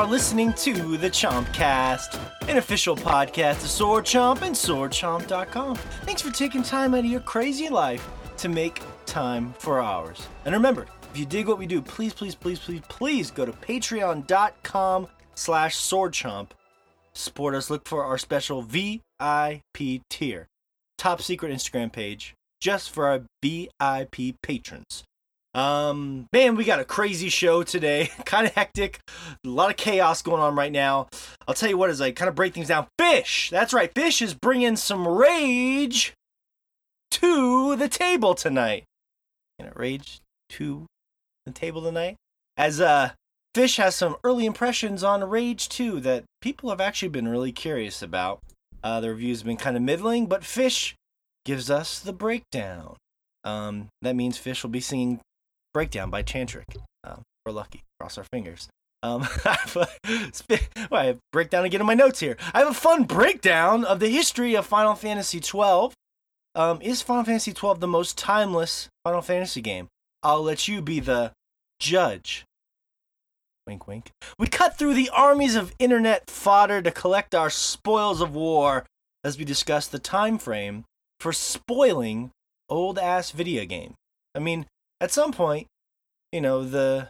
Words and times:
are 0.00 0.06
listening 0.06 0.50
to 0.54 0.96
the 0.96 1.10
Chompcast, 1.10 2.18
an 2.48 2.56
official 2.56 2.96
podcast 2.96 3.62
of 3.62 3.68
Sword 3.68 4.06
Chomp 4.06 4.40
and 4.40 4.54
SwordChomp.com. 4.54 5.76
Thanks 5.76 6.22
for 6.22 6.30
taking 6.30 6.62
time 6.62 6.94
out 6.94 7.00
of 7.00 7.04
your 7.04 7.20
crazy 7.20 7.68
life 7.68 8.08
to 8.38 8.48
make 8.48 8.80
time 9.04 9.52
for 9.58 9.78
ours. 9.78 10.26
And 10.46 10.54
remember, 10.54 10.86
if 11.12 11.18
you 11.18 11.26
dig 11.26 11.48
what 11.48 11.58
we 11.58 11.66
do, 11.66 11.82
please, 11.82 12.14
please, 12.14 12.34
please, 12.34 12.58
please, 12.58 12.80
please 12.88 13.30
go 13.30 13.44
to 13.44 13.52
patreon.com 13.52 15.06
slash 15.34 15.76
swordchomp. 15.76 16.48
Support 17.12 17.54
us, 17.54 17.68
look 17.68 17.86
for 17.86 18.02
our 18.02 18.16
special 18.16 18.62
VIP 18.62 20.00
tier. 20.08 20.46
Top 20.96 21.20
secret 21.20 21.52
Instagram 21.52 21.92
page 21.92 22.34
just 22.58 22.90
for 22.90 23.06
our 23.06 23.20
VIP 23.42 24.40
patrons. 24.42 25.04
Um, 25.52 26.26
man, 26.32 26.54
we 26.54 26.64
got 26.64 26.80
a 26.80 26.84
crazy 26.84 27.28
show 27.28 27.62
today. 27.62 28.10
kind 28.24 28.46
of 28.46 28.54
hectic. 28.54 29.00
A 29.44 29.48
lot 29.48 29.70
of 29.70 29.76
chaos 29.76 30.22
going 30.22 30.40
on 30.40 30.54
right 30.54 30.72
now. 30.72 31.08
I'll 31.48 31.54
tell 31.54 31.68
you 31.68 31.76
what, 31.76 31.90
as 31.90 32.00
I 32.00 32.12
kind 32.12 32.28
of 32.28 32.34
break 32.34 32.54
things 32.54 32.68
down, 32.68 32.86
Fish. 32.98 33.50
That's 33.50 33.72
right. 33.72 33.92
Fish 33.94 34.22
is 34.22 34.34
bringing 34.34 34.76
some 34.76 35.06
rage 35.06 36.14
to 37.12 37.76
the 37.76 37.88
table 37.88 38.34
tonight. 38.34 38.84
You 39.58 39.66
know, 39.66 39.72
rage 39.74 40.20
to 40.50 40.86
the 41.46 41.52
table 41.52 41.82
tonight. 41.82 42.16
As 42.56 42.80
uh, 42.80 43.10
Fish 43.54 43.76
has 43.78 43.96
some 43.96 44.16
early 44.22 44.46
impressions 44.46 45.02
on 45.02 45.28
Rage 45.28 45.68
2 45.68 46.00
that 46.00 46.24
people 46.40 46.70
have 46.70 46.80
actually 46.80 47.08
been 47.08 47.28
really 47.28 47.52
curious 47.52 48.00
about. 48.02 48.40
Uh, 48.82 49.00
the 49.00 49.10
reviews 49.10 49.40
have 49.40 49.46
been 49.46 49.56
kind 49.56 49.76
of 49.76 49.82
middling, 49.82 50.26
but 50.26 50.44
Fish 50.44 50.94
gives 51.44 51.70
us 51.70 51.98
the 51.98 52.12
breakdown. 52.12 52.96
Um, 53.42 53.88
that 54.02 54.14
means 54.14 54.38
Fish 54.38 54.62
will 54.62 54.70
be 54.70 54.80
singing 54.80 55.20
Breakdown 55.72 56.10
by 56.10 56.22
Tantric. 56.22 56.76
Um, 57.04 57.22
we're 57.46 57.52
lucky. 57.52 57.84
Cross 57.98 58.18
our 58.18 58.24
fingers. 58.24 58.68
Um, 59.02 59.22
I 59.44 59.58
have 59.64 59.76
a, 60.92 61.18
breakdown 61.32 61.64
again 61.64 61.80
in 61.80 61.86
my 61.86 61.94
notes 61.94 62.20
here. 62.20 62.36
I 62.52 62.58
have 62.58 62.68
a 62.68 62.74
fun 62.74 63.04
breakdown 63.04 63.84
of 63.84 64.00
the 64.00 64.08
history 64.08 64.54
of 64.54 64.66
Final 64.66 64.94
Fantasy 64.94 65.40
XII. 65.40 65.92
Um, 66.54 66.82
is 66.82 67.02
Final 67.02 67.24
Fantasy 67.24 67.52
XII 67.52 67.74
the 67.78 67.86
most 67.86 68.18
timeless 68.18 68.88
Final 69.04 69.22
Fantasy 69.22 69.60
game? 69.60 69.88
I'll 70.22 70.42
let 70.42 70.68
you 70.68 70.82
be 70.82 71.00
the 71.00 71.32
judge. 71.78 72.44
Wink, 73.66 73.86
wink. 73.86 74.10
We 74.38 74.48
cut 74.48 74.76
through 74.76 74.94
the 74.94 75.10
armies 75.10 75.54
of 75.54 75.74
internet 75.78 76.28
fodder 76.28 76.82
to 76.82 76.90
collect 76.90 77.34
our 77.34 77.50
spoils 77.50 78.20
of 78.20 78.34
war 78.34 78.84
as 79.22 79.38
we 79.38 79.44
discuss 79.44 79.86
the 79.86 79.98
time 79.98 80.38
frame 80.38 80.84
for 81.20 81.32
spoiling 81.32 82.32
old 82.68 82.98
ass 82.98 83.30
video 83.30 83.64
game. 83.64 83.94
I 84.34 84.38
mean, 84.38 84.66
at 85.00 85.12
some 85.12 85.32
point, 85.32 85.66
you 86.32 86.40
know, 86.40 86.64
the 86.64 87.08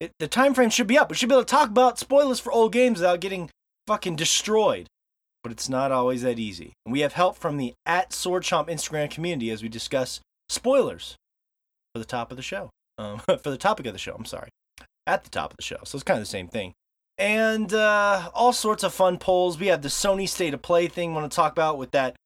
it, 0.00 0.12
the 0.18 0.28
time 0.28 0.54
frame 0.54 0.70
should 0.70 0.86
be 0.86 0.98
up. 0.98 1.10
We 1.10 1.16
should 1.16 1.28
be 1.28 1.34
able 1.34 1.44
to 1.44 1.50
talk 1.50 1.68
about 1.68 1.98
spoilers 1.98 2.40
for 2.40 2.52
old 2.52 2.72
games 2.72 2.98
without 2.98 3.20
getting 3.20 3.50
fucking 3.86 4.16
destroyed. 4.16 4.86
But 5.42 5.52
it's 5.52 5.68
not 5.68 5.90
always 5.90 6.22
that 6.22 6.38
easy. 6.38 6.72
And 6.84 6.92
we 6.92 7.00
have 7.00 7.14
help 7.14 7.36
from 7.36 7.56
the 7.56 7.74
at 7.84 8.12
Sword 8.12 8.44
Chomp 8.44 8.68
Instagram 8.68 9.10
community 9.10 9.50
as 9.50 9.62
we 9.62 9.68
discuss 9.68 10.20
spoilers 10.48 11.16
for 11.94 11.98
the 11.98 12.04
top 12.04 12.30
of 12.30 12.36
the 12.36 12.42
show. 12.42 12.70
Um, 12.98 13.18
for 13.26 13.50
the 13.50 13.56
topic 13.56 13.86
of 13.86 13.92
the 13.92 13.98
show, 13.98 14.14
I'm 14.14 14.24
sorry. 14.24 14.48
At 15.06 15.24
the 15.24 15.30
top 15.30 15.50
of 15.50 15.56
the 15.56 15.64
show. 15.64 15.78
So 15.84 15.96
it's 15.96 16.04
kind 16.04 16.18
of 16.18 16.22
the 16.24 16.30
same 16.30 16.48
thing. 16.48 16.72
And 17.18 17.72
uh, 17.72 18.30
all 18.34 18.52
sorts 18.52 18.82
of 18.82 18.94
fun 18.94 19.18
polls. 19.18 19.58
We 19.58 19.66
have 19.66 19.82
the 19.82 19.88
Sony 19.88 20.28
State 20.28 20.54
of 20.54 20.62
Play 20.62 20.88
thing 20.88 21.10
I 21.10 21.14
want 21.14 21.30
to 21.30 21.36
talk 21.36 21.52
about 21.52 21.78
with 21.78 21.90
that 21.90 22.16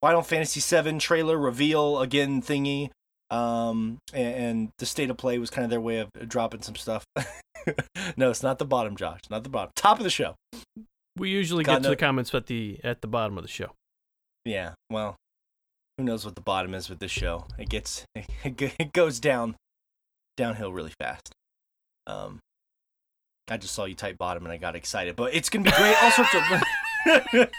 Final 0.00 0.22
Fantasy 0.22 0.60
VII 0.60 0.98
trailer 0.98 1.38
reveal 1.38 2.00
again 2.00 2.42
thingy. 2.42 2.90
Um, 3.30 3.98
and, 4.12 4.34
and, 4.34 4.68
the 4.78 4.86
state 4.86 5.10
of 5.10 5.16
play 5.16 5.38
was 5.38 5.50
kind 5.50 5.64
of 5.64 5.70
their 5.70 5.80
way 5.80 5.98
of 5.98 6.10
dropping 6.28 6.62
some 6.62 6.76
stuff. 6.76 7.04
no, 8.16 8.30
it's 8.30 8.42
not 8.42 8.58
the 8.58 8.66
bottom, 8.66 8.96
Josh. 8.96 9.20
Not 9.30 9.42
the 9.42 9.48
bottom. 9.48 9.72
Top 9.74 9.98
of 9.98 10.04
the 10.04 10.10
show. 10.10 10.36
We 11.16 11.30
usually 11.30 11.64
God, 11.64 11.76
get 11.76 11.82
to 11.84 11.88
the 11.90 11.96
comments 11.96 12.34
at 12.34 12.46
the 12.46 12.78
at 12.84 13.00
the 13.00 13.08
bottom 13.08 13.38
of 13.38 13.44
the 13.44 13.48
show. 13.48 13.72
Yeah. 14.44 14.74
Well, 14.90 15.16
who 15.96 16.04
knows 16.04 16.24
what 16.24 16.34
the 16.34 16.42
bottom 16.42 16.74
is 16.74 16.90
with 16.90 16.98
this 16.98 17.10
show? 17.10 17.46
It 17.58 17.68
gets 17.68 18.04
it, 18.14 18.74
it 18.78 18.92
goes 18.92 19.20
down 19.20 19.56
downhill 20.36 20.72
really 20.72 20.92
fast. 21.00 21.32
Um, 22.06 22.40
I 23.48 23.56
just 23.56 23.74
saw 23.74 23.84
you 23.84 23.94
type 23.94 24.18
bottom 24.18 24.44
and 24.44 24.52
I 24.52 24.58
got 24.58 24.76
excited, 24.76 25.16
but 25.16 25.34
it's 25.34 25.48
gonna 25.48 25.64
be 25.64 25.70
great. 25.70 25.96
All 26.02 26.10
sorts 26.10 26.34
of. 26.34 26.42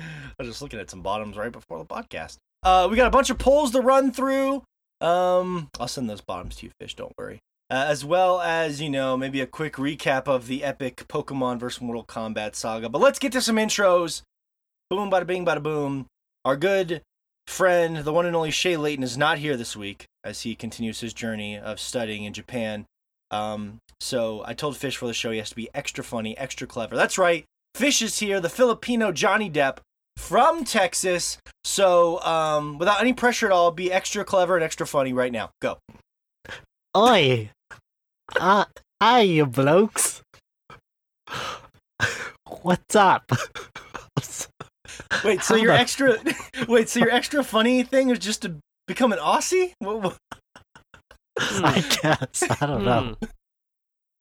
I 0.00 0.06
was 0.38 0.48
just 0.48 0.62
looking 0.62 0.80
at 0.80 0.90
some 0.90 1.02
bottoms 1.02 1.36
right 1.36 1.52
before 1.52 1.78
the 1.78 1.84
podcast. 1.84 2.36
Uh, 2.62 2.88
we 2.90 2.96
got 2.96 3.06
a 3.06 3.10
bunch 3.10 3.30
of 3.30 3.38
polls 3.38 3.70
to 3.72 3.80
run 3.80 4.12
through. 4.12 4.62
Um, 5.00 5.70
I'll 5.78 5.88
send 5.88 6.10
those 6.10 6.20
bottoms 6.20 6.56
to 6.56 6.66
you, 6.66 6.72
fish. 6.78 6.94
Don't 6.94 7.14
worry. 7.16 7.40
Uh, 7.70 7.86
as 7.88 8.04
well 8.04 8.40
as 8.40 8.82
you 8.82 8.90
know, 8.90 9.16
maybe 9.16 9.40
a 9.40 9.46
quick 9.46 9.74
recap 9.74 10.26
of 10.26 10.46
the 10.46 10.64
epic 10.64 11.04
Pokemon 11.08 11.58
vs 11.60 11.80
Mortal 11.80 12.04
Kombat 12.04 12.54
saga. 12.54 12.88
But 12.88 13.00
let's 13.00 13.18
get 13.18 13.32
to 13.32 13.40
some 13.40 13.56
intros. 13.56 14.22
Boom, 14.90 15.10
bada 15.10 15.26
bing, 15.26 15.46
bada 15.46 15.62
boom. 15.62 16.06
Our 16.44 16.56
good 16.56 17.02
friend, 17.46 17.98
the 17.98 18.12
one 18.12 18.26
and 18.26 18.34
only 18.34 18.50
Shea 18.50 18.76
Layton, 18.76 19.04
is 19.04 19.16
not 19.16 19.38
here 19.38 19.56
this 19.56 19.76
week 19.76 20.06
as 20.24 20.42
he 20.42 20.54
continues 20.54 21.00
his 21.00 21.14
journey 21.14 21.56
of 21.56 21.78
studying 21.78 22.24
in 22.24 22.32
Japan. 22.32 22.86
Um, 23.30 23.78
so 24.00 24.42
I 24.44 24.54
told 24.54 24.76
Fish 24.76 24.96
for 24.96 25.06
the 25.06 25.14
show 25.14 25.30
he 25.30 25.38
has 25.38 25.50
to 25.50 25.56
be 25.56 25.70
extra 25.72 26.02
funny, 26.02 26.36
extra 26.36 26.66
clever. 26.66 26.96
That's 26.96 27.18
right. 27.18 27.44
Fish 27.74 28.02
is 28.02 28.18
here, 28.18 28.40
the 28.40 28.48
Filipino 28.48 29.12
Johnny 29.12 29.48
Depp, 29.48 29.78
from 30.20 30.64
Texas. 30.64 31.38
So, 31.64 32.20
um, 32.20 32.78
without 32.78 33.00
any 33.00 33.12
pressure 33.12 33.46
at 33.46 33.52
all, 33.52 33.70
be 33.70 33.92
extra 33.92 34.24
clever 34.24 34.54
and 34.54 34.64
extra 34.64 34.86
funny 34.86 35.12
right 35.12 35.32
now. 35.32 35.50
Go. 35.60 35.78
Oi. 36.96 37.50
Uh, 38.38 38.64
hi, 39.02 39.20
you 39.20 39.46
blokes. 39.46 40.22
What's 42.62 42.94
up? 42.94 43.30
wait, 45.24 45.42
so 45.42 45.56
your 45.56 45.72
extra 45.72 46.18
wait, 46.68 46.88
so 46.88 47.00
your 47.00 47.10
extra 47.10 47.42
funny 47.42 47.82
thing 47.82 48.10
is 48.10 48.18
just 48.18 48.42
to 48.42 48.56
become 48.86 49.12
an 49.12 49.18
Aussie? 49.18 49.72
What, 49.78 50.02
what? 50.02 50.16
I 51.38 51.80
guess. 52.02 52.44
I 52.60 52.66
don't 52.66 52.84
know. 52.84 53.16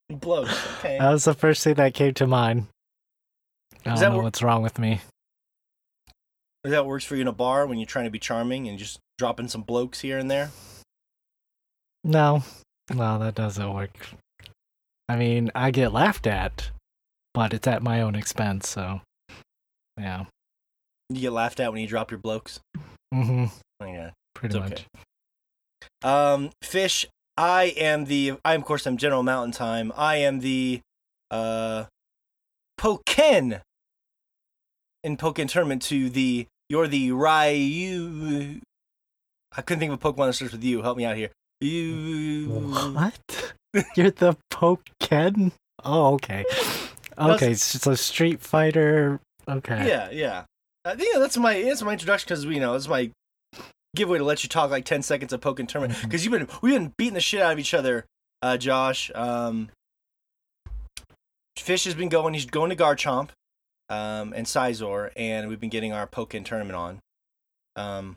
Blows. 0.10 0.50
Okay. 0.80 0.98
That 0.98 1.12
was 1.12 1.26
the 1.26 1.34
first 1.34 1.64
thing 1.64 1.76
that 1.76 1.94
came 1.94 2.14
to 2.16 2.26
mind. 2.28 2.68
I 3.86 3.96
don't 3.96 4.14
know 4.14 4.22
wh- 4.22 4.24
what's 4.24 4.42
wrong 4.42 4.64
with 4.64 4.80
me. 4.80 5.02
Is 6.64 6.72
that 6.72 6.86
works 6.86 7.06
for 7.06 7.16
you 7.16 7.22
in 7.22 7.28
a 7.28 7.34
bar 7.34 7.66
when 7.66 7.78
you're 7.78 7.86
trying 7.86 8.06
to 8.06 8.12
be 8.12 8.20
charming 8.20 8.68
and 8.68 8.78
just 8.78 9.00
dropping 9.18 9.48
some 9.48 9.62
blokes 9.62 10.02
here 10.02 10.18
and 10.18 10.30
there? 10.30 10.52
No, 12.04 12.44
no, 12.94 13.20
that 13.20 13.36
doesn't 13.36 13.74
work. 13.74 14.10
I 15.08 15.16
mean, 15.16 15.52
I 15.56 15.72
get 15.72 15.94
laughed 15.94 16.28
at, 16.28 16.72
but 17.34 17.54
it's 17.54 17.68
at 17.68 17.82
my 17.82 18.02
own 18.02 18.16
expense, 18.16 18.68
so 18.68 19.02
yeah. 19.98 20.26
You 21.10 21.22
get 21.22 21.32
laughed 21.32 21.60
at 21.60 21.72
when 21.72 21.82
you 21.82 21.88
drop 21.88 22.12
your 22.12 22.20
blokes? 22.20 22.60
Mm-hmm. 23.14 23.46
Yeah. 23.82 24.12
Pretty 24.36 24.58
it's 24.58 24.70
much. 24.70 24.86
Okay. 26.06 26.14
Um, 26.14 26.52
Fish, 26.62 27.06
I 27.38 27.74
am 27.78 28.06
the 28.06 28.34
I 28.44 28.54
of 28.54 28.66
course 28.66 28.86
I'm 28.86 28.98
General 28.98 29.24
Mountain 29.24 29.54
Time. 29.54 29.92
I 29.96 30.18
am 30.18 30.42
the 30.42 30.82
uh 31.32 31.86
Pokken 32.80 33.62
in 35.04 35.18
Pokemon 35.18 35.50
Tournament 35.50 35.82
to 35.84 36.10
the 36.10 36.48
you're 36.70 36.88
the 36.88 37.12
Ryu. 37.12 38.60
I 39.56 39.62
couldn't 39.62 39.80
think 39.80 39.92
of 39.92 40.04
a 40.04 40.14
Pokemon 40.14 40.28
that 40.28 40.34
starts 40.34 40.54
with 40.54 40.64
you. 40.64 40.82
Help 40.82 40.98
me 40.98 41.06
out 41.06 41.18
here. 41.18 41.30
You 41.62 42.48
what? 42.50 43.54
You're 43.96 44.12
the 44.12 44.38
Pokken? 44.52 45.52
Oh, 45.84 46.14
okay. 46.14 46.46
Okay, 47.18 47.52
it's 47.52 47.74
just 47.74 47.88
a 47.88 47.98
Street 47.98 48.40
Fighter. 48.42 49.20
Okay. 49.48 49.88
Yeah, 49.88 50.10
yeah. 50.12 50.44
I 50.86 50.96
think 50.96 51.18
that's 51.18 51.38
my 51.38 51.62
that's 51.62 51.82
my 51.82 51.94
introduction 51.94 52.28
because 52.28 52.46
we 52.46 52.56
you 52.56 52.62
know 52.62 52.76
it's 52.76 52.88
my 52.88 53.12
giveaway 53.96 54.20
to 54.20 54.24
let 54.24 54.44
you 54.44 54.50
talk 54.50 54.72
like 54.72 54.86
ten 54.86 55.02
seconds 55.02 55.34
of 55.34 55.42
Pokemon 55.42 55.68
Tournament 55.68 56.00
because 56.02 56.24
mm-hmm. 56.24 56.34
you've 56.34 56.48
been 56.48 56.58
we've 56.62 56.74
been 56.74 56.94
beating 56.98 57.16
the 57.16 57.22
shit 57.22 57.42
out 57.42 57.54
of 57.54 57.60
each 57.60 57.74
other, 57.74 58.06
uh, 58.42 58.58
Josh. 58.58 59.12
Um, 59.16 59.70
Fish 61.58 61.84
has 61.84 61.96
been 61.96 62.10
going. 62.10 62.34
He's 62.34 62.46
going 62.46 62.70
to 62.70 62.76
Garchomp 62.76 63.30
um, 63.90 64.34
and 64.34 64.46
Scizor, 64.46 65.12
and 65.16 65.50
we've 65.50 65.60
been 65.60 65.70
getting 65.70 65.94
our 65.94 66.08
Pokken 66.08 66.46
tournament 66.46 66.76
on. 66.76 67.00
Um, 67.76 68.16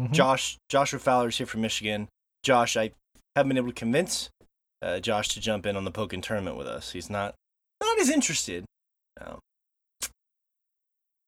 mm-hmm. 0.00 0.12
Josh 0.12 0.58
Joshua 0.68 0.98
Fowler's 0.98 1.38
here 1.38 1.46
from 1.46 1.60
Michigan. 1.60 2.08
Josh, 2.42 2.76
I 2.76 2.92
haven't 3.36 3.48
been 3.48 3.58
able 3.58 3.68
to 3.68 3.74
convince 3.74 4.30
uh, 4.82 5.00
Josh 5.00 5.28
to 5.28 5.40
jump 5.40 5.66
in 5.66 5.76
on 5.76 5.84
the 5.84 5.92
Pokken 5.92 6.22
tournament 6.22 6.56
with 6.56 6.66
us. 6.66 6.92
He's 6.92 7.10
not 7.10 7.34
not 7.82 7.98
as 7.98 8.10
interested. 8.10 8.64
Um, 9.20 9.38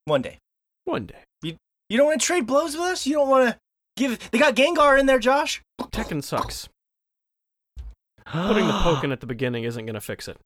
one 0.05 0.21
day. 0.21 0.37
One 0.85 1.05
day. 1.05 1.19
You 1.41 1.55
you 1.89 1.97
don't 1.97 2.07
want 2.07 2.21
to 2.21 2.25
trade 2.25 2.47
blows 2.47 2.73
with 2.73 2.83
us? 2.83 3.05
You 3.05 3.13
don't 3.13 3.29
want 3.29 3.49
to 3.49 3.57
give? 3.95 4.29
They 4.31 4.39
got 4.39 4.55
Gengar 4.55 4.99
in 4.99 5.05
there, 5.05 5.19
Josh. 5.19 5.61
Tekken 5.81 6.23
sucks. 6.23 6.69
Putting 8.25 8.67
the 8.67 8.73
Pokken 8.73 9.11
at 9.11 9.21
the 9.21 9.25
beginning 9.25 9.63
isn't 9.63 9.85
going 9.85 9.93
to 9.93 10.01
fix 10.01 10.27
it. 10.27 10.37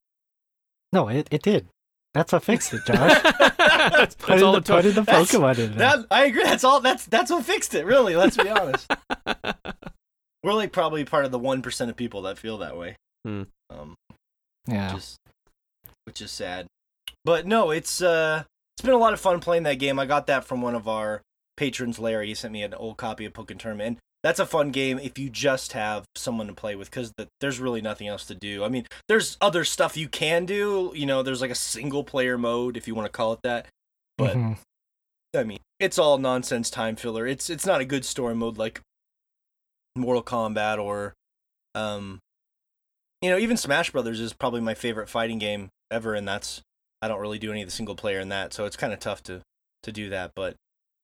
No, 0.94 1.07
it, 1.07 1.27
it 1.31 1.42
did. 1.42 1.68
That's 2.13 2.33
what 2.33 2.43
fixed 2.43 2.73
it, 2.73 2.81
Josh. 2.85 3.21
that's, 3.57 4.15
that's 4.15 4.41
all 4.41 4.51
the, 4.51 4.57
it 4.57 4.65
took. 4.65 4.83
the 4.83 5.01
Pokemon 5.01 5.59
in 5.59 5.77
there. 5.77 5.97
That, 5.97 6.05
I 6.11 6.25
agree. 6.25 6.43
That's 6.43 6.63
all. 6.63 6.81
That's 6.81 7.05
that's 7.05 7.31
what 7.31 7.45
fixed 7.45 7.73
it. 7.73 7.85
Really. 7.85 8.15
Let's 8.15 8.35
be 8.35 8.49
honest. 8.49 8.91
We're 10.43 10.53
like 10.53 10.71
probably 10.71 11.05
part 11.05 11.25
of 11.25 11.31
the 11.31 11.39
one 11.39 11.61
percent 11.61 11.89
of 11.89 11.95
people 11.95 12.23
that 12.23 12.37
feel 12.37 12.57
that 12.57 12.75
way. 12.77 12.97
Hmm. 13.25 13.43
Um, 13.69 13.95
Yeah. 14.67 14.93
which 14.93 14.97
is 15.03 15.17
which 16.05 16.21
is 16.21 16.31
sad. 16.31 16.67
But 17.23 17.45
no, 17.47 17.71
it's 17.71 18.01
uh 18.01 18.43
it's 18.75 18.81
been 18.81 18.93
a 18.95 18.97
lot 18.97 19.13
of 19.13 19.19
fun 19.21 19.39
playing 19.39 19.63
that 19.63 19.75
game. 19.75 19.99
I 19.99 20.05
got 20.05 20.27
that 20.27 20.43
from 20.43 20.61
one 20.61 20.75
of 20.75 20.87
our 20.87 21.21
patrons, 21.55 21.99
Larry. 21.99 22.27
He 22.27 22.33
sent 22.35 22.51
me 22.51 22.63
an 22.63 22.73
old 22.73 22.97
copy 22.97 23.23
of 23.25 23.33
Pokken 23.33 23.59
Tournament. 23.59 23.87
And 23.87 23.97
that's 24.23 24.39
a 24.39 24.45
fun 24.45 24.71
game 24.71 25.00
if 25.00 25.18
you 25.18 25.29
just 25.29 25.73
have 25.73 26.06
someone 26.15 26.47
to 26.47 26.53
play 26.53 26.75
with 26.75 26.89
because 26.89 27.12
the, 27.18 27.27
there's 27.39 27.59
really 27.59 27.81
nothing 27.81 28.07
else 28.07 28.25
to 28.25 28.35
do. 28.35 28.63
I 28.63 28.69
mean, 28.69 28.85
there's 29.07 29.38
other 29.41 29.63
stuff 29.63 29.97
you 29.97 30.07
can 30.07 30.45
do. 30.45 30.91
You 30.95 31.06
know, 31.06 31.23
there's 31.23 31.41
like 31.41 31.51
a 31.51 31.56
single 31.56 32.03
player 32.03 32.38
mode 32.38 32.77
if 32.77 32.88
you 32.88 32.94
want 32.94 33.07
to 33.07 33.12
call 33.12 33.33
it 33.33 33.39
that. 33.44 33.68
But 34.18 34.35
Mhm. 34.38 34.57
I 35.35 35.44
mean, 35.44 35.59
it's 35.79 35.97
all 35.97 36.18
nonsense 36.18 36.69
time 36.69 36.95
filler. 36.95 37.25
It's 37.25 37.50
it's 37.50 37.65
not 37.65 37.81
a 37.81 37.85
good 37.85 38.06
story 38.06 38.35
mode 38.35 38.57
like 38.57 38.81
Mortal 39.95 40.23
Kombat 40.23 40.77
or 40.77 41.13
um 41.73 42.19
you 43.21 43.29
know, 43.29 43.38
even 43.38 43.56
Smash 43.57 43.91
Brothers 43.91 44.19
is 44.19 44.33
probably 44.33 44.62
my 44.62 44.73
favorite 44.73 45.09
fighting 45.09 45.38
game 45.38 45.69
ever 45.89 46.13
and 46.13 46.27
that's 46.27 46.62
I 47.01 47.07
don't 47.07 47.19
really 47.19 47.39
do 47.39 47.51
any 47.51 47.62
of 47.62 47.68
the 47.68 47.71
single 47.75 47.95
player 47.95 48.19
in 48.19 48.29
that, 48.29 48.53
so 48.53 48.65
it's 48.65 48.77
kind 48.77 48.94
of 48.94 49.00
tough 49.00 49.23
to 49.23 49.41
to 49.83 49.91
do 49.91 50.09
that, 50.09 50.31
but 50.35 50.56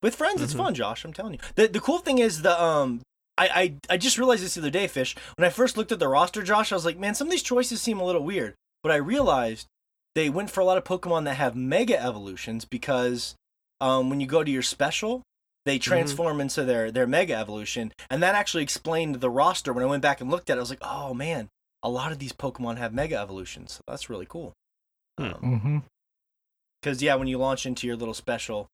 with 0.01 0.15
friends 0.15 0.41
it's 0.41 0.53
Mhm. 0.53 0.57
fun, 0.57 0.73
Josh, 0.75 1.03
I'm 1.05 1.13
telling 1.13 1.33
you. 1.33 1.39
The 1.55 1.67
the 1.67 1.79
cool 1.79 1.99
thing 1.99 2.19
is 2.19 2.41
the 2.41 2.61
um 2.61 3.01
I, 3.37 3.47
I 3.89 3.93
I 3.93 3.97
just 3.97 4.17
realized 4.17 4.43
this 4.43 4.55
the 4.55 4.61
other 4.61 4.69
day, 4.71 4.87
Fish. 4.87 5.15
When 5.35 5.45
I 5.45 5.49
first 5.49 5.77
looked 5.77 5.91
at 5.91 5.99
the 5.99 6.07
roster, 6.07 6.41
Josh, 6.41 6.71
I 6.71 6.75
was 6.75 6.85
like, 6.85 6.97
man, 6.97 7.13
some 7.15 7.27
of 7.27 7.31
these 7.31 7.43
choices 7.43 7.81
seem 7.81 7.99
a 7.99 8.03
little 8.05 8.23
weird. 8.23 8.55
But 8.83 8.91
I 8.91 8.95
realized 8.95 9.67
they 10.15 10.29
went 10.29 10.49
for 10.49 10.61
a 10.61 10.65
lot 10.65 10.77
of 10.77 10.83
Pokemon 10.83 11.25
that 11.25 11.35
have 11.35 11.55
Mega 11.55 12.01
Evolutions 12.01 12.65
because 12.65 13.35
um, 13.79 14.09
when 14.09 14.19
you 14.19 14.25
go 14.25 14.43
to 14.43 14.49
your 14.49 14.63
special, 14.63 15.21
they 15.65 15.77
transform 15.77 16.41
into 16.41 16.63
their 16.63 16.89
their 16.91 17.05
Mega 17.05 17.35
Evolution, 17.35 17.91
and 18.09 18.23
that 18.23 18.33
actually 18.33 18.63
explained 18.63 19.15
the 19.21 19.29
roster. 19.29 19.71
When 19.73 19.83
I 19.83 19.87
went 19.87 20.01
back 20.01 20.19
and 20.21 20.31
looked 20.31 20.49
at 20.49 20.53
it, 20.57 20.59
I 20.59 20.61
was 20.61 20.69
like, 20.71 20.79
oh 20.81 21.13
man, 21.13 21.49
a 21.83 21.89
lot 21.89 22.11
of 22.11 22.17
these 22.17 22.33
Pokemon 22.33 22.77
have 22.77 22.91
Mega 22.93 23.17
Evolutions. 23.17 23.73
So 23.73 23.81
that's 23.87 24.09
really 24.09 24.25
cool. 24.27 24.53
Hmm. 25.19 25.25
Mhm. 25.33 25.83
Because 26.81 27.03
yeah, 27.03 27.13
when 27.15 27.27
you 27.27 27.37
launch 27.37 27.65
into 27.67 27.85
your 27.85 27.95
little 27.95 28.13
special, 28.15 28.67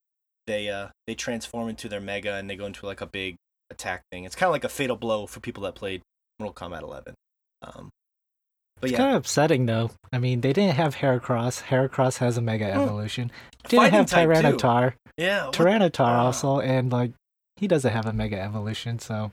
they 0.48 0.70
uh 0.70 0.90
they 1.08 1.16
transform 1.16 1.70
into 1.70 1.88
their 1.90 2.02
Mega 2.02 2.34
and 2.36 2.50
they 2.50 2.56
go 2.56 2.66
into 2.66 2.86
like 2.86 3.02
a 3.02 3.06
big 3.06 3.36
attack 3.70 4.02
thing. 4.12 4.24
It's 4.26 4.36
kind 4.36 4.48
of 4.48 4.52
like 4.54 4.64
a 4.64 4.70
fatal 4.70 4.96
blow 4.96 5.26
for 5.26 5.40
people 5.40 5.64
that 5.64 5.76
played 5.76 6.02
Mortal 6.40 6.54
Kombat 6.54 6.82
11. 6.82 7.14
Um, 7.62 7.90
but 8.82 8.90
It's 8.90 8.92
yeah, 8.92 8.98
kind 8.98 9.10
of 9.12 9.18
upsetting 9.18 9.66
though. 9.66 9.92
I 10.12 10.18
mean, 10.20 10.42
they 10.42 10.52
didn't 10.54 10.76
have 10.76 10.96
Heracross. 10.98 11.64
Heracross 11.64 12.18
has 12.18 12.38
a 12.38 12.42
Mega 12.42 12.72
Hmm. 12.74 12.82
Evolution. 12.82 13.32
Didn't 13.70 13.92
have 13.92 14.06
type, 14.08 14.30
too. 14.30 14.94
Yeah. 15.18 15.46
what- 15.46 15.54
Tyranitar 15.56 16.00
Ah. 16.06 16.26
also, 16.26 16.60
and 16.60 16.92
like 16.92 17.12
he 17.58 17.68
doesn't 17.68 17.92
have 17.94 18.06
a 18.06 18.14
Mega 18.14 18.40
Evolution. 18.40 19.00
So 19.00 19.32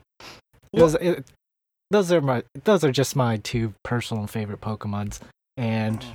Well- 0.73 0.83
was, 0.83 0.95
it, 0.95 1.25
those 1.89 2.11
are 2.11 2.21
my 2.21 2.43
those 2.63 2.83
are 2.85 2.91
just 2.91 3.15
my 3.15 3.37
two 3.37 3.73
personal 3.83 4.27
favorite 4.27 4.61
Pokemons, 4.61 5.19
and 5.57 6.05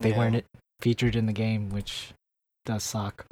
they 0.00 0.10
Yeah. 0.10 0.18
weren't 0.18 0.44
featured 0.80 1.16
in 1.16 1.26
the 1.26 1.32
game, 1.32 1.70
which 1.70 2.12
does 2.66 2.84
suck. 2.84 3.26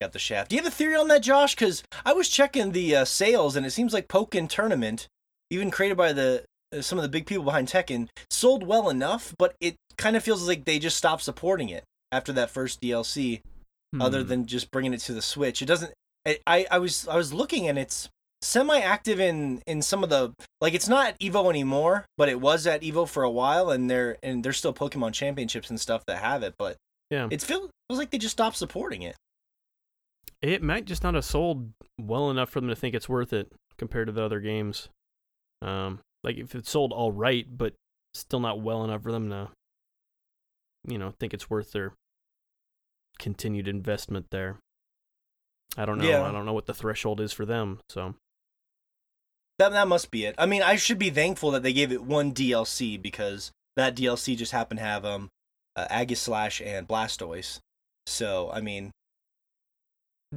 Got 0.00 0.12
the 0.12 0.18
shaft. 0.18 0.50
Do 0.50 0.56
you 0.56 0.62
have 0.62 0.70
a 0.72 0.74
theory 0.74 0.96
on 0.96 1.08
that, 1.08 1.22
Josh? 1.22 1.54
Because 1.54 1.82
I 2.04 2.12
was 2.12 2.28
checking 2.28 2.72
the 2.72 2.96
uh, 2.96 3.04
sales, 3.04 3.56
and 3.56 3.64
it 3.66 3.70
seems 3.70 3.92
like 3.92 4.08
Pokken 4.08 4.48
Tournament, 4.48 5.08
even 5.50 5.70
created 5.70 5.96
by 5.96 6.12
the 6.12 6.44
uh, 6.76 6.82
some 6.82 6.98
of 6.98 7.02
the 7.02 7.08
big 7.08 7.26
people 7.26 7.44
behind 7.44 7.68
Tekken, 7.68 8.08
sold 8.30 8.66
well 8.66 8.90
enough, 8.90 9.34
but 9.38 9.54
it 9.60 9.76
kind 9.96 10.16
of 10.16 10.22
feels 10.22 10.46
like 10.46 10.64
they 10.64 10.78
just 10.78 10.96
stopped 10.96 11.22
supporting 11.22 11.68
it 11.68 11.84
after 12.12 12.32
that 12.32 12.50
first 12.50 12.80
DLC. 12.80 13.40
Other 14.00 14.22
Hmm. 14.22 14.28
than 14.28 14.46
just 14.46 14.70
bringing 14.72 14.92
it 14.92 15.00
to 15.02 15.14
the 15.14 15.22
Switch, 15.22 15.62
it 15.62 15.66
doesn't. 15.66 15.92
I, 16.26 16.38
I 16.46 16.66
I 16.72 16.78
was 16.78 17.06
I 17.08 17.16
was 17.16 17.32
looking, 17.32 17.68
and 17.68 17.78
it's 17.78 18.08
semi-active 18.42 19.20
in 19.20 19.62
in 19.66 19.80
some 19.80 20.02
of 20.02 20.10
the 20.10 20.32
like 20.60 20.74
it's 20.74 20.88
not 20.88 21.06
at 21.06 21.18
Evo 21.20 21.48
anymore, 21.48 22.04
but 22.18 22.28
it 22.28 22.40
was 22.40 22.66
at 22.66 22.82
Evo 22.82 23.08
for 23.08 23.22
a 23.22 23.30
while, 23.30 23.70
and 23.70 23.88
there 23.88 24.16
and 24.22 24.42
there's 24.44 24.56
still 24.58 24.74
Pokemon 24.74 25.12
Championships 25.12 25.70
and 25.70 25.80
stuff 25.80 26.04
that 26.06 26.18
have 26.18 26.42
it, 26.42 26.54
but 26.58 26.76
Yeah. 27.10 27.28
it 27.30 27.40
feels 27.42 27.70
feels 27.88 27.98
like 27.98 28.10
they 28.10 28.18
just 28.18 28.32
stopped 28.32 28.56
supporting 28.56 29.02
it. 29.02 29.14
It 30.42 30.62
might 30.62 30.84
just 30.84 31.02
not 31.02 31.14
have 31.14 31.24
sold 31.24 31.72
well 31.98 32.30
enough 32.30 32.50
for 32.50 32.60
them 32.60 32.68
to 32.68 32.76
think 32.76 32.94
it's 32.94 33.08
worth 33.08 33.32
it 33.32 33.52
compared 33.78 34.06
to 34.06 34.12
the 34.12 34.22
other 34.22 34.40
games. 34.40 34.88
Um, 35.62 36.00
like 36.22 36.36
if 36.36 36.54
it 36.54 36.66
sold 36.66 36.92
all 36.92 37.12
right, 37.12 37.46
but 37.50 37.74
still 38.14 38.40
not 38.40 38.60
well 38.60 38.84
enough 38.84 39.02
for 39.02 39.12
them 39.12 39.30
to, 39.30 39.48
you 40.86 40.98
know, 40.98 41.12
think 41.18 41.32
it's 41.32 41.48
worth 41.48 41.72
their 41.72 41.92
continued 43.18 43.68
investment 43.68 44.26
there. 44.30 44.58
I 45.76 45.84
don't 45.84 45.98
know. 45.98 46.08
Yeah. 46.08 46.22
I 46.22 46.32
don't 46.32 46.46
know 46.46 46.52
what 46.52 46.66
the 46.66 46.74
threshold 46.74 47.20
is 47.20 47.32
for 47.32 47.44
them. 47.44 47.80
So 47.88 48.14
That 49.58 49.72
that 49.72 49.88
must 49.88 50.10
be 50.10 50.24
it. 50.24 50.34
I 50.38 50.46
mean, 50.46 50.62
I 50.62 50.76
should 50.76 50.98
be 50.98 51.10
thankful 51.10 51.50
that 51.52 51.62
they 51.62 51.72
gave 51.72 51.92
it 51.92 52.02
one 52.02 52.32
DLC 52.32 53.00
because 53.00 53.52
that 53.76 53.96
DLC 53.96 54.36
just 54.36 54.52
happened 54.52 54.78
to 54.78 54.84
have 54.84 55.04
um 55.04 55.28
uh, 55.76 55.86
Aegislash 55.90 56.64
and 56.64 56.88
Blastoise. 56.88 57.60
So 58.06 58.50
I 58.52 58.60
mean, 58.60 58.92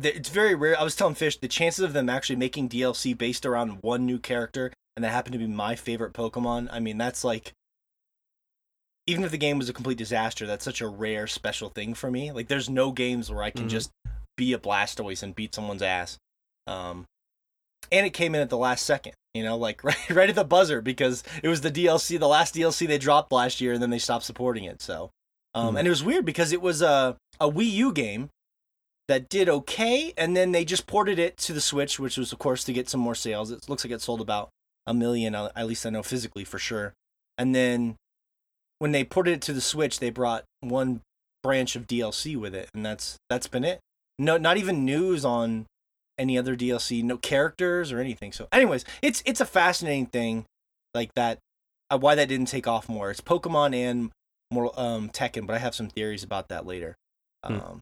it's 0.06 0.30
very 0.30 0.56
rare. 0.56 0.80
I 0.80 0.84
was 0.84 0.96
telling 0.96 1.16
Fish 1.16 1.38
the 1.38 1.48
chances 1.48 1.84
of 1.84 1.94
them 1.94 2.10
actually 2.10 2.36
making 2.36 2.70
DLC 2.70 3.18
based 3.18 3.46
around 3.46 3.80
one 3.82 4.06
new 4.06 4.20
character, 4.20 4.72
and 4.96 5.04
that 5.04 5.10
happened 5.12 5.34
to 5.34 5.40
be 5.40 5.48
my 5.48 5.76
favorite 5.76 6.14
Pokemon. 6.14 6.70
I 6.72 6.80
mean, 6.80 6.98
that's 6.98 7.24
like. 7.24 7.54
Even 9.08 9.24
if 9.24 9.32
the 9.32 9.38
game 9.38 9.58
was 9.58 9.70
a 9.70 9.74
complete 9.74 9.98
disaster, 9.98 10.46
that's 10.46 10.64
such 10.64 10.82
a 10.82 10.88
rare 10.88 11.26
special 11.26 11.70
thing 11.70 11.96
for 11.96 12.12
me. 12.12 12.32
Like, 12.32 12.48
there's 12.48 12.70
no 12.70 12.92
games 12.92 13.32
where 13.32 13.42
I 13.42 13.50
can 13.50 13.66
Mhm. 13.66 13.70
just 13.70 13.90
be 14.38 14.54
a 14.54 14.60
Blastoise 14.60 15.24
and 15.24 15.34
beat 15.34 15.56
someone's 15.56 15.82
ass. 15.82 16.18
Um, 16.68 17.06
and 17.92 18.06
it 18.06 18.12
came 18.12 18.36
in 18.36 18.42
at 18.42 18.50
the 18.50 18.58
last 18.58 18.86
second 18.86 19.14
you 19.34 19.44
know 19.44 19.56
like 19.58 19.84
right, 19.84 20.10
right 20.10 20.30
at 20.30 20.36
the 20.36 20.44
buzzer 20.44 20.82
because 20.82 21.24
it 21.42 21.48
was 21.48 21.62
the 21.62 21.72
dlc 21.72 22.20
the 22.20 22.28
last 22.28 22.54
dlc 22.54 22.86
they 22.88 22.98
dropped 22.98 23.32
last 23.32 23.62
year 23.62 23.74
and 23.74 23.82
then 23.82 23.90
they 23.90 23.98
stopped 24.00 24.26
supporting 24.26 24.64
it 24.66 24.82
so 24.82 25.10
um, 25.56 25.70
Hmm. 25.72 25.78
and 25.78 25.88
it 25.88 25.90
was 25.90 26.04
weird 26.04 26.26
because 26.26 26.52
it 26.52 26.62
was 26.62 26.82
a, 26.82 27.16
a 27.40 27.50
wii 27.50 27.72
u 27.72 27.92
game 27.94 28.30
that 29.10 29.28
did 29.28 29.50
okay 29.50 30.14
and 30.18 30.38
then 30.38 30.54
they 30.54 30.64
just 30.64 30.88
ported 30.88 31.20
it 31.20 31.36
to 31.36 31.52
the 31.52 31.60
switch 31.60 32.00
which 32.00 32.18
was 32.18 32.32
of 32.32 32.40
course 32.40 32.64
to 32.64 32.72
get 32.72 32.88
some 32.88 33.02
more 33.02 33.16
sales 33.16 33.52
it 33.52 33.68
looks 33.68 33.84
like 33.84 33.92
it 33.92 34.02
sold 34.02 34.22
about 34.22 34.50
a 34.88 34.94
million 34.94 35.36
uh, 35.36 35.50
at 35.56 35.68
least 35.68 35.86
i 35.86 35.90
know 35.90 36.02
physically 36.02 36.46
for 36.46 36.58
sure 36.58 36.94
and 37.38 37.54
then 37.54 37.96
when 38.78 38.94
they 38.94 39.04
ported 39.04 39.34
it 39.34 39.42
to 39.42 39.52
the 39.52 39.60
switch 39.60 40.00
they 40.00 40.10
brought 40.10 40.46
one 40.62 41.02
branch 41.44 41.76
of 41.76 41.88
dlc 41.88 42.38
with 42.38 42.56
it 42.56 42.70
and 42.74 42.86
that's 42.86 43.18
that's 43.30 43.48
been 43.48 43.66
it 43.66 43.80
no 44.18 44.38
not 44.38 44.56
even 44.56 44.86
news 44.86 45.26
on 45.26 45.66
any 46.20 46.38
other 46.38 46.56
DLC, 46.56 47.02
no 47.02 47.18
characters 47.18 47.92
or 47.92 48.00
anything. 48.00 48.32
So, 48.32 48.48
anyways, 48.52 48.86
it's 49.02 49.24
it's 49.26 49.42
a 49.42 49.46
fascinating 49.46 50.08
thing, 50.08 50.46
like 50.94 51.14
that. 51.16 51.40
Uh, 51.90 51.98
why 51.98 52.14
that 52.14 52.28
didn't 52.28 52.48
take 52.48 52.68
off 52.68 52.88
more? 52.88 53.10
It's 53.10 53.22
Pokemon 53.22 53.74
and 53.74 54.12
more 54.52 54.72
um 54.80 55.10
Tekken, 55.10 55.48
but 55.48 55.56
I 55.56 55.60
have 55.60 55.74
some 55.74 55.88
theories 55.88 56.24
about 56.24 56.50
that 56.50 56.68
later. 56.68 56.96
Hmm. 57.44 57.80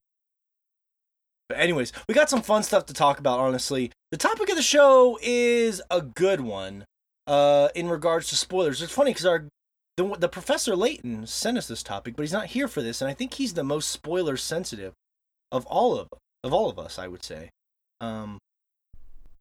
But 1.49 1.59
anyways, 1.59 1.93
we 2.07 2.13
got 2.13 2.29
some 2.29 2.41
fun 2.41 2.63
stuff 2.63 2.85
to 2.87 2.93
talk 2.93 3.19
about. 3.19 3.39
Honestly, 3.39 3.91
the 4.11 4.17
topic 4.17 4.49
of 4.49 4.55
the 4.55 4.61
show 4.61 5.17
is 5.21 5.81
a 5.89 6.01
good 6.01 6.41
one. 6.41 6.85
Uh, 7.25 7.69
in 7.75 7.89
regards 7.89 8.27
to 8.29 8.35
spoilers, 8.35 8.81
it's 8.81 8.91
funny 8.93 9.11
because 9.11 9.25
our 9.25 9.45
the 9.97 10.15
the 10.17 10.29
professor 10.29 10.75
Layton 10.75 11.25
sent 11.27 11.57
us 11.57 11.67
this 11.67 11.83
topic, 11.83 12.15
but 12.15 12.23
he's 12.23 12.33
not 12.33 12.47
here 12.47 12.67
for 12.67 12.81
this, 12.81 13.01
and 13.01 13.09
I 13.09 13.13
think 13.13 13.33
he's 13.35 13.53
the 13.53 13.63
most 13.63 13.89
spoiler 13.89 14.37
sensitive 14.37 14.93
of 15.51 15.65
all 15.67 15.97
of 15.97 16.09
of 16.43 16.53
all 16.53 16.69
of 16.69 16.77
us. 16.79 16.99
I 16.99 17.07
would 17.07 17.23
say. 17.23 17.49
Um, 18.01 18.37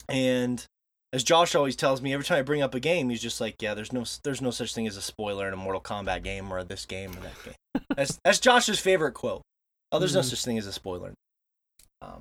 and 0.09 0.65
as 1.13 1.25
Josh 1.25 1.55
always 1.55 1.77
tells 1.77 2.01
me, 2.03 2.13
every 2.13 2.25
time 2.25 2.39
I 2.39 2.43
bring 2.43 2.63
up 2.63 2.75
a 2.75 2.81
game, 2.81 3.09
he's 3.11 3.23
just 3.23 3.41
like, 3.41 3.61
"Yeah, 3.61 3.75
there's 3.75 3.93
no, 3.93 4.05
there's 4.25 4.41
no 4.43 4.51
such 4.51 4.75
thing 4.75 4.87
as 4.87 4.97
a 4.97 5.03
spoiler 5.03 5.47
in 5.47 5.55
a 5.55 5.57
Mortal 5.57 5.81
Kombat 5.81 6.23
game 6.23 6.51
or 6.53 6.63
this 6.65 6.87
game 6.87 7.11
or 7.13 7.21
that 7.21 7.45
game." 7.45 7.85
that's 7.97 8.19
that's 8.25 8.39
Josh's 8.39 8.81
favorite 8.81 9.13
quote. 9.13 9.43
Oh, 9.93 9.99
there's 9.99 10.15
no 10.15 10.21
Mhm. 10.21 10.31
such 10.31 10.45
thing 10.45 10.59
as 10.59 10.67
a 10.67 10.73
spoiler. 10.73 11.13
Um, 12.03 12.21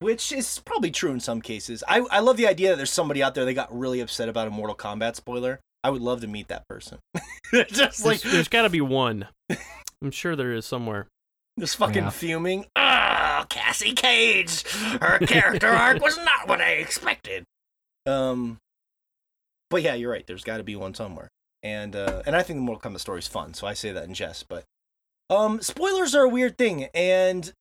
which 0.00 0.30
is 0.32 0.60
probably 0.64 0.90
true 0.90 1.12
in 1.12 1.20
some 1.20 1.40
cases. 1.40 1.82
I 1.88 2.00
I 2.10 2.20
love 2.20 2.36
the 2.36 2.46
idea 2.46 2.70
that 2.70 2.76
there's 2.76 2.90
somebody 2.92 3.22
out 3.22 3.34
there 3.34 3.44
that 3.44 3.54
got 3.54 3.76
really 3.76 4.00
upset 4.00 4.28
about 4.28 4.46
a 4.46 4.50
Mortal 4.50 4.76
Kombat 4.76 5.16
spoiler. 5.16 5.60
I 5.82 5.90
would 5.90 6.02
love 6.02 6.20
to 6.22 6.26
meet 6.26 6.48
that 6.48 6.66
person. 6.68 6.98
just 7.68 8.04
like 8.04 8.20
there's, 8.20 8.32
there's 8.32 8.48
got 8.48 8.62
to 8.62 8.68
be 8.70 8.80
one. 8.80 9.28
I'm 10.02 10.10
sure 10.10 10.36
there 10.36 10.52
is 10.52 10.66
somewhere. 10.66 11.06
Just 11.58 11.76
fucking 11.76 12.04
Yeah. 12.04 12.10
fuming. 12.10 12.66
Ah, 12.76 13.46
Cassie 13.48 13.94
Cage. 13.94 14.64
Her 15.00 15.18
character 15.20 15.68
arc 15.70 16.02
was 16.02 16.18
not 16.18 16.46
what 16.48 16.60
I 16.60 16.72
expected. 16.72 17.44
Um, 18.04 18.58
but 19.70 19.82
yeah, 19.82 19.94
you're 19.94 20.10
right. 20.10 20.26
There's 20.26 20.44
got 20.44 20.58
to 20.58 20.62
be 20.64 20.76
one 20.76 20.94
somewhere, 20.94 21.28
and 21.62 21.96
uh, 21.96 22.22
and 22.26 22.36
I 22.36 22.42
think 22.42 22.58
the 22.58 22.62
Mortal 22.62 22.90
Kombat 22.90 23.00
story 23.00 23.20
is 23.20 23.26
fun, 23.28 23.54
so 23.54 23.66
I 23.66 23.72
say 23.74 23.90
that 23.92 24.04
in 24.04 24.12
jest. 24.14 24.46
But 24.48 24.64
um, 25.30 25.62
spoilers 25.62 26.14
are 26.14 26.24
a 26.24 26.28
weird 26.28 26.58
thing, 26.58 26.84
and 26.94 27.52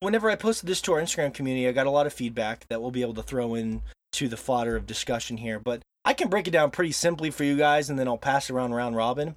whenever 0.00 0.30
I 0.30 0.34
posted 0.34 0.68
this 0.68 0.80
to 0.82 0.92
our 0.94 1.00
Instagram 1.00 1.32
community, 1.32 1.68
I 1.68 1.72
got 1.72 1.86
a 1.86 1.90
lot 1.90 2.06
of 2.06 2.12
feedback 2.12 2.66
that 2.68 2.80
we'll 2.80 2.90
be 2.90 3.02
able 3.02 3.14
to 3.14 3.22
throw 3.22 3.54
in 3.54 3.82
to 4.12 4.28
the 4.28 4.36
fodder 4.36 4.76
of 4.76 4.86
discussion 4.86 5.36
here. 5.36 5.60
But 5.60 5.82
I 6.04 6.14
can 6.14 6.28
break 6.28 6.48
it 6.48 6.52
down 6.52 6.70
pretty 6.70 6.92
simply 6.92 7.30
for 7.30 7.44
you 7.44 7.56
guys, 7.56 7.88
and 7.88 7.98
then 7.98 8.08
I'll 8.08 8.18
pass 8.18 8.50
it 8.50 8.54
around 8.54 8.74
round 8.74 8.96
robin 8.96 9.36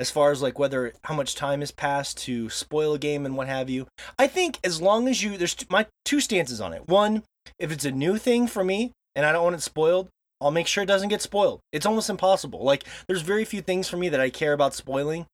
as 0.00 0.10
far 0.10 0.32
as 0.32 0.42
like 0.42 0.58
whether 0.58 0.92
how 1.04 1.14
much 1.14 1.34
time 1.34 1.60
has 1.60 1.70
passed 1.70 2.18
to 2.18 2.50
spoil 2.50 2.94
a 2.94 2.98
game 2.98 3.26
and 3.26 3.36
what 3.36 3.48
have 3.48 3.70
you. 3.70 3.86
I 4.18 4.26
think 4.26 4.58
as 4.64 4.80
long 4.80 5.08
as 5.08 5.22
you 5.22 5.36
there's 5.36 5.56
my 5.68 5.86
two 6.04 6.20
stances 6.20 6.60
on 6.60 6.72
it. 6.72 6.88
One, 6.88 7.22
if 7.58 7.70
it's 7.70 7.84
a 7.84 7.92
new 7.92 8.18
thing 8.18 8.46
for 8.46 8.64
me 8.64 8.92
and 9.14 9.24
I 9.24 9.32
don't 9.32 9.44
want 9.44 9.56
it 9.56 9.62
spoiled, 9.62 10.08
I'll 10.40 10.50
make 10.50 10.66
sure 10.66 10.82
it 10.82 10.88
doesn't 10.88 11.10
get 11.10 11.22
spoiled. 11.22 11.60
It's 11.72 11.86
almost 11.86 12.10
impossible. 12.10 12.64
Like 12.64 12.84
there's 13.06 13.22
very 13.22 13.44
few 13.44 13.60
things 13.60 13.88
for 13.88 13.96
me 13.96 14.08
that 14.08 14.20
I 14.20 14.30
care 14.30 14.52
about 14.52 14.74
spoiling. 14.74 15.26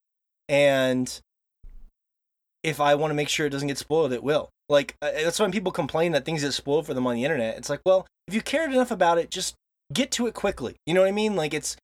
and 0.48 1.20
if 2.62 2.78
I 2.80 2.94
want 2.94 3.10
to 3.10 3.14
make 3.14 3.28
sure 3.28 3.46
it 3.46 3.50
doesn't 3.50 3.68
get 3.68 3.78
spoiled, 3.78 4.12
it 4.12 4.22
will. 4.22 4.50
Like 4.70 4.94
uh, 5.02 5.10
that's 5.12 5.38
when 5.40 5.50
people 5.52 5.72
complain 5.72 6.12
that 6.12 6.24
things 6.24 6.42
get 6.42 6.52
spoiled 6.54 6.86
for 6.86 6.94
them 6.94 7.06
on 7.06 7.14
the 7.16 7.24
internet. 7.24 7.58
It's 7.58 7.68
like, 7.68 7.80
well, 7.84 8.06
if 8.28 8.32
you 8.34 8.40
cared 8.40 8.72
enough 8.72 8.90
about 8.92 9.18
it, 9.18 9.28
just 9.30 9.54
get 9.92 10.10
to 10.12 10.26
it 10.28 10.32
quickly. 10.34 10.76
You 10.86 10.94
know 10.94 11.00
what 11.00 11.08
I 11.08 11.12
mean? 11.12 11.34
Like 11.36 11.52
it's 11.52 11.76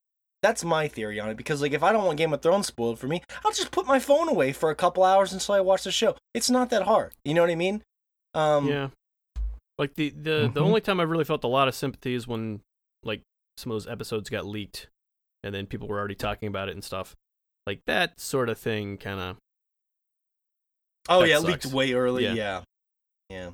that's 0.42 0.62
my 0.64 0.86
theory 0.86 1.18
on 1.18 1.28
it 1.28 1.36
because 1.36 1.60
like 1.60 1.72
if 1.72 1.82
I 1.82 1.90
don't 1.92 2.04
want 2.04 2.16
Game 2.18 2.32
of 2.32 2.40
Thrones 2.42 2.68
spoiled 2.68 2.98
for 3.00 3.08
me, 3.08 3.22
I'll 3.44 3.50
just 3.52 3.72
put 3.72 3.86
my 3.86 3.98
phone 3.98 4.28
away 4.28 4.52
for 4.52 4.70
a 4.70 4.76
couple 4.76 5.02
hours 5.02 5.32
until 5.32 5.56
I 5.56 5.60
watch 5.60 5.82
the 5.82 5.90
show. 5.90 6.16
It's 6.32 6.48
not 6.48 6.70
that 6.70 6.82
hard. 6.84 7.12
You 7.24 7.34
know 7.34 7.40
what 7.40 7.50
I 7.50 7.56
mean? 7.56 7.82
Um, 8.34 8.68
yeah. 8.68 8.88
Like 9.78 9.94
the 9.96 10.10
the 10.10 10.48
the 10.54 10.60
Mhm. 10.60 10.66
only 10.66 10.80
time 10.80 11.00
I 11.00 11.02
really 11.02 11.24
felt 11.24 11.42
a 11.42 11.48
lot 11.48 11.66
of 11.66 11.74
sympathy 11.74 12.14
is 12.14 12.28
when 12.28 12.60
like 13.02 13.22
some 13.56 13.72
of 13.72 13.74
those 13.74 13.88
episodes 13.88 14.30
got 14.30 14.46
leaked, 14.46 14.86
and 15.42 15.52
then 15.52 15.66
people 15.66 15.88
were 15.88 15.98
already 15.98 16.14
talking 16.14 16.46
about 16.46 16.68
it 16.68 16.72
and 16.72 16.84
stuff. 16.84 17.16
Like 17.66 17.80
that 17.86 18.20
sort 18.20 18.48
of 18.48 18.58
thing, 18.58 18.96
kind 18.96 19.18
of. 19.18 19.36
Oh 21.08 21.24
yeah, 21.24 21.38
it 21.38 21.42
leaked 21.42 21.66
way 21.66 21.92
early. 21.92 22.24
Yeah. 22.24 22.34
Yeah. 22.34 22.62
Yeah, 23.30 23.50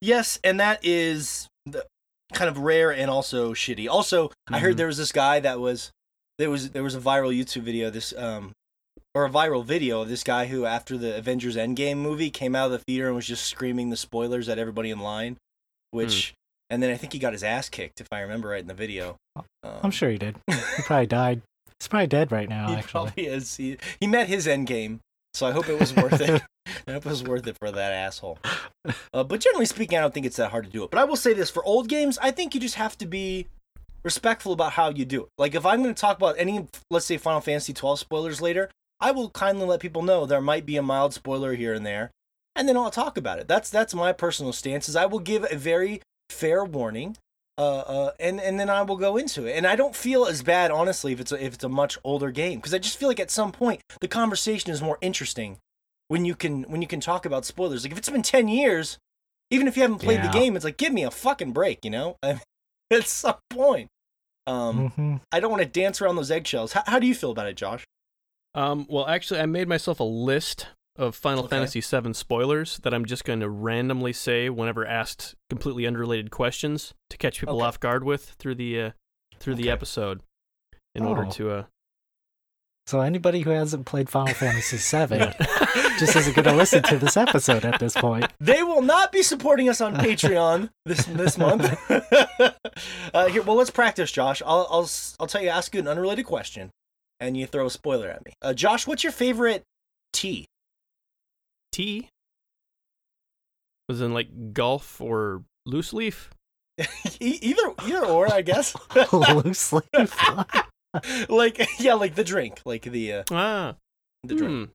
Yes, 0.00 0.38
and 0.44 0.60
that 0.60 0.78
is 0.84 1.48
the, 1.66 1.84
kind 2.32 2.48
of 2.48 2.58
rare 2.58 2.92
and 2.92 3.10
also 3.10 3.52
shitty. 3.54 3.88
Also, 3.88 4.30
I 4.48 4.58
heard 4.60 4.74
Mhm. 4.74 4.78
there 4.78 4.86
was 4.86 4.96
this 4.98 5.12
guy 5.12 5.40
that 5.40 5.58
was 5.60 5.90
there 6.38 6.50
was 6.50 6.70
there 6.70 6.84
was 6.84 6.94
a 6.94 7.00
viral 7.00 7.36
YouTube 7.36 7.62
video 7.62 7.90
this 7.90 8.12
um 8.16 8.52
or 9.14 9.24
a 9.24 9.30
viral 9.30 9.64
video 9.64 10.02
of 10.02 10.08
this 10.08 10.22
guy 10.22 10.46
who 10.46 10.64
after 10.66 10.96
the 10.96 11.16
Avengers 11.16 11.56
Endgame 11.56 11.96
movie 11.96 12.30
came 12.30 12.54
out 12.54 12.66
of 12.66 12.72
the 12.72 12.78
theater 12.78 13.06
and 13.08 13.16
was 13.16 13.26
just 13.26 13.44
screaming 13.46 13.90
the 13.90 13.96
spoilers 13.96 14.48
at 14.48 14.58
everybody 14.58 14.90
in 14.90 15.00
line, 15.00 15.36
which 15.90 16.34
and 16.70 16.82
then 16.82 16.90
I 16.90 16.96
think 16.96 17.12
he 17.14 17.18
got 17.18 17.32
his 17.32 17.42
ass 17.42 17.68
kicked 17.68 18.00
if 18.00 18.06
I 18.12 18.20
remember 18.20 18.48
right 18.50 18.60
in 18.60 18.68
the 18.68 18.74
video. 18.74 19.16
Um, 19.34 19.44
I'm 19.82 19.90
sure 19.90 20.10
he 20.10 20.18
did. 20.18 20.36
He 20.48 20.82
probably 20.84 21.06
died. 21.06 21.42
He's 21.80 21.88
probably 21.88 22.06
dead 22.08 22.30
right 22.30 22.48
now, 22.48 22.68
he 22.68 22.74
actually. 22.74 22.90
probably 22.90 23.26
is. 23.26 23.56
He, 23.56 23.78
he 24.00 24.06
met 24.06 24.28
his 24.28 24.46
end 24.46 24.66
game, 24.66 25.00
so 25.34 25.46
I 25.46 25.52
hope 25.52 25.68
it 25.68 25.78
was 25.80 25.94
worth 25.96 26.20
it. 26.20 26.42
It 26.86 27.04
was 27.04 27.22
worth 27.22 27.46
it 27.46 27.56
for 27.58 27.70
that 27.70 27.92
asshole. 27.92 28.38
Uh, 29.12 29.24
but 29.24 29.40
generally 29.40 29.66
speaking, 29.66 29.98
I 29.98 30.00
don't 30.00 30.14
think 30.14 30.26
it's 30.26 30.36
that 30.36 30.50
hard 30.50 30.64
to 30.64 30.70
do 30.70 30.84
it. 30.84 30.90
But 30.90 31.00
I 31.00 31.04
will 31.04 31.16
say 31.16 31.34
this: 31.34 31.50
for 31.50 31.64
old 31.64 31.88
games, 31.88 32.18
I 32.22 32.30
think 32.30 32.54
you 32.54 32.60
just 32.60 32.76
have 32.76 32.96
to 32.98 33.06
be 33.06 33.46
respectful 34.04 34.52
about 34.52 34.72
how 34.72 34.90
you 34.90 35.04
do 35.04 35.24
it. 35.24 35.28
Like 35.36 35.54
if 35.54 35.66
I'm 35.66 35.82
going 35.82 35.94
to 35.94 36.00
talk 36.00 36.16
about 36.16 36.36
any, 36.38 36.66
let's 36.90 37.06
say 37.06 37.18
Final 37.18 37.40
Fantasy 37.40 37.72
12 37.72 37.98
spoilers 37.98 38.40
later, 38.40 38.70
I 39.00 39.10
will 39.10 39.30
kindly 39.30 39.66
let 39.66 39.80
people 39.80 40.02
know 40.02 40.24
there 40.24 40.40
might 40.40 40.64
be 40.64 40.76
a 40.76 40.82
mild 40.82 41.12
spoiler 41.14 41.54
here 41.54 41.74
and 41.74 41.84
there, 41.84 42.10
and 42.56 42.68
then 42.68 42.76
I'll 42.76 42.90
talk 42.90 43.16
about 43.18 43.38
it. 43.38 43.48
That's 43.48 43.70
that's 43.70 43.94
my 43.94 44.12
personal 44.12 44.52
stance. 44.52 44.88
Is 44.88 44.96
I 44.96 45.06
will 45.06 45.20
give 45.20 45.46
a 45.50 45.56
very 45.56 46.00
fair 46.30 46.64
warning 46.64 47.16
uh, 47.58 47.78
uh, 47.78 48.10
and 48.20 48.40
and 48.40 48.58
then 48.58 48.70
I 48.70 48.82
will 48.82 48.96
go 48.96 49.16
into 49.16 49.46
it. 49.46 49.56
And 49.56 49.66
I 49.66 49.74
don't 49.74 49.96
feel 49.96 50.26
as 50.26 50.42
bad, 50.42 50.70
honestly, 50.70 51.12
if 51.12 51.20
it's 51.20 51.32
a, 51.32 51.44
if 51.44 51.54
it's 51.54 51.64
a 51.64 51.68
much 51.68 51.98
older 52.04 52.30
game, 52.30 52.60
because 52.60 52.72
I 52.72 52.78
just 52.78 52.96
feel 52.96 53.08
like 53.08 53.20
at 53.20 53.32
some 53.32 53.50
point 53.50 53.82
the 54.00 54.08
conversation 54.08 54.70
is 54.70 54.80
more 54.80 54.96
interesting 55.00 55.58
when 56.08 56.24
you 56.24 56.34
can 56.34 56.64
when 56.64 56.82
you 56.82 56.88
can 56.88 57.00
talk 57.00 57.24
about 57.24 57.44
spoilers. 57.44 57.84
Like 57.84 57.92
if 57.92 57.98
it's 57.98 58.10
been 58.10 58.22
ten 58.22 58.48
years, 58.48 58.98
even 59.50 59.66
if 59.68 59.76
you 59.76 59.82
haven't 59.82 59.98
played 60.00 60.16
Yeah. 60.20 60.26
the 60.32 60.38
game, 60.38 60.56
it's 60.56 60.64
like 60.64 60.76
give 60.76 60.92
me 60.92 61.04
a 61.04 61.10
fucking 61.10 61.52
break, 61.52 61.84
you 61.84 61.90
know? 61.90 62.16
I 62.22 62.32
mean, 62.34 62.40
at 62.90 63.06
some 63.06 63.36
point, 63.50 63.88
um, 64.46 64.88
hmm 64.90 65.16
I 65.32 65.40
don't 65.40 65.50
want 65.50 65.62
to 65.62 65.68
dance 65.68 66.00
around 66.02 66.16
those 66.16 66.30
eggshells. 66.30 66.72
How, 66.72 66.82
how 66.86 66.98
do 66.98 67.06
you 67.06 67.14
feel 67.14 67.30
about 67.30 67.46
it, 67.46 67.56
Josh? 67.56 67.84
Um, 68.54 68.86
well, 68.88 69.06
actually, 69.06 69.40
I 69.40 69.46
made 69.46 69.68
myself 69.68 70.00
a 70.00 70.04
list 70.04 70.68
of 70.96 71.14
Final 71.14 71.44
Okay. 71.44 71.50
Fantasy 71.56 71.80
VII 71.80 72.12
spoilers 72.14 72.78
that 72.78 72.92
I'm 72.94 73.04
just 73.04 73.24
going 73.24 73.38
to 73.40 73.48
randomly 73.48 74.12
say 74.12 74.48
whenever 74.50 74.84
asked 74.86 75.34
completely 75.50 75.86
unrelated 75.86 76.30
questions 76.32 76.92
to 77.10 77.16
catch 77.18 77.38
people 77.40 77.58
Okay. 77.58 77.66
off 77.66 77.78
guard 77.78 78.02
with 78.04 78.30
through 78.38 78.56
the 78.56 78.80
uh, 78.80 78.90
through 79.38 79.54
the 79.56 79.70
episode, 79.70 80.22
in 80.96 81.04
order 81.04 81.24
Oh. 81.26 81.30
to 81.30 81.50
uh, 81.52 81.64
So 82.88 83.00
anybody 83.00 83.42
who 83.42 83.50
hasn't 83.50 83.86
played 83.86 84.08
Final 84.08 84.34
Fantasy 84.34 84.76
VII 84.78 85.18
just 85.98 86.16
isn't 86.16 86.34
going 86.34 86.44
to 86.46 86.54
listen 86.54 86.82
to 86.84 86.98
this 86.98 87.16
episode 87.16 87.64
at 87.64 87.78
this 87.80 87.94
point. 87.94 88.26
They 88.40 88.62
will 88.62 88.82
not 88.82 89.12
be 89.12 89.22
supporting 89.22 89.68
us 89.68 89.80
on 89.80 89.94
Patreon 89.96 90.70
this 90.86 91.04
this 91.06 91.36
month. 91.38 91.76
uh, 93.14 93.26
here, 93.28 93.42
well, 93.42 93.56
let's 93.56 93.70
practice, 93.70 94.10
Josh. 94.12 94.42
I'll 94.44 94.66
I'll 94.70 94.88
I'll 95.20 95.26
tell 95.26 95.42
you, 95.42 95.48
ask 95.48 95.74
you 95.74 95.80
an 95.80 95.88
unrelated 95.88 96.24
question, 96.26 96.70
and 97.20 97.36
you 97.36 97.46
throw 97.46 97.66
a 97.66 97.70
spoiler 97.70 98.08
at 98.08 98.24
me. 98.24 98.32
Uh, 98.42 98.54
Josh, 98.54 98.86
what's 98.86 99.02
your 99.04 99.12
favorite 99.12 99.64
tea? 100.12 100.46
tea. 101.72 102.08
Was 103.88 104.00
in 104.00 104.12
like 104.14 104.52
golf 104.52 105.00
or 105.00 105.42
loose 105.66 105.92
leaf. 105.92 106.30
Either 107.20 107.74
either 107.86 108.04
or, 108.06 108.32
I 108.32 108.42
guess. 108.42 108.76
Loose 109.12 109.72
leaf. 109.72 111.28
like 111.28 111.66
yeah, 111.80 111.94
like 111.94 112.14
the 112.14 112.22
drink, 112.24 112.60
like 112.64 112.82
the 112.82 113.12
uh, 113.14 113.22
Ah, 113.32 113.74
the 114.24 114.34
drink. 114.36 114.52
hmm. 114.68 114.72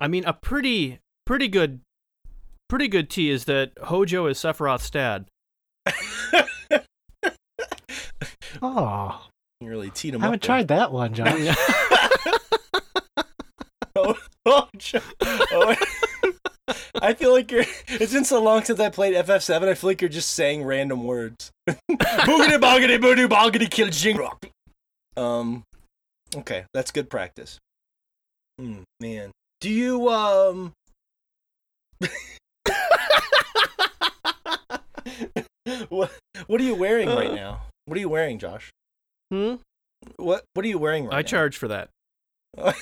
I 0.00 0.08
mean, 0.08 0.24
a 0.24 0.32
pretty 0.32 0.98
pretty 1.26 1.48
good 1.48 1.80
pretty 2.68 2.88
good 2.88 3.08
tea 3.10 3.30
is 3.30 3.44
that 3.46 3.72
Hojo 3.84 4.26
is 4.26 4.38
Sephiroth's 4.38 4.90
dad. 4.90 5.26
Oh, 8.62 9.20
really 9.60 9.90
teed 9.90 10.14
I 10.14 10.18
haven't 10.18 10.36
up. 10.36 10.40
there. 10.40 10.46
tried 10.46 10.68
that 10.68 10.92
one, 10.92 11.12
John. 11.12 11.28
oh, 13.96 14.16
oh, 14.46 14.68
Jo- 14.76 15.00
oh. 15.22 15.74
I 17.02 17.12
feel 17.14 17.32
like 17.32 17.50
you're. 17.50 17.64
It's 17.88 18.12
been 18.12 18.24
so 18.24 18.42
long 18.42 18.62
since 18.64 18.80
I 18.80 18.88
played 18.90 19.14
FF7. 19.14 19.68
I 19.68 19.74
feel 19.74 19.90
like 19.90 20.00
you're 20.00 20.08
just 20.08 20.30
saying 20.32 20.64
random 20.64 21.04
words. 21.04 21.50
Boogity 21.68 22.58
boogity 22.60 22.98
boodoo 22.98 23.28
boogity 23.28 23.70
kill 23.70 23.88
jing. 23.88 24.18
Um. 25.16 25.62
Okay, 26.34 26.64
that's 26.72 26.90
good 26.90 27.10
practice. 27.10 27.58
Hmm, 28.58 28.82
man, 29.00 29.30
do 29.64 29.70
you 29.70 30.10
um? 30.10 30.74
what 35.88 36.10
What 36.46 36.60
are 36.60 36.64
you 36.64 36.74
wearing 36.74 37.08
right 37.08 37.32
now? 37.32 37.62
What 37.86 37.96
are 37.96 38.00
you 38.00 38.10
wearing, 38.10 38.38
Josh? 38.38 38.70
Hmm? 39.32 39.54
What 40.16 40.44
What 40.52 40.66
are 40.66 40.68
you 40.68 40.76
wearing 40.78 41.04
right 41.04 41.12
now? 41.12 41.16
I 41.16 41.22
now? 41.22 41.26
charge 41.26 41.56
for 41.56 41.68
that. 41.68 41.88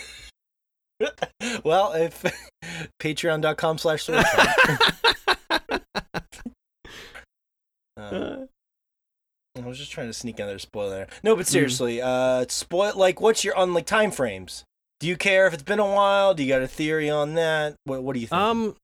well, 1.65 1.93
if 1.93 2.25
patreon.com 3.01 3.79
slash 3.79 4.03
sword 4.03 4.25
uh, 7.97 8.39
I 9.57 9.61
was 9.65 9.79
just 9.79 9.93
trying 9.93 10.09
to 10.09 10.13
sneak 10.13 10.41
another 10.41 10.59
spoiler 10.59 10.91
there. 10.91 11.07
No, 11.23 11.37
but 11.37 11.47
seriously, 11.47 12.03
uh 12.03 12.45
spoil 12.49 12.95
like 12.97 13.21
what's 13.21 13.45
your 13.45 13.57
on 13.57 13.73
like 13.73 13.87
time 13.87 14.11
frames? 14.11 14.65
Do 15.03 15.09
you 15.09 15.17
care 15.17 15.49
if 15.49 15.53
it's 15.53 15.65
been 15.65 15.81
a 15.81 15.85
while? 15.85 16.33
Do 16.33 16.45
you 16.45 16.49
got 16.49 16.63
a 16.63 16.69
theory 16.69 17.11
on 17.11 17.35
that? 17.35 17.75
What 17.83 18.05
what 18.05 18.15
do 18.15 18.21
you 18.21 18.29
think? 18.29 18.41
Um, 18.41 18.77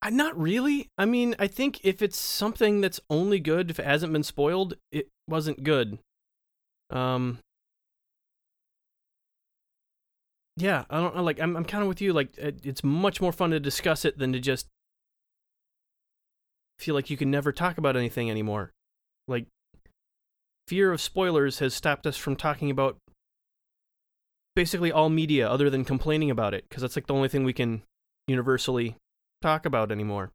I 0.00 0.08
not 0.08 0.40
really. 0.40 0.88
I 0.96 1.04
mean, 1.04 1.36
I 1.38 1.48
think 1.48 1.78
if 1.84 2.00
it's 2.00 2.16
something 2.18 2.80
that's 2.80 2.98
only 3.10 3.38
good 3.40 3.68
if 3.70 3.78
it 3.78 3.84
hasn't 3.84 4.10
been 4.10 4.22
spoiled, 4.22 4.78
it 4.90 5.08
wasn't 5.28 5.64
good. 5.64 5.98
Um. 6.88 7.40
Yeah, 10.56 10.86
I 10.88 11.00
don't. 11.00 11.14
Like, 11.18 11.38
I'm, 11.38 11.54
I'm 11.54 11.66
kind 11.66 11.82
of 11.82 11.88
with 11.88 12.00
you. 12.00 12.14
Like, 12.14 12.34
it, 12.38 12.60
it's 12.64 12.82
much 12.82 13.20
more 13.20 13.32
fun 13.32 13.50
to 13.50 13.60
discuss 13.60 14.06
it 14.06 14.16
than 14.16 14.32
to 14.32 14.40
just 14.40 14.66
feel 16.78 16.94
like 16.94 17.10
you 17.10 17.18
can 17.18 17.30
never 17.30 17.52
talk 17.52 17.76
about 17.76 17.98
anything 17.98 18.30
anymore. 18.30 18.70
Like, 19.28 19.44
fear 20.68 20.90
of 20.90 21.02
spoilers 21.02 21.58
has 21.58 21.74
stopped 21.74 22.06
us 22.06 22.16
from 22.16 22.34
talking 22.34 22.70
about 22.70 22.96
basically 24.54 24.92
all 24.92 25.08
media 25.08 25.48
other 25.48 25.70
than 25.70 25.84
complaining 25.84 26.30
about 26.30 26.54
it 26.54 26.64
because 26.68 26.82
that's 26.82 26.96
like 26.96 27.06
the 27.06 27.14
only 27.14 27.28
thing 27.28 27.44
we 27.44 27.52
can 27.52 27.82
universally 28.28 28.96
talk 29.40 29.64
about 29.66 29.90
anymore. 29.92 30.30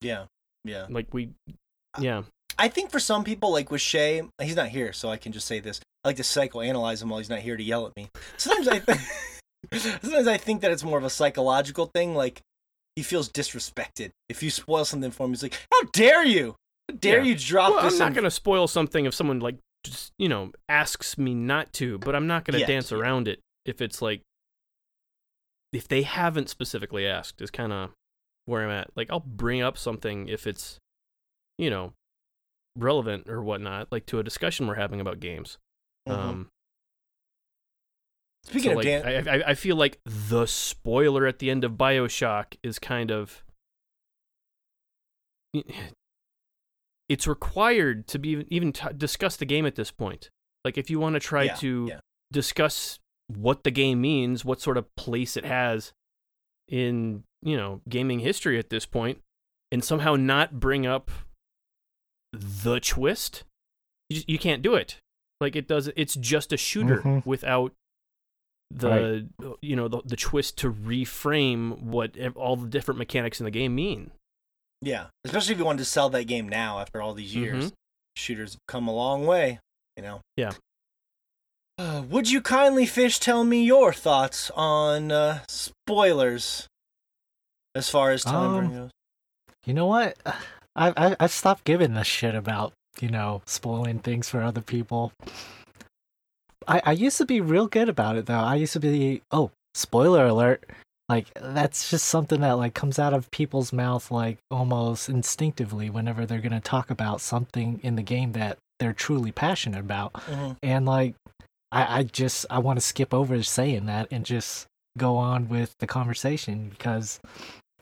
yeah. 0.00 0.24
Yeah. 0.66 0.86
Like 0.88 1.12
we, 1.12 1.30
yeah, 2.00 2.22
I 2.58 2.68
think 2.68 2.90
for 2.90 2.98
some 2.98 3.22
people, 3.22 3.52
like 3.52 3.70
with 3.70 3.82
Shea, 3.82 4.22
he's 4.40 4.56
not 4.56 4.68
here, 4.68 4.94
so 4.94 5.10
I 5.10 5.18
can 5.18 5.30
just 5.32 5.46
say 5.46 5.60
this. 5.60 5.78
I 6.02 6.08
like 6.08 6.16
to 6.16 6.22
psychoanalyze 6.22 7.02
him 7.02 7.10
while 7.10 7.18
he's 7.18 7.28
not 7.28 7.40
here 7.40 7.56
to 7.58 7.62
yell 7.62 7.86
at 7.86 7.94
me. 7.96 8.08
Sometimes 8.38 8.68
I 8.68 8.78
think, 8.78 9.00
sometimes 10.00 10.26
I 10.26 10.38
think 10.38 10.62
that 10.62 10.70
it's 10.70 10.82
more 10.82 10.96
of 10.96 11.04
a 11.04 11.10
psychological 11.10 11.86
thing. 11.94 12.14
Like 12.14 12.40
he 12.96 13.02
feels 13.02 13.28
disrespected 13.28 14.10
if 14.30 14.42
you 14.42 14.48
spoil 14.48 14.86
something 14.86 15.10
for 15.10 15.24
him. 15.26 15.32
He's 15.32 15.42
like, 15.42 15.58
"How 15.70 15.82
dare 15.92 16.24
you? 16.24 16.56
How 16.90 16.96
dare 16.96 17.18
Yeah. 17.18 17.24
you 17.24 17.34
drop 17.36 17.70
well, 17.74 17.82
this?" 17.84 17.92
I'm 17.94 17.98
not 17.98 18.08
in- 18.08 18.14
gonna 18.14 18.30
spoil 18.30 18.66
something 18.66 19.04
if 19.04 19.14
someone 19.14 19.40
like 19.40 19.56
just 19.84 20.12
you 20.18 20.28
know 20.28 20.52
asks 20.68 21.16
me 21.18 21.34
not 21.34 21.72
to, 21.74 21.98
but 21.98 22.14
I'm 22.16 22.26
not 22.26 22.44
gonna 22.44 22.58
Yeah, 22.58 22.66
dance 22.66 22.90
yeah. 22.90 22.98
around 22.98 23.28
it 23.28 23.40
if 23.64 23.80
it's 23.80 24.02
like 24.02 24.22
if 25.72 25.88
they 25.88 26.02
haven't 26.02 26.48
specifically 26.48 27.06
asked 27.06 27.40
is 27.40 27.50
kind 27.50 27.72
of 27.72 27.90
where 28.46 28.64
I'm 28.64 28.70
at. 28.70 28.90
Like 28.96 29.10
I'll 29.10 29.20
bring 29.20 29.62
up 29.62 29.76
something 29.78 30.28
if 30.28 30.46
it's 30.46 30.78
you 31.58 31.70
know 31.70 31.92
relevant 32.76 33.28
or 33.28 33.42
whatnot, 33.42 33.88
like 33.92 34.06
to 34.06 34.18
a 34.18 34.22
discussion 34.22 34.66
we're 34.66 34.74
having 34.74 35.00
about 35.00 35.20
games. 35.20 35.58
Mhm. 36.08 36.12
Um, 36.12 36.48
Speaking 38.46 38.62
so, 38.62 38.70
of 38.72 38.76
like, 38.76 38.84
Dan, 38.84 39.28
I, 39.28 39.36
I 39.36 39.50
I 39.50 39.54
feel 39.54 39.76
like 39.76 39.98
the 40.04 40.44
spoiler 40.46 41.26
at 41.26 41.38
the 41.38 41.50
end 41.50 41.64
of 41.64 41.72
Bioshock 41.72 42.56
is 42.62 42.78
kind 42.78 43.10
of 43.10 43.42
it's 47.08 47.26
required 47.26 48.06
to 48.08 48.18
be 48.18 48.46
even 48.50 48.72
t- 48.72 48.88
discuss 48.96 49.36
the 49.36 49.44
game 49.44 49.66
at 49.66 49.74
this 49.76 49.90
point. 49.90 50.30
Like 50.64 50.78
if 50.78 50.88
you 50.90 50.98
want 50.98 51.14
to 51.14 51.20
try 51.20 51.44
Yeah, 51.44 51.54
to 51.56 51.86
yeah. 51.90 52.00
discuss 52.32 52.98
what 53.28 53.64
the 53.64 53.70
game 53.70 54.00
means, 54.00 54.44
what 54.44 54.60
sort 54.60 54.76
of 54.76 54.86
place 54.96 55.36
it 55.36 55.44
has 55.44 55.92
in, 56.68 57.24
you 57.42 57.56
know, 57.56 57.80
gaming 57.88 58.20
history 58.20 58.58
at 58.58 58.70
this 58.70 58.86
point, 58.86 59.18
and 59.70 59.84
somehow 59.84 60.14
not 60.16 60.58
bring 60.60 60.86
up 60.86 61.10
the 62.32 62.80
twist. 62.80 63.44
You, 64.08 64.16
just- 64.16 64.28
you 64.28 64.38
can't 64.38 64.62
do 64.62 64.74
it. 64.74 64.98
Like 65.40 65.56
it 65.56 65.68
does 65.68 65.88
it's 65.96 66.14
just 66.14 66.52
a 66.52 66.56
shooter 66.56 66.98
Mhm. 67.02 67.26
without 67.26 67.72
the 68.70 69.28
you 69.60 69.76
know 69.76 69.88
the, 69.88 70.00
the 70.04 70.16
twist 70.16 70.56
to 70.58 70.72
reframe 70.72 71.80
what 71.82 72.16
all 72.34 72.56
the 72.56 72.66
different 72.68 72.98
mechanics 72.98 73.40
in 73.40 73.44
the 73.44 73.50
game 73.50 73.74
mean. 73.74 74.10
Yeah, 74.84 75.06
especially 75.24 75.52
if 75.54 75.58
you 75.58 75.64
wanted 75.64 75.78
to 75.78 75.84
sell 75.86 76.10
that 76.10 76.24
game 76.24 76.48
now 76.48 76.78
after 76.78 77.00
all 77.00 77.14
these 77.14 77.34
years. 77.34 77.70
Mhm. 77.70 77.74
Shooters 78.16 78.52
have 78.54 78.60
come 78.68 78.86
a 78.86 78.92
long 78.92 79.26
way, 79.26 79.58
you 79.96 80.02
know. 80.02 80.20
Yeah. 80.36 80.52
Uh, 81.78 82.02
would 82.08 82.30
you 82.30 82.40
kindly, 82.40 82.86
Fish, 82.86 83.18
tell 83.18 83.44
me 83.44 83.64
your 83.64 83.92
thoughts 83.92 84.50
on 84.54 85.10
uh, 85.10 85.40
spoilers 85.48 86.68
as 87.74 87.88
far 87.88 88.10
as 88.10 88.22
time 88.24 88.54
Um, 88.66 88.72
goes? 88.72 88.90
You 89.66 89.74
know 89.74 89.86
what? 89.86 90.16
I 90.76 90.92
I 90.96 91.16
I 91.18 91.26
stopped 91.28 91.64
giving 91.64 91.96
a 91.96 92.04
shit 92.04 92.34
about 92.34 92.72
you 93.00 93.08
know 93.08 93.42
spoiling 93.46 93.98
things 94.00 94.28
for 94.28 94.42
other 94.42 94.60
people. 94.60 95.12
I 96.68 96.82
I 96.84 96.92
used 96.92 97.16
to 97.18 97.24
be 97.26 97.40
real 97.40 97.66
good 97.66 97.88
about 97.88 98.16
it 98.16 98.26
though. 98.26 98.34
I 98.40 98.56
used 98.56 98.74
to 98.74 98.80
be 98.80 99.22
oh 99.30 99.50
spoiler 99.72 100.26
alert. 100.26 100.68
Like 101.08 101.32
that's 101.34 101.90
just 101.90 102.06
something 102.06 102.40
that 102.40 102.52
like 102.52 102.74
comes 102.74 102.98
out 102.98 103.12
of 103.12 103.30
people's 103.30 103.72
mouth 103.72 104.10
like 104.10 104.38
almost 104.50 105.08
instinctively 105.08 105.90
whenever 105.90 106.24
they're 106.24 106.40
gonna 106.40 106.60
talk 106.60 106.90
about 106.90 107.20
something 107.20 107.78
in 107.82 107.96
the 107.96 108.02
game 108.02 108.32
that 108.32 108.58
they're 108.78 108.94
truly 108.94 109.30
passionate 109.30 109.80
about. 109.80 110.14
Mhm. 110.14 110.56
And 110.62 110.86
like 110.86 111.14
I 111.70 111.98
I 111.98 112.02
just 112.04 112.46
I 112.48 112.58
want 112.58 112.78
to 112.78 112.80
skip 112.84 113.12
over 113.12 113.42
saying 113.42 113.86
that 113.86 114.08
and 114.10 114.24
just 114.24 114.66
go 114.96 115.16
on 115.16 115.48
with 115.48 115.74
the 115.78 115.86
conversation 115.86 116.68
because 116.70 117.20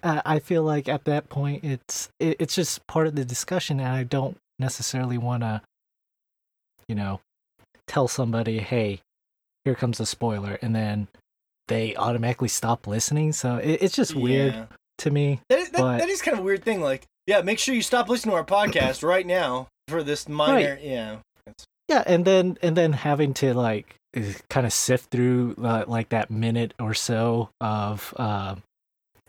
uh, 0.02 0.21
I 0.25 0.41
feel 0.41 0.64
like 0.64 0.88
at 0.88 1.05
that 1.05 1.29
point 1.29 1.62
it's 1.64 2.09
it, 2.19 2.37
it's 2.41 2.55
just 2.57 2.85
part 2.88 3.07
of 3.07 3.14
the 3.14 3.25
discussion, 3.25 3.79
and 3.79 3.88
I 3.88 4.02
don't 4.02 4.37
necessarily 4.59 5.17
want 5.19 5.43
to, 5.43 5.62
you 6.88 6.95
know, 6.97 7.21
tell 7.87 8.09
somebody, 8.09 8.59
"Hey, 8.59 9.00
here 9.64 9.76
comes 9.76 10.00
a 10.00 10.07
spoiler," 10.07 10.59
and 10.61 10.75
then 10.75 11.07
they 11.69 11.95
automatically 11.97 12.49
stop 12.49 12.87
listening. 12.87 13.33
So 13.33 13.57
it, 13.57 13.83
it's 13.83 13.95
just 13.97 14.14
weird 14.14 14.54
Yeah. 14.54 14.66
to 14.99 15.11
me. 15.11 15.40
That, 15.49 15.59
is- 15.61 15.71
that, 15.71 15.78
but- 15.81 15.99
that 15.99 16.09
is 16.09 16.23
kind 16.23 16.35
of 16.35 16.40
a 16.40 16.45
weird 16.45 16.64
thing. 16.64 16.81
Like, 16.81 17.04
yeah, 17.26 17.40
make 17.42 17.59
sure 17.59 17.75
you 17.75 17.83
stop 17.83 18.09
listening 18.09 18.33
to 18.33 18.37
our 18.38 18.45
podcast 18.45 19.02
right 19.07 19.26
now 19.26 19.69
for 19.88 20.02
this 20.02 20.28
minor. 20.28 20.78
Yeah. 20.83 21.16
Yeah, 21.88 22.02
and 22.07 22.25
then 22.25 22.57
and 22.62 22.76
then 22.76 22.92
having 22.95 23.35
to 23.35 23.52
like 23.54 23.97
kind 24.49 24.66
of 24.66 24.73
sift 24.73 25.11
through 25.11 25.57
uh, 25.62 25.85
like 25.87 26.09
that 26.11 26.31
minute 26.31 26.73
or 26.81 26.95
so 26.95 27.50
of 27.61 28.14
uh, 28.16 28.54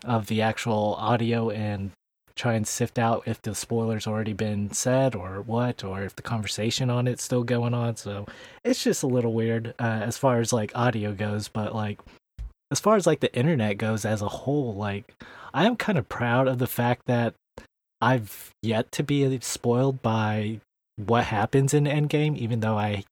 of 0.06 0.28
the 0.28 0.42
actual 0.42 0.96
audio 0.98 1.50
and 1.50 1.92
try 2.36 2.54
and 2.54 2.68
sift 2.68 2.98
out 2.98 3.24
if 3.28 3.42
the 3.42 3.54
spoilers 3.54 4.08
already 4.08 4.34
been 4.34 4.72
said 4.72 5.14
or 5.16 5.42
what 5.42 5.84
or 5.84 6.04
if 6.04 6.16
the 6.16 6.22
conversation 6.22 6.90
on 6.90 7.08
it's 7.08 7.24
still 7.24 7.44
going 7.44 7.74
on. 7.74 7.96
So 7.98 8.26
it's 8.64 8.84
just 8.84 9.04
a 9.04 9.08
little 9.08 9.34
weird 9.34 9.74
uh, 9.80 9.84
as 10.04 10.18
far 10.18 10.40
as 10.40 10.54
like 10.54 10.72
audio 10.76 11.12
goes, 11.14 11.48
but 11.48 11.76
like 11.76 12.00
as 12.74 12.82
far 12.82 12.98
as 12.98 13.08
like 13.08 13.22
the 13.22 13.34
internet 13.34 13.78
goes 13.78 14.04
as 14.04 14.22
a 14.22 14.28
whole, 14.28 14.74
like 14.76 15.14
I 15.54 15.66
am 15.66 15.78
kind 15.78 15.98
of 15.98 16.10
proud 16.10 16.50
of 16.50 16.58
the 16.60 16.68
fact 16.68 17.04
that 17.06 17.34
I've 18.02 18.50
yet 18.62 18.92
to 18.94 19.04
be 19.04 19.40
spoiled 19.40 20.02
by 20.02 20.60
what 20.98 21.24
happens 21.26 21.74
in 21.74 21.86
Endgame, 21.86 22.36
even 22.38 22.60
though 22.60 22.78
I 22.78 23.06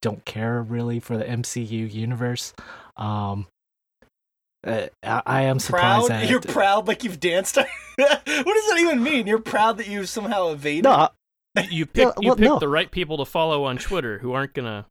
don't 0.00 0.24
care 0.24 0.60
really 0.62 0.98
for 0.98 1.16
the 1.16 1.24
MCU 1.24 1.92
universe. 1.92 2.52
Um, 2.96 3.46
uh, 4.66 4.86
I, 5.04 5.22
I 5.24 5.42
am 5.42 5.58
surprised 5.60 6.08
Proud? 6.08 6.22
that 6.22 6.28
You're 6.30 6.40
proud 6.40 6.88
like 6.88 7.04
you've 7.04 7.20
danced? 7.20 7.56
what 7.96 8.24
does 8.26 8.26
that 8.26 8.78
even 8.80 9.02
mean? 9.02 9.26
You're 9.28 9.38
proud 9.38 9.76
that 9.78 9.86
you've 9.86 10.08
somehow 10.08 10.48
evaded? 10.48 10.84
no, 10.84 10.90
I- 10.92 11.10
You 11.70 11.86
pick 11.86 12.04
Yeah, 12.06 12.12
you 12.20 12.28
well, 12.28 12.36
pick 12.36 12.44
no. 12.44 12.58
the 12.58 12.68
right 12.68 12.90
people 12.90 13.18
to 13.18 13.24
follow 13.24 13.64
on 13.64 13.78
Twitter 13.78 14.18
who 14.18 14.32
aren't 14.32 14.54
gonna 14.54 14.86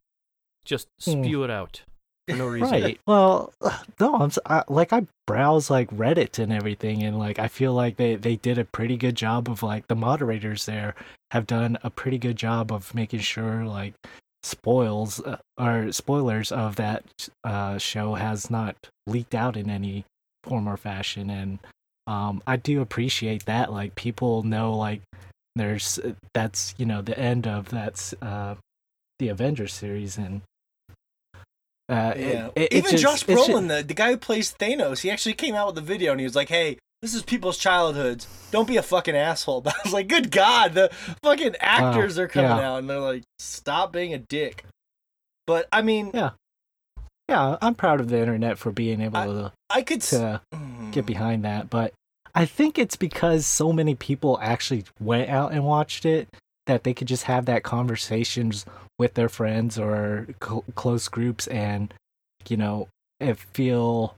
just 0.64 0.88
Hmm. 1.04 1.22
spew 1.24 1.44
it 1.44 1.50
out 1.50 1.82
for 2.28 2.36
no 2.36 2.46
reason. 2.46 2.70
right. 2.70 3.00
Well, 3.06 3.52
no, 4.00 4.14
I'm 4.16 4.30
I, 4.46 4.64
like 4.68 4.92
I 4.92 5.06
browse 5.26 5.70
like 5.70 5.90
Reddit 5.90 6.38
and 6.38 6.52
everything, 6.52 7.02
and 7.02 7.18
like 7.18 7.38
I 7.38 7.48
feel 7.48 7.72
like 7.74 7.96
they 7.96 8.16
they 8.16 8.36
did 8.36 8.58
a 8.58 8.64
pretty 8.64 8.96
good 8.96 9.14
job 9.14 9.48
of 9.48 9.62
like 9.62 9.88
the 9.88 9.96
moderators 9.96 10.66
there 10.66 10.94
have 11.30 11.46
done 11.46 11.78
a 11.82 11.90
pretty 11.90 12.18
good 12.18 12.36
job 12.36 12.72
of 12.72 12.94
making 12.94 13.20
sure 13.20 13.64
like 13.64 13.94
spoils 14.42 15.20
uh, 15.20 15.36
or 15.58 15.90
spoilers 15.92 16.52
of 16.52 16.76
that 16.76 17.04
uh 17.42 17.76
show 17.76 18.14
has 18.14 18.50
not 18.50 18.76
leaked 19.06 19.34
out 19.34 19.56
in 19.56 19.68
any 19.68 20.04
form 20.44 20.68
or 20.68 20.76
fashion 20.76 21.28
and 21.28 21.58
um 22.06 22.40
I 22.46 22.56
do 22.56 22.80
appreciate 22.80 23.44
that 23.46 23.72
like 23.72 23.96
people 23.96 24.44
know 24.44 24.72
like 24.74 25.02
there's 25.56 25.98
uh, 25.98 26.12
that's 26.34 26.74
you 26.78 26.86
know 26.86 27.02
the 27.02 27.18
end 27.18 27.46
of 27.46 27.68
that's 27.68 28.14
uh 28.22 28.54
the 29.18 29.28
Avengers 29.28 29.74
series 29.74 30.16
and 30.16 30.42
uh, 31.88 32.14
Yeah. 32.16 32.48
it- 32.54 32.62
it 32.62 32.72
Even 32.72 32.90
just- 32.92 33.02
Josh 33.02 33.24
Brolin, 33.24 33.68
the, 33.68 33.82
the 33.82 33.94
guy 33.94 34.10
who 34.10 34.16
plays 34.16 34.52
Thanos, 34.52 35.00
he 35.00 35.10
actually 35.10 35.34
came 35.34 35.54
out 35.54 35.68
with 35.68 35.78
a 35.78 35.86
video 35.86 36.12
and 36.12 36.20
he 36.20 36.24
was 36.24 36.36
like, 36.36 36.48
hey, 36.48 36.78
this 37.02 37.14
is 37.14 37.22
people's 37.22 37.58
childhoods. 37.58 38.26
Don't 38.50 38.66
be 38.66 38.76
a 38.76 38.82
fucking 38.82 39.14
asshole. 39.16 39.60
But 39.62 39.74
I 39.74 39.80
was 39.84 39.92
like, 39.92 40.08
good 40.08 40.30
God, 40.30 40.74
the 40.74 40.90
fucking 41.22 41.54
actors 41.60 42.18
are 42.18 42.28
coming 42.28 42.50
yeah. 42.50 42.70
out 42.70 42.78
and 42.78 42.90
they're 42.90 42.98
like, 43.00 43.22
stop 43.38 43.92
being 43.92 44.12
a 44.14 44.18
dick. 44.18 44.64
But 45.46 45.68
I 45.72 45.80
mean, 45.82 46.10
Yeah. 46.12 46.30
yeah, 47.28 47.56
I'm 47.62 47.74
proud 47.74 48.00
of 48.00 48.08
the 48.08 48.18
internet 48.18 48.58
for 48.58 48.72
being 48.72 49.00
able 49.00 49.16
I- 49.16 49.26
to 49.26 49.52
I 49.70 49.82
could. 49.82 50.00
to 50.02 50.40
Mm. 50.54 50.92
get 50.92 51.06
behind 51.06 51.44
that, 51.44 51.70
but 51.70 51.92
I 52.34 52.44
think 52.46 52.78
it's 52.78 52.96
because 52.96 53.46
so 53.46 53.72
many 53.72 53.94
people 53.94 54.38
actually 54.42 54.84
went 55.00 55.28
out 55.30 55.52
and 55.52 55.64
watched 55.64 56.04
it 56.04 56.28
that 56.66 56.84
they 56.84 56.92
could 56.94 57.08
just 57.08 57.24
have 57.24 57.46
that 57.46 57.62
conversations 57.62 58.64
with 58.98 59.14
their 59.14 59.28
friends 59.28 59.78
or 59.78 60.26
cl- 60.42 60.64
close 60.74 61.08
groups 61.08 61.46
and 61.48 61.92
you 62.48 62.56
know 62.56 62.88
feel 63.52 64.14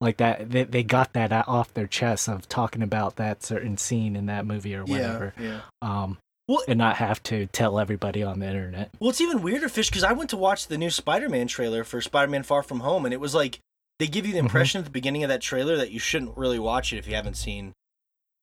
like 0.00 0.16
that 0.18 0.50
they, 0.50 0.64
they 0.64 0.82
got 0.82 1.12
that 1.12 1.32
off 1.48 1.72
their 1.74 1.86
chest 1.86 2.28
of 2.28 2.48
talking 2.48 2.82
about 2.82 3.16
that 3.16 3.42
certain 3.42 3.76
scene 3.76 4.16
in 4.16 4.26
that 4.26 4.46
movie 4.46 4.74
or 4.74 4.84
whatever 4.84 5.32
yeah. 5.38 5.60
um 5.82 6.18
Well- 6.48 6.62
and 6.68 6.78
not 6.78 6.96
have 6.96 7.22
to 7.24 7.46
tell 7.46 7.78
everybody 7.78 8.22
on 8.22 8.40
the 8.40 8.46
internet 8.46 8.90
Well, 9.00 9.10
it's 9.10 9.20
even 9.20 9.42
weirder, 9.42 9.68
Fish, 9.68 9.88
because 9.88 10.04
I 10.04 10.12
went 10.12 10.30
to 10.30 10.36
watch 10.36 10.66
the 10.66 10.76
new 10.78 10.90
Spider-Man 10.90 11.46
trailer 11.46 11.84
for 11.84 12.00
Spider-Man: 12.00 12.42
Far 12.42 12.62
From 12.62 12.80
Home, 12.80 13.04
and 13.04 13.14
it 13.14 13.20
was 13.20 13.34
like 13.34 13.60
they 13.98 14.06
give 14.08 14.26
you 14.26 14.32
the 14.32 14.40
Mhm. 14.40 14.44
impression 14.44 14.78
at 14.80 14.84
the 14.84 14.90
beginning 14.90 15.22
of 15.24 15.28
that 15.28 15.40
trailer 15.40 15.76
that 15.76 15.90
you 15.92 15.98
shouldn't 15.98 16.36
really 16.36 16.58
watch 16.58 16.92
it 16.92 16.98
if 16.98 17.06
you 17.06 17.14
haven't 17.14 17.36
seen 17.36 17.72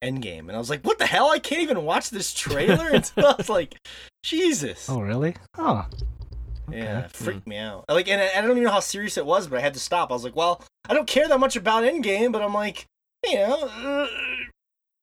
Endgame, 0.03 0.39
and 0.47 0.51
I 0.53 0.57
was 0.57 0.69
like, 0.69 0.83
"What 0.85 0.97
the 0.99 1.05
hell? 1.05 1.29
I 1.29 1.39
can't 1.39 1.61
even 1.61 1.83
watch 1.85 2.09
this 2.09 2.33
trailer." 2.33 2.89
Until 2.93 3.27
I 3.27 3.35
was 3.37 3.49
like, 3.49 3.75
"Jesus." 4.23 4.89
oh 4.89 4.99
really 5.01 5.35
oh 5.57 5.85
Yeah, 6.69 6.97
okay. 6.97 7.05
it 7.05 7.11
freaked 7.11 7.47
me 7.47 7.57
out. 7.57 7.85
Like, 7.89 8.07
and 8.07 8.19
I, 8.21 8.29
I 8.37 8.41
don't 8.41 8.51
even 8.51 8.63
know 8.63 8.71
how 8.71 8.79
serious 8.79 9.17
it 9.17 9.25
was, 9.25 9.47
but 9.47 9.59
I 9.59 9.61
had 9.61 9.73
to 9.75 9.79
stop. 9.79 10.09
I 10.11 10.13
was 10.13 10.23
like, 10.23 10.35
well, 10.35 10.63
I 10.89 10.93
don't 10.93 11.07
care 11.07 11.27
that 11.27 11.39
much 11.39 11.55
about 11.55 11.83
Endgame, 11.83 12.31
but 12.31 12.41
I'm 12.41 12.53
like, 12.53 12.85
you 13.27 13.35
know, 13.35 13.63
uh, 13.67 14.07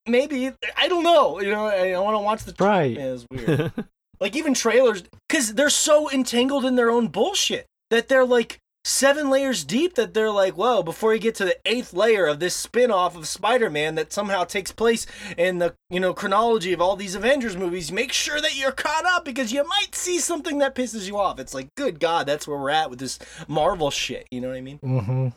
maybe 0.07 0.53
I 0.77 0.89
don't 0.89 1.05
know. 1.05 1.41
You 1.41 1.51
know, 1.51 1.67
I, 1.67 1.91
I 1.93 1.99
want 2.01 2.15
to 2.17 2.21
watch 2.21 2.45
the. 2.45 2.53
tra- 2.53 2.67
Right. 2.67 2.97
Yeah, 2.97 3.15
it's 3.15 3.27
weird. 3.31 3.73
like 4.21 4.35
even 4.35 4.55
trailers, 4.55 5.03
because 5.29 5.55
they're 5.55 5.71
so 5.71 6.11
entangled 6.11 6.65
in 6.65 6.75
their 6.77 6.91
own 6.91 7.09
bullshit 7.09 7.67
that 7.91 8.09
they're 8.09 8.25
like 8.27 8.59
seven 8.89 9.31
layers 9.31 9.65
deep. 9.65 9.95
That 9.95 10.15
they're 10.15 10.31
like, 10.31 10.55
whoa, 10.55 10.83
before 10.83 11.15
you 11.15 11.21
get 11.21 11.35
to 11.37 11.45
the 11.45 11.57
eighth 11.65 11.93
layer 11.93 12.27
of 12.27 12.41
this 12.41 12.55
spin-off 12.55 13.17
of 13.17 13.29
Spider-Man 13.29 13.95
that 13.97 14.13
somehow 14.13 14.45
takes 14.45 14.73
place 14.73 15.07
in 15.37 15.59
the 15.59 15.75
you 15.91 16.01
know 16.01 16.15
chronology 16.15 16.73
of 16.73 16.81
all 16.81 16.97
these 16.97 17.15
Avengers 17.15 17.57
movies, 17.57 17.93
make 17.93 18.13
sure 18.13 18.41
that 18.41 18.57
you're 18.57 18.73
caught 18.73 19.05
up 19.07 19.25
because 19.25 19.53
you 19.53 19.67
might 19.67 19.95
see 19.95 20.19
something 20.19 20.59
that 20.59 20.75
pisses 20.75 21.07
you 21.07 21.19
off. 21.19 21.39
It's 21.39 21.55
like, 21.55 21.75
good 21.77 22.01
God, 22.01 22.27
that's 22.27 22.49
where 22.49 22.59
we're 22.59 22.71
at 22.71 22.91
with 22.91 22.99
this 22.99 23.19
Marvel 23.47 23.91
shit. 23.91 24.27
You 24.31 24.41
know 24.41 24.49
what 24.49 24.57
I 24.57 24.63
mean? 24.63 24.79
mm-hmm 24.79 25.29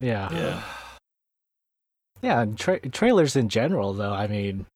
yeah 0.00 0.32
Yeah. 0.32 0.62
Yeah, 2.22 2.42
and 2.42 2.58
tra- 2.58 2.86
trailers 2.90 3.34
in 3.34 3.48
general, 3.48 3.94
though. 3.94 4.12
I 4.12 4.26
mean, 4.26 4.66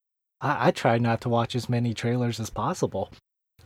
I-, 0.40 0.68
I 0.68 0.70
try 0.70 0.96
not 0.96 1.20
to 1.22 1.28
watch 1.28 1.54
as 1.54 1.68
many 1.68 1.92
trailers 1.92 2.40
as 2.40 2.48
possible, 2.48 3.10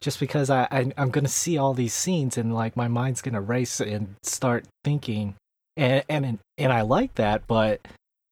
just 0.00 0.20
because 0.20 0.50
I, 0.50 0.68
I 0.70 0.92
I'm 0.96 1.10
gonna 1.10 1.28
see 1.28 1.56
all 1.58 1.74
these 1.74 1.94
scenes 1.94 2.36
and 2.38 2.54
like 2.54 2.76
my 2.76 2.88
mind's 2.88 3.22
gonna 3.22 3.40
race 3.40 3.80
and 3.80 4.14
start 4.22 4.64
thinking, 4.84 5.34
and 5.76 6.04
and 6.08 6.38
and 6.56 6.72
I 6.72 6.82
like 6.82 7.14
that, 7.16 7.46
but 7.46 7.80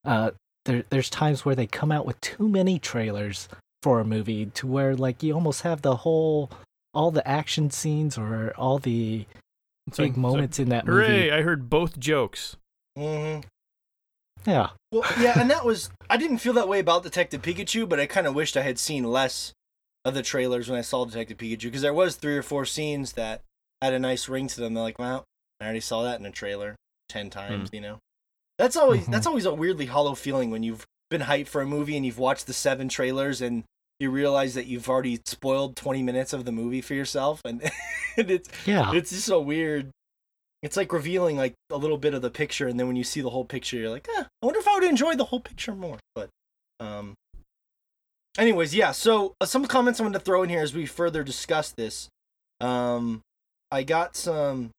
uh, 0.05 0.31
there 0.65 0.85
there's 0.91 1.11
times 1.11 1.45
where 1.45 1.55
they 1.55 1.67
come 1.67 1.91
out 1.93 2.07
with 2.07 2.21
too 2.21 2.49
many 2.49 2.79
trailers 2.79 3.49
for 3.83 4.01
a 4.01 4.05
movie 4.05 4.47
to 4.47 4.67
where 4.67 4.97
like 4.97 5.23
you 5.23 5.33
almost 5.35 5.63
have 5.63 5.83
the 5.83 5.97
whole 5.97 6.51
all 6.95 7.11
the 7.11 7.27
action 7.29 7.71
scenes 7.71 8.17
or 8.17 8.53
all 8.57 8.79
the 8.79 9.27
It's 9.87 9.99
big 9.99 10.11
it's 10.13 10.17
like, 10.17 10.17
moments 10.17 10.59
in 10.59 10.69
that 10.71 10.87
Hooray! 10.87 11.09
movie. 11.09 11.33
I 11.33 11.43
heard 11.43 11.69
both 11.71 11.99
jokes. 11.99 12.57
hmm 12.97 13.41
Yeah, 14.47 14.71
Well, 14.93 15.05
yeah, 15.21 15.41
and 15.41 15.51
that 15.51 15.65
was 15.65 15.91
I 16.09 16.17
didn't 16.17 16.39
feel 16.39 16.53
that 16.55 16.69
way 16.69 16.79
about 16.79 17.03
Detective 17.03 17.43
Pikachu, 17.43 17.89
but 17.89 18.01
I 18.01 18.07
kind 18.07 18.27
of 18.27 18.35
wished 18.35 18.57
I 18.57 18.63
had 18.63 18.79
seen 18.79 19.05
less 19.05 19.53
of 20.07 20.15
the 20.15 20.23
trailers 20.23 20.69
when 20.71 20.79
I 20.79 20.83
saw 20.83 21.05
Detective 21.05 21.37
Pikachu 21.37 21.65
because 21.65 21.83
there 21.83 21.93
was 21.93 22.17
three 22.17 22.37
or 22.37 22.43
four 22.43 22.65
scenes 22.65 23.13
that 23.15 23.43
had 23.83 23.93
a 23.93 23.99
nice 23.99 24.29
ring 24.29 24.47
to 24.49 24.61
them. 24.61 24.73
They're 24.73 24.83
like, 24.83 24.99
well, 24.99 25.25
I 25.61 25.65
already 25.65 25.81
saw 25.81 26.03
that 26.05 26.19
in 26.21 26.25
a 26.25 26.31
trailer 26.31 26.77
ten 27.09 27.29
times. 27.29 27.71
You 27.73 27.81
know, 27.81 27.99
that's 28.57 28.77
always 28.77 29.07
Mhm. 29.07 29.13
that's 29.13 29.27
always 29.27 29.45
a 29.45 29.53
weirdly 29.53 29.87
hollow 29.87 30.15
feeling 30.15 30.51
when 30.51 30.63
you've 30.63 30.87
been 31.11 31.23
hyped 31.23 31.49
for 31.49 31.61
a 31.61 31.67
movie 31.67 31.97
and 31.97 32.07
you've 32.07 32.19
watched 32.19 32.47
the 32.47 32.53
seven 32.53 32.89
trailers 32.89 33.41
and 33.43 33.65
you 34.01 34.11
realize 34.11 34.55
that 34.55 34.67
you've 34.67 34.89
already 34.89 35.21
spoiled 35.25 35.75
twenty 35.77 36.03
minutes 36.03 36.33
of 36.33 36.45
the 36.45 36.53
movie 36.53 36.81
for 36.83 36.95
yourself, 36.95 37.41
and, 37.45 37.63
and 38.17 38.31
it's 38.31 38.49
Yeah. 38.65 38.93
it's 38.95 39.11
just 39.11 39.27
so 39.27 39.41
weird. 39.41 39.91
It's 40.63 40.77
like 40.77 40.93
revealing 40.93 41.37
like 41.37 41.55
a 41.71 41.77
little 41.77 41.99
bit 41.99 42.15
of 42.15 42.23
the 42.23 42.31
picture, 42.31 42.67
and 42.69 42.79
then 42.79 42.87
when 42.87 42.97
you 42.97 43.05
see 43.05 43.21
the 43.21 43.31
whole 43.31 43.45
picture, 43.45 43.77
you're 43.77 43.91
like, 43.91 44.09
eh, 44.17 44.23
I 44.43 44.47
wonder 44.47 44.59
if 44.61 44.69
I 44.69 44.75
would 44.75 44.85
enjoy 44.85 45.15
the 45.15 45.25
whole 45.27 45.41
picture 45.41 45.75
more. 45.75 45.99
But, 46.15 46.29
um, 46.81 47.15
anyways, 48.39 48.75
yeah. 48.75 48.93
So 48.93 49.35
uh, 49.41 49.47
some 49.47 49.67
comments 49.67 50.01
I 50.01 50.05
wanted 50.05 50.19
to 50.19 50.25
throw 50.25 50.43
in 50.43 50.49
here 50.49 50.61
as 50.61 50.75
we 50.75 50.87
further 50.87 51.23
discuss 51.23 51.71
this. 51.71 52.09
Um, 52.61 53.23
I 53.71 53.83
got 53.83 54.17
some. 54.17 54.71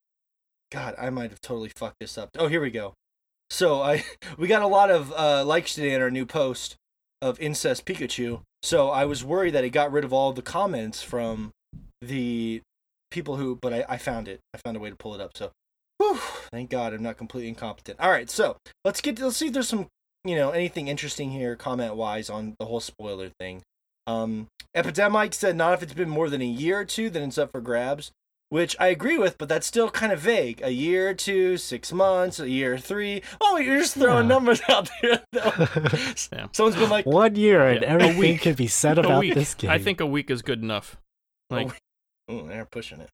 God, 0.71 0.95
I 0.97 1.09
might 1.09 1.29
have 1.29 1.41
totally 1.41 1.71
fucked 1.75 1.99
this 1.99 2.17
up. 2.17 2.29
Oh, 2.37 2.47
here 2.47 2.61
we 2.61 2.71
go. 2.71 2.93
So 3.49 3.81
I 3.81 4.03
we 4.37 4.47
got 4.47 4.61
a 4.61 4.67
lot 4.67 4.91
of 4.91 5.13
uh, 5.13 5.45
likes 5.45 5.75
today 5.75 5.95
on 5.95 6.01
our 6.01 6.11
new 6.11 6.25
post 6.25 6.75
of 7.21 7.39
incest 7.39 7.85
Pikachu. 7.85 8.41
So 8.63 8.89
I 8.89 9.05
was 9.05 9.23
worried 9.23 9.51
that 9.51 9.63
it 9.63 9.69
got 9.69 9.91
rid 9.91 10.03
of 10.03 10.13
all 10.13 10.33
the 10.33 10.41
comments 10.41 11.03
from 11.03 11.51
the 12.01 12.61
people 13.11 13.37
who, 13.37 13.57
but 13.61 13.73
I, 13.73 13.85
I 13.89 13.97
found 13.97 14.27
it. 14.27 14.39
I 14.53 14.57
found 14.57 14.77
a 14.77 14.79
way 14.79 14.89
to 14.89 14.95
pull 14.95 15.15
it 15.15 15.21
up. 15.21 15.31
So, 15.35 15.51
whew, 15.97 16.19
thank 16.51 16.69
God 16.69 16.93
I'm 16.93 17.03
not 17.03 17.17
completely 17.17 17.49
incompetent. 17.49 17.99
All 17.99 18.11
right, 18.11 18.29
so 18.29 18.57
let's 18.83 19.01
get 19.01 19.19
let's 19.19 19.37
see 19.37 19.47
if 19.47 19.53
there's 19.53 19.69
some 19.69 19.87
you 20.27 20.35
know 20.35 20.51
anything 20.51 20.87
interesting 20.87 21.31
here 21.31 21.55
comment 21.55 21.95
wise 21.95 22.29
on 22.29 22.55
the 22.59 22.65
whole 22.65 22.79
spoiler 22.79 23.29
thing. 23.39 23.63
Um, 24.05 24.47
Epidemic 24.75 25.33
said 25.33 25.55
not 25.55 25.73
if 25.73 25.83
it's 25.83 25.93
been 25.93 26.09
more 26.09 26.29
than 26.29 26.41
a 26.41 26.45
year 26.45 26.79
or 26.79 26.85
two, 26.85 27.09
then 27.09 27.23
it's 27.23 27.37
up 27.37 27.51
for 27.51 27.61
grabs. 27.61 28.11
Which 28.49 28.77
I 28.79 28.87
agree 28.87 29.17
with, 29.17 29.37
but 29.37 29.49
that's 29.49 29.67
still 29.67 29.89
kind 29.89 30.13
of 30.13 30.21
vague. 30.21 30.61
A 30.63 30.69
year 30.69 31.09
or 31.09 31.13
two, 31.13 31.57
six 31.57 31.91
months, 31.91 32.39
a 32.39 32.49
year 32.49 32.75
or 32.75 32.77
three. 32.77 33.21
Oh, 33.41 33.57
you're 33.57 33.79
just 33.79 33.95
throwing 33.95 34.23
Yeah. 34.23 34.35
numbers 34.35 34.61
out 34.69 34.89
there. 35.01 35.21
Yeah. 36.31 36.47
Someone's 36.53 36.77
been 36.77 36.89
like, 36.89 37.05
One 37.05 37.35
year 37.35 37.67
and 37.67 37.81
Yeah, 37.81 37.89
everything 37.89 38.17
week. 38.17 38.41
could 38.43 38.55
be 38.55 38.67
said 38.67 38.97
about 38.99 39.19
week. 39.19 39.33
this 39.33 39.53
game. 39.53 39.69
I 39.69 39.79
think 39.79 39.99
a 39.99 40.05
week 40.05 40.31
is 40.31 40.41
good 40.41 40.61
enough. 40.61 40.95
Like 41.49 41.77
oh, 42.29 42.47
they're 42.47 42.63
pushing 42.63 43.01
it. 43.01 43.09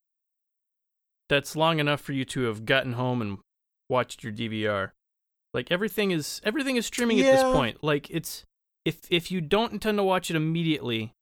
that's 1.30 1.56
long 1.56 1.80
enough 1.80 2.02
for 2.02 2.14
you 2.14 2.26
to 2.26 2.44
have 2.44 2.66
gotten 2.66 2.94
home 2.94 3.20
and 3.20 3.40
watched 3.90 4.24
your 4.24 4.32
DVR. 4.34 4.92
Like 5.54 5.72
everything 5.72 6.12
is 6.12 6.42
everything 6.44 6.76
is 6.78 6.86
streaming 6.86 7.20
at 7.20 7.32
this 7.32 7.44
point. 7.44 7.84
Like 7.84 8.10
it's 8.10 8.44
if 8.86 9.00
if 9.10 9.32
you 9.32 9.40
don't 9.42 9.72
intend 9.74 9.98
to 9.98 10.04
watch 10.04 10.30
it 10.30 10.36
immediately, 10.36 11.14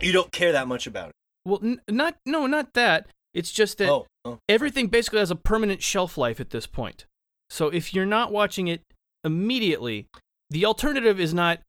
You 0.00 0.12
don't 0.12 0.30
care 0.32 0.52
that 0.52 0.68
much 0.68 0.86
about 0.86 1.08
it. 1.10 1.14
well, 1.44 1.60
n- 1.62 1.80
not 1.88 2.16
no, 2.26 2.46
not 2.46 2.74
that. 2.74 3.08
It's 3.32 3.52
just 3.52 3.78
that 3.78 3.88
Oh, 3.88 4.06
oh, 4.24 4.38
everything 4.48 4.88
basically 4.88 5.20
has 5.20 5.30
a 5.30 5.36
permanent 5.36 5.82
shelf 5.82 6.18
life 6.18 6.40
at 6.40 6.50
this 6.50 6.66
point. 6.66 7.06
So 7.48 7.68
if 7.68 7.94
you're 7.94 8.06
not 8.06 8.30
watching 8.32 8.68
it 8.68 8.82
immediately, 9.24 10.06
the 10.50 10.64
alternative 10.64 11.18
is 11.20 11.32
not, 11.32 11.60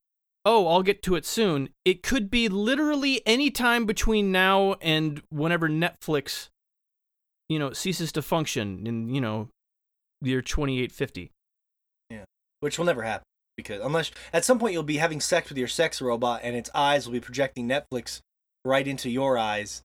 oh, 0.45 0.67
I'll 0.67 0.83
get 0.83 1.03
to 1.03 1.15
it 1.15 1.25
soon. 1.25 1.69
It 1.85 2.01
could 2.03 2.29
be 2.31 2.49
literally 2.49 3.21
any 3.25 3.49
time 3.51 3.85
between 3.85 4.31
now 4.31 4.73
and 4.81 5.21
whenever 5.29 5.69
Netflix, 5.69 6.49
you 7.47 7.59
know, 7.59 7.73
ceases 7.73 8.11
to 8.13 8.21
function 8.21 8.85
in, 8.87 9.13
you 9.13 9.21
know, 9.21 9.49
year 10.21 10.41
2850. 10.41 11.31
Which 12.61 12.77
will 12.77 12.85
never 12.85 13.03
happen 13.03 13.25
because 13.57 13.81
unless 13.81 14.11
at 14.33 14.45
some 14.45 14.57
point 14.57 14.73
you'll 14.73 14.83
be 14.83 14.97
having 14.97 15.19
sex 15.19 15.49
with 15.49 15.57
your 15.57 15.67
sex 15.67 16.01
robot 16.01 16.41
and 16.43 16.55
its 16.55 16.69
eyes 16.73 17.05
will 17.05 17.13
be 17.13 17.19
projecting 17.19 17.67
Netflix 17.67 18.21
right 18.63 18.87
into 18.87 19.09
your 19.09 19.37
eyes 19.37 19.81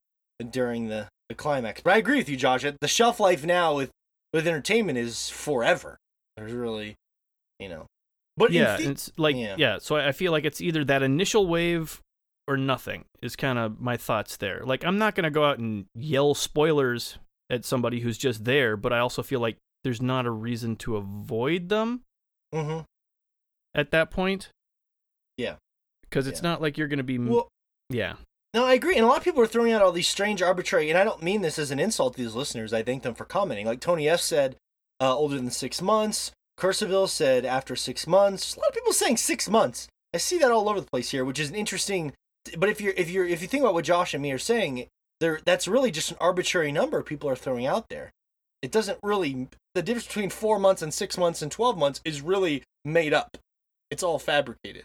during 0.50 0.88
the, 0.88 1.08
the 1.28 1.34
climax. 1.34 1.80
But 1.80 1.94
I 1.94 1.98
agree 1.98 2.18
with 2.18 2.28
you, 2.28 2.36
Josh. 2.36 2.64
The 2.80 2.88
shelf 2.88 3.20
life 3.20 3.44
now 3.44 3.74
with 3.74 3.90
with 4.32 4.46
entertainment 4.46 4.98
is 4.98 5.28
forever. 5.28 5.96
There's 6.36 6.52
really, 6.52 6.94
you 7.58 7.68
know, 7.68 7.86
but 8.36 8.52
yeah, 8.52 8.76
the- 8.76 8.90
it's 8.90 9.10
like 9.16 9.36
yeah. 9.36 9.56
yeah. 9.58 9.78
so 9.80 9.96
I 9.96 10.08
I 10.08 10.12
feel 10.12 10.32
like 10.32 10.44
it's 10.44 10.60
either 10.60 10.84
that 10.84 11.02
initial 11.02 11.46
wave 11.46 12.00
or 12.48 12.56
nothing 12.56 13.04
is 13.22 13.34
kind 13.34 13.58
of 13.58 13.80
my 13.80 13.96
thoughts 13.96 14.36
there. 14.36 14.62
Like 14.64 14.84
I'm 14.84 14.98
not 14.98 15.14
gonna 15.14 15.30
go 15.30 15.44
out 15.44 15.58
and 15.58 15.86
yell 15.94 16.34
spoilers 16.34 17.18
at 17.50 17.64
somebody 17.64 18.00
who's 18.00 18.18
just 18.18 18.44
there, 18.44 18.76
but 18.76 18.92
I 18.92 18.98
also 18.98 19.22
feel 19.22 19.40
like 19.40 19.56
there's 19.84 20.02
not 20.02 20.26
a 20.26 20.30
reason 20.30 20.76
to 20.76 20.96
avoid 20.96 21.68
them 21.68 22.02
Mhm. 22.56 22.84
at 23.74 23.90
that 23.90 24.10
point. 24.10 24.48
Yeah. 25.36 25.56
because 26.02 26.26
it's 26.26 26.38
Yeah. 26.40 26.48
not 26.50 26.62
like 26.62 26.78
you're 26.78 26.88
gonna 26.88 27.02
be 27.02 27.18
Well, 27.18 27.48
yeah 27.90 28.16
No, 28.54 28.64
I 28.64 28.72
agree. 28.72 28.94
And 28.96 29.04
a 29.04 29.08
lot 29.08 29.18
of 29.18 29.24
people 29.24 29.42
are 29.42 29.46
throwing 29.46 29.72
out 29.72 29.82
all 29.82 29.92
these 29.92 30.08
strange, 30.08 30.40
arbitrary, 30.40 30.88
and 30.88 30.98
I 30.98 31.04
don't 31.04 31.22
mean 31.22 31.42
this 31.42 31.58
as 31.58 31.70
an 31.70 31.78
insult 31.78 32.14
to 32.14 32.22
these 32.22 32.34
listeners. 32.34 32.72
I 32.72 32.82
thank 32.82 33.02
them 33.02 33.14
for 33.14 33.26
commenting. 33.26 33.66
Like 33.66 33.80
Tony 33.80 34.08
F 34.08 34.20
said, 34.20 34.56
uh, 34.98 35.14
older 35.14 35.34
than 35.36 35.50
six 35.50 35.82
months. 35.82 36.30
Cursiville 36.58 37.08
said 37.08 37.44
after 37.44 37.76
six 37.76 38.06
months. 38.06 38.56
A 38.56 38.60
lot 38.60 38.68
of 38.70 38.74
people 38.74 38.94
saying 38.94 39.18
six 39.18 39.46
months. 39.50 39.88
I 40.14 40.18
see 40.18 40.38
that 40.38 40.50
all 40.50 40.70
over 40.70 40.80
the 40.80 40.86
place 40.86 41.10
here, 41.10 41.22
which 41.22 41.38
is 41.38 41.50
an 41.50 41.54
interesting. 41.54 42.14
But 42.56 42.70
if 42.70 42.80
you're 42.80 42.94
if 42.96 43.10
you're 43.10 43.26
if 43.26 43.42
you 43.42 43.48
think 43.48 43.62
about 43.62 43.74
what 43.74 43.84
Josh 43.84 44.14
and 44.14 44.22
me 44.22 44.32
are 44.32 44.38
saying, 44.38 44.86
there 45.20 45.40
that's 45.44 45.68
really 45.68 45.90
just 45.90 46.12
an 46.12 46.16
arbitrary 46.18 46.72
number 46.72 47.02
people 47.02 47.28
are 47.28 47.36
throwing 47.36 47.66
out 47.66 47.90
there. 47.90 48.10
It 48.62 48.72
doesn't 48.72 48.98
really 49.02 49.48
the 49.74 49.82
difference 49.82 50.06
between 50.06 50.30
four 50.30 50.58
months 50.58 50.82
and 50.82 50.92
six 50.92 51.18
months 51.18 51.42
and 51.42 51.52
twelve 51.52 51.76
months 51.76 52.00
is 52.04 52.22
really 52.22 52.62
made 52.84 53.12
up. 53.12 53.36
It's 53.90 54.02
all 54.02 54.18
fabricated 54.18 54.84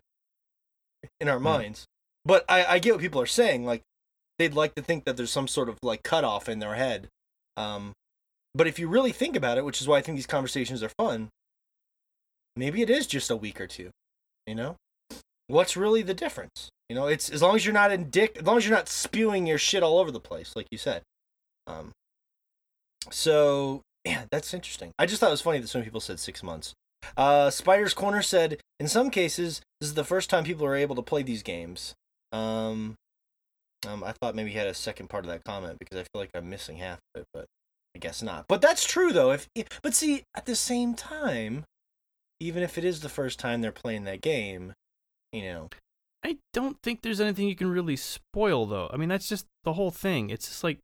in 1.19 1.27
our 1.27 1.39
minds. 1.39 1.85
But 2.25 2.45
I, 2.47 2.65
I 2.65 2.79
get 2.79 2.93
what 2.93 3.01
people 3.01 3.21
are 3.21 3.25
saying. 3.25 3.65
Like 3.65 3.81
they'd 4.37 4.53
like 4.53 4.75
to 4.75 4.81
think 4.81 5.05
that 5.05 5.17
there's 5.17 5.31
some 5.31 5.47
sort 5.47 5.69
of 5.69 5.77
like 5.81 6.03
cutoff 6.03 6.49
in 6.49 6.59
their 6.59 6.75
head. 6.75 7.07
Um, 7.57 7.93
but 8.53 8.67
if 8.67 8.79
you 8.79 8.87
really 8.87 9.11
think 9.11 9.35
about 9.35 9.57
it, 9.57 9.65
which 9.65 9.81
is 9.81 9.87
why 9.87 9.97
I 9.97 10.01
think 10.01 10.17
these 10.17 10.27
conversations 10.27 10.83
are 10.83 10.91
fun, 10.97 11.29
maybe 12.55 12.81
it 12.81 12.89
is 12.89 13.07
just 13.07 13.31
a 13.31 13.35
week 13.35 13.61
or 13.61 13.67
two. 13.67 13.89
You 14.45 14.55
know, 14.55 14.75
what's 15.47 15.77
really 15.77 16.01
the 16.01 16.13
difference? 16.13 16.69
You 16.89 16.95
know, 16.95 17.07
it's 17.07 17.29
as 17.29 17.41
long 17.41 17.55
as 17.55 17.65
you're 17.65 17.73
not 17.73 17.91
in 17.91 18.09
dick, 18.09 18.37
as 18.37 18.45
long 18.45 18.57
as 18.57 18.67
you're 18.67 18.75
not 18.75 18.89
spewing 18.89 19.47
your 19.47 19.57
shit 19.57 19.83
all 19.83 19.97
over 19.97 20.11
the 20.11 20.19
place, 20.19 20.55
like 20.55 20.67
you 20.71 20.77
said. 20.77 21.03
Um, 21.67 21.91
so 23.09 23.81
yeah, 24.05 24.25
that's 24.31 24.53
interesting. 24.53 24.91
I 24.99 25.05
just 25.05 25.19
thought 25.19 25.27
it 25.27 25.31
was 25.31 25.41
funny 25.41 25.59
that 25.59 25.67
some 25.67 25.83
people 25.83 26.01
said 26.01 26.19
six 26.19 26.43
months. 26.43 26.73
Uh, 27.17 27.49
Spider's 27.49 27.93
Corner 27.93 28.21
said, 28.21 28.59
in 28.79 28.87
some 28.87 29.09
cases, 29.09 29.61
this 29.79 29.89
is 29.89 29.95
the 29.95 30.03
first 30.03 30.29
time 30.29 30.43
people 30.43 30.65
are 30.65 30.75
able 30.75 30.95
to 30.95 31.01
play 31.01 31.23
these 31.23 31.43
games. 31.43 31.95
Um, 32.31 32.95
um, 33.87 34.03
I 34.03 34.11
thought 34.11 34.35
maybe 34.35 34.51
he 34.51 34.57
had 34.57 34.67
a 34.67 34.73
second 34.73 35.09
part 35.09 35.25
of 35.25 35.31
that 35.31 35.43
comment 35.43 35.79
because 35.79 35.97
I 35.97 36.03
feel 36.03 36.21
like 36.21 36.29
I'm 36.35 36.49
missing 36.49 36.77
half 36.77 36.99
of 37.15 37.21
it, 37.21 37.27
but 37.33 37.45
I 37.95 37.99
guess 37.99 38.21
not. 38.21 38.45
But 38.47 38.61
that's 38.61 38.85
true 38.85 39.11
though. 39.11 39.31
If 39.31 39.47
but 39.81 39.93
see, 39.93 40.23
at 40.35 40.45
the 40.45 40.55
same 40.55 40.93
time, 40.93 41.65
even 42.39 42.63
if 42.63 42.77
it 42.77 42.85
is 42.85 43.01
the 43.01 43.09
first 43.09 43.39
time 43.39 43.61
they're 43.61 43.71
playing 43.71 44.03
that 44.05 44.21
game, 44.21 44.73
you 45.33 45.43
know, 45.43 45.69
I 46.23 46.37
don't 46.53 46.77
think 46.83 47.01
there's 47.01 47.19
anything 47.19 47.47
you 47.47 47.55
can 47.55 47.71
really 47.71 47.95
spoil 47.95 48.65
though. 48.65 48.89
I 48.93 48.97
mean 48.97 49.09
that's 49.09 49.27
just 49.27 49.45
the 49.63 49.73
whole 49.73 49.91
thing. 49.91 50.29
It's 50.29 50.47
just 50.47 50.63
like 50.63 50.79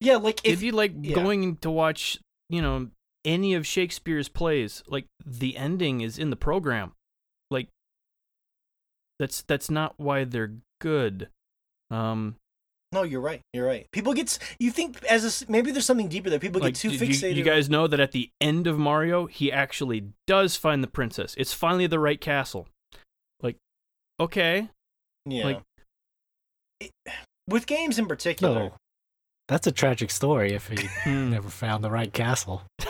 yeah, 0.00 0.16
like 0.16 0.40
if, 0.44 0.54
if 0.54 0.62
you 0.62 0.72
like 0.72 0.92
yeah. 1.02 1.14
going 1.14 1.56
to 1.56 1.70
watch, 1.70 2.18
you 2.48 2.62
know, 2.62 2.88
any 3.24 3.54
of 3.54 3.66
Shakespeare's 3.66 4.28
plays, 4.28 4.82
like 4.88 5.06
the 5.24 5.56
ending 5.56 6.00
is 6.00 6.18
in 6.18 6.30
the 6.30 6.36
program. 6.36 6.92
Like 7.50 7.68
that's 9.18 9.42
that's 9.42 9.70
not 9.70 9.94
why 9.98 10.24
they're 10.24 10.52
good. 10.80 11.28
Um 11.90 12.36
no, 12.92 13.04
you're 13.04 13.20
right. 13.20 13.40
You're 13.52 13.66
right. 13.66 13.86
People 13.92 14.14
get 14.14 14.38
you 14.58 14.70
think 14.70 15.04
as 15.04 15.22
a 15.24 15.28
s 15.28 15.44
maybe 15.48 15.70
there's 15.70 15.86
something 15.86 16.08
deeper 16.08 16.30
there. 16.30 16.40
People 16.40 16.60
like 16.60 16.74
get 16.74 16.80
too 16.80 16.90
did 16.90 17.00
you, 17.00 17.08
fixated. 17.08 17.36
you 17.36 17.44
guys 17.44 17.68
know 17.68 17.86
that 17.86 18.00
at 18.00 18.12
the 18.12 18.30
end 18.40 18.66
of 18.66 18.78
Mario, 18.78 19.26
he 19.26 19.52
actually 19.52 20.08
does 20.26 20.56
find 20.56 20.82
the 20.82 20.88
princess. 20.88 21.34
It's 21.36 21.52
finally 21.52 21.86
the 21.86 21.98
right 21.98 22.20
castle. 22.20 22.66
Like 23.42 23.56
okay, 24.18 24.70
yeah. 25.26 25.44
like- 25.44 25.62
It- 26.80 26.92
with 27.46 27.66
games 27.66 27.98
in 27.98 28.06
particular. 28.06 28.54
No, 28.54 28.72
that's 29.50 29.66
a 29.66 29.72
tragic 29.72 30.12
story 30.12 30.54
if 30.54 30.68
he 30.68 30.86
hmm. 31.02 31.30
never 31.30 31.50
found 31.50 31.82
the 31.84 31.90
right 31.90 32.12
castle. 32.12 32.62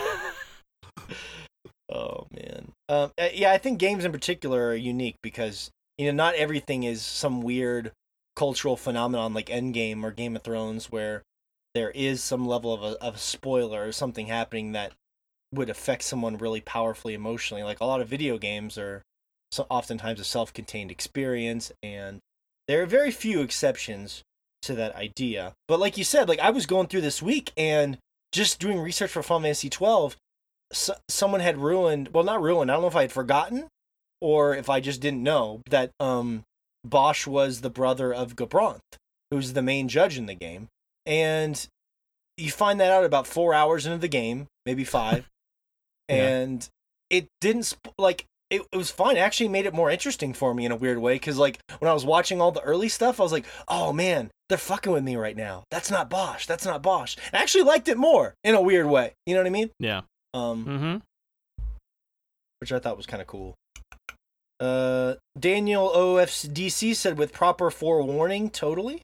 Oh 1.93 2.25
man. 2.31 2.71
Um, 2.87 3.11
uh, 3.19 3.27
yeah, 3.33 3.51
I 3.51 3.57
think 3.57 3.77
games 3.77 4.05
in 4.05 4.13
particular 4.13 4.69
are 4.69 4.75
unique 4.75 5.17
because 5.21 5.71
you 5.97 6.05
know 6.05 6.13
not 6.13 6.35
everything 6.35 6.83
is 6.83 7.01
some 7.01 7.41
weird 7.41 7.91
cultural 8.37 8.77
phenomenon 8.77 9.33
like 9.33 9.47
Endgame 9.47 10.01
or 10.03 10.11
Game 10.11 10.37
of 10.37 10.41
Thrones 10.41 10.89
where 10.89 11.23
there 11.73 11.91
is 11.91 12.23
some 12.23 12.47
level 12.47 12.73
of 12.73 12.81
a 12.81 12.97
of 13.03 13.15
a 13.15 13.19
spoiler 13.19 13.85
or 13.85 13.91
something 13.91 14.27
happening 14.27 14.71
that 14.71 14.93
would 15.53 15.69
affect 15.69 16.03
someone 16.03 16.37
really 16.37 16.61
powerfully 16.61 17.13
emotionally. 17.13 17.61
Like 17.61 17.81
a 17.81 17.85
lot 17.85 17.99
of 17.99 18.07
video 18.07 18.37
games 18.37 18.77
are 18.77 19.01
so 19.51 19.67
oftentimes 19.69 20.21
a 20.21 20.23
self-contained 20.23 20.91
experience, 20.91 21.73
and 21.83 22.19
there 22.69 22.81
are 22.81 22.85
very 22.85 23.11
few 23.11 23.41
exceptions 23.41 24.23
to 24.63 24.75
that 24.75 24.95
idea. 24.95 25.53
But 25.67 25.79
like 25.79 25.97
you 25.97 26.03
said, 26.03 26.29
like 26.29 26.39
I 26.39 26.49
was 26.49 26.65
going 26.65 26.87
through 26.87 27.01
this 27.01 27.21
week 27.21 27.51
and 27.57 27.97
just 28.31 28.59
doing 28.59 28.79
research 28.79 29.11
for 29.11 29.23
Final 29.23 29.43
Fantasy 29.43 29.69
12 29.69 30.15
so, 30.73 30.93
someone 31.09 31.41
had 31.41 31.57
ruined 31.57 32.07
well 32.13 32.23
not 32.23 32.41
ruined 32.41 32.71
i 32.71 32.73
don't 32.75 32.81
know 32.81 32.87
if 32.87 32.95
i 32.95 33.01
had 33.01 33.11
forgotten 33.11 33.67
or 34.21 34.55
if 34.55 34.69
i 34.69 34.79
just 34.79 35.01
didn't 35.01 35.21
know 35.21 35.61
that 35.69 35.91
um 35.99 36.43
bosch 36.85 37.27
was 37.27 37.59
the 37.59 37.69
brother 37.69 38.13
of 38.13 38.37
gabranth 38.37 38.79
who's 39.31 39.51
the 39.51 39.61
main 39.61 39.89
judge 39.89 40.17
in 40.17 40.27
the 40.27 40.33
game 40.33 40.69
and 41.05 41.67
you 42.37 42.51
find 42.51 42.79
that 42.79 42.91
out 42.91 43.03
about 43.03 43.27
four 43.27 43.53
hours 43.53 43.85
into 43.85 43.97
the 43.97 44.07
game, 44.07 44.47
maybe 44.65 44.83
five, 44.83 45.27
Yeah. 46.09 46.27
and 46.27 46.69
it 47.09 47.27
didn't 47.39 47.63
sp- 47.71 47.95
like 47.97 48.25
it, 48.49 48.63
it 48.71 48.75
was 48.75 48.91
fun. 48.91 49.15
It 49.15 49.19
actually 49.21 49.47
made 49.47 49.65
it 49.65 49.73
more 49.73 49.89
interesting 49.89 50.33
for 50.33 50.53
me 50.53 50.65
in 50.65 50.71
a 50.71 50.75
weird 50.75 50.97
way 50.97 51.15
because 51.15 51.37
like 51.37 51.59
when 51.79 51.89
I 51.89 51.93
was 51.93 52.05
watching 52.05 52.41
all 52.41 52.51
the 52.51 52.61
early 52.61 52.89
stuff, 52.89 53.19
I 53.19 53.23
was 53.23 53.31
like, 53.31 53.45
oh 53.67 53.93
man, 53.93 54.29
they're 54.51 54.57
fucking 54.57 54.91
with 54.91 55.03
me 55.05 55.15
right 55.15 55.37
now. 55.37 55.63
That's 55.71 55.89
not 55.89 56.09
Bosch. 56.09 56.45
That's 56.45 56.65
not 56.65 56.81
Bosch. 56.83 57.15
I 57.31 57.37
actually 57.37 57.63
liked 57.63 57.87
it 57.87 57.97
more 57.97 58.35
in 58.43 58.53
a 58.53 58.61
weird 58.61 58.85
way. 58.85 59.13
You 59.25 59.33
know 59.33 59.39
what 59.39 59.47
I 59.47 59.51
mean? 59.51 59.69
Yeah. 59.79 60.01
Um, 60.33 60.65
Mm-hmm. 60.65 60.97
which 62.59 62.73
I 62.73 62.79
thought 62.79 62.97
was 62.97 63.05
kind 63.05 63.21
of 63.21 63.27
cool. 63.27 63.55
Uh, 64.59 65.15
Daniel 65.39 65.89
OFDC 65.95 66.95
said 66.95 67.17
with 67.17 67.31
proper 67.31 67.71
forewarning, 67.71 68.49
totally. 68.49 69.01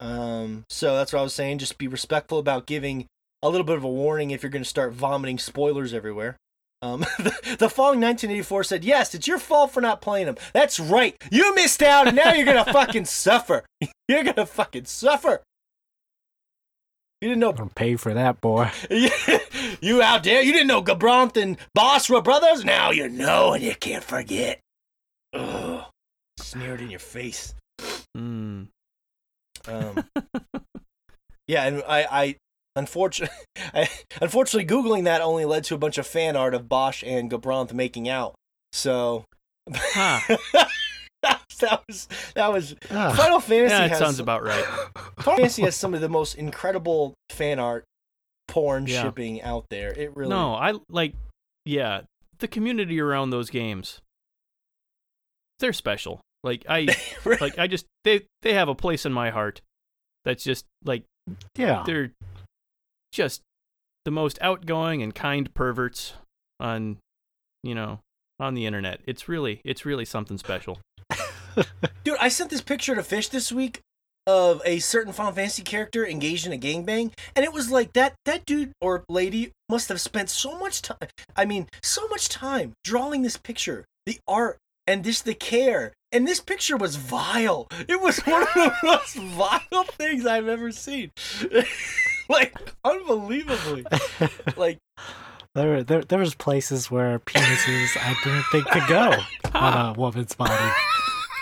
Um, 0.00 0.64
so 0.70 0.96
that's 0.96 1.12
what 1.12 1.20
I 1.20 1.22
was 1.22 1.34
saying. 1.34 1.58
Just 1.58 1.76
be 1.78 1.86
respectful 1.86 2.38
about 2.38 2.66
giving 2.66 3.06
a 3.42 3.48
little 3.50 3.66
bit 3.66 3.76
of 3.76 3.84
a 3.84 3.88
warning 3.88 4.30
if 4.30 4.42
you're 4.42 4.50
going 4.50 4.64
to 4.64 4.68
start 4.68 4.92
vomiting 4.94 5.38
spoilers 5.38 5.92
everywhere. 5.94 6.36
Um, 6.82 7.00
the, 7.18 7.56
the 7.58 7.70
Fong 7.70 8.00
1984 8.00 8.64
said, 8.64 8.84
"Yes, 8.84 9.14
it's 9.14 9.26
your 9.26 9.38
fault 9.38 9.72
for 9.72 9.80
not 9.80 10.00
playing 10.00 10.26
them. 10.26 10.36
That's 10.52 10.78
right. 10.78 11.16
You 11.30 11.54
missed 11.54 11.82
out, 11.82 12.06
and 12.06 12.16
now 12.16 12.32
you're 12.32 12.46
gonna 12.46 12.70
fucking 12.72 13.06
suffer. 13.06 13.64
You're 14.08 14.22
gonna 14.22 14.46
fucking 14.46 14.84
suffer. 14.84 15.42
You 17.20 17.30
didn't 17.30 17.40
know 17.40 17.50
I'm 17.50 17.56
gonna 17.56 17.70
pay 17.74 17.96
for 17.96 18.14
that, 18.14 18.40
boy. 18.40 18.70
you 19.80 20.00
out 20.00 20.22
there, 20.22 20.42
you 20.42 20.52
didn't 20.52 20.68
know 20.68 20.82
Gabranth 20.82 21.36
and 21.36 21.56
Boss 21.74 22.08
were 22.08 22.20
brothers? 22.20 22.64
Now 22.64 22.92
you 22.92 23.08
know 23.08 23.54
and 23.54 23.64
you 23.64 23.74
can't 23.74 24.04
forget. 24.04 24.60
Ugh. 25.32 25.84
Smeared 26.38 26.82
in 26.82 26.90
your 26.90 27.00
face. 27.00 27.54
Mm. 28.16 28.68
Um, 29.66 30.04
yeah, 31.48 31.64
and 31.64 31.82
I, 31.88 32.06
I 32.10 32.36
unfortunately, 32.76 33.36
unfortunately, 34.20 34.66
googling 34.66 35.04
that 35.04 35.20
only 35.20 35.44
led 35.44 35.64
to 35.64 35.74
a 35.74 35.78
bunch 35.78 35.98
of 35.98 36.06
fan 36.06 36.36
art 36.36 36.54
of 36.54 36.68
Bosch 36.68 37.02
and 37.04 37.30
Gabranth 37.30 37.72
making 37.72 38.08
out. 38.08 38.34
So 38.72 39.24
Huh. 39.74 40.36
that 41.58 41.82
was 41.88 42.08
that 42.34 42.52
was 42.52 42.76
Ah, 42.90 43.12
Final 43.16 43.40
Fantasy. 43.40 43.72
Yeah, 43.72 43.80
that 43.80 43.90
has, 43.90 43.98
sounds 43.98 44.20
about 44.20 44.44
right. 44.44 44.64
Final 45.18 45.38
Fantasy 45.38 45.62
has 45.62 45.74
some 45.74 45.94
of 45.94 46.00
the 46.00 46.08
most 46.08 46.34
incredible 46.36 47.14
fan 47.30 47.58
art 47.58 47.84
porn 48.46 48.86
Yeah. 48.86 49.02
shipping 49.02 49.42
out 49.42 49.66
there. 49.70 49.92
It 49.92 50.14
really 50.16 50.30
No, 50.30 50.54
I 50.54 50.74
like. 50.88 51.14
Yeah, 51.64 52.02
the 52.38 52.46
community 52.46 53.00
around 53.00 53.30
those 53.30 53.50
games. 53.50 54.00
They're 55.58 55.72
special. 55.72 56.20
Like 56.44 56.64
I, 56.68 56.86
like 57.40 57.58
I 57.58 57.66
just 57.66 57.86
they 58.04 58.22
they 58.42 58.52
have 58.52 58.68
a 58.68 58.74
place 58.74 59.04
in 59.04 59.12
my 59.12 59.30
heart. 59.30 59.62
That's 60.24 60.44
just 60.44 60.64
like 60.84 61.04
yeah. 61.56 61.82
they're 61.86 62.12
just 63.16 63.40
the 64.04 64.10
most 64.10 64.38
outgoing 64.42 65.02
and 65.02 65.14
kind 65.14 65.52
perverts 65.54 66.12
on, 66.60 66.98
you 67.62 67.74
know, 67.74 68.00
on 68.38 68.54
the 68.54 68.66
internet. 68.66 69.00
It's 69.06 69.28
really 69.28 69.60
it's 69.64 69.84
really 69.84 70.04
something 70.04 70.38
special. 70.38 70.78
Dude, 72.04 72.18
I 72.20 72.28
sent 72.28 72.50
this 72.50 72.60
picture 72.60 72.94
to 72.94 73.02
Fish 73.02 73.28
this 73.28 73.50
week 73.50 73.80
of 74.26 74.60
a 74.64 74.80
certain 74.80 75.12
Final 75.12 75.32
Fantasy 75.32 75.62
character 75.62 76.06
engaged 76.06 76.46
in 76.46 76.52
a 76.52 76.58
gangbang, 76.58 77.12
and 77.34 77.44
it 77.44 77.52
was 77.52 77.70
like 77.70 77.92
that 77.94 78.14
that 78.26 78.44
dude 78.44 78.72
or 78.80 79.04
lady 79.08 79.52
must 79.68 79.88
have 79.88 80.00
spent 80.00 80.28
so 80.28 80.58
much 80.58 80.82
time 80.82 80.98
I 81.34 81.44
mean, 81.44 81.68
so 81.82 82.06
much 82.08 82.28
time 82.28 82.72
drawing 82.84 83.22
this 83.22 83.36
picture, 83.36 83.84
the 84.04 84.18
art 84.28 84.58
and 84.86 85.04
this 85.04 85.22
the 85.22 85.34
care. 85.34 85.92
And 86.12 86.26
this 86.26 86.40
picture 86.40 86.76
was 86.76 86.96
vile. 86.96 87.66
It 87.88 88.00
was 88.00 88.18
one 88.20 88.42
of 88.42 88.54
the 88.54 88.72
most 88.82 89.16
vile 89.16 89.84
things 89.84 90.24
I've 90.24 90.48
ever 90.48 90.70
seen. 90.70 91.10
like 92.28 92.54
unbelievably. 92.84 93.86
Like 94.56 94.78
There, 95.54 95.82
there, 95.82 96.02
there 96.02 96.18
was 96.18 96.34
places 96.34 96.90
where 96.90 97.18
penises 97.20 97.96
I 98.00 98.16
didn't 98.24 98.44
think 98.52 98.66
could 98.66 98.86
go 98.88 99.12
on 99.58 99.90
a 99.90 99.92
woman's 99.98 100.34
body. 100.34 100.72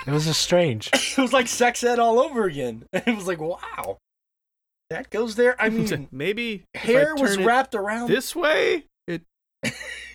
It 0.06 0.10
was 0.10 0.26
just 0.26 0.40
strange. 0.40 0.90
it 0.92 1.18
was 1.18 1.32
like 1.32 1.48
sex 1.48 1.82
ed 1.84 1.98
all 1.98 2.20
over 2.20 2.44
again. 2.44 2.84
It 2.92 3.14
was 3.14 3.26
like, 3.26 3.40
wow. 3.40 3.98
That 4.90 5.10
goes 5.10 5.34
there. 5.34 5.60
I 5.60 5.70
mean, 5.70 6.08
Maybe 6.12 6.64
hair 6.74 7.14
was 7.14 7.38
wrapped 7.38 7.74
around 7.74 8.08
this 8.08 8.36
way. 8.36 8.84
It 9.08 9.22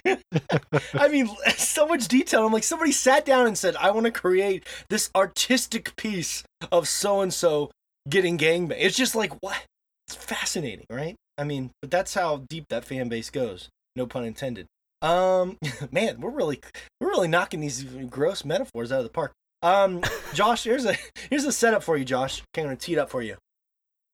I 0.06 1.08
mean, 1.10 1.30
so 1.56 1.88
much 1.88 2.08
detail. 2.08 2.46
I'm 2.46 2.54
like, 2.54 2.64
somebody 2.64 2.92
sat 2.92 3.26
down 3.26 3.48
and 3.48 3.58
said, 3.58 3.76
I 3.76 3.92
want 3.92 4.06
to 4.06 4.12
create 4.12 4.66
this 4.90 5.10
artistic 5.16 5.96
piece 5.96 6.44
of 6.72 6.88
so 6.88 7.22
and 7.22 7.34
so 7.34 7.72
getting 8.08 8.38
gangbang. 8.38 8.78
It's 8.78 8.98
just 8.98 9.16
like, 9.16 9.34
what? 9.42 9.62
It's 10.10 10.16
fascinating, 10.16 10.88
right? 10.90 11.16
I 11.38 11.44
mean, 11.44 11.70
but 11.84 11.92
that's 11.92 12.16
how 12.16 12.38
deep 12.50 12.66
that 12.70 12.84
fan 12.84 13.10
base 13.10 13.30
goes. 13.30 13.70
No 13.96 14.08
pun 14.08 14.26
intended. 14.26 14.66
Um, 15.04 15.60
man, 15.92 16.20
we're 16.20 16.32
really, 16.32 16.62
we're 17.00 17.10
really 17.10 17.28
knocking 17.28 17.60
these 17.60 17.84
gross 17.84 18.44
metaphors 18.44 18.92
out 18.92 18.98
of 18.98 19.04
the 19.04 19.12
park. 19.12 19.34
Um, 19.62 20.02
Josh, 20.34 20.64
here's 20.64 20.86
a 20.86 20.96
here's 21.30 21.46
a 21.46 21.52
setup 21.52 21.84
for 21.84 21.96
you, 21.96 22.06
Josh. 22.06 22.42
Okay, 22.42 22.64
I'm 22.64 22.70
gonna 22.70 22.76
tee 22.76 22.94
it 22.94 22.98
up 22.98 23.12
for 23.12 23.22
you. 23.22 23.36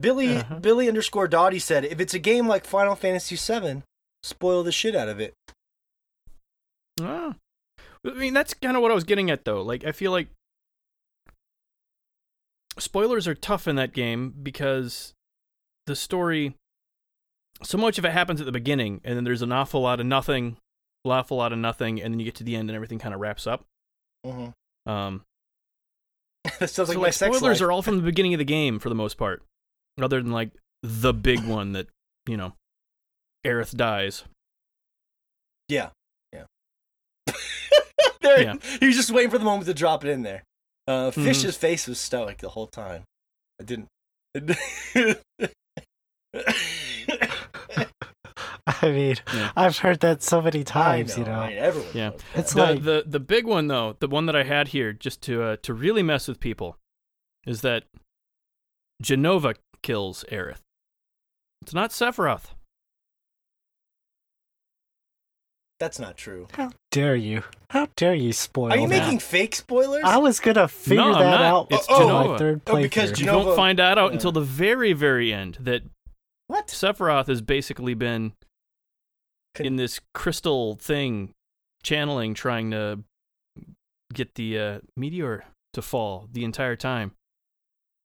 Billy 0.01 0.36
Uh-huh. 0.36 0.60
Billy 0.60 0.89
underscore 0.89 1.29
Dottie 1.29 1.60
said, 1.60 1.86
if 1.86 2.01
it's 2.01 2.13
a 2.13 2.19
game 2.19 2.45
like 2.45 2.65
Final 2.65 2.95
Fantasy 2.95 3.38
VII, 3.38 3.84
spoil 4.21 4.63
the 4.63 4.73
shit 4.73 4.97
out 4.97 5.08
of 5.08 5.21
it. 5.21 5.34
Ah. 6.99 7.36
I 8.05 8.12
mean, 8.15 8.34
that's 8.34 8.53
kind 8.53 8.75
of 8.75 8.81
what 8.84 8.91
I 8.91 8.95
was 8.95 9.05
getting 9.05 9.31
at, 9.31 9.45
though. 9.45 9.62
Like, 9.62 9.86
I 9.86 9.93
feel 9.93 10.12
like 10.12 10.27
spoilers 12.77 13.29
are 13.29 13.34
tough 13.34 13.65
in 13.65 13.77
that 13.77 13.93
game 13.93 14.34
because 14.43 15.14
the 15.88 15.95
story, 15.95 16.56
so 17.63 17.78
much 17.78 17.98
of 17.98 18.06
it 18.06 18.12
happens 18.12 18.39
at 18.39 18.45
the 18.45 18.52
beginning, 18.52 19.02
and 19.04 19.15
then 19.15 19.24
there's 19.24 19.41
an 19.41 19.52
awful 19.52 19.82
lot 19.82 20.00
of 20.00 20.06
nothing, 20.06 20.58
an 21.06 21.12
awful 21.12 21.38
lot 21.38 21.54
of 21.54 21.60
nothing, 21.60 22.02
and 22.02 22.13
then 22.13 22.19
you 22.19 22.26
get 22.26 22.36
to 22.36 22.43
the 22.43 22.56
end 22.56 22.69
and 22.69 22.76
everything 22.76 23.00
kind 23.00 23.13
of 23.13 23.21
wraps 23.21 23.48
up. 23.48 23.63
Mm-hmm. 24.26 24.89
Um, 24.89 25.24
that 26.60 26.69
sounds 26.69 26.89
like 26.89 26.98
my 26.98 27.06
like, 27.06 27.13
sex 27.13 27.38
spoilers 27.38 27.62
are 27.62 27.71
all 27.71 27.82
from 27.82 27.98
the 27.98 28.04
beginning 28.12 28.34
of 28.34 28.39
the 28.39 28.45
game 28.45 28.80
for 28.80 28.89
the 28.89 28.95
most 28.95 29.17
part, 29.17 29.43
other 30.02 30.21
than 30.21 30.32
like 30.32 30.52
the 30.84 31.13
big 31.13 31.43
one 31.45 31.71
that 31.74 31.88
you 32.28 32.38
know, 32.38 32.54
Aerith 33.45 33.76
dies. 33.76 34.24
Yeah, 35.69 35.89
yeah. 36.34 36.45
there, 38.21 38.41
Yeah. 38.41 38.56
he 38.80 38.88
was 38.88 38.95
just 38.95 39.12
waiting 39.12 39.32
for 39.32 39.38
the 39.38 39.45
moment 39.45 39.65
to 39.67 39.74
drop 39.74 40.04
it 40.04 40.10
in 40.10 40.24
there. 40.24 40.43
Uh, 40.88 41.10
Mhm. 41.10 41.24
Fish's 41.24 41.58
face 41.58 41.88
was 41.88 42.00
stoic 42.00 42.38
the 42.39 42.50
whole 42.50 42.67
time. 42.67 43.04
I 43.60 43.63
didn't. 43.63 43.88
I 48.67 48.89
mean, 48.89 49.15
Yeah. 49.34 49.52
I've 49.56 49.78
heard 49.78 50.00
that 50.02 50.24
so 50.24 50.41
many 50.41 50.62
I 50.62 50.63
times. 50.63 51.17
you 51.17 51.24
know, 51.24 51.32
right? 51.32 51.56
Everyone. 51.58 51.89
Yeah. 51.93 52.10
knows 52.10 52.21
It's 52.36 52.54
the, 52.54 52.62
like- 52.62 52.84
the 52.84 53.04
the 53.06 53.19
big 53.19 53.45
one 53.45 53.67
though, 53.67 53.95
the 54.00 54.08
one 54.08 54.26
that 54.26 54.36
I 54.36 54.43
had 54.43 54.69
here 54.69 54.91
just 54.91 55.21
to 55.24 55.43
uh, 55.43 55.56
to 55.63 55.74
really 55.74 56.02
mess 56.04 56.28
with 56.28 56.39
people, 56.39 56.78
is 57.45 57.62
that 57.62 57.84
Jenova 59.04 59.56
kills 59.84 60.26
Aerith. 60.32 60.62
It's 61.62 61.74
not 61.74 61.91
Sephiroth. 61.91 62.54
that's 65.80 66.00
not 66.00 66.15
true. 66.17 66.48
how 66.54 66.71
dare 66.91 67.15
you? 67.15 67.43
How 67.69 67.88
dare 67.98 68.15
you 68.15 68.32
spoil 68.34 68.71
Are 68.71 68.78
you 68.78 68.88
that? 68.88 69.00
making 69.04 69.19
fake 69.19 69.56
spoilers? 69.56 70.04
I 70.06 70.17
was 70.17 70.39
gonna 70.39 70.67
figure 70.67 71.04
No, 71.04 71.13
I'm 71.13 71.19
that 71.19 71.32
not. 71.32 71.41
out 71.41 71.67
It's 71.71 71.88
on 71.89 72.08
my 72.08 72.24
Jenova. 72.28 72.38
third 72.39 72.62
Oh, 72.67 72.82
because 72.82 73.12
playthrough. 73.12 73.19
You 73.19 73.26
don't 73.26 73.56
find 73.56 73.80
that 73.80 73.98
out 73.98 74.08
Yeah. 74.12 74.13
until 74.15 74.32
the 74.32 74.41
very 74.41 74.93
very 74.93 75.34
end 75.34 75.58
that 75.62 75.84
what? 76.47 76.67
Sephiroth 76.67 77.27
has 77.27 77.41
basically 77.41 77.93
been 77.93 78.34
Con- 79.55 79.65
in 79.65 79.75
this 79.77 79.99
crystal 80.13 80.75
thing, 80.75 81.31
channeling, 81.84 82.34
trying 82.34 82.71
to 82.71 82.99
get 84.13 84.36
the 84.36 84.60
uh, 84.60 84.79
meteor 84.97 85.45
to 85.73 85.81
fall 85.81 86.27
the 86.31 86.43
entire 86.43 86.75
time. 86.75 87.12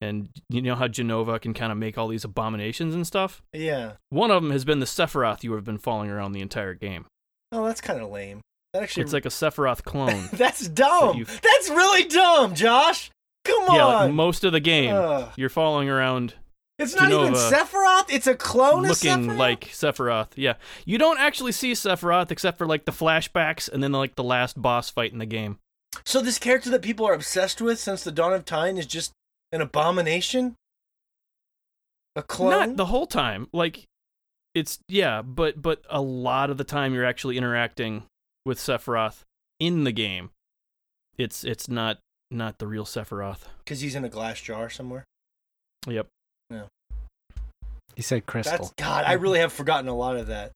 And 0.03 0.31
you 0.49 0.63
know 0.63 0.77
how 0.77 0.89
Jenova 0.89 1.41
can 1.41 1.53
kind 1.53 1.71
of 1.71 1.77
make 1.77 1.99
all 1.99 2.09
these 2.09 2.25
abominations 2.25 2.95
and 2.95 3.07
stuff? 3.07 3.43
Yeah. 3.53 3.93
One 4.09 4.31
of 4.31 4.43
them 4.43 4.51
has 4.53 4.65
been 4.65 4.81
the 4.81 4.87
Sephiroth 4.87 5.43
you 5.45 5.53
have 5.53 5.65
been 5.65 5.77
following 5.79 6.09
around 6.11 6.33
the 6.33 6.41
entire 6.41 6.73
game. 6.75 7.05
Oh, 7.53 7.67
that's 7.67 7.83
kind 7.83 8.01
of 8.01 8.11
lame. 8.11 8.41
That 8.73 8.83
actually. 8.85 9.03
It's 9.03 9.13
like 9.13 9.27
a 9.27 9.31
Sephiroth 9.31 9.83
clone. 9.85 10.29
that's 10.33 10.67
dumb. 10.69 11.19
you- 11.19 11.25
That's 11.27 11.69
really 11.69 12.05
dumb, 12.05 12.55
Josh. 12.55 13.11
Come 13.45 13.69
on. 13.69 13.75
yeah, 13.75 13.85
like 13.85 14.13
most 14.13 14.45
of 14.45 14.53
the 14.53 14.61
game, 14.61 15.27
you're 15.37 15.49
following 15.49 15.89
around 15.89 16.35
it's 16.81 16.95
not 16.95 17.11
even 17.11 17.35
Sephiroth. 17.35 18.07
It's 18.09 18.27
a 18.27 18.35
clone 18.35 18.83
looking 18.83 19.11
of 19.11 19.21
Sephiroth. 19.21 19.37
like 19.39 19.61
Sephiroth. 19.67 20.29
Yeah, 20.37 20.55
you 20.85 20.99
don't 20.99 21.19
actually 21.19 21.53
see 21.53 21.73
Sephiroth 21.73 22.31
except 22.31 22.59
for 22.59 22.67
like 22.67 22.85
the 22.85 22.93
flashbacks 22.93 23.69
and 23.71 23.83
then 23.83 23.93
like 23.93 24.17
the 24.17 24.25
last 24.25 24.61
boss 24.61 24.91
fight 24.91 25.13
in 25.13 25.19
the 25.19 25.27
game. 25.27 25.59
So 26.05 26.21
this 26.21 26.39
character 26.39 26.71
that 26.71 26.83
people 26.83 27.07
are 27.07 27.15
obsessed 27.15 27.61
with 27.61 27.79
since 27.79 28.05
the 28.05 28.13
dawn 28.13 28.33
of 28.33 28.45
time 28.45 28.77
is 28.77 28.87
just 28.87 29.13
an 29.53 29.61
abomination? 29.61 30.55
A 32.17 32.23
clone? 32.23 32.51
Not 32.51 32.77
the 32.77 32.87
whole 32.87 33.07
time. 33.07 33.49
Like 33.53 33.87
it's 34.55 34.79
yeah, 34.89 35.23
but 35.23 35.61
but 35.61 35.83
a 35.89 36.01
lot 36.01 36.51
of 36.51 36.59
the 36.59 36.65
time 36.65 36.95
you're 36.95 37.05
actually 37.05 37.37
interacting 37.37 38.05
with 38.45 38.59
Sephiroth 38.59 39.25
in 39.59 39.85
the 39.85 39.93
game. 39.93 40.31
It's 41.19 41.45
it's 41.45 41.69
not 41.69 41.99
not 42.31 42.59
the 42.59 42.67
real 42.67 42.85
Sephiroth. 42.85 43.45
Because 43.65 43.81
he's 43.81 43.95
in 43.95 44.05
a 44.05 44.09
glass 44.09 44.41
jar 44.41 44.71
somewhere. 44.71 45.05
Yep. 45.87 46.09
He 47.97 48.03
said 48.03 48.27
crystal. 48.27 48.57
That's 48.59 48.73
God. 48.75 49.05
I 49.05 49.15
really 49.15 49.41
have 49.41 49.53
forgotten 49.53 49.89
a 49.89 49.95
lot 49.95 50.17
of 50.17 50.29
that, 50.29 50.53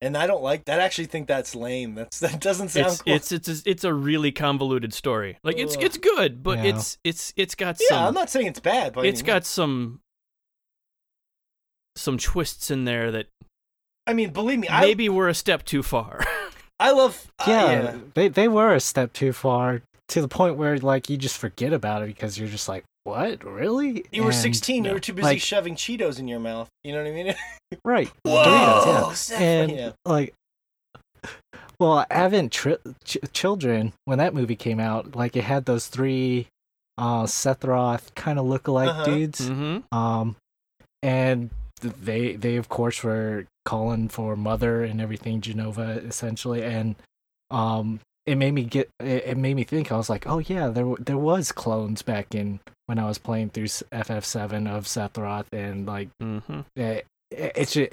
and 0.00 0.16
I 0.16 0.26
don't 0.26 0.42
like 0.42 0.64
that. 0.66 0.80
I 0.80 0.84
actually 0.84 1.06
think 1.06 1.26
that's 1.26 1.54
lame. 1.54 1.94
That's 1.94 2.20
that 2.20 2.40
doesn't 2.40 2.68
sound 2.68 2.86
It's 2.86 3.02
cool. 3.02 3.14
it's 3.14 3.32
it's 3.32 3.48
a, 3.48 3.70
it's 3.70 3.84
a 3.84 3.92
really 3.92 4.30
convoluted 4.32 4.92
story. 4.94 5.38
Like 5.42 5.58
it's 5.58 5.76
Ugh. 5.76 5.82
it's 5.82 5.98
good, 5.98 6.42
but 6.42 6.58
Yeah. 6.58 6.64
it's 6.76 6.98
it's 7.04 7.32
it's 7.36 7.54
got 7.54 7.78
some 7.78 7.86
yeah, 7.90 7.96
some 7.96 8.06
I'm 8.08 8.14
not 8.14 8.30
saying 8.30 8.46
it's 8.46 8.60
bad, 8.60 8.92
but 8.92 9.06
it's 9.06 9.22
got 9.22 9.44
some 9.44 10.00
some 11.96 12.18
twists 12.18 12.70
in 12.70 12.84
there 12.84 13.10
that 13.10 13.26
I 14.06 14.12
mean, 14.14 14.30
believe 14.30 14.58
me, 14.58 14.68
I 14.68 14.80
maybe 14.82 15.08
we're 15.08 15.28
a 15.28 15.34
step 15.34 15.64
too 15.64 15.82
far. 15.82 16.24
I 16.80 16.90
love. 16.90 17.30
uh, 17.38 17.44
yeah, 17.48 17.72
yeah. 17.82 17.96
they 18.14 18.28
they 18.28 18.48
were 18.48 18.74
a 18.74 18.80
step 18.80 19.12
too 19.12 19.32
far 19.32 19.82
to 20.08 20.20
the 20.20 20.28
point 20.28 20.56
where 20.56 20.78
like 20.78 21.08
you 21.08 21.16
just 21.16 21.38
forget 21.38 21.72
about 21.72 22.02
it 22.02 22.06
because 22.06 22.38
you're 22.38 22.48
just 22.48 22.68
like, 22.68 22.84
what, 23.04 23.44
really? 23.44 24.04
You 24.12 24.22
were 24.22 24.30
And- 24.30 24.38
16. 24.38 24.84
You 24.84 24.92
were 24.92 25.00
too 25.00 25.12
busy 25.12 25.24
Like- 25.24 25.40
shoving 25.40 25.74
Cheetos 25.74 26.18
in 26.18 26.28
your 26.28 26.40
mouth. 26.40 26.68
You 26.84 26.92
know 26.92 27.02
what 27.02 27.08
I 27.10 27.14
mean? 27.14 27.34
right? 27.84 28.10
Whoa, 28.24 28.44
Doritos, 28.44 29.30
yeah. 29.30 29.38
And 29.40 29.72
yeah. 29.72 29.92
like 30.04 30.34
well 31.80 32.04
having 32.10 32.48
tri- 32.50 32.76
ch- 33.04 33.18
children 33.32 33.92
when 34.04 34.18
that 34.18 34.34
movie 34.34 34.56
came 34.56 34.78
out 34.80 35.16
like 35.16 35.36
it 35.36 35.44
had 35.44 35.64
those 35.64 35.86
three 35.88 36.46
uh 36.98 37.24
Sephiroth 37.24 38.14
kind 38.14 38.38
of 38.38 38.44
look-alike 38.46 38.88
Uh-huh. 38.88 39.04
dudes 39.04 39.48
mm-hmm. 39.48 39.96
um 39.96 40.36
and 41.02 41.50
they 41.80 42.34
they 42.36 42.56
of 42.56 42.68
course 42.68 43.02
were 43.02 43.46
calling 43.64 44.08
for 44.08 44.36
mother 44.36 44.84
and 44.84 45.00
everything 45.00 45.40
Jenova 45.40 46.06
essentially 46.06 46.62
and 46.62 46.94
um 47.50 48.00
it 48.26 48.36
made 48.36 48.52
me 48.54 48.64
get 48.64 48.88
it, 49.00 49.24
it 49.26 49.36
made 49.36 49.54
me 49.54 49.64
think. 49.64 49.90
I 49.92 49.96
was 49.96 50.10
like 50.10 50.26
oh 50.26 50.38
yeah 50.38 50.68
there 50.68 50.94
there 50.98 51.18
was 51.18 51.52
clones 51.52 52.02
back 52.02 52.34
in 52.34 52.60
when 52.86 52.98
i 52.98 53.06
was 53.06 53.18
playing 53.18 53.50
through 53.50 53.66
ff7 53.66 54.68
of 54.68 54.84
Sephiroth 54.84 55.46
and 55.52 55.86
like 55.86 56.08
Mm-hmm. 56.20 56.60
it, 56.76 57.06
it's 57.30 57.72
just 57.72 57.92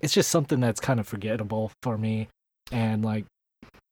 it's 0.00 0.12
just 0.14 0.30
something 0.30 0.60
that's 0.60 0.78
kind 0.80 1.00
of 1.00 1.08
forgettable 1.08 1.72
for 1.82 1.96
me. 1.98 2.28
And 2.70 3.04
like 3.04 3.24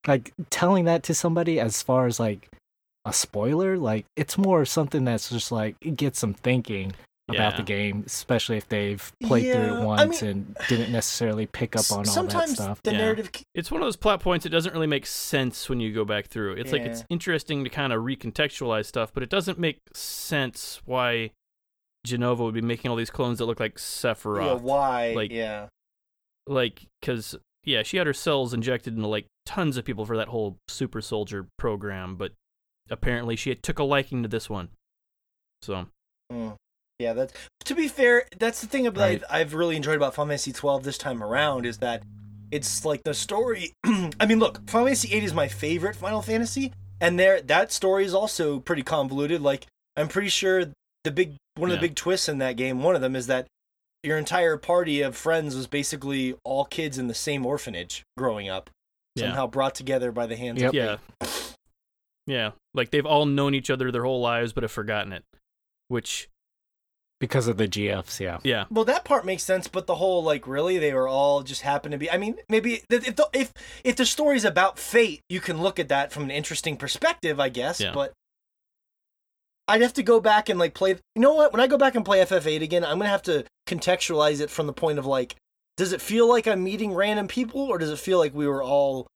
like 0.06 0.32
telling 0.50 0.84
that 0.84 1.02
to 1.04 1.14
somebody 1.14 1.58
as 1.58 1.82
far 1.82 2.06
as 2.06 2.20
like 2.20 2.48
a 3.06 3.12
spoiler 3.12 3.76
like 3.78 4.04
it's 4.16 4.36
more 4.38 4.64
something 4.64 5.04
that's 5.04 5.28
just 5.30 5.50
like 5.52 5.76
it 5.80 5.96
gets 5.96 6.20
them 6.20 6.34
thinking 6.34 6.92
about 7.28 7.52
Yeah. 7.52 7.56
the 7.56 7.62
game 7.62 8.02
especially 8.06 8.58
if 8.58 8.68
they've 8.68 9.10
played 9.22 9.44
through 9.52 9.62
Yeah, 9.64 9.78
it 9.78 9.80
I 9.80 9.84
once 9.84 10.20
mean- 10.22 10.30
and 10.30 10.56
didn't 10.68 10.92
necessarily 10.92 11.46
pick 11.46 11.74
up 11.74 11.90
on 11.90 12.06
all 12.08 12.24
that 12.26 12.48
stuff 12.50 12.82
the 12.82 12.92
Yeah. 12.92 12.98
narrative. 12.98 13.30
It's 13.54 13.70
one 13.70 13.80
of 13.80 13.86
those 13.86 13.96
plot 13.96 14.20
points 14.20 14.42
that 14.42 14.50
doesn't 14.50 14.72
really 14.74 14.86
make 14.86 15.06
sense 15.06 15.68
when 15.70 15.80
you 15.80 15.92
go 15.92 16.04
back 16.04 16.26
through. 16.26 16.52
It's 16.54 16.70
like 16.72 16.82
it's 16.82 17.02
interesting 17.08 17.64
to 17.64 17.70
kind 17.70 17.92
of 17.94 18.02
recontextualize 18.02 18.84
stuff, 18.86 19.12
but 19.14 19.22
it 19.22 19.30
doesn't 19.30 19.58
make 19.58 19.78
sense 19.94 20.82
why 20.84 21.30
Jenova 22.06 22.40
would 22.40 22.52
be 22.54 22.60
making 22.60 22.90
all 22.90 22.96
these 22.96 23.10
clones 23.10 23.38
that 23.38 23.46
look 23.46 23.58
like 23.60 23.72
Yeah, 23.72 23.78
Sephiroth. 23.78 24.60
why? 24.60 25.14
like- 25.14 25.30
yeah. 25.30 25.68
like 26.46 26.82
because 27.00 27.34
yeah 27.64 27.82
she 27.82 27.96
had 27.96 28.06
her 28.06 28.12
cells 28.12 28.52
injected 28.52 28.94
into 28.94 29.08
like 29.08 29.24
tons 29.46 29.78
of 29.78 29.84
people 29.86 30.04
for 30.04 30.14
that 30.18 30.28
whole 30.28 30.58
super 30.68 31.00
soldier 31.00 31.46
program 31.56 32.16
but 32.16 32.32
apparently 32.90 33.34
she 33.34 33.54
took 33.54 33.78
a 33.78 33.82
liking 33.82 34.22
to 34.22 34.28
this 34.28 34.50
one 34.50 34.68
so 35.62 35.86
Mm. 36.30 36.56
Yeah, 36.98 37.12
that's 37.12 37.32
to 37.64 37.74
be 37.74 37.88
fair. 37.88 38.24
That's 38.38 38.60
the 38.60 38.66
thing 38.66 38.86
about 38.86 39.00
Right. 39.00 39.22
I've 39.28 39.54
really 39.54 39.76
enjoyed 39.76 39.96
about 39.96 40.14
Final 40.14 40.28
Fantasy 40.30 40.52
twelve 40.52 40.84
this 40.84 40.98
time 40.98 41.22
around 41.22 41.66
is 41.66 41.78
that 41.78 42.02
it's 42.50 42.84
like 42.84 43.02
the 43.04 43.14
story. 43.14 43.72
I 43.84 44.26
mean, 44.26 44.38
look, 44.38 44.68
Final 44.68 44.86
Fantasy 44.86 45.12
eight 45.12 45.24
is 45.24 45.34
my 45.34 45.48
favorite 45.48 45.96
Final 45.96 46.22
Fantasy, 46.22 46.72
and 47.00 47.18
there 47.18 47.40
that 47.42 47.72
story 47.72 48.04
is 48.04 48.14
also 48.14 48.60
pretty 48.60 48.82
convoluted. 48.82 49.40
Like 49.40 49.66
I'm 49.96 50.08
pretty 50.08 50.28
sure 50.28 50.66
the 51.04 51.10
big 51.10 51.34
one 51.56 51.70
of 51.70 51.76
the 51.76 51.80
big 51.80 51.94
twists 51.96 52.28
in 52.28 52.38
that 52.38 52.56
game, 52.56 52.82
one 52.82 52.94
of 52.94 53.00
them 53.00 53.14
is 53.16 53.26
that 53.28 53.46
your 54.02 54.18
entire 54.18 54.56
party 54.56 55.00
of 55.02 55.16
friends 55.16 55.56
was 55.56 55.66
basically 55.66 56.34
all 56.44 56.64
kids 56.64 56.98
in 56.98 57.08
the 57.08 57.14
same 57.14 57.44
orphanage 57.46 58.02
growing 58.18 58.48
up, 58.48 58.68
yeah 59.16 59.26
somehow 59.26 59.46
brought 59.46 59.74
together 59.74 60.12
by 60.12 60.26
the 60.26 60.36
hands 60.36 60.60
Yep. 60.60 60.68
of 60.70 60.74
yeah 60.74 60.96
yeah 62.26 62.50
like 62.74 62.90
they've 62.90 63.06
all 63.06 63.26
known 63.26 63.54
each 63.54 63.70
other 63.70 63.90
their 63.90 64.04
whole 64.04 64.20
lives 64.20 64.52
but 64.52 64.62
have 64.62 64.72
forgotten 64.72 65.12
it 65.12 65.24
which 65.88 66.28
because 67.20 67.46
of 67.48 67.56
the 67.56 67.68
gfs 67.68 68.20
yeah 68.20 68.38
yeah 68.42 68.64
Well, 68.70 68.84
that 68.84 69.04
part 69.04 69.24
makes 69.24 69.42
sense, 69.44 69.68
but 69.68 69.86
the 69.86 69.94
whole 69.94 70.22
like 70.22 70.46
really 70.46 70.78
they 70.78 70.92
were 70.92 71.08
all 71.08 71.42
just 71.42 71.62
happen 71.62 71.92
to 71.92 71.98
be. 71.98 72.10
I 72.10 72.18
mean, 72.18 72.36
maybe 72.48 72.82
if 72.90 73.08
if 73.08 73.16
the, 73.16 73.28
if 73.32 73.52
if 73.84 73.96
the 73.96 74.04
story's 74.04 74.44
about 74.44 74.78
fate, 74.78 75.20
you 75.28 75.40
can 75.40 75.62
look 75.62 75.78
at 75.78 75.88
that 75.88 76.12
from 76.12 76.24
an 76.24 76.30
interesting 76.30 76.76
perspective, 76.76 77.38
I 77.40 77.48
guess. 77.48 77.80
Yeah. 77.80 77.92
But 77.94 78.12
I'd 79.66 79.80
have 79.80 79.94
to 79.94 80.02
go 80.02 80.20
back 80.20 80.48
and 80.48 80.58
like 80.58 80.74
play. 80.74 80.90
You 81.14 81.22
know 81.22 81.34
what? 81.34 81.52
When 81.52 81.60
I 81.60 81.66
go 81.66 81.78
back 81.78 81.94
and 81.94 82.04
play 82.04 82.20
FF8 82.22 82.62
again, 82.62 82.84
I'm 82.84 82.98
gonna 82.98 83.08
have 83.08 83.22
to 83.22 83.44
contextualize 83.66 84.40
it 84.40 84.50
from 84.50 84.66
the 84.66 84.72
point 84.74 84.98
of 84.98 85.06
like, 85.06 85.36
does 85.76 85.92
it 85.92 86.02
feel 86.02 86.28
like 86.28 86.46
I'm 86.46 86.62
meeting 86.62 86.92
random 86.92 87.28
people, 87.28 87.62
or 87.62 87.78
does 87.78 87.90
it 87.90 87.98
feel 87.98 88.18
like 88.18 88.34
we 88.34 88.46
were 88.46 88.62
all 88.62 89.06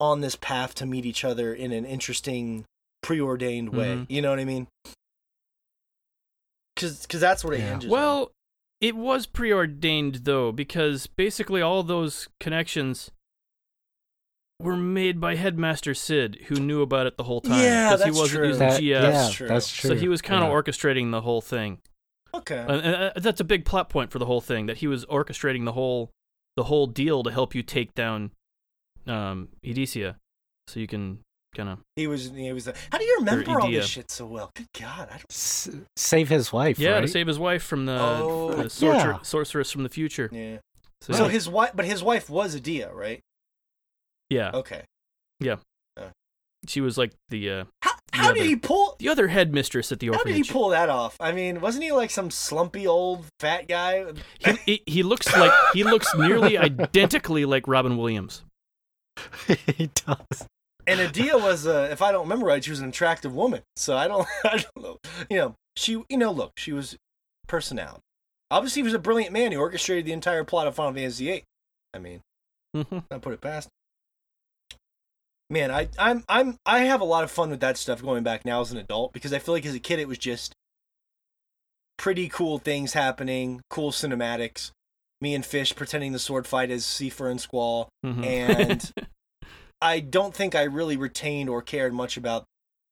on 0.00 0.20
this 0.20 0.36
path 0.36 0.74
to 0.76 0.86
meet 0.86 1.04
each 1.04 1.24
other 1.24 1.52
in 1.52 1.72
an 1.72 1.84
interesting, 1.84 2.64
preordained 3.02 3.70
way? 3.70 3.96
Mhm. 3.96 4.06
You 4.08 4.22
know 4.22 4.30
what 4.30 4.38
I 4.40 4.44
mean? 4.46 4.66
Because 6.82 7.20
that's 7.20 7.44
what 7.44 7.54
it 7.54 7.60
Yeah. 7.60 7.70
hinges. 7.70 7.86
on. 7.86 7.90
well 7.90 8.32
it 8.80 8.96
was 8.96 9.26
preordained 9.26 10.16
though 10.24 10.50
because 10.52 11.06
basically 11.06 11.62
all 11.62 11.82
those 11.82 12.28
connections 12.40 13.10
were 14.60 14.76
made 14.76 15.20
by 15.20 15.34
headmaster 15.36 15.94
Cid 15.94 16.38
who 16.46 16.56
knew 16.56 16.82
about 16.82 17.06
it 17.06 17.16
the 17.16 17.24
whole 17.24 17.40
time 17.40 17.60
Yeah, 17.60 17.90
'cause 17.90 18.00
he 18.00 18.06
that's 18.10 18.18
wasn't 18.18 18.38
true. 18.38 18.46
using 18.48 18.58
That- 18.60 18.80
gfs 18.80 18.84
yeah 18.84 19.00
That's 19.00 19.34
true. 19.34 19.48
that's 19.48 19.72
true 19.72 19.88
so 19.90 19.96
he 19.96 20.08
was 20.08 20.22
kind 20.22 20.42
of 20.44 20.50
yeah. 20.50 20.54
orchestrating 20.54 21.10
the 21.10 21.20
whole 21.22 21.40
thing 21.40 21.80
okay. 22.34 22.58
And, 22.60 22.70
and, 22.80 22.94
uh, 22.96 23.12
that's 23.16 23.40
a 23.40 23.44
big 23.44 23.64
plot 23.64 23.88
point 23.90 24.10
for 24.10 24.18
the 24.18 24.26
whole 24.26 24.40
thing 24.40 24.66
that 24.66 24.78
he 24.78 24.86
was 24.86 25.04
orchestrating 25.06 25.64
the 25.64 25.72
whole 25.72 26.10
the 26.56 26.64
whole 26.64 26.86
deal 26.86 27.22
to 27.22 27.30
help 27.30 27.54
you 27.54 27.62
take 27.62 27.94
down 27.94 28.30
um 29.06 29.48
Edisia 29.64 30.16
so 30.68 30.78
you 30.80 30.86
can 30.86 31.20
kind 31.54 31.68
of 31.68 31.78
He 31.96 32.06
was. 32.06 32.30
He 32.30 32.52
was. 32.52 32.66
How 32.90 32.98
do 32.98 33.04
you 33.04 33.16
remember 33.20 33.60
all 33.60 33.70
this 33.70 33.86
shit 33.86 34.10
so 34.10 34.26
well? 34.26 34.50
Good 34.56 34.68
God, 34.78 35.08
I 35.10 35.14
don't. 35.16 35.26
S- 35.30 35.70
save 35.96 36.28
his 36.28 36.52
wife 36.52 36.78
yeah 36.78 36.92
right? 36.92 37.00
to 37.02 37.08
save 37.08 37.26
his 37.26 37.38
wife 37.38 37.62
from 37.62 37.86
the, 37.86 37.98
Oh. 38.00 38.52
the 38.54 38.64
sorcer- 38.64 38.82
Yeah. 39.04 39.22
sorceress 39.22 39.70
from 39.70 39.82
the 39.82 39.88
future 39.88 40.28
Yeah. 40.32 40.58
so, 41.02 41.12
So 41.12 41.24
yeah. 41.26 41.30
his 41.30 41.48
wife, 41.48 41.72
but 41.74 41.84
his 41.84 42.02
wife 42.02 42.28
was 42.30 42.58
Edea, 42.58 42.92
right? 42.92 43.20
yeah 44.30 44.50
Okay. 44.54 44.82
Yeah. 45.40 45.56
She 46.68 46.80
was 46.80 46.96
like 46.96 47.10
the 47.28 47.50
uh 47.50 47.64
How, 47.82 47.90
The 48.12 48.18
how 48.18 48.32
did 48.32 48.44
he 48.46 48.54
pull? 48.54 48.94
the 49.00 49.08
other 49.08 49.26
headmistress 49.26 49.90
at 49.90 49.98
the 49.98 50.10
orphanage? 50.10 50.20
How 50.20 50.24
did 50.24 50.34
he 50.34 50.40
orphanage 50.42 50.52
pull 50.52 50.68
that 50.68 50.88
off? 50.88 51.16
I 51.18 51.32
mean, 51.32 51.60
wasn't 51.60 51.82
he 51.82 51.90
like 51.90 52.10
some 52.10 52.30
slumpy 52.30 52.86
old 52.86 53.24
fat 53.40 53.66
guy? 53.66 54.04
he, 54.38 54.52
he, 54.66 54.82
he 54.86 55.02
looks 55.02 55.26
like 55.36 55.52
he 55.74 55.82
looks 55.82 56.14
nearly 56.14 56.56
identically 56.56 57.44
like 57.44 57.66
Robin 57.66 57.96
Williams 57.96 58.44
he 59.76 59.90
does 60.06 60.46
And 60.86 60.98
Edea 61.00 61.40
was, 61.40 61.66
uh, 61.66 61.88
if 61.92 62.02
I 62.02 62.10
don't 62.12 62.22
remember 62.24 62.46
right, 62.46 62.62
she 62.62 62.70
was 62.70 62.80
an 62.80 62.88
attractive 62.88 63.34
woman. 63.34 63.62
So 63.76 63.96
I 63.96 64.08
don't, 64.08 64.26
I 64.44 64.64
don't 64.74 64.84
know. 64.84 64.98
You 65.30 65.36
know, 65.38 65.54
she, 65.76 66.02
you 66.08 66.16
know, 66.18 66.32
look, 66.32 66.52
she 66.58 66.72
was 66.72 66.96
personality. 67.46 68.00
Obviously, 68.50 68.80
he 68.80 68.84
was 68.84 68.94
a 68.94 68.98
brilliant 68.98 69.32
man. 69.32 69.50
He 69.52 69.56
orchestrated 69.56 70.04
the 70.04 70.12
entire 70.12 70.44
plot 70.44 70.66
of 70.66 70.74
Final 70.74 70.92
Fantasy 70.92 71.26
VIII. 71.26 71.44
I 71.94 71.98
mean, 71.98 72.20
Mhm. 72.76 73.04
I 73.10 73.18
put 73.18 73.32
it 73.34 73.40
past. 73.40 73.68
Man, 75.50 75.70
I, 75.70 75.88
I'm, 75.98 76.24
I'm, 76.28 76.56
I 76.64 76.80
have 76.80 77.00
a 77.02 77.04
lot 77.04 77.24
of 77.24 77.30
fun 77.30 77.50
with 77.50 77.60
that 77.60 77.76
stuff 77.76 78.00
going 78.02 78.22
back 78.24 78.44
now 78.46 78.60
as 78.62 78.72
an 78.72 78.78
adult 78.78 79.12
because 79.12 79.32
I 79.34 79.38
feel 79.38 79.52
like 79.54 79.66
as 79.66 79.74
a 79.74 79.78
kid 79.80 79.98
it 79.98 80.08
was 80.08 80.16
just 80.18 80.54
pretty 81.98 82.28
cool 82.28 82.58
things 82.58 82.94
happening, 82.94 83.60
cool 83.68 83.92
cinematics. 83.92 84.70
Me 85.20 85.34
and 85.34 85.44
Fish 85.44 85.76
pretending 85.76 86.12
the 86.12 86.18
sword 86.18 86.46
fight 86.46 86.70
as 86.70 86.84
Seifer 86.84 87.30
and 87.30 87.40
Squall. 87.40 87.88
Mhm. 88.04 88.24
And 88.24 88.92
I 89.82 90.00
don't 90.00 90.34
think 90.34 90.54
I 90.54 90.62
really 90.62 90.96
retained 90.96 91.48
or 91.48 91.60
cared 91.62 91.92
much 91.92 92.16
about 92.16 92.44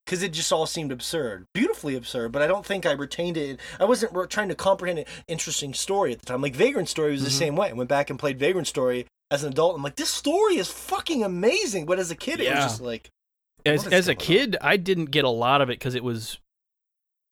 because 0.05 0.23
it 0.23 0.33
just 0.33 0.53
all 0.53 0.67
seemed 0.67 0.91
absurd, 0.91 1.47
beautifully 1.55 1.95
absurd. 1.95 2.33
But 2.33 2.43
I 2.43 2.47
don't 2.49 2.67
think 2.67 2.85
I 2.85 2.93
retained 2.93 3.37
it. 3.37 3.61
I 3.79 3.85
wasn't 3.85 4.13
re- 4.13 4.27
trying 4.27 4.49
to 4.49 4.55
comprehend 4.55 4.99
an 4.99 5.05
interesting 5.29 5.73
story 5.73 6.13
at 6.13 6.19
the 6.19 6.27
time. 6.27 6.43
Like 6.43 6.55
Vagrant 6.57 6.89
Story 6.89 7.13
was 7.13 7.23
the 7.23 7.31
Mhm. 7.31 7.39
same 7.39 7.57
way. 7.57 7.71
I 7.71 7.73
went 7.75 7.89
back 7.89 8.11
and 8.11 8.19
played 8.19 8.39
Vagrant 8.39 8.67
Story 8.67 9.07
as 9.31 9.45
an 9.45 9.53
adult. 9.53 9.77
I'm 9.77 9.83
like, 9.83 9.95
this 9.97 10.11
story 10.11 10.57
is 10.57 10.69
fucking 10.69 11.23
amazing. 11.23 11.87
But 11.87 11.99
as 12.01 12.11
a 12.11 12.17
kid, 12.17 12.41
it 12.41 12.53
was 12.53 12.65
just 12.65 12.81
like, 12.81 13.09
as 13.65 13.87
as 13.87 14.09
a 14.09 14.15
going 14.15 14.21
on? 14.21 14.27
kid, 14.27 14.57
I 14.61 14.77
didn't 14.77 15.07
get 15.13 15.25
a 15.25 15.29
lot 15.31 15.61
of 15.61 15.71
it 15.71 15.79
because 15.79 15.95
it 15.95 16.03
was 16.03 16.39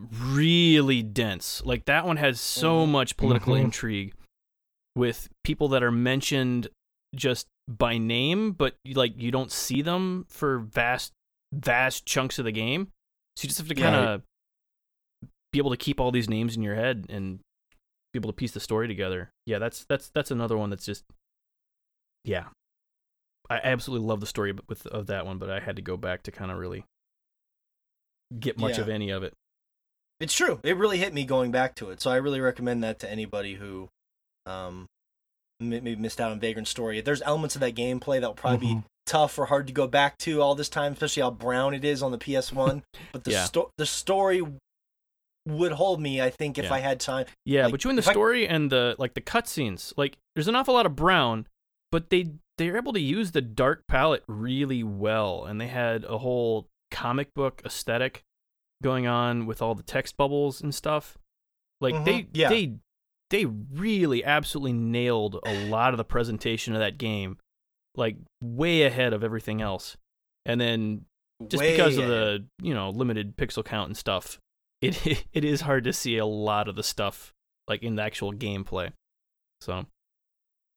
really 0.00 1.02
dense. 1.02 1.62
Like 1.64 1.84
that 1.86 2.06
one 2.06 2.16
has 2.18 2.40
so 2.40 2.86
Mhm. 2.86 2.90
much 2.90 3.16
political 3.16 3.54
Mhm. 3.54 3.64
intrigue 3.64 4.14
with 4.94 5.28
people 5.42 5.68
that 5.68 5.82
are 5.82 5.90
mentioned 5.90 6.68
just 7.14 7.46
by 7.68 7.98
name, 7.98 8.52
but 8.52 8.76
you- 8.84 8.94
like 8.94 9.12
you 9.20 9.30
don't 9.30 9.52
see 9.52 9.82
them 9.82 10.24
for 10.28 10.58
vast 10.58 11.12
vast 11.52 12.06
chunks 12.06 12.38
of 12.38 12.44
the 12.46 12.52
game. 12.52 12.90
So 13.36 13.44
you 13.44 13.48
just 13.48 13.58
have 13.58 13.68
to 13.68 13.74
kind 13.74 13.94
of 13.94 14.22
be 15.52 15.58
able 15.58 15.70
to 15.70 15.76
keep 15.76 16.00
all 16.00 16.10
these 16.10 16.28
names 16.28 16.56
in 16.56 16.62
your 16.62 16.74
head 16.74 17.06
and 17.08 17.38
be 18.12 18.18
able 18.18 18.30
to 18.30 18.36
piece 18.36 18.52
the 18.52 18.60
story 18.60 18.88
together. 18.88 19.30
Yeah, 19.46 19.58
that's 19.58 19.84
that's 19.84 20.08
that's 20.10 20.30
another 20.30 20.56
one 20.56 20.70
that's 20.70 20.84
just 20.86 21.04
yeah. 22.24 22.46
I 23.50 23.60
absolutely 23.64 24.06
love 24.06 24.20
the 24.20 24.26
story 24.26 24.52
with 24.68 24.86
of 24.88 25.06
that 25.06 25.24
one, 25.24 25.38
but 25.38 25.48
I 25.50 25.60
had 25.60 25.76
to 25.76 25.82
go 25.82 25.96
back 25.96 26.22
to 26.24 26.30
kind 26.30 26.50
of 26.50 26.58
really 26.58 26.84
get 28.38 28.58
much 28.58 28.76
Yeah. 28.76 28.82
of 28.82 28.88
any 28.88 29.10
of 29.10 29.22
it. 29.22 29.32
it's 30.20 30.34
true. 30.34 30.58
It 30.64 30.76
really 30.76 30.98
hit 30.98 31.14
me 31.14 31.24
going 31.24 31.50
back 31.52 31.76
to 31.76 31.90
it. 31.90 32.00
So 32.00 32.10
I 32.10 32.16
really 32.16 32.40
recommend 32.40 32.82
that 32.82 32.98
to 33.00 33.10
anybody 33.10 33.54
who 33.54 33.88
um, 34.46 34.86
maybe 35.60 35.96
missed 35.96 36.20
out 36.20 36.30
on 36.30 36.40
Vagrant 36.40 36.68
Story. 36.68 37.00
There's 37.00 37.22
elements 37.22 37.54
of 37.56 37.60
that 37.60 37.74
gameplay 37.74 38.20
that 38.20 38.26
will 38.28 38.34
probably 38.34 38.58
be 38.68 38.74
Mhm. 38.74 38.84
tough 39.06 39.38
or 39.38 39.46
hard 39.46 39.66
to 39.66 39.72
go 39.72 39.86
back 39.86 40.16
to 40.18 40.40
all 40.40 40.54
this 40.54 40.68
time, 40.68 40.92
especially 40.92 41.22
how 41.22 41.30
brown 41.30 41.74
it 41.74 41.84
is 41.84 42.02
on 42.02 42.12
the 42.12 42.18
PS1. 42.18 42.82
But 43.12 43.24
the 43.24 43.32
Yeah. 43.32 43.44
sto- 43.44 43.70
the 43.78 43.86
story 43.86 44.42
would 45.46 45.72
hold 45.72 46.00
me, 46.00 46.20
I 46.20 46.30
think, 46.30 46.58
if 46.58 46.66
Yeah. 46.66 46.74
I 46.74 46.78
had 46.80 47.00
time. 47.00 47.26
Yeah, 47.44 47.64
Like, 47.64 47.72
between 47.72 47.96
the 47.96 48.00
if 48.02 48.08
I- 48.08 48.12
story 48.12 48.46
and 48.46 48.70
the 48.70 48.94
like 48.98 49.14
the 49.14 49.20
cutscenes, 49.20 49.92
like 49.96 50.16
there's 50.34 50.48
an 50.48 50.54
awful 50.54 50.74
lot 50.74 50.86
of 50.86 50.94
brown, 50.94 51.46
but 51.90 52.10
they 52.10 52.32
they're 52.58 52.76
able 52.76 52.92
to 52.92 53.00
use 53.00 53.30
the 53.32 53.40
dark 53.40 53.86
palette 53.86 54.24
really 54.26 54.82
well, 54.82 55.44
and 55.44 55.60
they 55.60 55.68
had 55.68 56.04
a 56.04 56.18
whole 56.18 56.66
comic 56.90 57.32
book 57.34 57.62
aesthetic 57.64 58.22
going 58.82 59.06
on 59.06 59.46
with 59.46 59.62
all 59.62 59.74
the 59.76 59.82
text 59.84 60.16
bubbles 60.16 60.60
and 60.60 60.74
stuff. 60.74 61.16
Like 61.80 61.94
Mhm, 61.94 62.04
they 62.04 62.26
yeah. 62.32 62.48
they 62.48 62.74
they 63.30 63.44
really 63.44 64.24
absolutely 64.24 64.72
nailed 64.72 65.38
a 65.44 65.66
lot 65.66 65.92
of 65.92 65.98
the 65.98 66.04
presentation 66.04 66.74
of 66.74 66.80
that 66.80 66.98
game, 66.98 67.38
like 67.96 68.16
way 68.42 68.82
ahead 68.82 69.12
of 69.12 69.22
everything 69.22 69.60
else. 69.60 69.96
And 70.46 70.60
then 70.60 71.04
just 71.46 71.60
Way 71.60 71.72
because 71.72 71.98
of 71.98 72.08
the 72.08 72.46
you 72.62 72.74
know 72.74 72.90
limited 72.90 73.36
pixel 73.36 73.64
count 73.64 73.88
and 73.88 73.96
stuff, 73.96 74.38
it 74.82 75.24
it 75.32 75.44
is 75.44 75.62
hard 75.62 75.84
to 75.84 75.92
see 75.92 76.18
a 76.18 76.26
lot 76.26 76.68
of 76.68 76.76
the 76.76 76.82
stuff 76.82 77.32
like 77.68 77.82
in 77.82 77.96
the 77.96 78.02
actual 78.02 78.32
gameplay. 78.32 78.92
So 79.60 79.86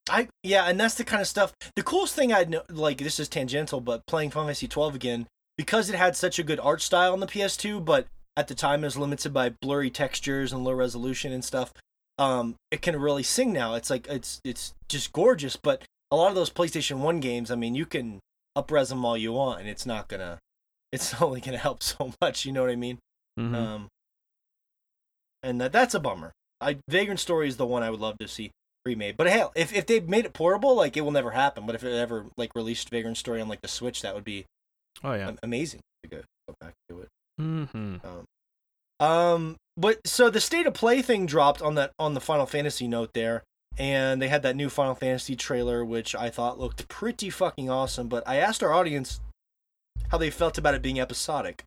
I 0.10 0.28
yeah, 0.44 0.66
and 0.66 0.80
that's 0.80 0.96
the 0.96 1.04
kind 1.04 1.22
of 1.22 1.28
stuff. 1.28 1.54
The 1.76 1.84
coolest 1.84 2.16
thing 2.16 2.34
I'd 2.34 2.50
know, 2.50 2.64
like 2.70 2.98
this 2.98 3.20
is 3.20 3.30
tangential, 3.30 3.82
but 3.82 4.06
playing 4.08 4.32
Final 4.32 4.48
Fantasy 4.48 4.68
12 4.68 4.96
again 4.96 5.28
because 5.58 5.90
it 5.90 5.96
had 5.96 6.16
such 6.16 6.40
a 6.40 6.44
good 6.44 6.60
art 6.60 6.82
style 6.82 7.14
on 7.14 7.20
the 7.20 7.28
PS2, 7.28 7.84
but 7.84 8.08
at 8.36 8.48
the 8.48 8.56
time 8.56 8.84
it 8.84 8.88
was 8.88 8.98
limited 8.98 9.34
by 9.34 9.50
blurry 9.50 9.90
textures 9.90 10.52
and 10.52 10.64
low 10.64 10.74
resolution 10.74 11.32
and 11.32 11.46
stuff. 11.46 11.74
Um, 12.22 12.56
it 12.70 12.82
can 12.84 13.00
really 13.00 13.24
sing 13.24 13.52
now. 13.52 13.74
It's 13.74 13.90
like 13.90 14.08
it's 14.08 14.40
it's 14.44 14.74
just 14.88 15.12
gorgeous. 15.12 15.56
But 15.56 15.84
a 16.12 16.16
lot 16.16 16.30
of 16.30 16.36
those 16.36 16.52
PlayStation 16.52 17.00
One 17.00 17.20
games, 17.20 17.50
I 17.50 17.56
mean, 17.56 17.74
you 17.74 17.86
can 17.88 18.20
upres 18.56 18.90
them 18.90 19.04
all 19.04 19.18
you 19.18 19.34
want, 19.34 19.62
and 19.62 19.70
it's 19.70 19.86
not 19.86 20.08
gonna, 20.08 20.38
it's 20.92 21.20
only 21.22 21.42
gonna 21.42 21.58
help 21.58 21.82
so 21.92 22.14
much. 22.22 22.46
You 22.46 22.52
know 22.52 22.62
what 22.62 22.70
I 22.70 22.76
mean? 22.76 23.00
mhm. 23.40 23.56
Um, 23.56 23.88
and 25.42 25.60
that 25.62 25.72
that's 25.72 25.96
a 25.96 26.00
bummer. 26.00 26.32
I 26.60 26.78
Vagrant 26.88 27.20
Story 27.20 27.48
is 27.48 27.58
the 27.58 27.66
one 27.66 27.82
I 27.82 27.90
would 27.90 28.00
love 28.00 28.20
to 28.20 28.28
see 28.28 28.52
remade. 28.86 29.18
But 29.18 29.28
hell, 29.28 29.52
if 29.56 29.74
if 29.74 29.88
they 29.88 30.00
made 30.00 30.26
it 30.26 30.34
portable, 30.34 30.76
like 30.76 30.96
it 30.96 31.02
will 31.02 31.12
never 31.12 31.32
happen. 31.32 31.66
But 31.66 31.74
if 31.76 31.84
it 31.84 31.92
ever 31.94 32.28
like 32.38 32.52
released 32.56 32.90
Vagrant 32.92 33.18
Story 33.18 33.42
on 33.42 33.48
like 33.48 33.62
the 33.62 33.68
Switch, 33.68 34.04
that 34.04 34.14
would 34.14 34.24
be 34.24 34.46
oh 35.04 35.14
yeah. 35.14 35.32
amazing 35.42 35.80
to 36.04 36.10
go, 36.10 36.22
go 36.48 36.54
back 36.60 36.74
to 36.90 37.02
it. 37.02 37.08
hmm 37.40 37.96
Um, 39.00 39.56
but 39.78 40.06
so 40.06 40.30
the 40.30 40.42
state 40.42 40.68
of 40.68 40.74
play 40.74 41.02
thing 41.02 41.26
dropped 41.26 41.62
on 41.62 41.76
that 41.76 41.92
on 41.98 42.14
the 42.14 42.22
Final 42.22 42.46
Fantasy 42.46 42.88
note 42.88 43.14
there, 43.14 43.44
and 43.78 44.22
they 44.22 44.28
had 44.28 44.44
that 44.44 44.56
new 44.56 44.70
Final 44.70 44.96
Fantasy 44.96 45.36
trailer, 45.36 45.84
which 45.84 46.14
I 46.16 46.30
thought 46.30 46.60
looked 46.60 46.88
pretty 46.88 47.30
fucking 47.30 47.70
awesome. 47.70 48.08
But 48.08 48.28
I 48.28 48.38
asked 48.38 48.64
our 48.64 48.74
audience 48.74 49.20
how 50.10 50.18
they 50.18 50.30
felt 50.30 50.58
about 50.58 50.76
it 50.76 50.82
being 50.82 51.00
episodic, 51.00 51.64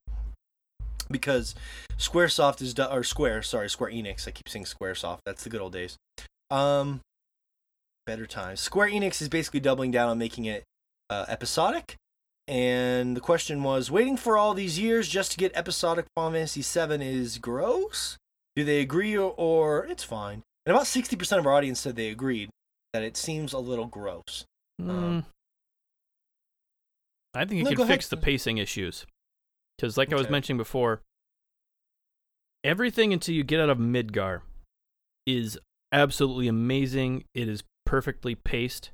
because 1.11 1.55
SquareSoft 1.99 2.61
is 2.61 2.79
or 2.79 3.03
Square, 3.05 3.43
sorry, 3.43 3.71
Square 3.71 3.93
Enix. 3.93 4.29
I 4.29 4.33
keep 4.33 4.49
saying 4.49 4.67
SquareSoft. 4.67 5.21
That's 5.25 5.45
the 5.45 5.51
good 5.51 5.61
old 5.61 5.73
days. 5.73 5.97
Um, 6.51 7.01
better 8.07 8.27
times. 8.27 8.61
Square 8.61 8.91
Enix 8.91 9.23
is 9.23 9.29
basically 9.29 9.61
doubling 9.61 9.91
down 9.91 10.09
on 10.09 10.19
making 10.19 10.45
it 10.45 10.65
uh, 11.11 11.25
episodic. 11.29 11.97
And 12.47 13.17
the 13.17 13.21
question 13.21 13.63
was, 13.63 13.91
waiting 13.91 14.17
for 14.17 14.37
all 14.37 14.53
these 14.53 14.79
years 14.79 15.09
just 15.09 15.33
to 15.33 15.39
get 15.39 15.53
episodic 15.55 16.07
Final 16.15 16.33
Fantasy 16.33 16.63
VII 16.63 17.03
is 17.03 17.39
gross? 17.39 18.19
Do 18.55 18.65
they 18.65 18.81
agree 18.81 19.17
or, 19.17 19.35
or 19.37 19.87
it's 19.87 20.05
fine? 20.05 20.43
And 20.67 20.75
about 20.75 20.87
60% 20.87 21.39
of 21.39 21.47
our 21.47 21.53
audience 21.53 21.81
said 21.81 21.97
they 21.97 22.09
agreed 22.09 22.51
that 22.93 23.03
it 23.03 23.17
seems 23.17 23.53
a 23.53 23.59
little 23.59 23.87
gross. 23.87 24.45
Um, 24.81 25.27
I 27.35 27.45
think 27.45 27.61
it 27.61 27.65
no, 27.65 27.71
could 27.71 27.79
go 27.79 27.83
ahead. 27.85 27.95
fix 27.95 28.09
the 28.09 28.17
pacing 28.17 28.59
issues. 28.59 29.07
Because, 29.77 29.97
like 29.97 30.13
I 30.13 30.17
was 30.17 30.31
mentioning 30.31 30.59
before, 30.59 31.03
everything 32.63 33.13
until 33.13 33.35
you 33.35 33.43
get 33.43 33.61
out 33.61 33.71
of 33.71 33.79
Midgar 33.79 34.43
is 35.27 35.59
absolutely 35.93 36.47
amazing. 36.47 37.25
It 37.35 37.49
is 37.49 37.65
perfectly 37.85 38.35
paced, 38.35 38.93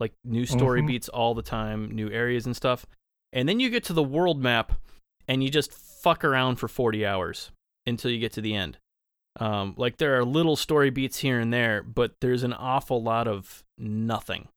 like 0.00 0.12
new 0.24 0.46
story 0.46 0.82
Mhm. 0.82 0.86
beats 0.86 1.08
all 1.08 1.34
the 1.34 1.42
time, 1.42 1.90
new 1.90 2.10
areas 2.10 2.46
and 2.46 2.54
stuff. 2.56 2.86
And 3.32 3.48
then 3.48 3.60
you 3.60 3.68
get 3.70 3.84
to 3.84 3.92
the 3.92 4.02
world 4.02 4.40
map, 4.40 4.72
and 5.26 5.42
you 5.42 5.50
just 5.50 5.72
fuck 5.72 6.24
around 6.24 6.56
for 6.56 6.68
40 6.68 7.04
hours 7.04 7.50
until 7.86 8.10
you 8.10 8.18
get 8.18 8.32
to 8.32 8.40
the 8.40 8.54
end. 8.54 8.78
Um, 9.40 9.74
like 9.76 9.98
there 9.98 10.18
are 10.18 10.24
little 10.24 10.56
story 10.56 10.90
beats 10.90 11.18
here 11.18 11.38
and 11.38 11.52
there, 11.52 11.82
but 11.82 12.14
there's 12.20 12.42
an 12.42 12.52
awful 12.52 13.02
lot 13.02 13.28
of 13.28 13.62
nothing 13.76 14.48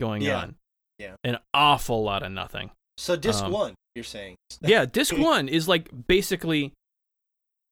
going 0.00 0.22
Yeah. 0.22 0.38
on. 0.42 0.56
Yeah. 0.98 1.16
An 1.24 1.38
awful 1.54 2.02
lot 2.02 2.22
of 2.22 2.30
nothing. 2.32 2.70
So 2.98 3.16
disc 3.16 3.42
Um, 3.44 3.52
one, 3.52 3.74
you're 3.94 4.04
saying? 4.04 4.36
Yeah, 4.60 4.84
disc 4.84 5.16
one 5.16 5.48
is 5.48 5.66
like 5.68 6.06
basically 6.06 6.72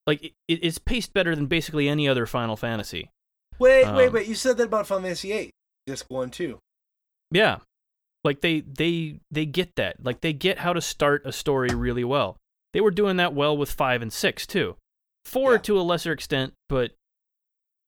like 0.07 0.23
it, 0.25 0.35
it's 0.49 0.79
paced 0.79 1.13
better 1.13 1.35
than 1.35 1.47
basically 1.47 1.89
any 1.89 2.09
other 2.09 2.27
Final 2.27 2.57
Fantasy. 2.57 3.11
Wait, 3.59 3.85
wait, 3.93 4.07
um, 4.07 4.13
wait. 4.13 4.29
You 4.29 4.35
said 4.35 4.57
that 4.59 4.65
about 4.65 4.87
Final 4.87 5.03
Fantasy 5.03 5.29
VIII, 5.33 5.51
disc 5.87 6.07
one 6.09 6.31
too. 6.31 6.59
Yeah. 7.31 7.59
Like 8.25 8.41
they 8.41 8.61
they 8.61 9.21
they 9.31 9.47
get 9.47 9.77
that. 9.77 10.05
Like 10.05 10.21
they 10.21 10.33
get 10.33 10.59
how 10.59 10.73
to 10.73 10.81
start 10.81 11.23
a 11.25 11.33
story 11.33 11.69
really 11.75 12.05
well. 12.05 12.37
They 12.73 12.81
were 12.81 12.91
doing 12.91 13.17
that 13.19 13.35
well 13.35 13.57
with 13.57 13.71
5 13.71 14.03
and 14.03 14.13
6 14.13 14.47
too. 14.47 14.77
4 15.25 15.53
Yeah. 15.53 15.59
to 15.59 15.81
a 15.81 15.83
lesser 15.83 16.13
extent, 16.13 16.53
but 16.69 16.93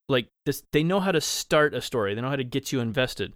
like 0.09 0.28
this 0.47 0.62
they 0.72 0.82
know 0.82 1.01
how 1.01 1.12
to 1.12 1.20
start 1.20 1.74
a 1.74 1.80
story. 1.82 2.14
They 2.14 2.20
know 2.20 2.30
how 2.30 2.36
to 2.36 2.45
get 2.45 2.72
you 2.72 2.80
invested 2.80 3.34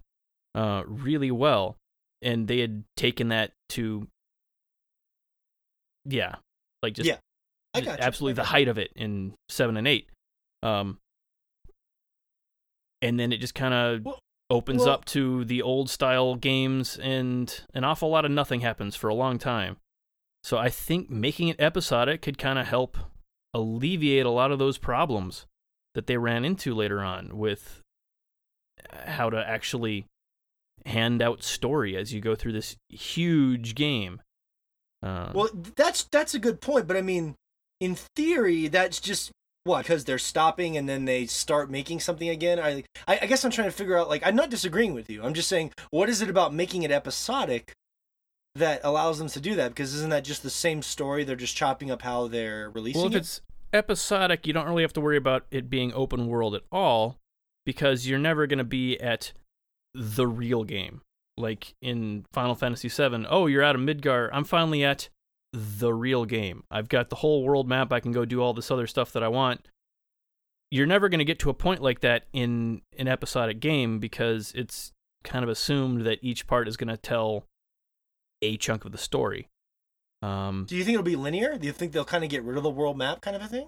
uh 0.55 0.83
really 0.87 1.31
well 1.31 1.77
and 2.21 2.47
they 2.47 2.59
had 2.61 2.85
taken 2.97 3.29
that 3.29 3.53
to 3.71 4.07
yeah, 6.05 6.37
like 6.83 6.95
just 6.95 7.09
Yeah, 7.09 7.19
I 7.75 7.81
got 7.81 7.99
you. 7.99 8.05
absolutely 8.05 8.41
I 8.41 8.45
the 8.45 8.49
height 8.49 8.69
of 8.69 8.79
it 8.79 8.91
in 8.97 9.35
seven 9.49 9.77
and 9.77 9.87
eight. 9.89 10.09
Um, 10.63 10.99
and 13.01 13.19
then 13.19 13.33
it 13.33 13.39
just 13.39 13.55
kind 13.55 13.75
of 13.75 14.05
Well- 14.05 14.19
opens 14.53 14.83
well- 14.83 14.91
up 14.91 15.05
to 15.07 15.45
the 15.45 15.63
old 15.63 15.91
style 15.91 16.35
games, 16.37 16.99
and 16.99 17.63
an 17.75 17.85
awful 17.85 18.09
lot 18.09 18.25
of 18.25 18.31
nothing 18.31 18.61
happens 18.61 18.95
for 18.97 19.09
a 19.09 19.15
long 19.15 19.39
time. 19.39 19.77
So 20.45 20.59
I 20.59 20.69
think 20.71 21.09
making 21.09 21.49
it 21.49 21.61
episodic 21.61 22.21
could 22.23 22.37
kind 22.39 22.59
of 22.59 22.67
help 22.67 22.99
alleviate 23.55 24.27
a 24.27 24.31
lot 24.31 24.51
of 24.51 24.59
those 24.59 24.79
problems 24.79 25.47
that 25.95 26.07
they 26.07 26.17
ran 26.17 26.45
into 26.45 26.75
later 26.75 27.01
on 27.01 27.37
with 27.37 27.81
how 29.07 29.31
to 29.31 29.37
actually 29.37 30.07
hand 30.87 31.23
out 31.23 31.43
story 31.45 31.97
as 31.97 32.13
you 32.13 32.21
go 32.21 32.35
through 32.35 32.53
this 32.53 32.77
huge 32.89 33.75
game. 33.75 34.21
Uh, 35.03 35.31
Well, 35.35 35.51
that's 35.53 36.05
that's 36.05 36.35
a 36.35 36.39
good 36.39 36.61
point, 36.61 36.89
but 36.89 36.97
I 36.97 37.03
mean, 37.03 37.37
in 37.81 37.95
theory, 38.17 38.69
that's 38.69 39.01
just 39.01 39.31
what 39.65 39.83
because 39.83 40.05
they're 40.05 40.19
stopping 40.19 40.77
and 40.77 40.89
then 40.89 41.05
they 41.05 41.27
start 41.27 41.71
making 41.71 42.01
something 42.01 42.29
again. 42.29 42.59
I, 42.59 42.85
I 43.07 43.21
I 43.23 43.27
guess 43.27 43.45
I'm 43.45 43.51
trying 43.51 43.69
to 43.69 43.77
figure 43.77 43.97
out. 43.97 44.09
Like, 44.09 44.23
I'm 44.25 44.37
not 44.37 44.51
disagreeing 44.51 44.95
with 44.95 45.09
you. 45.09 45.23
I'm 45.23 45.35
just 45.35 45.49
saying, 45.49 45.73
what 45.91 46.09
is 46.09 46.23
it 46.23 46.31
about 46.31 46.55
making 46.55 46.83
it 46.83 46.91
episodic 46.91 47.73
that 48.55 48.81
allows 48.85 49.19
them 49.19 49.29
to 49.29 49.41
do 49.41 49.55
that? 49.57 49.69
Because 49.69 49.95
isn't 49.95 50.11
that 50.11 50.25
just 50.25 50.43
the 50.43 50.51
same 50.51 50.83
story? 50.83 51.25
They're 51.25 51.37
just 51.37 51.57
chopping 51.57 51.91
up 51.91 52.03
how 52.03 52.29
they're 52.29 52.71
releasing 52.71 53.01
it? 53.01 53.05
Well, 53.05 53.13
if 53.13 53.17
it. 53.17 53.21
it's 53.21 53.41
episodic, 53.73 54.47
you 54.47 54.53
don't 54.53 54.67
really 54.67 54.83
have 54.83 54.93
to 54.95 55.01
worry 55.01 55.17
about 55.17 55.47
it 55.51 55.71
being 55.71 55.93
open 55.95 56.27
world 56.27 56.55
at 56.55 56.63
all 56.71 57.19
because 57.65 58.07
you're 58.07 58.19
never 58.19 58.47
going 58.47 58.59
to 58.59 58.65
be 58.65 58.99
at 59.01 59.33
the 59.95 60.27
real 60.27 60.65
game. 60.65 61.01
Like 61.39 61.75
in 61.81 62.27
Final 62.33 62.55
Fantasy 62.55 62.89
VII, 62.89 63.27
oh, 63.29 63.47
you're 63.47 63.63
out 63.63 63.75
of 63.75 63.81
Midgar. 63.81 64.29
I'm 64.33 64.45
finally 64.45 64.85
at 64.85 65.09
the 65.53 65.93
real 65.93 66.25
game. 66.25 66.65
I've 66.71 66.89
got 66.89 67.11
the 67.11 67.17
whole 67.17 67.43
world 67.43 67.69
map. 67.69 67.93
I 67.93 68.01
can 68.01 68.13
go 68.13 68.25
do 68.25 68.41
all 68.41 68.55
this 68.55 68.71
other 68.71 68.87
stuff 68.87 69.13
that 69.13 69.23
I 69.23 69.29
want. 69.29 69.69
You're 70.71 70.87
never 70.87 71.09
going 71.09 71.19
to 71.19 71.25
get 71.25 71.39
to 71.41 71.51
a 71.51 71.55
point 71.55 71.83
like 71.83 72.01
that 72.01 72.25
in 72.33 72.81
an 72.99 73.07
episodic 73.07 73.61
game 73.61 73.99
because 73.99 74.53
it's 74.55 74.93
kind 75.23 75.43
of 75.43 75.51
assumed 75.51 76.07
that 76.07 76.19
each 76.23 76.47
part 76.47 76.67
is 76.67 76.77
going 76.77 76.89
to 76.89 76.97
tell 76.97 77.45
a 78.41 78.57
chunk 78.57 78.85
of 78.85 78.93
the 78.93 78.99
story. 78.99 79.49
Um, 80.23 80.65
Do 80.69 80.77
you 80.77 80.85
think 80.85 80.95
it'll 80.95 81.05
be 81.05 81.17
linear? 81.17 81.59
Do 81.59 81.67
you 81.67 81.73
think 81.73 81.93
they'll 81.93 82.05
kind 82.05 82.25
of 82.25 82.31
get 82.31 82.43
rid 82.43 82.57
of 82.57 82.63
the 82.63 82.71
world 82.71 82.97
map 82.97 83.21
kind 83.21 83.37
of 83.37 83.43
a 83.43 83.49
thing? 83.49 83.67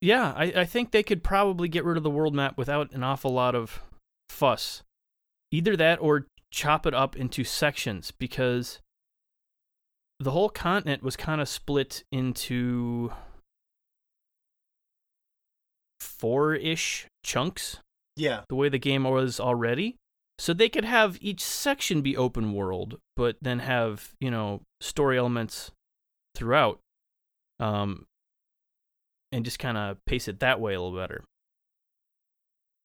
Yeah, 0.00 0.32
I, 0.36 0.44
I 0.56 0.64
think 0.64 0.92
they 0.92 1.02
could 1.02 1.22
probably 1.22 1.68
get 1.68 1.84
rid 1.84 1.96
of 1.96 2.02
the 2.02 2.10
world 2.10 2.34
map 2.34 2.56
without 2.56 2.92
an 2.92 3.02
awful 3.02 3.32
lot 3.32 3.54
of 3.54 3.82
fuss. 4.30 4.82
Either 5.50 5.76
that 5.76 5.98
or 6.00 6.26
chop 6.50 6.86
it 6.86 6.94
up 6.94 7.16
into 7.16 7.44
sections 7.44 8.10
because 8.10 8.80
the 10.18 10.32
whole 10.32 10.48
continent 10.50 11.02
was 11.02 11.16
kind 11.16 11.40
of 11.40 11.48
split 11.48 12.02
into 12.12 13.12
four 16.00 16.54
ish 16.54 17.06
chunks, 17.24 17.78
Yeah. 18.16 18.44
the 18.48 18.54
way 18.54 18.68
the 18.68 18.78
game 18.78 19.04
was 19.04 19.40
already. 19.40 19.96
So 20.38 20.54
they 20.54 20.68
could 20.70 20.84
have 20.84 21.18
each 21.20 21.42
section 21.42 22.00
be 22.00 22.16
open 22.16 22.52
world, 22.54 22.98
but 23.16 23.36
then 23.42 23.58
have, 23.60 24.14
you 24.20 24.30
know, 24.30 24.62
story 24.80 25.18
elements 25.18 25.70
throughout. 26.34 26.80
Um, 27.58 28.06
and 29.32 29.44
just 29.44 29.58
kind 29.58 29.76
of 29.76 29.98
pace 30.06 30.28
it 30.28 30.40
that 30.40 30.58
way 30.60 30.74
a 30.74 30.80
little 30.80 30.98
better. 30.98 31.24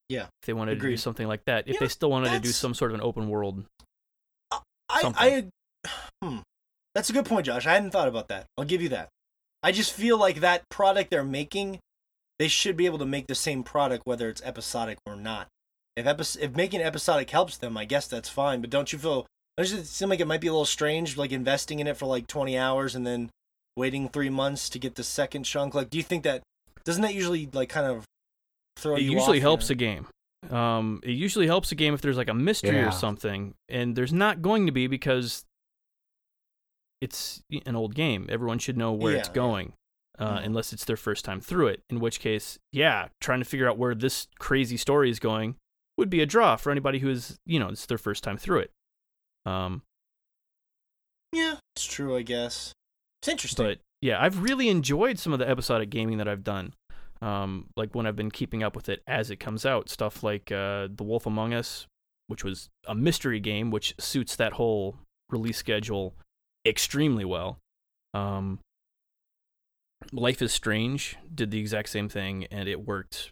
Yeah, 0.10 0.28
if 0.42 0.46
they 0.46 0.54
wanted 0.54 0.80
to 0.80 0.88
do 0.88 0.98
something 0.98 1.28
like 1.28 1.46
that, 1.46 1.68
if 1.68 1.80
they 1.80 1.88
still 1.88 2.12
wanted 2.12 2.32
to 2.32 2.40
do 2.40 2.50
some 2.50 2.74
sort 2.74 2.92
of 2.92 2.96
an 2.96 3.02
open 3.02 3.30
world, 3.30 3.66
I, 4.90 5.02
something. 5.02 5.52
I, 5.84 5.90
hmm. 6.24 6.38
That's 6.94 7.10
a 7.10 7.14
good 7.14 7.26
point, 7.26 7.46
Josh. 7.46 7.68
I 7.68 7.74
hadn't 7.74 7.92
thought 7.92 8.08
about 8.08 8.30
that. 8.30 8.46
I'll 8.58 8.66
give 8.66 8.82
you 8.82 8.90
that. 8.90 9.10
I 9.62 9.72
just 9.72 9.92
feel 9.92 10.18
like 10.18 10.40
that 10.40 10.64
product 10.70 11.10
they're 11.10 11.24
making, 11.24 11.80
they 12.40 12.48
should 12.48 12.78
be 12.78 12.86
able 12.86 13.00
to 13.00 13.06
make 13.06 13.28
the 13.28 13.36
same 13.36 13.64
product 13.64 14.04
whether 14.06 14.30
it's 14.30 14.42
episodic 14.44 14.98
or 15.06 15.16
not. 15.16 15.48
If 15.96 16.06
epi- 16.06 16.40
if 16.42 16.56
making 16.56 16.82
episodic 16.82 17.30
helps 17.30 17.58
them, 17.58 17.78
I 17.78 17.86
guess 17.86 18.08
that's 18.08 18.30
fine. 18.30 18.62
But 18.62 18.70
don't 18.70 18.94
you 18.94 19.00
feel? 19.00 19.26
Doesn't 19.58 19.80
it 19.80 19.88
seem 19.88 20.10
like 20.10 20.20
it 20.20 20.28
might 20.28 20.42
be 20.42 20.48
a 20.48 20.52
little 20.52 20.66
strange, 20.66 21.18
like 21.18 21.32
investing 21.32 21.80
in 21.80 21.88
it 21.88 21.98
for 21.98 22.06
like 22.06 22.28
twenty 22.28 22.58
hours 22.58 22.96
and 22.96 23.06
then 23.08 23.30
waiting 23.76 24.08
three 24.08 24.30
months 24.30 24.70
to 24.70 24.80
get 24.80 24.96
the 24.96 25.04
second 25.04 25.44
chunk? 25.44 25.74
Like, 25.74 25.90
do 25.90 25.98
you 25.98 26.04
think 26.04 26.24
that 26.24 26.44
doesn't 26.84 27.02
that 27.02 27.14
usually 27.14 27.50
like 27.52 27.70
kind 27.70 27.88
of 27.88 28.06
throw 28.78 28.96
it 28.96 29.02
you? 29.02 29.12
usually 29.12 29.38
off, 29.40 29.44
helps 29.44 29.70
you 29.70 29.74
a 29.74 29.78
game. 29.78 30.08
Um, 30.50 31.00
it 31.04 31.12
usually 31.12 31.48
helps 31.48 31.72
a 31.72 31.76
game 31.76 31.94
if 31.94 32.02
there's 32.02 32.18
like 32.18 32.30
a 32.30 32.34
mystery 32.34 32.76
Yeah. 32.78 32.88
or 32.90 32.92
something, 32.92 33.56
and 33.70 33.96
there's 33.96 34.14
not 34.14 34.42
going 34.42 34.66
to 34.68 34.72
be 34.72 34.88
because 34.88 35.44
it's 37.02 37.42
an 37.66 37.76
old 37.76 37.96
game. 37.96 38.28
Everyone 38.30 38.60
should 38.60 38.78
know 38.78 38.94
where 38.94 39.14
it's 39.16 39.28
Yeah, 39.28 39.32
yeah. 39.32 39.36
going, 39.36 39.74
uh, 40.20 40.38
Mhm. 40.40 40.46
unless 40.46 40.74
it's 40.74 40.86
their 40.86 40.98
first 40.98 41.26
time 41.26 41.42
through 41.42 41.68
it. 41.68 41.82
In 41.90 42.00
which 42.00 42.20
case, 42.20 42.58
yeah, 42.72 43.10
trying 43.20 43.40
to 43.40 43.46
figure 43.46 43.68
out 43.70 43.78
where 43.78 43.96
this 43.96 44.28
crazy 44.40 44.78
story 44.78 45.10
is 45.10 45.20
going 45.20 45.56
would 45.98 46.10
be 46.10 46.22
a 46.22 46.26
draw 46.26 46.56
for 46.56 46.72
anybody 46.72 47.00
who 47.00 47.10
is, 47.10 47.38
you 47.46 47.60
know, 47.60 47.70
it's 47.70 47.86
their 47.86 47.98
first 47.98 48.24
time 48.24 48.38
through 48.38 48.60
it. 48.60 48.72
Um, 49.46 49.84
Yeah, 51.32 51.58
it's 51.76 51.86
true. 51.86 52.16
I 52.16 52.22
guess 52.22 52.72
it's 53.22 53.28
interesting. 53.28 53.66
but 53.66 53.80
yeah, 54.02 54.22
I've 54.22 54.42
really 54.42 54.70
enjoyed 54.70 55.20
some 55.20 55.34
of 55.34 55.40
the 55.40 55.48
episodic 55.50 55.90
gaming 55.90 56.18
that 56.20 56.28
I've 56.28 56.44
done. 56.44 56.74
Um, 57.22 57.68
like 57.76 57.96
when 57.96 58.06
I've 58.06 58.16
been 58.16 58.32
keeping 58.32 58.62
up 58.64 58.76
with 58.76 58.90
it 58.90 59.02
as 59.08 59.32
it 59.32 59.38
comes 59.38 59.66
out, 59.66 59.90
stuff 59.90 60.22
like 60.24 60.52
uh, 60.52 60.90
The 60.94 61.04
Wolf 61.04 61.26
Among 61.26 61.54
Us, 61.54 61.88
which 62.28 62.44
was 62.44 62.70
a 62.88 62.96
mystery 62.96 63.40
game, 63.40 63.72
which 63.72 63.96
suits 64.00 64.36
that 64.36 64.54
whole 64.54 64.98
release 65.30 65.58
schedule 65.58 66.14
extremely 66.66 67.26
well. 67.26 67.60
Um, 68.14 68.60
Life 70.12 70.42
is 70.42 70.54
Strange 70.54 71.18
did 71.34 71.52
the 71.52 71.60
exact 71.60 71.90
same 71.90 72.10
thing, 72.10 72.46
and 72.52 72.68
it 72.68 72.86
worked 72.86 73.32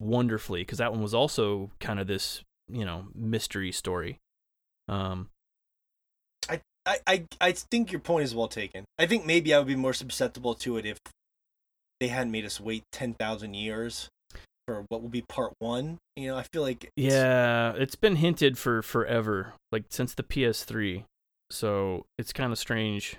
wonderfully 0.00 0.62
because 0.62 0.78
that 0.78 0.92
one 0.92 1.02
was 1.02 1.14
also 1.14 1.70
kind 1.80 1.98
of 1.98 2.06
this, 2.06 2.42
you 2.68 2.84
know, 2.84 3.06
mystery 3.14 3.72
story. 3.72 4.18
Um, 4.88 5.28
I, 6.86 6.98
I, 7.06 7.24
I 7.40 7.52
think 7.52 7.92
your 7.92 8.00
point 8.00 8.24
is 8.24 8.34
well 8.34 8.48
taken. 8.48 8.84
I 8.98 9.06
think 9.06 9.24
maybe 9.24 9.54
I 9.54 9.58
would 9.58 9.68
be 9.68 9.76
more 9.76 9.94
susceptible 9.94 10.54
to 10.56 10.76
it 10.76 10.84
if 10.84 10.98
they 12.00 12.08
hadn't 12.08 12.32
made 12.32 12.44
us 12.44 12.60
wait 12.60 12.82
10,000 12.92 13.54
years 13.54 14.08
for 14.66 14.84
what 14.88 15.02
will 15.02 15.08
be 15.10 15.22
part 15.28 15.52
one. 15.58 15.98
You 16.16 16.28
know, 16.28 16.36
I 16.36 16.44
feel 16.52 16.62
like. 16.62 16.84
it's- 16.96 17.12
Yeah, 17.12 17.72
it's 17.76 17.94
been 17.96 18.16
hinted 18.16 18.56
for 18.58 18.82
forever, 18.82 19.54
like 19.72 19.84
since 19.90 20.14
the 20.14 20.22
PS3. 20.22 21.04
So 21.50 22.06
it's 22.18 22.32
kind 22.32 22.52
of 22.52 22.58
strange 22.58 23.16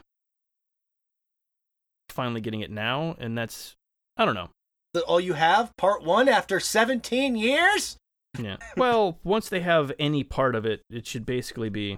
finally 2.09 2.41
getting 2.41 2.61
it 2.61 2.71
now, 2.71 3.15
and 3.19 3.37
that's 3.37 3.75
I 4.17 4.25
don't 4.25 4.35
know. 4.35 4.49
that 4.93 5.03
all 5.03 5.19
you 5.19 5.33
have? 5.33 5.75
Part 5.77 6.03
one 6.03 6.29
after 6.29 6.59
17 6.59 7.35
years? 7.35 7.97
Yeah. 8.39 8.57
Well, 8.77 9.19
once 9.23 9.49
they 9.49 9.59
have 9.59 9.91
any 9.99 10.23
part 10.23 10.55
of 10.55 10.65
it, 10.65 10.81
it 10.89 11.05
should 11.05 11.25
basically 11.25 11.69
be, 11.69 11.97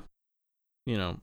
you 0.85 0.97
know, 0.97 1.19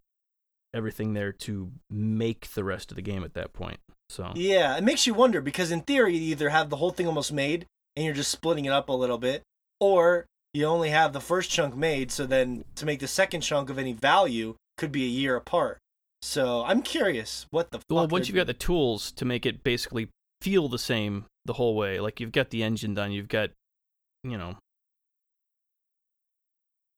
everything 0.74 1.14
there 1.14 1.32
to 1.32 1.70
make 1.90 2.52
the 2.52 2.64
rest 2.64 2.90
of 2.90 2.96
the 2.96 3.02
game 3.02 3.24
at 3.24 3.34
that 3.34 3.52
point. 3.52 3.78
So 4.10 4.32
Yeah, 4.34 4.76
it 4.76 4.84
makes 4.84 5.06
you 5.06 5.14
wonder 5.14 5.40
because 5.40 5.70
in 5.70 5.80
theory, 5.80 6.16
you 6.16 6.32
either 6.32 6.50
have 6.50 6.68
the 6.68 6.76
whole 6.76 6.90
thing 6.90 7.06
almost 7.06 7.32
made 7.32 7.66
and 7.96 8.04
you're 8.04 8.14
just 8.14 8.30
splitting 8.30 8.64
it 8.64 8.72
up 8.72 8.88
a 8.88 8.92
little 8.92 9.18
bit, 9.18 9.42
or 9.80 10.26
you 10.52 10.66
only 10.66 10.90
have 10.90 11.12
the 11.12 11.20
first 11.20 11.50
chunk 11.50 11.76
made, 11.76 12.10
so 12.10 12.26
then 12.26 12.64
to 12.74 12.86
make 12.86 13.00
the 13.00 13.08
second 13.08 13.40
chunk 13.40 13.70
of 13.70 13.78
any 13.78 13.92
value 13.92 14.56
could 14.76 14.92
be 14.92 15.04
a 15.04 15.08
year 15.08 15.36
apart. 15.36 15.78
So 16.22 16.64
I'm 16.64 16.82
curious 16.82 17.46
what 17.50 17.70
the 17.70 17.80
well, 17.90 18.08
once 18.08 18.28
you've 18.28 18.36
got 18.36 18.46
the 18.46 18.54
tools 18.54 19.12
to 19.12 19.24
make 19.24 19.44
it 19.46 19.62
basically 19.62 20.08
feel 20.40 20.68
the 20.68 20.78
same 20.78 21.26
the 21.44 21.54
whole 21.54 21.74
way, 21.74 22.00
like 22.00 22.18
you've 22.18 22.32
got 22.32 22.50
the 22.50 22.62
engine 22.62 22.94
done, 22.94 23.12
you've 23.12 23.28
got, 23.28 23.50
you 24.22 24.38
know, 24.38 24.56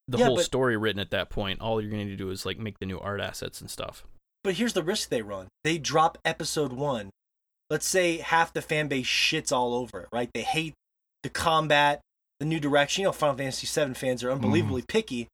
the 0.08 0.18
Yeah, 0.18 0.26
whole 0.26 0.36
but- 0.36 0.44
story 0.44 0.76
written 0.76 1.00
at 1.00 1.10
that 1.10 1.30
point. 1.30 1.60
All 1.60 1.80
you're 1.80 1.90
going 1.90 2.08
to 2.08 2.16
do 2.16 2.30
is 2.30 2.46
like 2.46 2.58
make 2.58 2.78
the 2.78 2.86
new 2.86 2.98
art 2.98 3.20
assets 3.20 3.60
and 3.60 3.70
stuff. 3.70 4.04
But 4.44 4.54
here's 4.54 4.74
the 4.74 4.82
risk 4.82 5.08
they 5.08 5.22
run. 5.22 5.48
They 5.64 5.78
drop 5.78 6.18
episode 6.24 6.72
one. 6.72 7.10
Let's 7.68 7.88
say 7.88 8.18
half 8.18 8.52
the 8.52 8.62
fan 8.62 8.86
base 8.86 9.06
shits 9.06 9.50
all 9.50 9.74
over 9.74 10.02
it, 10.02 10.08
right? 10.12 10.30
They 10.32 10.42
hate 10.42 10.74
the 11.24 11.28
combat, 11.28 12.00
the 12.38 12.46
new 12.46 12.60
direction. 12.60 13.02
You 13.02 13.08
know, 13.08 13.12
Final 13.12 13.36
Fantasy 13.36 13.66
VII 13.66 13.94
fans 13.94 14.22
are 14.22 14.30
unbelievably 14.30 14.82
mm. 14.82 14.86
picky. 14.86 15.26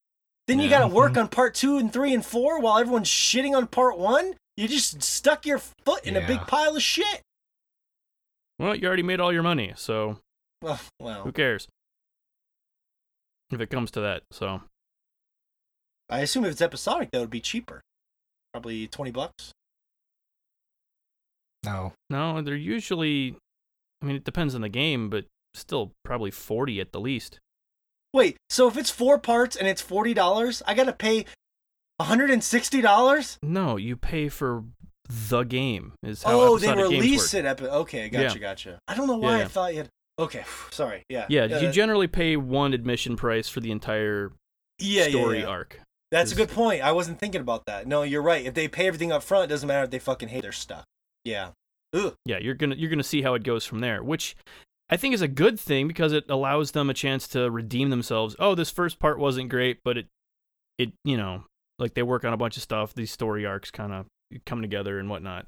Then 0.48 0.58
you 0.58 0.70
got 0.70 0.80
to 0.80 0.88
work 0.88 1.12
mm-hmm. 1.12 1.20
on 1.20 1.28
part 1.28 1.54
two 1.54 1.78
and 1.78 1.92
three 1.92 2.12
and 2.14 2.24
four 2.24 2.58
while 2.58 2.78
everyone's 2.78 3.08
shitting 3.08 3.54
on 3.54 3.66
part 3.66 3.98
one. 3.98 4.34
You 4.56 4.66
just 4.66 5.02
stuck 5.02 5.46
your 5.46 5.58
foot 5.58 6.04
in 6.04 6.16
a 6.16 6.26
big 6.26 6.40
pile 6.46 6.76
of 6.76 6.82
shit. 6.82 7.22
Well, 8.58 8.74
you 8.74 8.86
already 8.86 9.02
made 9.02 9.20
all 9.20 9.32
your 9.32 9.42
money, 9.42 9.72
so 9.76 10.18
Well, 10.60 10.80
well, 11.00 11.22
who 11.22 11.32
cares? 11.32 11.68
If 13.52 13.60
it 13.60 13.70
comes 13.70 13.90
to 13.92 14.00
that, 14.00 14.22
so 14.32 14.62
I 16.08 16.20
assume 16.20 16.44
if 16.44 16.52
it's 16.52 16.62
episodic, 16.62 17.10
that 17.12 17.20
would 17.20 17.30
be 17.30 17.40
cheaper. 17.40 17.80
Probably 18.52 18.86
twenty 18.88 19.10
bucks. 19.12 19.52
No. 21.64 21.92
no, 22.10 22.42
they're 22.42 22.56
usually. 22.56 23.36
I 24.02 24.06
mean, 24.06 24.16
it 24.16 24.24
depends 24.24 24.54
on 24.54 24.62
the 24.62 24.68
game, 24.68 25.08
but 25.10 25.26
still 25.54 25.92
probably 26.04 26.30
forty 26.30 26.80
at 26.80 26.92
the 26.92 27.00
least. 27.00 27.38
Wait, 28.12 28.36
so 28.50 28.66
if 28.68 28.76
it's 28.76 28.90
four 28.90 29.18
parts 29.18 29.54
and 29.56 29.68
it's 29.68 29.80
forty 29.80 30.12
dollars, 30.12 30.62
I 30.66 30.74
gotta 30.74 30.92
pay 30.92 31.24
one 31.98 32.08
hundred 32.08 32.30
and 32.30 32.42
sixty 32.42 32.80
dollars? 32.80 33.38
No, 33.42 33.76
you 33.76 33.96
pay 33.96 34.28
for 34.28 34.64
the 35.08 35.44
game. 35.44 35.92
Is 36.02 36.22
how 36.24 36.40
Oh, 36.40 36.58
they 36.58 36.72
release 36.74 37.32
work. 37.32 37.44
it. 37.44 37.46
Epi- 37.46 37.64
okay, 37.66 38.08
gotcha, 38.08 38.34
Yeah. 38.34 38.38
gotcha. 38.38 38.78
I 38.88 38.94
don't 38.96 39.06
know 39.06 39.16
why 39.18 39.38
Yeah. 39.38 39.44
I 39.44 39.48
thought 39.48 39.72
you 39.72 39.78
had. 39.80 39.88
Okay, 40.18 40.44
sorry. 40.70 41.04
Yeah. 41.08 41.26
Yeah, 41.28 41.44
Uh, 41.44 41.60
you 41.60 41.70
generally 41.72 42.06
pay 42.06 42.36
one 42.36 42.72
admission 42.74 43.16
price 43.16 43.48
for 43.48 43.60
the 43.60 43.70
entire 43.70 44.32
yeah, 44.78 45.04
yeah, 45.04 45.10
story 45.10 45.40
yeah. 45.40 45.46
arc. 45.46 45.80
That's 46.10 46.30
a 46.32 46.34
good 46.34 46.50
point. 46.50 46.82
I 46.82 46.92
wasn't 46.92 47.18
thinking 47.18 47.40
about 47.40 47.64
that. 47.66 47.86
No, 47.86 48.02
you're 48.02 48.20
right. 48.22 48.44
If 48.44 48.52
they 48.52 48.68
pay 48.68 48.86
everything 48.86 49.12
up 49.12 49.22
front, 49.22 49.44
it 49.44 49.46
doesn't 49.46 49.66
matter 49.66 49.84
if 49.84 49.90
they 49.90 49.98
fucking 49.98 50.28
hate 50.28 50.42
their 50.42 50.52
stuff. 50.52 50.84
Yeah. 51.24 51.50
Ugh. 51.94 52.14
Yeah, 52.26 52.38
you're 52.38 52.54
gonna 52.54 52.74
you're 52.74 52.90
gonna 52.90 53.02
see 53.02 53.22
how 53.22 53.32
it 53.34 53.44
goes 53.44 53.64
from 53.64 53.80
there, 53.80 54.02
which 54.02 54.36
I 54.90 54.98
think 54.98 55.14
is 55.14 55.22
a 55.22 55.28
good 55.28 55.58
thing 55.58 55.88
because 55.88 56.12
it 56.12 56.24
allows 56.28 56.72
them 56.72 56.90
a 56.90 56.94
chance 56.94 57.26
to 57.28 57.50
redeem 57.50 57.88
themselves. 57.88 58.36
Oh, 58.38 58.54
this 58.54 58.70
first 58.70 58.98
part 58.98 59.18
wasn't 59.18 59.48
great, 59.48 59.78
but 59.84 59.96
it 59.96 60.06
it 60.76 60.92
you 61.04 61.16
know 61.16 61.44
like 61.78 61.94
they 61.94 62.02
work 62.02 62.24
on 62.24 62.32
a 62.34 62.36
bunch 62.36 62.56
of 62.58 62.62
stuff. 62.62 62.92
These 62.94 63.10
story 63.10 63.46
arcs 63.46 63.70
kind 63.70 63.92
of 63.92 64.06
come 64.44 64.60
together 64.60 64.98
and 64.98 65.08
whatnot. 65.08 65.46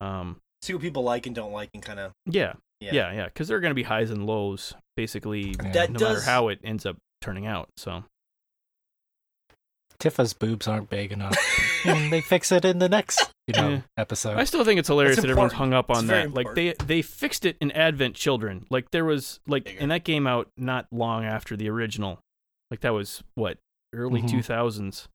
Um, 0.00 0.40
See 0.62 0.72
what 0.72 0.80
people 0.82 1.02
like 1.02 1.26
and 1.26 1.34
don't 1.36 1.52
like, 1.52 1.68
and 1.74 1.82
kind 1.82 2.00
of. 2.00 2.12
yeah, 2.26 2.54
Yeah. 2.80 2.90
yeah, 2.92 3.12
yeah, 3.12 3.24
because 3.26 3.48
there 3.48 3.56
are 3.56 3.60
gonna 3.60 3.74
be 3.74 3.82
highs 3.82 4.10
and 4.10 4.24
lows 4.26 4.74
basically, 4.96 5.54
That 5.72 5.90
no 5.90 5.98
does. 5.98 6.18
matter 6.18 6.20
how 6.30 6.48
it 6.48 6.60
ends 6.62 6.86
up 6.86 6.96
turning 7.20 7.46
out. 7.46 7.68
So 7.76 8.04
Tifa's 10.00 10.32
boobs 10.32 10.68
aren't 10.68 10.88
big 10.90 11.10
enough. 11.10 11.36
and 11.84 12.12
they 12.12 12.20
fix 12.20 12.52
it 12.52 12.64
in 12.64 12.78
the 12.78 12.88
next, 12.88 13.32
you 13.48 13.54
know, 13.60 13.68
Yeah. 13.70 13.80
episode. 13.96 14.36
I 14.38 14.44
still 14.44 14.64
think 14.64 14.78
it's 14.78 14.86
hilarious 14.88 15.16
That's 15.16 15.24
that 15.26 15.30
everyone's 15.30 15.54
hung 15.54 15.72
up 15.72 15.90
on 15.90 16.06
very 16.06 16.26
that. 16.28 16.34
Like 16.34 16.54
they 16.54 16.74
they 16.84 17.02
fixed 17.02 17.44
it 17.44 17.56
in 17.60 17.72
Advent 17.72 18.14
Children. 18.14 18.66
Like 18.70 18.90
there 18.92 19.04
was 19.04 19.40
like 19.48 19.64
Bigger. 19.64 19.78
and 19.80 19.90
that 19.90 20.04
came 20.04 20.26
out 20.28 20.48
not 20.56 20.86
long 20.92 21.24
after 21.24 21.56
the 21.56 21.68
original. 21.68 22.20
Like 22.70 22.80
that 22.80 22.92
was 22.92 23.24
what 23.34 23.58
early 23.92 24.22
Mhm. 24.22 24.30
two 24.30 24.42
thousands, 24.42 25.08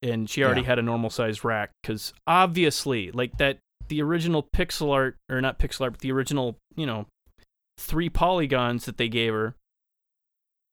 and 0.00 0.30
she 0.30 0.42
already 0.42 0.62
Yeah. 0.62 0.68
had 0.68 0.78
a 0.78 0.82
normal 0.82 1.10
sized 1.10 1.44
rack 1.44 1.72
because 1.82 2.14
obviously 2.26 3.10
like 3.10 3.36
that 3.38 3.58
the 3.88 4.02
original 4.02 4.42
pixel 4.42 4.92
art 4.92 5.16
or 5.30 5.40
not 5.40 5.58
pixel 5.58 5.82
art 5.82 5.92
but 5.94 6.00
the 6.00 6.12
original 6.12 6.56
you 6.76 6.86
know 6.86 7.06
three 7.78 8.08
polygons 8.08 8.84
that 8.86 8.96
they 8.98 9.08
gave 9.08 9.32
her. 9.32 9.54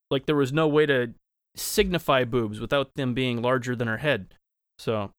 Like 0.09 0.25
there 0.25 0.35
was 0.35 0.51
no 0.53 0.67
way 0.67 0.85
to 0.85 1.13
signify 1.55 2.23
boobs 2.25 2.59
without 2.59 2.93
them 2.95 3.13
being 3.13 3.41
larger 3.41 3.75
than 3.75 3.87
her 3.87 3.97
head. 3.97 4.33
So 4.79 5.11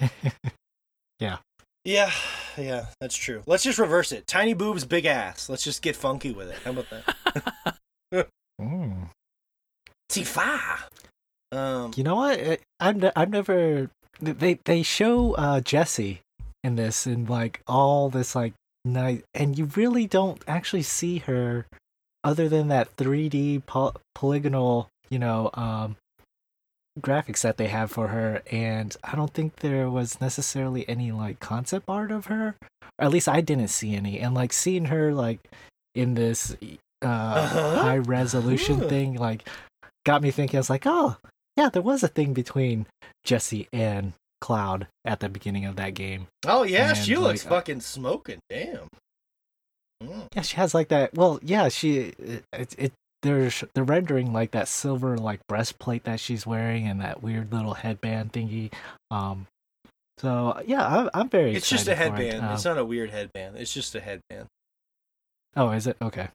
Yeah, 1.20 1.38
yeah, 1.84 2.10
yeah, 2.58 2.86
that's 3.00 3.16
true. 3.16 3.42
Let's 3.46 3.62
just 3.62 3.78
reverse 3.78 4.10
it. 4.12 4.26
Tiny 4.26 4.54
boobs, 4.54 4.84
big 4.84 5.06
ass. 5.06 5.48
Let's 5.48 5.62
just 5.62 5.82
get 5.82 5.94
funky 5.94 6.32
with 6.32 6.48
it. 6.50 6.58
How 6.64 6.70
about 6.72 6.86
that? 6.90 8.26
Mm. 8.60 9.08
Tifa. 10.10 10.60
Um, 11.50 11.92
You 11.96 12.04
know 12.04 12.16
what? 12.16 12.38
I- 12.38 12.58
I've 12.80 12.96
ne- 12.96 13.12
I've 13.16 13.30
never 13.30 13.90
they 14.20 14.58
they 14.64 14.82
show 14.82 15.32
uh 15.34 15.60
Jessie 15.60 16.20
in 16.64 16.76
this 16.76 17.06
and 17.06 17.28
like 17.28 17.60
all 17.66 18.08
this 18.08 18.34
like 18.34 18.54
night 18.84 19.24
and 19.34 19.56
you 19.58 19.66
really 19.76 20.06
don't 20.06 20.42
actually 20.46 20.82
see 20.82 21.18
her 21.18 21.66
other 22.24 22.48
than 22.48 22.68
that 22.68 22.94
3D 22.96 23.64
poly- 23.66 23.94
polygonal, 24.14 24.88
you 25.10 25.18
know, 25.18 25.50
um 25.54 25.96
graphics 27.00 27.40
that 27.40 27.56
they 27.56 27.68
have 27.68 27.90
for 27.90 28.08
her, 28.08 28.42
and 28.50 28.94
I 29.02 29.16
don't 29.16 29.32
think 29.32 29.56
there 29.56 29.88
was 29.88 30.20
necessarily 30.20 30.86
any 30.88 31.10
like 31.10 31.40
concept 31.40 31.86
art 31.88 32.10
of 32.10 32.26
her. 32.26 32.54
Or 32.98 33.04
at 33.06 33.10
least 33.10 33.28
I 33.28 33.40
didn't 33.40 33.68
see 33.68 33.94
any. 33.96 34.20
And 34.20 34.34
like 34.34 34.52
seeing 34.52 34.86
her 34.86 35.14
like 35.14 35.40
in 35.94 36.14
this 36.14 36.54
uh, 37.02 37.06
Uh-huh. 37.06 37.76
high 37.78 37.98
resolution 37.98 38.80
Uh-huh. 38.80 38.88
thing, 38.88 39.14
like 39.14 39.48
got 40.04 40.22
me 40.22 40.30
thinking. 40.30 40.58
I 40.58 40.60
was 40.60 40.70
like, 40.70 40.86
oh 40.86 41.16
yeah, 41.56 41.70
there 41.70 41.82
was 41.82 42.02
a 42.02 42.08
thing 42.08 42.34
between 42.34 42.86
Jessie 43.24 43.68
and 43.72 44.12
Cloud 44.42 44.88
at 45.06 45.20
the 45.20 45.28
beginning 45.30 45.64
of 45.64 45.76
that 45.76 45.94
game. 45.94 46.26
Oh 46.46 46.64
yeah, 46.64 46.90
And, 46.90 46.98
she 46.98 47.16
looks 47.16 47.44
like, 47.44 47.52
uh, 47.52 47.54
fucking 47.56 47.80
smoking. 47.80 48.40
Damn. 48.50 48.88
Mm. 50.02 50.26
Yeah, 50.34 50.42
she 50.42 50.56
has 50.56 50.74
like 50.74 50.88
that. 50.88 51.14
Well, 51.14 51.38
yeah, 51.42 51.68
she 51.68 52.12
it, 52.18 52.44
it 52.52 52.92
there's 53.22 53.62
they're 53.74 53.84
rendering 53.84 54.32
like 54.32 54.50
that 54.50 54.66
silver 54.68 55.16
like 55.16 55.40
breastplate 55.46 56.02
that 56.04 56.18
she's 56.18 56.44
wearing 56.44 56.88
and 56.88 57.00
that 57.00 57.22
weird 57.22 57.52
little 57.52 57.74
headband 57.74 58.32
thingy. 58.32 58.72
Um, 59.12 59.46
so 60.18 60.60
yeah, 60.66 60.84
I'm, 60.86 61.10
I'm 61.14 61.28
very. 61.28 61.54
It's 61.54 61.68
just 61.68 61.86
a 61.86 61.92
excited 61.92 62.16
for 62.16 62.20
it. 62.22 62.32
headband. 62.32 62.52
It's 62.54 62.66
Um, 62.66 62.74
not 62.76 62.80
a 62.82 62.84
weird 62.84 63.10
headband. 63.10 63.56
It's 63.56 63.72
just 63.72 63.94
a 63.94 64.00
headband. 64.00 64.46
oh, 65.56 65.70
is 65.70 65.86
it 65.86 65.96
okay? 66.02 66.28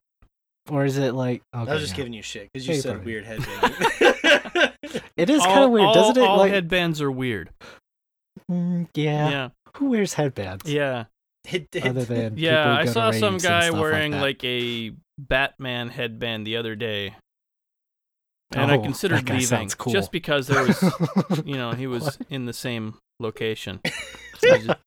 Or 0.70 0.84
is 0.86 0.96
it 0.98 1.12
like? 1.14 1.42
Okay, 1.54 1.70
I 1.70 1.74
was 1.74 1.82
just 1.82 1.92
yeah. 1.92 1.96
giving 1.98 2.12
you 2.14 2.22
shit 2.22 2.48
because 2.52 2.66
you 2.66 2.72
Yeah, 2.72 2.76
you 2.76 2.82
said 2.82 2.92
probably- 2.94 3.12
weird 3.12 3.24
headband. 3.26 4.74
It 5.18 5.28
is 5.30 5.42
kind 5.44 5.64
of 5.64 5.70
weird, 5.72 5.84
all- 5.86 5.94
doesn't 5.94 6.16
it? 6.22 6.26
All 6.26 6.38
like, 6.38 6.52
headbands 6.52 7.02
are 7.02 7.10
weird. 7.10 7.50
Mm, 8.50 8.88
yeah. 8.94 9.30
Yeah, 9.30 9.48
Who 9.76 9.90
wears 9.90 10.14
headbands? 10.14 10.64
yeah, 10.70 11.04
It- 11.50 11.68
it- 11.74 11.86
Other 11.86 12.04
than 12.04 12.36
yeah. 12.38 12.76
I 12.76 12.84
saw 12.86 13.10
some 13.10 13.38
guy 13.38 13.70
wearing 13.70 14.12
that. 14.12 14.20
like, 14.20 14.42
a 14.44 14.92
Batman 15.18 15.88
headband 15.88 16.46
the 16.46 16.56
other 16.56 16.74
day, 16.76 17.14
and 18.54 18.70
I 18.70 18.76
Oh, 18.76 18.82
considered 18.82 19.18
that 19.18 19.24
guy 19.26 19.38
leaving 19.38 19.68
cool. 19.70 19.92
just 19.92 20.12
because 20.12 20.46
there 20.46 20.62
was, 20.64 20.82
you 21.44 21.56
know, 21.56 21.72
he 21.72 21.86
was 21.86 22.04
What? 22.04 22.18
in 22.30 22.46
the 22.46 22.52
same 22.52 22.94
location. 23.20 23.80
So 24.40 24.56
just- 24.56 24.78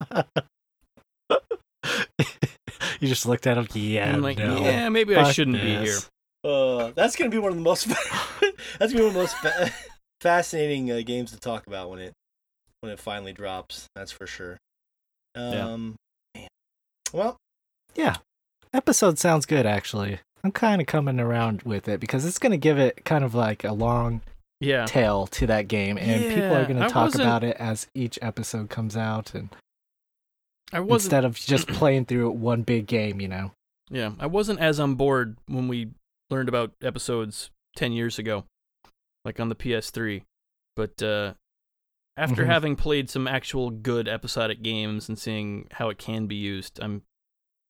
you 3.01 3.07
just 3.07 3.25
looked 3.25 3.47
at 3.47 3.57
him. 3.57 3.67
Yeah, 3.73 4.13
I'm 4.13 4.21
like, 4.21 4.37
no. 4.37 4.57
yeah, 4.61 4.87
maybe 4.89 5.15
I 5.15 5.29
shouldn't 5.31 5.57
be 5.61 5.75
here. 5.75 5.97
Uh, 6.43 6.91
that's 6.95 7.15
gonna 7.17 7.29
be 7.29 7.37
one 7.37 7.51
of 7.51 7.57
the 7.57 7.61
most. 7.63 7.87
that's 8.79 8.93
gonna 8.93 8.95
be 8.95 8.99
one 8.99 9.07
of 9.07 9.13
the 9.13 9.19
most 9.19 9.35
fa- 9.37 9.71
fascinating 10.21 10.89
uh, 10.91 11.01
games 11.05 11.31
to 11.31 11.39
talk 11.39 11.67
about 11.67 11.89
when 11.89 11.99
it 11.99 12.13
when 12.81 12.91
it 12.91 12.99
finally 12.99 13.33
drops. 13.33 13.87
That's 13.95 14.11
for 14.11 14.27
sure. 14.27 14.57
Yeah. 15.35 15.65
Um, 15.69 15.95
man. 16.35 16.47
Well, 17.13 17.37
Yeah. 17.95 18.17
Episode 18.73 19.19
sounds 19.19 19.45
good 19.45 19.65
actually. 19.65 20.19
I'm 20.43 20.51
kind 20.51 20.81
of 20.81 20.87
coming 20.87 21.19
around 21.19 21.61
with 21.63 21.87
it 21.87 21.99
because 21.99 22.25
it's 22.25 22.39
going 22.39 22.51
to 22.53 22.57
give 22.57 22.79
it 22.79 23.03
kind 23.05 23.23
of 23.23 23.35
like 23.35 23.63
a 23.63 23.73
long 23.73 24.21
Yeah, 24.59 24.85
tail 24.85 25.27
to 25.27 25.45
that 25.47 25.67
game 25.67 25.97
and 25.97 26.23
people 26.33 26.53
are 26.55 26.65
going 26.65 26.79
to 26.79 26.87
talk 26.89 27.05
wasn't- 27.07 27.23
about 27.23 27.43
it 27.43 27.57
as 27.57 27.87
each 27.93 28.17
episode 28.21 28.69
comes 28.69 28.95
out 28.97 29.33
and 29.35 29.49
I 30.73 30.79
wasn't. 30.79 31.05
instead 31.13 31.25
of 31.25 31.35
just 31.35 31.67
playing 31.79 32.05
through 32.05 32.31
one 32.31 32.61
big 32.63 32.87
game, 32.87 33.19
you 33.21 33.27
know. 33.27 33.51
Yeah, 33.89 34.13
I 34.19 34.25
wasn't 34.27 34.59
as 34.61 34.79
on 34.79 34.95
board 34.95 35.35
when 35.47 35.67
we 35.67 35.89
learned 36.29 36.47
about 36.47 36.71
episodes 36.81 37.49
10 37.75 37.91
years 37.91 38.17
ago, 38.17 38.45
like 39.25 39.37
on 39.39 39.49
the 39.49 39.55
PS3. 39.55 40.21
But 40.77 41.03
uh, 41.03 41.33
after 42.17 42.43
Mhm. 42.43 42.47
having 42.47 42.75
played 42.75 43.09
some 43.09 43.27
actual 43.27 43.69
good 43.69 44.07
episodic 44.07 44.61
games 44.61 45.07
and 45.09 45.17
seeing 45.17 45.67
how 45.71 45.89
it 45.89 45.97
can 45.97 46.27
be 46.27 46.35
used, 46.35 46.79
I'm 46.81 47.03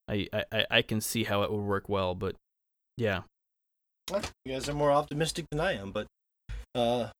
I, 0.08 0.26
I, 0.32 0.44
I- 0.52 0.66
I 0.70 0.82
can 0.82 1.00
see 1.00 1.24
how 1.24 1.42
it 1.42 1.50
would 1.52 1.62
work 1.62 1.88
well, 1.88 2.14
but 2.14 2.34
yeah. 2.96 3.22
you 4.10 4.52
guys 4.52 4.68
are 4.68 4.74
more 4.74 4.90
optimistic 4.90 5.46
than 5.50 5.60
I 5.60 5.72
am, 5.74 5.92
but 5.92 6.06
uh, 6.74 7.10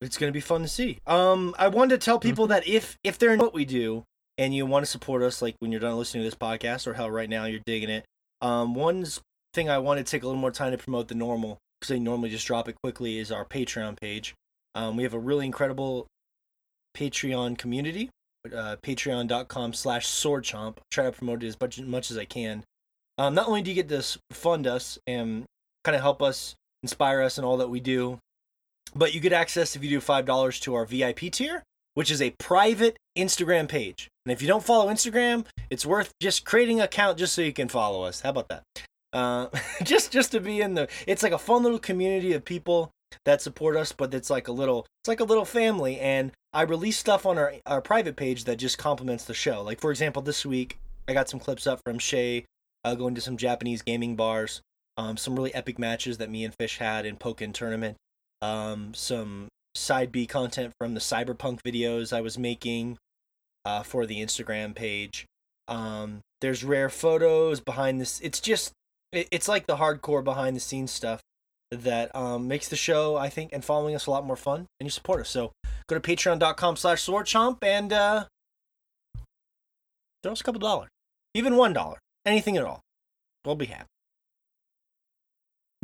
it's 0.00 0.18
gonna 0.18 0.30
be 0.32 0.40
fun 0.40 0.62
to 0.62 0.68
see. 0.68 0.98
Um, 1.06 1.54
I 1.58 1.68
wanted 1.68 1.98
to 2.00 2.04
tell 2.04 2.18
people 2.20 2.46
that 2.48 2.68
if 2.68 2.96
if 3.02 3.18
they're 3.18 3.32
in 3.32 3.38
what 3.40 3.54
we 3.54 3.64
do 3.64 4.04
and 4.36 4.54
you 4.54 4.66
want 4.66 4.84
to 4.84 4.90
support 4.90 5.22
us, 5.22 5.40
like 5.40 5.56
when 5.60 5.72
you're 5.72 5.80
done 5.80 5.96
listening 5.96 6.22
to 6.24 6.26
this 6.30 6.34
podcast, 6.38 6.86
or 6.86 6.94
hell, 6.94 7.10
right 7.10 7.28
now 7.30 7.46
you're 7.46 7.62
digging 7.64 7.88
it. 7.90 8.04
Um, 8.42 8.74
one 8.74 9.06
thing 9.54 9.70
I 9.70 9.78
want 9.78 9.98
to 9.98 10.04
take 10.04 10.22
a 10.22 10.26
little 10.26 10.40
more 10.40 10.50
time 10.50 10.72
to 10.72 10.78
promote 10.78 11.08
the 11.08 11.14
normal 11.14 11.58
because 11.80 11.88
they 11.88 11.98
normally 12.00 12.28
just 12.30 12.46
drop 12.46 12.68
it 12.68 12.76
quickly 12.82 13.18
is 13.18 13.32
our 13.32 13.44
Patreon 13.46 13.98
page. 13.98 14.34
Um, 14.74 14.96
we 14.96 15.04
have 15.04 15.14
a 15.14 15.18
really 15.18 15.46
incredible 15.46 16.06
Patreon 16.96 17.58
community. 17.58 18.10
Uh, 18.46 18.76
Patreon.com 18.82 19.72
slash 19.72 20.06
swordchomp. 20.06 20.76
Try 20.90 21.04
to 21.04 21.12
promote 21.12 21.42
it 21.42 21.48
as 21.48 21.60
much, 21.60 21.80
much 21.80 22.10
as 22.10 22.18
I 22.18 22.24
can. 22.24 22.64
Um, 23.16 23.34
not 23.34 23.48
only 23.48 23.62
do 23.62 23.70
you 23.70 23.74
get 23.74 23.88
to 23.88 24.18
fund 24.32 24.66
us 24.66 24.98
and 25.06 25.44
kind 25.84 25.94
of 25.94 26.02
help 26.02 26.20
us, 26.20 26.54
inspire 26.82 27.22
us 27.22 27.38
in 27.38 27.44
all 27.44 27.56
that 27.58 27.70
we 27.70 27.80
do, 27.80 28.18
but 28.94 29.14
you 29.14 29.20
get 29.20 29.32
access 29.32 29.76
if 29.76 29.82
you 29.82 29.90
do 29.90 30.00
$5 30.00 30.60
to 30.60 30.74
our 30.74 30.84
VIP 30.84 31.32
tier, 31.32 31.62
which 31.94 32.10
is 32.10 32.20
a 32.20 32.34
private 32.38 32.96
Instagram 33.16 33.68
page. 33.68 34.08
And 34.26 34.32
if 34.32 34.42
you 34.42 34.48
don't 34.48 34.64
follow 34.64 34.92
Instagram, 34.92 35.46
it's 35.70 35.86
worth 35.86 36.12
just 36.20 36.44
creating 36.44 36.80
an 36.80 36.84
account 36.84 37.18
just 37.18 37.34
so 37.34 37.42
you 37.42 37.52
can 37.52 37.68
follow 37.68 38.04
us. 38.04 38.20
How 38.20 38.30
about 38.30 38.48
that? 38.48 38.62
Uh, 39.12 39.48
just 39.84 40.10
just 40.10 40.32
to 40.32 40.40
be 40.40 40.60
in 40.60 40.74
the 40.74 40.88
it's 41.06 41.22
like 41.22 41.32
a 41.32 41.38
fun 41.38 41.62
little 41.62 41.78
community 41.78 42.32
of 42.32 42.44
people 42.44 42.90
that 43.24 43.42
support 43.42 43.76
us 43.76 43.92
but 43.92 44.12
it's 44.14 44.30
like 44.30 44.48
a 44.48 44.52
little 44.52 44.86
it's 45.02 45.08
like 45.08 45.20
a 45.20 45.24
little 45.24 45.44
family. 45.44 45.98
And 46.00 46.32
i 46.52 46.62
release 46.62 46.98
stuff 46.98 47.26
on 47.26 47.38
our, 47.38 47.54
our 47.66 47.80
private 47.80 48.16
page 48.16 48.44
that 48.44 48.56
just 48.56 48.78
complements 48.78 49.24
the 49.24 49.34
show. 49.34 49.62
Like 49.62 49.80
for 49.80 49.90
example 49.90 50.22
this 50.22 50.44
week 50.46 50.78
i 51.08 51.12
got 51.12 51.28
some 51.28 51.40
clips 51.40 51.66
up 51.66 51.80
from 51.84 51.98
Shea 51.98 52.44
uh, 52.84 52.94
going 52.94 53.14
to 53.14 53.20
some 53.20 53.36
japanese 53.36 53.82
gaming 53.82 54.16
bars 54.16 54.60
um, 54.96 55.16
some 55.16 55.34
really 55.34 55.54
epic 55.54 55.78
matches 55.78 56.18
that 56.18 56.30
me 56.30 56.44
and 56.44 56.54
fish 56.54 56.78
had 56.78 57.04
in 57.06 57.16
Pokkén 57.16 57.52
Tournament 57.52 57.96
um, 58.42 58.94
some 58.94 59.48
side 59.74 60.12
b 60.12 60.26
content 60.26 60.72
from 60.78 60.94
the 60.94 61.00
cyberpunk 61.00 61.60
videos 61.62 62.12
i 62.12 62.20
was 62.20 62.38
making 62.38 62.96
uh, 63.64 63.82
for 63.82 64.06
the 64.06 64.22
instagram 64.22 64.74
page. 64.74 65.26
Um, 65.68 66.20
there's 66.44 66.62
rare 66.62 66.90
photos 66.90 67.60
behind 67.60 68.00
this 68.00 68.20
it's 68.20 68.38
just 68.38 68.72
it, 69.12 69.28
it's 69.30 69.48
like 69.48 69.66
the 69.66 69.76
hardcore 69.76 70.22
behind 70.22 70.54
the 70.54 70.60
scenes 70.60 70.90
stuff 70.90 71.20
that 71.82 72.14
um, 72.14 72.46
makes 72.48 72.68
the 72.68 72.76
show 72.76 73.16
i 73.16 73.28
think 73.28 73.50
and 73.52 73.64
following 73.64 73.94
us 73.94 74.06
a 74.06 74.10
lot 74.10 74.24
more 74.24 74.36
fun 74.36 74.66
and 74.80 74.86
you 74.86 74.90
support 74.90 75.20
us 75.20 75.28
so 75.30 75.52
go 75.88 75.98
to 75.98 76.00
patreon.com 76.00 76.76
slash 76.76 77.04
swordchomp 77.04 77.58
and 77.62 77.92
uh, 77.92 78.24
throw 80.22 80.32
us 80.32 80.40
a 80.40 80.44
couple 80.44 80.60
dollars 80.60 80.88
even 81.34 81.56
one 81.56 81.72
dollar 81.72 81.98
anything 82.24 82.56
at 82.56 82.64
all 82.64 82.80
we'll 83.44 83.54
be 83.56 83.66
happy 83.66 83.86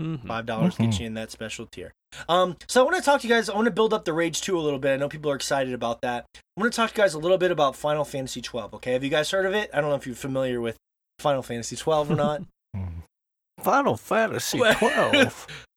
Mhm. 0.01 0.27
Five 0.27 0.47
dollars 0.47 0.77
Mhm. 0.77 0.85
gets 0.87 0.99
you 1.01 1.07
in 1.07 1.13
that 1.15 1.31
special 1.31 1.67
tier. 1.67 1.93
Um, 2.27 2.57
so 2.67 2.81
I 2.81 2.85
want 2.85 2.97
to 2.97 3.03
talk 3.03 3.21
to 3.21 3.29
you 3.29 3.35
guys. 3.35 3.51
I 3.51 3.55
want 3.55 3.67
to 3.67 3.71
build 3.71 3.93
up 3.93 4.07
the 4.07 4.15
Rage 4.15 4.41
2 4.41 4.59
a 4.59 4.63
little 4.63 4.79
bit. 4.79 4.95
I 4.95 4.97
know 4.97 5.11
people 5.11 5.31
are 5.31 5.35
excited 5.37 5.75
about 5.75 6.01
that. 6.01 6.25
I 6.35 6.41
want 6.61 6.73
to 6.73 6.77
talk 6.77 6.91
to 6.93 6.97
you 6.97 7.05
guys 7.05 7.13
a 7.13 7.19
little 7.19 7.37
bit 7.37 7.51
about 7.51 7.77
Final 7.77 8.07
Fantasy 8.07 8.41
12. 8.41 8.73
Okay, 8.75 8.95
have 8.95 9.05
you 9.05 9.11
guys 9.11 9.31
heard 9.31 9.45
of 9.45 9.53
it? 9.53 9.69
I 9.75 9.81
don't 9.83 9.91
know 9.91 9.97
if 9.97 10.07
you're 10.07 10.17
familiar 10.17 10.59
with 10.59 10.79
Final 11.19 11.43
Fantasy 11.43 11.77
12 11.77 12.11
or 12.13 12.15
not. 12.17 12.41
Final 13.63 13.99
Fantasy 13.99 14.57
12. 14.59 15.47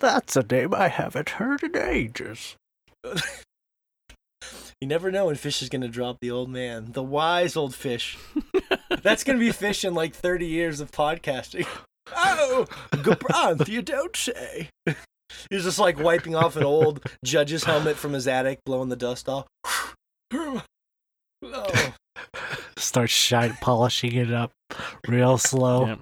That's 0.00 0.36
a 0.36 0.42
name 0.42 0.74
I 0.74 0.88
haven't 0.88 1.30
heard 1.30 1.62
in 1.62 1.76
ages. 1.76 2.56
you 3.04 4.86
never 4.86 5.10
know 5.10 5.26
when 5.26 5.34
Fish 5.34 5.60
is 5.62 5.68
gonna 5.68 5.88
drop 5.88 6.18
the 6.20 6.30
old 6.30 6.48
man, 6.48 6.92
the 6.92 7.02
wise 7.02 7.56
old 7.56 7.74
Fish. 7.74 8.16
That's 9.02 9.24
gonna 9.24 9.38
be 9.38 9.52
Fish 9.52 9.84
in 9.84 9.94
like 9.94 10.14
30 10.14 10.46
years 10.46 10.80
of 10.80 10.90
podcasting. 10.90 11.66
Oh, 12.16 12.64
Gabranth, 12.92 13.68
you 13.68 13.82
don't 13.82 14.16
say. 14.16 14.70
He's 15.50 15.64
just 15.64 15.78
like 15.78 15.98
wiping 15.98 16.34
off 16.34 16.56
an 16.56 16.62
old 16.64 17.06
judge's 17.22 17.64
helmet 17.64 17.96
from 17.96 18.14
his 18.14 18.26
attic, 18.26 18.60
blowing 18.64 18.88
the 18.88 18.96
dust 18.96 19.28
off. 19.28 19.46
Oh. 21.42 21.92
Start 22.78 23.10
shine 23.10 23.56
polishing 23.60 24.14
it 24.14 24.32
up 24.32 24.50
real 25.06 25.36
slow 25.38 25.86
Yeah. 25.86 25.96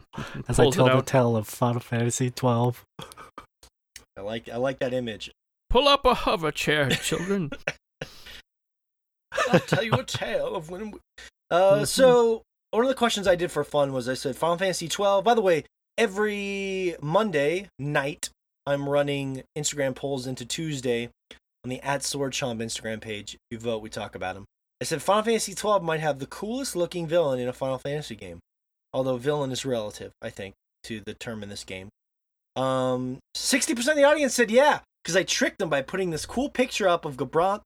as 0.49 0.59
I 0.59 0.63
Pulls 0.63 0.77
it 0.77 0.79
tell 0.79 0.97
the 0.97 1.03
tale 1.03 1.37
of 1.37 1.47
Final 1.49 1.81
Fantasy 1.81 2.31
12. 2.31 2.85
I 4.17 4.23
like 4.23 4.49
I 4.49 4.57
like 4.57 4.79
that 4.79 4.95
image. 4.95 5.31
Pull 5.71 5.89
up 5.89 6.05
a 6.05 6.15
hover 6.15 6.51
chair, 6.51 6.89
children. 6.91 7.51
I'll 9.53 9.61
tell 9.61 9.83
you 9.83 9.93
a 9.93 10.05
tale 10.05 10.55
of 10.55 10.71
when. 10.71 10.93
We... 10.93 10.99
Uh, 11.51 11.85
so 11.85 12.43
one 12.71 12.85
of 12.85 12.89
the 12.89 12.95
questions 12.95 13.29
I 13.29 13.37
did 13.37 13.53
for 13.53 13.65
fun 13.65 13.93
was 13.93 14.09
I 14.09 14.15
said 14.15 14.37
Final 14.37 14.59
Fantasy 14.59 14.89
12. 14.89 15.25
By 15.25 15.35
the 15.35 15.43
way, 15.43 15.65
every 15.99 16.97
Monday 17.01 17.69
night 17.79 18.31
I'm 18.67 18.89
running 18.89 19.43
Instagram 19.57 19.95
polls 19.95 20.27
into 20.27 20.45
Tuesday 20.45 21.11
on 21.65 21.71
the 21.71 21.81
at 21.81 22.03
Sword 22.03 22.33
Chomp 22.33 22.63
Instagram 22.63 23.01
page. 23.01 23.35
If 23.35 23.41
you 23.51 23.59
vote, 23.59 23.83
we 23.83 23.91
talk 23.91 24.15
about 24.15 24.35
them. 24.35 24.45
I 24.81 24.85
said 24.85 25.03
Final 25.03 25.23
Fantasy 25.23 25.55
12 25.55 25.83
might 25.83 26.01
have 26.01 26.19
the 26.19 26.27
coolest 26.27 26.77
looking 26.77 27.07
villain 27.07 27.41
in 27.41 27.49
a 27.49 27.53
Final 27.53 27.79
Fantasy 27.79 28.15
game, 28.15 28.41
although 28.93 29.17
villain 29.17 29.53
is 29.53 29.65
relative, 29.65 30.13
I 30.21 30.31
think, 30.31 30.55
to 30.85 31.01
the 31.05 31.15
term 31.15 31.43
in 31.43 31.49
this 31.49 31.65
game. 31.65 31.89
Um, 32.57 33.19
60% 33.37 33.79
of 33.89 33.97
the 33.97 34.05
audience 34.05 34.35
said 34.35 34.51
yeah, 34.51 34.81
because 35.03 35.17
I 35.17 35.23
tricked 35.23 35.59
them 35.59 35.69
by 35.69 35.83
putting 35.83 36.11
this 36.11 36.27
cool 36.27 36.49
picture 36.49 36.89
up 36.89 37.05
of 37.05 37.17
Gabranth 37.17 37.61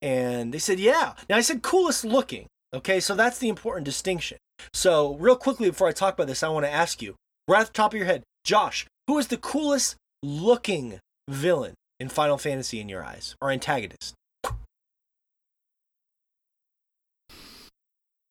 and 0.00 0.52
they 0.52 0.58
said, 0.58 0.80
yeah. 0.80 1.14
Now 1.28 1.36
I 1.36 1.42
said 1.42 1.62
coolest 1.62 2.04
looking. 2.04 2.46
Okay, 2.74 3.00
so 3.00 3.14
that's 3.14 3.38
the 3.38 3.48
important 3.48 3.84
distinction. 3.84 4.38
So, 4.72 5.14
real 5.16 5.36
quickly 5.36 5.68
before 5.68 5.88
I 5.88 5.92
talk 5.92 6.14
about 6.14 6.26
this, 6.26 6.42
I 6.42 6.48
want 6.48 6.64
to 6.64 6.72
ask 6.72 7.02
you, 7.02 7.14
right 7.46 7.60
at 7.60 7.66
the 7.66 7.72
top 7.72 7.92
of 7.92 7.98
your 7.98 8.06
head, 8.06 8.22
Josh, 8.44 8.86
who 9.06 9.18
is 9.18 9.26
the 9.26 9.36
coolest 9.36 9.96
looking 10.22 10.98
villain 11.28 11.74
in 12.00 12.08
Final 12.08 12.38
Fantasy 12.38 12.80
in 12.80 12.88
your 12.88 13.04
eyes, 13.04 13.34
or 13.40 13.50
antagonist? 13.50 14.14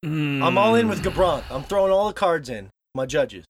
I'm 0.04 0.58
all 0.58 0.74
in 0.76 0.88
with 0.88 1.04
Mm. 1.04 1.12
Gabranth. 1.12 1.44
I'm 1.52 1.64
throwing 1.64 1.92
all 1.92 2.08
the 2.08 2.14
cards 2.14 2.50
in. 2.50 2.70
My 2.96 3.06
judges. 3.06 3.46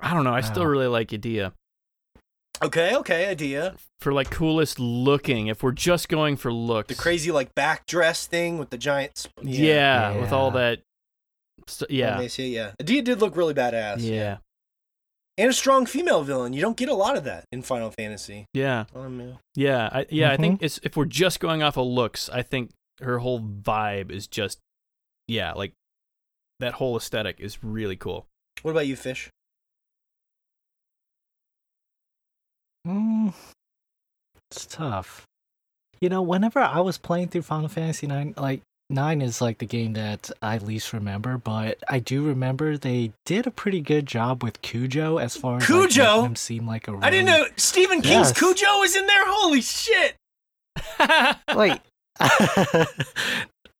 I 0.00 0.12
don't 0.14 0.24
know. 0.24 0.32
I 0.34 0.40
still 0.42 0.66
really 0.66 0.86
like 0.88 1.08
Edea 1.08 1.52
Okay, 2.62 2.94
okay, 2.96 3.34
Edea. 3.34 3.76
for 4.00 4.12
like 4.12 4.30
coolest 4.30 4.78
looking. 4.80 5.48
If 5.48 5.62
we're 5.62 5.72
just 5.72 6.08
going 6.08 6.36
for 6.36 6.50
looks, 6.52 6.88
The 6.88 6.94
crazy 7.00 7.30
like 7.30 7.54
back 7.54 7.86
dress 7.86 8.26
thing 8.26 8.58
with 8.58 8.70
the 8.70 8.78
giant. 8.78 9.18
Sp- 9.20 9.36
Yeah, 9.42 10.18
with 10.18 10.32
all 10.32 10.50
that. 10.52 10.80
st- 11.66 11.90
yeah, 11.90 12.18
yeah. 12.20 12.44
yeah. 12.44 12.70
Edea 12.82 13.04
did 13.04 13.20
look 13.20 13.36
really 13.36 13.52
badass. 13.52 13.96
yeah, 14.00 14.38
and 15.36 15.50
a 15.50 15.52
strong 15.52 15.84
female 15.84 16.22
villain. 16.22 16.54
You 16.54 16.62
don't 16.62 16.78
get 16.78 16.88
a 16.88 16.94
lot 16.94 17.16
of 17.16 17.24
that 17.24 17.44
in 17.52 17.60
Final 17.60 17.90
Fantasy. 17.90 18.46
yeah, 18.54 18.84
Um, 18.94 19.20
yeah. 19.20 19.32
yeah. 19.54 19.88
I, 19.92 20.06
yeah, 20.08 20.32
Mm-hmm. 20.32 20.42
think 20.42 20.62
it's 20.62 20.80
if 20.82 20.96
we're 20.96 21.04
just 21.04 21.40
going 21.40 21.62
off 21.62 21.76
of 21.76 21.86
looks, 21.86 22.30
I 22.30 22.40
think 22.42 22.70
her 23.02 23.18
whole 23.18 23.40
vibe 23.40 24.10
is 24.10 24.26
just, 24.26 24.58
yeah, 25.28 25.52
like 25.52 25.72
that 26.60 26.74
whole 26.74 26.96
aesthetic 26.96 27.36
is 27.38 27.62
really 27.62 27.96
cool. 27.96 28.24
What 28.62 28.70
about 28.70 28.86
you, 28.86 28.96
Fish? 28.96 29.28
Mm, 32.86 33.32
it's 34.50 34.66
tough. 34.66 35.24
You 36.00 36.08
know, 36.08 36.22
whenever 36.22 36.60
I 36.60 36.80
was 36.80 36.98
playing 36.98 37.28
through 37.28 37.42
Final 37.42 37.68
Fantasy 37.68 38.06
Nine, 38.06 38.34
like 38.36 38.60
nine 38.90 39.22
is 39.22 39.40
like 39.40 39.58
the 39.58 39.66
game 39.66 39.94
that 39.94 40.30
I 40.42 40.58
least 40.58 40.92
remember, 40.92 41.38
but 41.38 41.78
I 41.88 41.98
do 41.98 42.22
remember 42.22 42.76
they 42.76 43.12
did 43.24 43.46
a 43.46 43.50
pretty 43.50 43.80
good 43.80 44.06
job 44.06 44.42
with 44.44 44.60
Cujo 44.62 45.16
as 45.18 45.36
far 45.36 45.56
as 45.56 45.62
like, 45.68 45.70
making 45.80 45.88
Cujo? 45.94 46.22
him 46.22 46.36
seem 46.36 46.66
like 46.66 46.86
a. 46.86 46.96
I 47.02 47.10
didn't 47.10 47.26
know 47.26 47.46
Stephen 47.56 48.02
King's 48.02 48.28
Yes. 48.28 48.38
Cujo 48.38 48.78
was 48.78 48.94
in 48.94 49.06
there. 49.06 49.24
Holy 49.26 49.62
shit! 49.62 50.14
Wait, 51.56 51.80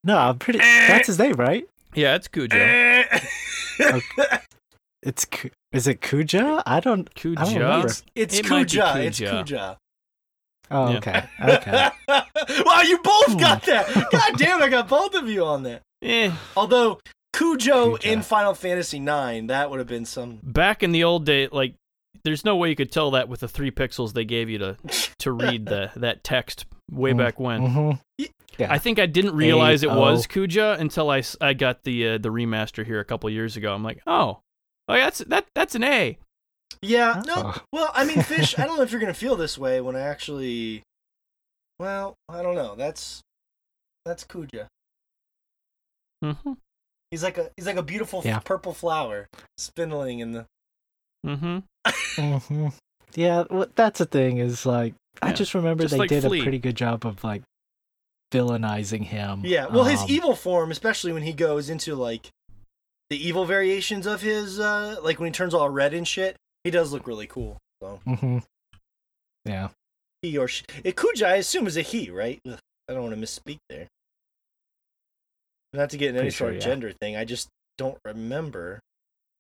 no, 0.03 0.19
I'm 0.19 0.39
pretty. 0.39 0.59
That's 0.59 1.07
his 1.07 1.19
name, 1.19 1.35
right? 1.35 1.69
yeah, 1.95 2.15
it's 2.17 2.29
Cujo. 2.29 2.57
It's 5.07 5.27
is 5.73 5.87
it 5.87 6.01
Cujo? 6.01 6.63
I 6.67 6.81
don't. 6.81 7.13
Cujo. 7.15 7.41
I 7.41 7.45
don't 7.45 7.55
remember. 7.55 7.87
it's 7.89 8.03
it's 8.15 8.39
It 8.41 8.49
might 8.51 8.71
be 8.71 8.79
It's 8.79 9.19
Cuja. 9.19 9.31
Cuja. 9.45 9.79
Oh, 10.71 10.91
Yeah. 10.91 10.99
okay, 10.99 11.23
okay. 11.43 11.91
wow, 12.65 12.81
you 12.83 12.99
both 12.99 13.33
Hmm. 13.33 13.37
got 13.39 13.63
that. 13.67 13.87
God 14.11 14.33
damn, 14.37 14.63
I 14.63 14.69
got 14.69 14.89
both 14.89 15.15
of 15.15 15.29
you 15.29 15.45
on 15.45 15.63
that. 15.63 15.83
Eh, 16.03 16.33
Although 16.57 16.99
Cujo, 17.33 17.97
Cujo. 17.97 18.11
in 18.13 18.23
Final 18.23 18.53
Fantasy 18.55 18.99
IX, 18.99 19.47
that 19.49 19.71
would 19.71 19.79
have 19.79 19.87
been 19.89 20.05
some. 20.05 20.41
back 20.43 20.83
in 20.83 20.91
the 20.93 21.05
old 21.05 21.25
day, 21.25 21.49
like 21.53 21.75
there's 22.25 22.45
no 22.45 22.57
way 22.57 22.69
you 22.69 22.75
could 22.75 22.91
tell 22.91 23.13
that 23.13 23.29
with 23.29 23.41
the 23.41 23.49
three 23.49 23.71
pixels 23.71 24.13
they 24.13 24.25
gave 24.25 24.51
you 24.51 24.59
to 24.59 24.77
to 25.21 25.31
read 25.45 25.67
the 25.67 25.93
that 25.97 26.25
text 26.25 26.67
way 26.91 27.13
Mm, 27.13 27.19
back 27.19 27.39
when. 27.39 27.61
mhm. 27.61 28.01
Yeah. 28.59 28.73
I 28.73 28.79
think 28.79 28.99
I 28.99 29.05
didn't 29.07 29.37
realize 29.37 29.83
it 29.83 29.91
was 29.91 30.25
A-O. 30.25 30.29
Kuja 30.33 30.81
until 30.81 31.11
I, 31.11 31.23
I 31.43 31.53
got 31.53 31.85
the 31.85 32.09
uh, 32.09 32.19
the 32.19 32.31
remaster 32.31 32.85
here 32.87 32.99
a 33.01 33.05
couple 33.05 33.29
years 33.31 33.57
ago. 33.57 33.73
I'm 33.75 33.85
like, 33.85 34.01
oh, 34.07 34.39
oh, 34.89 34.95
that's 34.95 35.19
that 35.19 35.47
that's 35.55 35.75
an 35.75 35.85
A. 35.85 36.19
Yeah, 36.83 37.23
no. 37.27 37.55
Well, 37.73 37.91
I 37.95 38.05
mean, 38.05 38.23
Fish. 38.23 38.59
I 38.59 38.67
don't 38.67 38.77
know 38.77 38.83
if 38.83 38.91
you're 38.91 39.01
gonna 39.01 39.15
feel 39.15 39.37
this 39.37 39.57
way 39.59 39.81
when 39.81 39.97
I 39.97 40.01
actually. 40.01 40.83
Well, 41.79 42.15
I 42.29 42.43
don't 42.43 42.55
know. 42.55 42.75
That's 42.75 43.21
that's 44.05 44.25
Kuja. 44.25 44.67
Mm-hmm. 46.25 46.53
He's 47.11 47.23
like 47.23 47.39
a 47.39 47.51
he's 47.57 47.67
like 47.67 47.77
a 47.77 47.83
beautiful 47.83 48.23
Yeah. 48.25 48.39
purple 48.41 48.73
flower 48.75 49.27
spindling 49.59 50.21
in 50.21 50.33
the. 50.33 50.47
Mm-hmm. 51.25 51.59
hmm 52.49 52.69
Yeah, 53.15 53.45
well, 53.51 53.67
that's 53.75 53.99
the 53.99 54.07
thing 54.07 54.39
is 54.39 54.65
like 54.67 54.95
I 55.23 55.33
just 55.33 55.55
remember 55.55 55.85
just 55.85 55.93
they 55.93 55.99
like 55.99 56.09
did 56.09 56.25
Flea. 56.25 56.41
a 56.41 56.43
pretty 56.43 56.59
good 56.59 56.77
job 56.77 57.05
of 57.07 57.23
like 57.25 57.43
villainizing 58.33 59.05
him. 59.05 59.43
Yeah, 59.45 59.67
well, 59.67 59.85
his 59.85 60.01
Um, 60.03 60.07
evil 60.11 60.35
form, 60.35 60.71
especially 60.71 61.13
when 61.13 61.23
he 61.23 61.33
goes 61.33 61.69
into 61.71 61.95
like 61.95 62.29
the 63.11 63.27
evil 63.29 63.45
variations 63.45 64.07
of 64.07 64.21
his, 64.23 64.59
uh 64.61 64.97
like 65.03 65.19
when 65.19 65.29
he 65.29 65.33
turns 65.33 65.55
all 65.55 65.69
red 65.71 65.95
and 65.95 66.07
shit, 66.07 66.37
he 66.65 66.71
does 66.71 66.93
look 66.93 67.07
really 67.07 67.27
cool. 67.27 67.59
So 67.83 68.01
Mm-hmm. 68.07 68.39
Yeah. 69.45 69.69
he 70.23 70.37
or 70.39 70.49
she, 70.49 70.65
it, 70.83 70.97
Kuja, 70.97 71.27
I 71.27 71.37
assume 71.37 71.67
is 71.67 71.77
a 71.77 71.83
he, 71.83 72.11
right? 72.11 72.41
Ugh, 72.49 72.59
I 72.89 72.95
don't 72.95 73.03
want 73.05 73.15
to 73.15 73.21
misspeak 73.21 73.59
there. 73.69 73.87
Not 75.73 75.91
to 75.91 75.97
get 75.97 76.11
in 76.11 76.17
any 76.17 76.25
Pretty 76.27 76.37
sort 76.37 76.51
of 76.51 76.57
yeah. 76.57 76.65
gender 76.65 76.93
thing, 76.93 77.17
I 77.17 77.25
just 77.25 77.49
don't 77.79 77.99
remember. 78.05 78.81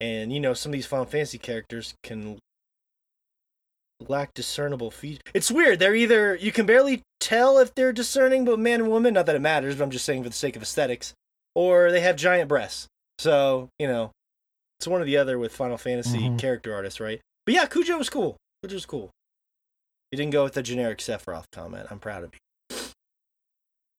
And 0.00 0.32
you 0.32 0.40
know, 0.40 0.52
some 0.54 0.70
of 0.70 0.74
these 0.74 0.86
Final 0.86 1.06
Fantasy 1.06 1.38
characters 1.38 1.94
can 2.02 2.38
lack 4.08 4.34
discernible 4.34 4.90
features. 4.90 5.22
It's 5.32 5.50
weird. 5.50 5.78
They're 5.78 5.94
either 5.94 6.34
you 6.34 6.52
can 6.52 6.66
barely 6.66 7.02
tell 7.18 7.58
if 7.58 7.74
they're 7.74 7.92
discerning, 7.94 8.44
but 8.44 8.58
man 8.58 8.82
and 8.82 8.90
woman. 8.90 9.14
Not 9.14 9.24
that 9.26 9.36
it 9.36 9.40
matters, 9.40 9.76
but 9.76 9.84
I'm 9.84 9.90
just 9.90 10.04
saying 10.04 10.22
for 10.22 10.28
the 10.28 10.34
sake 10.34 10.54
of 10.56 10.62
aesthetics. 10.62 11.14
Or 11.54 11.90
they 11.90 12.00
have 12.00 12.16
giant 12.16 12.48
breasts. 12.48 12.86
So 13.18 13.68
you 13.78 13.86
know, 13.86 14.10
it's 14.78 14.86
one 14.86 15.00
or 15.00 15.04
the 15.04 15.16
other 15.16 15.38
with 15.38 15.52
Final 15.52 15.78
Fantasy 15.78 16.20
Mhm. 16.20 16.38
character 16.38 16.74
artists, 16.74 17.00
right? 17.00 17.20
But 17.44 17.54
yeah, 17.54 17.66
Kujo 17.66 17.98
was 17.98 18.10
cool. 18.10 18.36
Kujo 18.64 18.74
was 18.74 18.86
cool. 18.86 19.10
You 20.12 20.16
didn't 20.18 20.32
go 20.32 20.44
with 20.44 20.54
the 20.54 20.62
generic 20.62 20.98
Sephiroth 20.98 21.44
comment. 21.52 21.88
I'm 21.90 21.98
proud 21.98 22.24
of 22.24 22.32
you. 22.34 22.76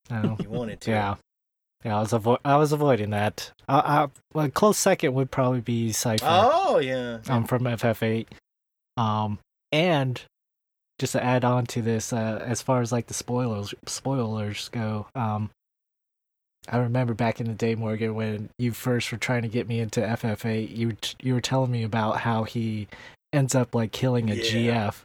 Oh, 0.10 0.38
You 0.42 0.50
wanted 0.50 0.80
to. 0.82 0.92
yeah. 0.92 1.16
Yeah, 1.84 1.98
I 1.98 2.00
was 2.02 2.12
avo- 2.12 2.40
I 2.44 2.56
was 2.58 2.72
avoiding 2.72 3.12
that. 3.12 3.52
I, 3.68 3.80
I, 3.80 4.08
well, 4.34 4.46
a 4.46 4.50
close 4.50 4.78
second 4.78 5.14
would 5.14 5.30
probably 5.30 5.62
be 5.62 5.90
Seifer. 5.92 6.20
Oh 6.24 6.80
yeah. 6.80 7.20
I'm 7.28 7.38
um, 7.38 7.44
from 7.46 7.64
FF8. 7.64 8.26
Um, 8.98 9.38
and 9.72 10.22
just 10.98 11.12
to 11.12 11.24
add 11.24 11.46
on 11.46 11.66
to 11.68 11.82
this, 11.84 12.12
uh, 12.12 12.42
as 12.44 12.62
far 12.64 12.82
as 12.82 12.92
like 12.92 13.08
the 13.08 13.14
spoilers 13.14 13.74
spoilers 13.86 14.70
go, 14.70 15.08
um, 15.14 15.52
I 16.70 16.78
remember 16.78 17.14
back 17.14 17.40
in 17.40 17.48
the 17.48 17.54
day, 17.54 17.76
Morgan, 17.76 18.14
when 18.16 18.50
you 18.60 18.72
first 18.72 19.12
were 19.12 19.18
trying 19.18 19.44
to 19.44 19.48
get 19.48 19.68
me 19.68 19.80
into 19.80 20.02
FF8, 20.02 20.76
you 20.76 20.98
you 21.22 21.34
were 21.34 21.42
telling 21.42 21.72
me 21.72 21.84
about 21.84 22.20
how 22.20 22.44
he 22.44 22.88
ends 23.34 23.56
up 23.56 23.74
like 23.74 23.92
killing 23.92 24.30
a 24.30 24.36
Yeah. 24.36 24.44
GF, 24.90 24.96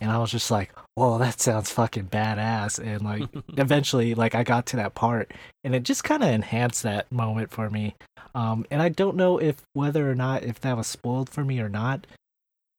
and 0.00 0.10
I 0.10 0.18
was 0.18 0.30
just 0.30 0.50
like, 0.50 0.72
"Whoa, 0.94 1.18
that 1.18 1.40
sounds 1.40 1.70
fucking 1.72 2.06
badass!" 2.06 2.78
And 2.78 3.02
like, 3.04 3.28
eventually 3.56 4.14
like 4.14 4.34
i 4.36 4.44
got 4.44 4.66
to 4.66 4.76
that 4.76 4.94
part 4.94 5.32
and 5.64 5.74
it 5.74 5.82
just 5.82 6.04
kind 6.04 6.22
of 6.22 6.28
enhanced 6.28 6.82
that 6.84 7.10
moment 7.10 7.50
for 7.50 7.68
me 7.70 7.94
um 8.34 8.64
and 8.70 8.80
i 8.80 8.88
don't 8.88 9.16
know 9.16 9.38
if 9.38 9.56
whether 9.72 10.08
or 10.08 10.14
not 10.14 10.44
if 10.44 10.60
that 10.60 10.76
was 10.76 10.86
spoiled 10.86 11.28
for 11.28 11.44
me 11.44 11.58
or 11.60 11.68
not 11.68 12.06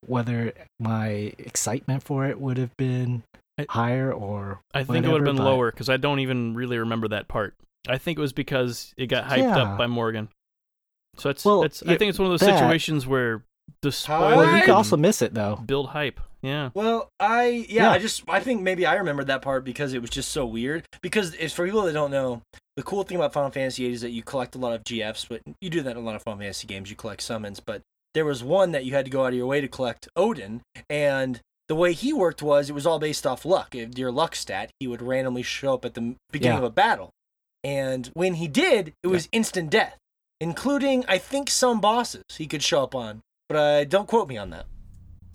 whether 0.05 0.53
my 0.79 1.33
excitement 1.37 2.03
for 2.03 2.25
it 2.25 2.39
would 2.39 2.57
have 2.57 2.75
been 2.77 3.23
I- 3.57 3.65
higher 3.69 4.11
or 4.13 4.59
I 4.73 4.83
think 4.85 5.05
it 5.05 5.09
would 5.09 5.21
have 5.21 5.25
been 5.25 5.35
but- 5.37 5.43
lower 5.43 5.71
because 5.71 5.89
I 5.89 5.97
don't 5.97 6.19
even 6.19 6.53
really 6.55 6.77
remember 6.77 7.09
that 7.09 7.27
part. 7.27 7.53
I 7.89 7.97
think 7.97 8.17
it 8.17 8.21
was 8.21 8.33
because 8.33 8.93
it 8.97 9.07
got 9.07 9.25
hyped 9.25 9.37
Yeah. 9.39 9.57
up 9.63 9.77
by 9.77 9.87
Morgan. 9.87 10.29
So 11.17 11.29
it's 11.29 11.43
Well, 11.43 11.63
it's 11.63 11.81
I 11.83 11.97
think 11.97 12.09
it's 12.09 12.19
one 12.19 12.27
of 12.27 12.31
those 12.39 12.47
that- 12.47 12.57
situations 12.59 13.05
where 13.07 13.43
the 13.81 13.91
spoiler 13.91 14.35
well 14.35 14.45
you 14.45 14.51
could 14.61 14.65
can 14.65 14.73
also 14.73 14.97
miss 14.97 15.21
it 15.21 15.33
though 15.33 15.57
build 15.57 15.89
hype. 15.89 16.19
Yeah. 16.41 16.69
Well, 16.73 17.09
I 17.19 17.65
yeah, 17.69 17.83
Yeah. 17.83 17.91
I 17.91 17.99
just 17.99 18.23
I 18.27 18.39
think 18.39 18.61
maybe 18.61 18.85
I 18.85 18.95
remembered 18.95 19.27
that 19.27 19.41
part 19.41 19.63
because 19.63 19.93
it 19.93 20.01
was 20.01 20.09
just 20.09 20.31
so 20.31 20.45
weird. 20.45 20.85
Because 21.01 21.33
it's 21.35 21.53
for 21.53 21.65
people 21.65 21.81
that 21.83 21.93
don't 21.93 22.11
know, 22.11 22.41
the 22.77 22.83
cool 22.83 23.03
thing 23.03 23.17
about 23.17 23.33
Final 23.33 23.51
Fantasy 23.51 23.83
VIII 23.83 23.93
is 23.93 24.01
that 24.01 24.11
you 24.11 24.23
collect 24.23 24.55
a 24.55 24.57
lot 24.57 24.73
of 24.73 24.83
GFs, 24.85 25.27
but 25.27 25.41
you 25.61 25.69
do 25.69 25.81
that 25.81 25.91
in 25.91 25.97
a 25.97 26.05
lot 26.05 26.15
of 26.15 26.23
Final 26.23 26.39
Fantasy 26.39 26.65
games. 26.65 26.89
You 26.89 26.95
collect 26.95 27.21
summons, 27.21 27.59
but 27.59 27.81
there 28.13 28.25
was 28.25 28.43
one 28.43 28.71
that 28.71 28.85
you 28.85 28.93
had 28.93 29.05
to 29.05 29.11
go 29.11 29.23
out 29.25 29.29
of 29.33 29.35
your 29.35 29.45
way 29.47 29.59
to 29.61 29.67
collect 29.67 30.07
Odin, 30.15 30.61
and 30.89 31.41
the 31.67 31.75
way 31.75 31.93
he 31.93 32.11
worked 32.13 32.41
was 32.41 32.69
it 32.69 32.73
was 32.73 32.87
all 32.87 32.97
based 32.99 33.27
off 33.27 33.45
luck. 33.45 33.75
If 33.75 33.97
your 33.99 34.11
luck 34.11 34.33
stat, 34.35 34.71
he 34.79 34.87
would 34.87 35.01
randomly 35.01 35.43
show 35.43 35.73
up 35.75 35.85
at 35.85 35.93
the 35.93 36.15
beginning 36.31 36.55
Yeah. 36.55 36.59
of 36.59 36.63
a 36.63 36.69
battle, 36.71 37.11
and 37.63 38.07
when 38.13 38.35
he 38.35 38.47
did, 38.47 38.93
it 39.03 39.07
was 39.07 39.27
instant 39.31 39.69
death, 39.69 39.97
including 40.39 41.05
I 41.07 41.17
think 41.17 41.49
some 41.49 41.79
bosses 41.81 42.23
he 42.37 42.47
could 42.47 42.63
show 42.63 42.83
up 42.83 42.95
on, 42.95 43.21
but 43.47 43.55
uh, 43.57 43.83
don't 43.85 44.07
quote 44.07 44.27
me 44.27 44.37
on 44.37 44.49
that. 44.51 44.65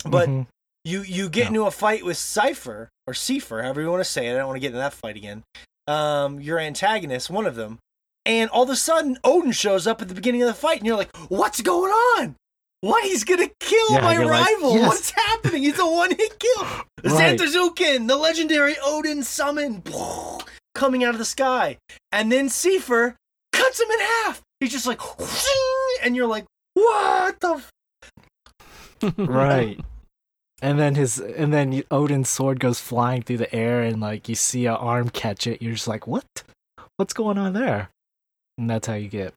But 0.05 0.29
Mhm. 0.29 0.47
you 0.83 1.01
you 1.01 1.29
get 1.29 1.43
No. 1.43 1.47
into 1.47 1.65
a 1.67 1.71
fight 1.71 2.03
with 2.05 2.17
Cypher 2.17 2.89
or 3.07 3.13
Cipher, 3.13 3.61
however 3.63 3.81
you 3.81 3.89
want 3.89 4.01
to 4.03 4.09
say 4.09 4.27
it. 4.27 4.33
I 4.33 4.37
don't 4.37 4.47
want 4.47 4.57
to 4.57 4.61
get 4.61 4.67
into 4.67 4.79
that 4.79 4.93
fight 4.93 5.15
again. 5.17 5.43
Um, 5.87 6.39
your 6.39 6.59
antagonist, 6.59 7.29
one 7.29 7.45
of 7.45 7.55
them, 7.55 7.79
and 8.25 8.49
all 8.49 8.63
of 8.63 8.69
a 8.69 8.75
sudden 8.75 9.17
Odin 9.23 9.51
shows 9.51 9.85
up 9.85 10.01
at 10.01 10.07
the 10.07 10.15
beginning 10.15 10.41
of 10.41 10.47
the 10.47 10.53
fight, 10.55 10.77
and 10.79 10.85
you're 10.87 10.97
like, 10.97 11.15
"What's 11.29 11.61
going 11.61 11.91
on? 11.91 12.35
What? 12.81 13.03
He's 13.03 13.23
gonna 13.23 13.49
kill 13.59 13.91
Yeah, 13.93 14.01
my 14.01 14.13
you're 14.13 14.25
like, 14.25 14.45
rival? 14.55 14.73
"Yes." 14.75 14.87
What's 14.87 15.09
happening? 15.11 15.63
He's 15.63 15.79
a 15.79 15.85
one-hit 15.85 16.39
kill. 16.39 16.65
Right. 17.05 17.37
Zantetsuken, 17.37 18.07
the 18.07 18.17
legendary 18.17 18.75
Odin 18.83 19.21
summon, 19.23 19.83
coming 20.75 21.03
out 21.03 21.15
of 21.15 21.19
the 21.19 21.25
sky, 21.25 21.77
and 22.11 22.31
then 22.31 22.47
Seifer 22.47 23.15
cuts 23.51 23.79
him 23.79 23.89
in 23.89 23.99
half. 23.99 24.41
He's 24.59 24.71
just 24.71 24.85
like, 24.85 25.01
and 26.03 26.15
you're 26.15 26.27
like, 26.27 26.45
"What 26.73 27.39
the?" 27.39 27.55
F-? 27.55 27.71
right 29.17 29.79
and 30.61 30.79
then 30.79 30.95
his 30.95 31.19
and 31.19 31.53
then 31.53 31.83
odin's 31.91 32.29
sword 32.29 32.61
goes 32.61 32.79
flying 32.79 33.21
through 33.21 33.37
the 33.37 33.53
air 33.53 33.81
and 33.81 33.99
like 33.99 34.29
you 34.29 34.35
see 34.35 34.65
a 34.65 34.73
arm 34.73 35.09
catch 35.09 35.45
it 35.45 35.61
you're 35.61 35.73
just 35.73 35.87
like 35.87 36.07
what 36.07 36.25
what's 36.95 37.13
going 37.13 37.37
on 37.37 37.51
there 37.51 37.89
and 38.57 38.69
that's 38.69 38.87
how 38.87 38.93
you 38.93 39.09
get 39.09 39.33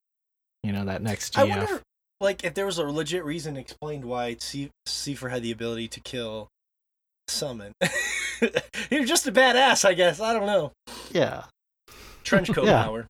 you 0.62 0.72
know 0.72 0.84
that 0.84 1.02
next 1.02 1.36
I 1.36 1.46
gf 1.46 1.56
wonder, 1.56 1.82
like, 2.20 2.42
if 2.42 2.54
there 2.54 2.66
was 2.66 2.78
a 2.78 2.84
legit 2.84 3.24
reason 3.24 3.56
explained 3.56 4.04
why 4.04 4.34
Seifer 4.34 5.30
had 5.30 5.42
the 5.42 5.52
ability 5.52 5.86
to 5.88 6.00
kill 6.00 6.48
summon. 7.28 7.72
You're 8.90 9.04
just 9.04 9.26
a 9.26 9.32
badass, 9.32 9.84
I 9.84 9.94
guess. 9.94 10.20
I 10.20 10.32
don't 10.32 10.46
know. 10.46 10.72
Yeah. 11.10 11.44
Trench 12.24 12.52
coat 12.52 12.66
Yeah. 12.66 12.84
power. 12.84 13.06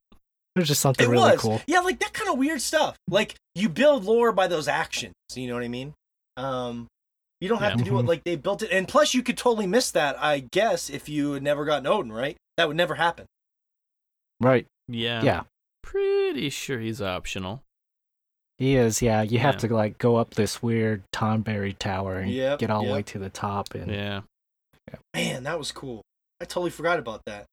It 0.57 0.61
was 0.61 0.69
just 0.69 0.81
something 0.81 1.07
It 1.07 1.11
really 1.11 1.33
was. 1.33 1.41
cool. 1.41 1.61
Yeah, 1.67 1.81
like 1.81 2.01
that 2.01 2.13
kind 2.13 2.31
of 2.31 2.39
weird 2.39 2.61
stuff. 2.61 2.97
Like 3.09 3.35
you 3.55 3.69
build 3.69 4.05
lore 4.05 4.33
by 4.33 4.49
those 4.49 4.67
actions. 4.69 5.15
You 5.35 5.49
know 5.49 5.55
what 5.55 5.63
I 5.63 5.69
mean? 5.69 5.95
Um, 6.37 6.89
you 7.41 7.49
don't 7.49 7.61
have 7.61 7.73
Yeah. 7.79 7.85
to 7.85 7.91
do 7.91 7.99
it 8.01 8.07
like 8.07 8.25
they 8.25 8.35
built 8.37 8.63
it. 8.63 8.71
And 8.73 8.89
plus, 8.89 9.15
you 9.15 9.23
could 9.23 9.37
totally 9.39 9.67
miss 9.67 9.91
that. 9.93 10.21
I 10.21 10.41
guess 10.41 10.91
if 10.91 11.09
you 11.09 11.33
had 11.33 11.43
never 11.43 11.65
gotten 11.65 11.87
Odin, 11.87 12.11
right? 12.13 12.37
That 12.57 12.67
would 12.67 12.77
never 12.77 12.97
happen. 12.97 13.27
Right. 14.41 14.67
Yeah. 14.89 15.23
Yeah. 15.23 15.43
Pretty 15.83 16.51
sure 16.51 16.81
he's 16.81 17.01
optional. 17.01 17.63
He 18.57 18.75
is, 18.75 19.01
yeah. 19.01 19.23
You 19.23 19.39
have 19.39 19.55
Yeah. 19.57 19.69
to 19.69 19.75
like 19.75 19.99
go 19.99 20.17
up 20.17 20.35
this 20.35 20.61
weird 20.63 21.03
Tonberry 21.15 21.77
tower 21.79 22.17
and 22.19 22.31
Yep, 22.33 22.59
get 22.59 22.71
all 22.71 22.81
the 22.83 22.89
yep. 22.89 22.95
way 22.97 23.03
to 23.03 23.19
the 23.21 23.31
top 23.31 23.75
and 23.75 23.91
Yeah. 23.93 24.23
Man, 25.15 25.43
that 25.45 25.59
was 25.59 25.73
cool. 25.73 26.03
I 26.41 26.45
totally 26.45 26.71
forgot 26.71 26.99
about 26.99 27.23
that. 27.27 27.47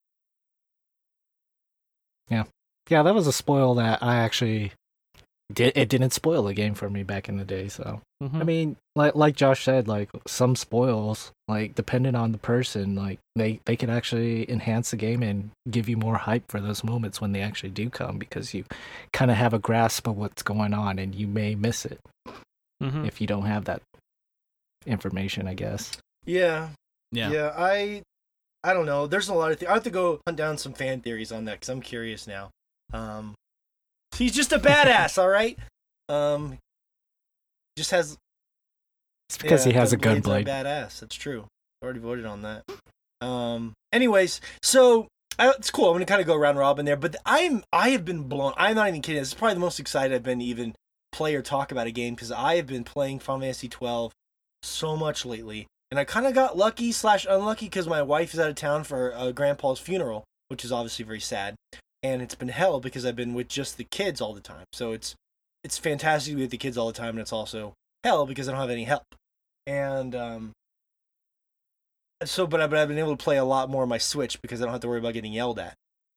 yeah, 2.29 2.43
Yeah, 2.89 3.03
that 3.03 3.15
was 3.15 3.27
a 3.27 3.33
spoil 3.33 3.75
that 3.75 4.01
I 4.01 4.15
actually 4.17 4.71
did 5.53 5.73
it 5.77 5.89
didn't 5.89 6.09
spoil 6.11 6.41
the 6.43 6.55
game 6.55 6.73
for 6.73 6.89
me 6.89 7.03
back 7.03 7.29
in 7.29 7.37
the 7.37 7.45
day, 7.45 7.67
so 7.67 8.01
Mhm. 8.23 8.41
I 8.41 8.43
mean, 8.43 8.77
like 8.95 9.13
like 9.13 9.35
Josh 9.35 9.63
said, 9.63 9.87
like 9.87 10.09
some 10.25 10.55
spoils, 10.55 11.31
like 11.47 11.75
depending 11.75 12.15
on 12.15 12.31
the 12.31 12.39
person, 12.39 12.95
like 12.95 13.19
they 13.35 13.59
they 13.65 13.75
can 13.75 13.91
actually 13.91 14.49
enhance 14.49 14.89
the 14.91 14.97
game 14.97 15.21
and 15.21 15.51
give 15.69 15.87
you 15.87 15.97
more 15.97 16.15
hype 16.17 16.49
for 16.49 16.59
those 16.59 16.83
moments 16.83 17.21
when 17.21 17.31
they 17.31 17.41
actually 17.41 17.69
do 17.69 17.89
come 17.91 18.17
because 18.17 18.55
you 18.55 18.65
kind 19.13 19.29
of 19.29 19.37
have 19.37 19.53
a 19.53 19.59
grasp 19.59 20.07
of 20.07 20.17
what's 20.17 20.41
going 20.41 20.73
on 20.73 20.97
and 20.97 21.13
you 21.13 21.27
may 21.27 21.53
miss 21.53 21.85
it 21.85 21.99
Mhm. 22.81 23.05
if 23.05 23.21
you 23.21 23.27
don't 23.27 23.45
have 23.45 23.65
that 23.65 23.83
information, 24.87 25.47
I 25.47 25.53
guess. 25.53 25.91
Yeah, 26.25 26.69
Yeah. 27.15 27.31
yeah. 27.31 27.53
I, 27.57 28.03
I 28.63 28.73
don't 28.73 28.85
know. 28.85 29.07
There's 29.07 29.29
a 29.29 29.33
lot 29.33 29.51
of. 29.51 29.59
Th- 29.59 29.69
I 29.69 29.73
have 29.73 29.83
to 29.83 29.89
go 29.89 30.19
hunt 30.25 30.37
down 30.37 30.57
some 30.57 30.73
fan 30.73 31.01
theories 31.01 31.31
on 31.31 31.45
that 31.45 31.53
because 31.53 31.69
I'm 31.69 31.81
curious 31.81 32.27
now. 32.27 32.49
Um, 32.93 33.35
he's 34.15 34.33
just 34.33 34.51
a 34.51 34.59
badass, 34.59 35.17
all 35.21 35.29
right. 35.29 35.57
Um, 36.09 36.57
just 37.77 37.91
has 37.91 38.17
It's 39.29 39.37
because 39.37 39.65
Yeah, 39.65 39.73
he 39.73 39.77
has 39.79 39.93
a 39.93 39.97
gunblade. 39.97 40.47
Badass. 40.47 40.99
That's 40.99 41.15
true. 41.15 41.45
Already 41.83 41.99
voted 41.99 42.25
on 42.25 42.41
that. 42.43 42.63
Um. 43.21 43.73
Anyways, 43.93 44.41
so 44.61 45.07
I, 45.37 45.49
it's 45.51 45.71
cool. 45.71 45.87
I'm 45.87 45.95
gonna 45.95 46.05
kind 46.05 46.21
of 46.21 46.27
go 46.27 46.35
round 46.35 46.57
robin 46.57 46.85
there, 46.85 46.95
but 46.95 47.15
I'm 47.25 47.63
I 47.71 47.89
have 47.89 48.05
been 48.05 48.23
blown. 48.23 48.53
I'm 48.57 48.75
not 48.75 48.87
even 48.87 49.01
kidding. 49.01 49.21
This 49.21 49.29
is 49.29 49.33
probably 49.33 49.55
the 49.55 49.59
most 49.61 49.79
excited 49.79 50.13
I've 50.13 50.23
been 50.23 50.39
to 50.39 50.45
even 50.45 50.75
play 51.11 51.35
or 51.35 51.41
talk 51.41 51.71
about 51.71 51.87
a 51.87 51.91
game 51.91 52.13
because 52.15 52.31
I 52.31 52.55
have 52.55 52.67
been 52.67 52.83
playing 52.83 53.19
Final 53.19 53.41
Fantasy 53.41 53.69
12 53.69 54.11
so 54.63 54.97
much 54.97 55.25
lately, 55.25 55.67
and 55.95 55.99
I 56.01 56.03
kind 56.03 56.27
of 56.27 56.33
got 56.33 56.57
lucky 56.57 56.91
slash 56.91 57.25
unlucky 57.25 57.67
because 57.67 57.87
my 57.87 58.01
wife 58.01 58.33
is 58.33 58.39
out 58.41 58.49
of 58.49 58.55
town 58.55 58.83
for 58.83 59.15
uh, 59.15 59.31
grandpa's 59.31 59.79
funeral, 59.79 60.25
which 60.49 60.65
is 60.65 60.71
obviously 60.73 61.05
very 61.05 61.21
sad, 61.21 61.55
and 62.03 62.21
it's 62.21 62.35
been 62.35 62.49
hell 62.49 62.81
because 62.81 63.05
I've 63.05 63.15
been 63.15 63.33
with 63.33 63.47
just 63.47 63.77
the 63.77 63.85
kids 63.85 64.19
all 64.19 64.33
the 64.33 64.41
time. 64.41 64.65
So 64.73 64.91
it's 64.91 65.15
it's 65.63 65.77
fantastic 65.77 66.33
to 66.33 66.35
be 66.35 66.41
with 66.41 66.51
the 66.51 66.57
kids 66.57 66.77
all 66.77 66.87
the 66.87 66.93
time, 66.93 67.11
and 67.11 67.19
it's 67.19 67.31
also 67.31 67.75
hell 68.03 68.25
because 68.25 68.49
I 68.49 68.51
don't 68.51 68.59
have 68.59 68.69
any 68.69 68.83
help. 68.83 69.03
And 69.65 70.13
um, 70.15 70.51
so, 72.25 72.45
but, 72.45 72.59
I, 72.59 72.67
but 72.67 72.77
I've 72.77 72.89
been 72.89 72.99
able 72.99 73.15
to 73.15 73.23
play 73.23 73.37
a 73.37 73.45
lot 73.45 73.69
more 73.69 73.87
my 73.87 73.97
Switch 73.97 74.41
because 74.41 74.61
I 74.61 74.65
don't 74.65 74.73
have 74.73 74.81
to 74.81 74.89
worry 74.89 74.99
about 74.99 75.13
getting 75.13 75.31
yelled 75.31 75.59
at. 75.59 75.75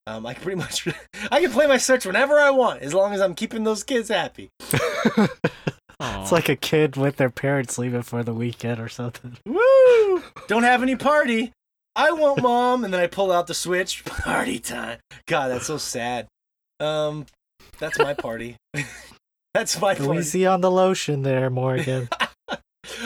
Um, 0.09 0.27
I 0.27 0.35
can 0.35 0.43
pretty 0.43 0.59
much 0.61 0.89
I 1.31 1.41
can 1.41 1.53
play 1.53 1.69
my 1.69 1.79
Switch 1.79 2.05
whenever 2.05 2.41
I 2.41 2.51
want 2.51 2.83
as 2.83 2.95
long 2.95 3.15
as 3.15 3.21
I'm 3.21 3.37
keeping 3.37 3.63
those 3.63 3.85
kids 3.85 4.09
happy. 4.09 4.49
It's 6.01 6.33
like 6.33 6.49
a 6.49 6.57
kid 6.57 6.97
with 6.97 7.17
their 7.17 7.31
parents 7.31 7.79
leaving 7.79 8.03
for 8.03 8.23
the 8.23 8.35
weekend 8.35 8.81
or 8.81 8.89
something. 8.89 9.37
Woo! 9.47 10.23
Don't 10.47 10.63
have 10.63 10.83
any 10.83 10.97
party. 10.97 11.53
I 11.97 12.13
want 12.13 12.43
mom, 12.43 12.85
and 12.85 12.95
then 12.95 13.01
I 13.01 13.09
pull 13.09 13.33
out 13.33 13.49
the 13.49 13.55
Switch. 13.55 14.05
Party 14.05 14.61
time. 14.61 14.99
God, 15.27 15.49
that's 15.49 15.67
so 15.67 15.79
sad. 15.79 16.29
Um, 16.79 17.27
that's 17.81 17.99
my 17.99 18.15
party. 18.15 18.57
that's 19.55 19.81
my 19.81 19.97
party. 19.97 20.21
easy 20.21 20.47
on 20.47 20.61
the 20.61 20.71
lotion 20.71 21.23
there, 21.23 21.51
Morgan. 21.51 22.09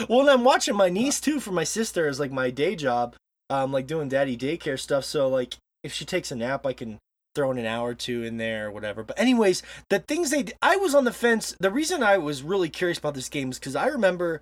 well, 0.07 0.21
and 0.21 0.29
I'm 0.29 0.43
watching 0.43 0.75
my 0.75 0.89
niece 0.89 1.19
too 1.19 1.39
for 1.39 1.51
my 1.51 1.63
sister 1.63 2.07
as 2.07 2.19
like 2.19 2.31
my 2.31 2.51
day 2.51 2.75
job, 2.75 3.15
um, 3.49 3.71
like 3.71 3.87
doing 3.87 4.09
daddy 4.09 4.37
daycare 4.37 4.79
stuff. 4.79 5.05
So 5.05 5.27
like, 5.27 5.57
if 5.83 5.91
she 5.91 6.05
takes 6.05 6.31
a 6.31 6.35
nap, 6.35 6.67
I 6.67 6.73
can 6.73 6.99
throw 7.35 7.51
in 7.51 7.57
an 7.57 7.65
hour 7.65 7.89
or 7.89 7.95
two 7.95 8.23
in 8.23 8.37
there 8.37 8.67
or 8.67 8.71
whatever. 8.71 9.03
But 9.03 9.19
anyways, 9.19 9.63
the 9.89 9.99
things 9.99 10.29
they 10.29 10.45
I 10.61 10.75
was 10.75 10.95
on 10.95 11.05
the 11.05 11.13
fence. 11.13 11.55
The 11.59 11.71
reason 11.71 12.03
I 12.03 12.17
was 12.17 12.43
really 12.43 12.69
curious 12.69 12.97
about 12.97 13.13
this 13.13 13.29
game 13.29 13.51
is 13.51 13.59
because 13.59 13.75
I 13.75 13.87
remember 13.87 14.41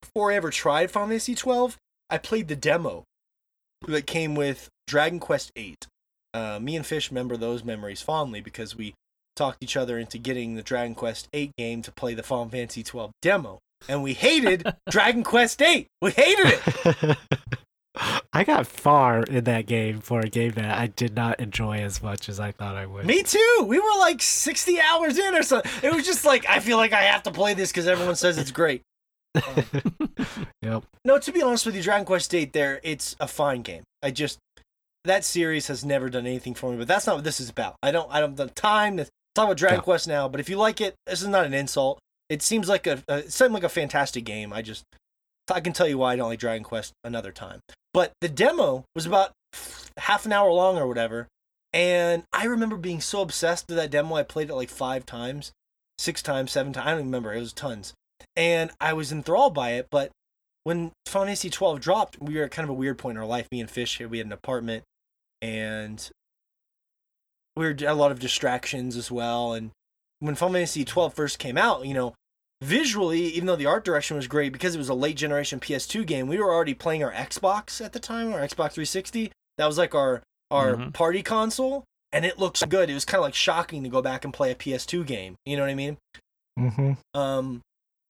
before 0.00 0.32
I 0.32 0.36
ever 0.36 0.50
tried 0.50 0.90
Final 0.90 1.08
Fantasy 1.08 1.34
12, 1.34 1.76
I 2.08 2.18
played 2.18 2.48
the 2.48 2.56
demo 2.56 3.04
that 3.86 4.06
came 4.06 4.34
with 4.34 4.68
Dragon 4.86 5.20
Quest 5.20 5.52
8. 5.56 5.86
Uh, 6.32 6.58
me 6.60 6.76
and 6.76 6.86
Fish 6.86 7.10
remember 7.10 7.36
those 7.36 7.64
memories 7.64 8.02
fondly 8.02 8.40
because 8.40 8.76
we 8.76 8.94
talked 9.36 9.62
each 9.62 9.76
other 9.76 9.98
into 9.98 10.18
getting 10.18 10.54
the 10.54 10.62
Dragon 10.62 10.94
Quest 10.94 11.28
8 11.32 11.52
game 11.56 11.82
to 11.82 11.92
play 11.92 12.14
the 12.14 12.22
Final 12.22 12.48
Fantasy 12.48 12.82
12 12.82 13.12
demo. 13.22 13.58
And 13.88 14.02
we 14.02 14.14
hated 14.14 14.74
Dragon 14.90 15.24
Quest 15.24 15.62
8. 15.62 15.86
We 16.02 16.10
hated 16.10 16.46
it. 16.46 17.18
I 18.32 18.44
got 18.44 18.66
far 18.66 19.22
in 19.24 19.44
that 19.44 19.66
game 19.66 20.00
for 20.00 20.20
a 20.20 20.28
game 20.28 20.52
that 20.52 20.78
I 20.78 20.86
did 20.86 21.16
not 21.16 21.40
enjoy 21.40 21.78
as 21.78 22.00
much 22.00 22.28
as 22.28 22.38
I 22.38 22.52
thought 22.52 22.76
I 22.76 22.86
would. 22.86 23.04
Me 23.04 23.24
too. 23.24 23.64
We 23.66 23.78
were 23.80 23.98
like 23.98 24.22
60 24.22 24.80
hours 24.80 25.18
in 25.18 25.34
or 25.34 25.42
something. 25.42 25.70
It 25.82 25.92
was 25.92 26.06
just 26.06 26.24
like, 26.24 26.48
I 26.48 26.60
feel 26.60 26.76
like 26.76 26.92
I 26.92 27.02
have 27.02 27.24
to 27.24 27.32
play 27.32 27.54
this 27.54 27.72
because 27.72 27.88
everyone 27.88 28.14
says 28.14 28.38
it's 28.38 28.52
great. 28.52 28.82
yep. 30.62 30.84
No, 31.04 31.18
to 31.18 31.32
be 31.32 31.42
honest 31.42 31.66
with 31.66 31.74
you, 31.74 31.82
Dragon 31.82 32.04
Quest 32.06 32.34
8 32.34 32.52
there, 32.52 32.80
it's 32.82 33.16
a 33.20 33.26
fine 33.26 33.62
game. 33.62 33.82
I 34.02 34.10
just 34.10 34.38
that 35.04 35.24
series 35.24 35.66
has 35.68 35.84
never 35.84 36.08
done 36.10 36.26
anything 36.26 36.54
for 36.54 36.70
me, 36.70 36.76
but 36.76 36.86
that's 36.88 37.06
not 37.06 37.16
what 37.16 37.24
this 37.24 37.40
is 37.40 37.48
about. 37.50 37.76
I 37.82 37.90
don't 37.90 38.10
I 38.12 38.20
don't 38.20 38.36
have 38.38 38.48
the 38.48 38.54
time 38.54 38.96
to 38.98 39.04
talk 39.34 39.44
about 39.46 39.56
Dragon 39.56 39.78
Yeah. 39.78 39.82
Quest 39.82 40.06
now, 40.08 40.28
but 40.28 40.40
if 40.40 40.48
you 40.48 40.56
like 40.56 40.80
it, 40.80 40.94
this 41.06 41.22
is 41.22 41.28
not 41.28 41.46
an 41.46 41.54
insult. 41.54 41.98
It 42.28 42.42
seems 42.42 42.68
like 42.68 42.86
a, 42.86 43.02
a 43.08 43.18
it 43.18 43.32
seemed 43.32 43.52
like 43.54 43.64
a 43.64 43.68
fantastic 43.68 44.24
game. 44.24 44.52
I 44.52 44.62
just 44.62 44.84
I 45.50 45.60
can 45.60 45.72
tell 45.72 45.88
you 45.88 45.98
why 45.98 46.12
I 46.12 46.16
don't 46.16 46.28
like 46.28 46.38
Dragon 46.38 46.64
Quest 46.64 46.92
another 47.04 47.32
time. 47.32 47.60
But 47.92 48.12
the 48.20 48.28
demo 48.28 48.84
was 48.94 49.06
about 49.06 49.32
half 49.96 50.26
an 50.26 50.32
hour 50.32 50.50
long 50.50 50.78
or 50.78 50.86
whatever, 50.86 51.28
and 51.72 52.24
I 52.32 52.44
remember 52.44 52.76
being 52.76 53.00
so 53.00 53.22
obsessed 53.22 53.66
with 53.68 53.76
that 53.76 53.90
demo. 53.90 54.16
I 54.16 54.22
played 54.22 54.50
it 54.50 54.54
like 54.54 54.70
five 54.70 55.06
times, 55.06 55.52
six 55.98 56.22
times, 56.22 56.52
seven 56.52 56.72
times. 56.72 56.86
I 56.86 56.90
don't 56.90 57.04
remember. 57.04 57.32
It 57.32 57.40
was 57.40 57.52
tons, 57.52 57.94
and 58.36 58.70
I 58.80 58.92
was 58.92 59.12
enthralled 59.12 59.54
by 59.54 59.72
it. 59.72 59.88
But 59.90 60.10
when 60.64 60.92
Final 61.06 61.26
Fantasy 61.26 61.50
12 61.50 61.80
dropped, 61.80 62.20
we 62.20 62.36
were 62.36 62.44
at 62.44 62.50
kind 62.50 62.64
of 62.64 62.70
a 62.70 62.74
weird 62.74 62.98
point 62.98 63.16
in 63.16 63.22
our 63.22 63.28
life. 63.28 63.48
Me 63.50 63.60
and 63.60 63.70
Fish 63.70 64.00
we 64.00 64.18
had 64.18 64.26
an 64.26 64.32
apartment, 64.32 64.84
and 65.40 66.10
we 67.56 67.66
were 67.66 67.76
a 67.86 67.94
lot 67.94 68.12
of 68.12 68.20
distractions 68.20 68.96
as 68.96 69.10
well. 69.10 69.52
And 69.52 69.70
when 70.20 70.34
Final 70.34 70.54
Fantasy 70.54 70.84
12 70.84 71.14
first 71.14 71.38
came 71.38 71.58
out, 71.58 71.86
you 71.86 71.94
know, 71.94 72.14
visually, 72.62 73.22
even 73.22 73.46
though 73.46 73.56
the 73.56 73.66
art 73.66 73.84
direction 73.84 74.16
was 74.16 74.26
great 74.26 74.52
because 74.52 74.74
it 74.74 74.78
was 74.78 74.88
a 74.88 74.94
late 74.94 75.16
generation 75.16 75.60
PS2 75.60 76.04
game, 76.06 76.26
we 76.28 76.38
were 76.38 76.52
already 76.52 76.74
playing 76.74 77.02
our 77.02 77.12
Xbox 77.12 77.84
at 77.84 77.92
the 77.92 78.00
time, 78.00 78.32
our 78.32 78.40
Xbox 78.40 78.72
360. 78.72 79.32
That 79.58 79.66
was 79.66 79.78
like 79.78 79.94
our 79.94 80.22
our 80.50 80.74
Mhm. 80.74 80.92
party 80.92 81.22
console, 81.22 81.84
and 82.12 82.24
it 82.24 82.38
looks 82.38 82.62
good. 82.64 82.90
It 82.90 82.94
was 82.94 83.04
kind 83.04 83.20
of 83.20 83.24
like 83.24 83.34
shocking 83.34 83.84
to 83.84 83.88
go 83.88 84.02
back 84.02 84.24
and 84.24 84.34
play 84.34 84.50
a 84.50 84.54
PS2 84.56 85.04
game. 85.04 85.36
You 85.46 85.56
know 85.56 85.62
what 85.62 85.70
I 85.70 85.74
mean? 85.74 85.96
Mm-hmm. 86.58 86.92
um 87.18 87.62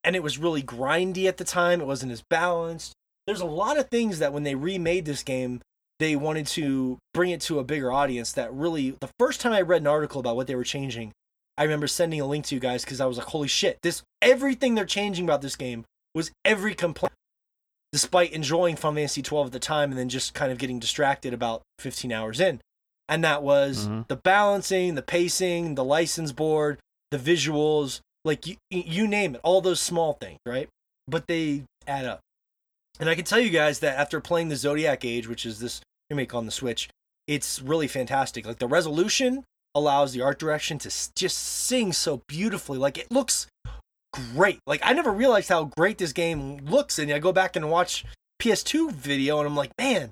and 0.02 0.16
it 0.16 0.22
was 0.22 0.38
really 0.38 0.62
grindy 0.62 1.26
at 1.26 1.36
the 1.36 1.44
time 1.44 1.80
it 1.80 1.86
wasn't 1.86 2.10
as 2.10 2.22
balanced 2.30 2.94
there's 3.26 3.42
a 3.42 3.46
lot 3.46 3.78
of 3.78 3.88
things 3.90 4.18
that 4.18 4.32
when 4.32 4.42
they 4.42 4.54
remade 4.54 5.04
this 5.04 5.22
game 5.22 5.60
they 6.00 6.16
wanted 6.16 6.46
to 6.48 6.96
bring 7.12 7.30
it 7.30 7.42
to 7.42 7.58
a 7.58 7.64
bigger 7.64 7.92
audience 7.92 8.32
that 8.32 8.52
really 8.52 8.92
the 9.00 9.10
first 9.20 9.40
time 9.42 9.52
i 9.52 9.60
read 9.60 9.82
an 9.82 9.86
article 9.86 10.18
about 10.20 10.34
what 10.36 10.46
they 10.46 10.54
were 10.56 10.64
changing 10.64 11.12
i 11.60 11.62
remember 11.62 11.86
sending 11.86 12.20
a 12.20 12.26
link 12.26 12.44
to 12.46 12.54
you 12.56 12.60
guys 12.60 12.84
because 12.84 13.00
i 13.00 13.06
was 13.06 13.16
like 13.18 13.28
holy 13.28 13.46
shit 13.46 13.78
this 13.82 14.02
everything 14.20 14.74
they're 14.74 14.84
changing 14.84 15.24
about 15.24 15.42
this 15.42 15.54
game 15.54 15.84
was 16.14 16.32
every 16.44 16.74
complaint 16.74 17.12
despite 17.92 18.32
enjoying 18.32 18.76
Final 18.76 18.96
Fantasy 18.96 19.20
12 19.22 19.46
at 19.46 19.52
the 19.52 19.58
time 19.58 19.90
and 19.90 19.98
then 19.98 20.08
just 20.08 20.32
kind 20.32 20.52
of 20.52 20.58
getting 20.58 20.78
distracted 20.78 21.34
about 21.34 21.62
15 21.80 22.12
hours 22.12 22.38
in. 22.38 22.60
And 23.08 23.24
that 23.24 23.42
was 23.42 23.88
Mhm. 23.88 24.06
the 24.06 24.14
balancing 24.14 24.94
the 24.94 25.02
pacing 25.02 25.74
the 25.74 25.82
license 25.84 26.30
board 26.32 26.78
the 27.10 27.18
visuals 27.18 28.00
like 28.24 28.46
you, 28.46 28.56
you 28.70 29.08
name 29.08 29.34
it 29.34 29.40
all 29.42 29.60
those 29.60 29.80
small 29.80 30.12
things 30.14 30.38
right? 30.46 30.68
But 31.08 31.26
they 31.26 31.64
add 31.86 32.04
up. 32.04 32.20
And 33.00 33.08
i 33.08 33.14
can 33.16 33.24
tell 33.24 33.40
you 33.40 33.50
guys 33.50 33.80
that 33.80 33.98
after 33.98 34.20
playing 34.20 34.50
the 34.50 34.56
zodiac 34.56 35.04
age 35.04 35.26
which 35.26 35.44
is 35.44 35.58
this 35.58 35.80
remake 36.10 36.32
on 36.34 36.46
the 36.46 36.52
switch 36.52 36.88
it's 37.26 37.60
really 37.60 37.88
fantastic. 37.88 38.46
Like 38.46 38.58
the 38.58 38.68
resolution 38.68 39.44
allows 39.74 40.12
the 40.12 40.22
art 40.22 40.38
direction 40.38 40.78
to 40.78 40.88
just 41.14 41.38
sing 41.38 41.92
so 41.92 42.22
beautifully 42.26 42.78
like 42.78 42.98
it 42.98 43.10
looks 43.10 43.46
great 44.34 44.58
like 44.66 44.80
i 44.82 44.92
never 44.92 45.12
realized 45.12 45.48
how 45.48 45.64
great 45.64 45.98
this 45.98 46.12
game 46.12 46.56
looks 46.64 46.98
and 46.98 47.12
i 47.12 47.18
go 47.18 47.32
back 47.32 47.54
and 47.54 47.70
watch 47.70 48.04
ps2 48.42 48.90
video 48.90 49.38
and 49.38 49.46
i'm 49.46 49.54
like 49.54 49.70
man 49.78 50.10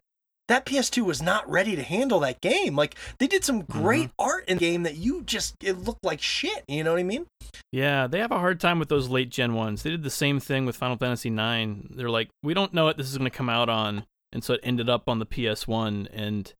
that 0.48 0.64
PS2 0.64 1.04
was 1.04 1.22
not 1.22 1.48
ready 1.48 1.76
to 1.76 1.82
handle 1.82 2.20
that 2.20 2.40
game. 2.40 2.74
Like 2.74 2.96
they 3.18 3.26
did 3.26 3.44
some 3.44 3.62
mm-hmm. 3.62 3.82
great 3.82 4.10
art 4.18 4.48
in 4.48 4.56
the 4.56 4.64
game 4.64 4.82
that 4.82 4.96
you 4.96 5.22
just 5.22 5.54
it 5.62 5.74
looked 5.74 6.04
like 6.04 6.20
shit. 6.20 6.64
You 6.66 6.82
know 6.82 6.92
what 6.92 7.00
I 7.00 7.04
mean? 7.04 7.26
Yeah, 7.70 8.06
they 8.06 8.18
have 8.18 8.32
a 8.32 8.38
hard 8.38 8.60
time 8.60 8.78
with 8.78 8.88
those 8.88 9.08
late 9.08 9.28
gen 9.28 9.54
ones. 9.54 9.82
They 9.82 9.90
did 9.90 10.02
the 10.02 10.10
same 10.10 10.40
thing 10.40 10.66
with 10.66 10.76
Final 10.76 10.96
Fantasy 10.96 11.28
IX. 11.28 11.86
They're 11.90 12.10
like, 12.10 12.30
we 12.42 12.54
don't 12.54 12.74
know 12.74 12.84
what 12.84 12.96
this 12.96 13.10
is 13.10 13.18
going 13.18 13.30
to 13.30 13.36
come 13.36 13.50
out 13.50 13.68
on, 13.68 14.04
and 14.32 14.42
so 14.42 14.54
it 14.54 14.60
ended 14.62 14.88
up 14.88 15.08
on 15.08 15.18
the 15.18 15.26
PS1. 15.26 16.08
And 16.12 16.52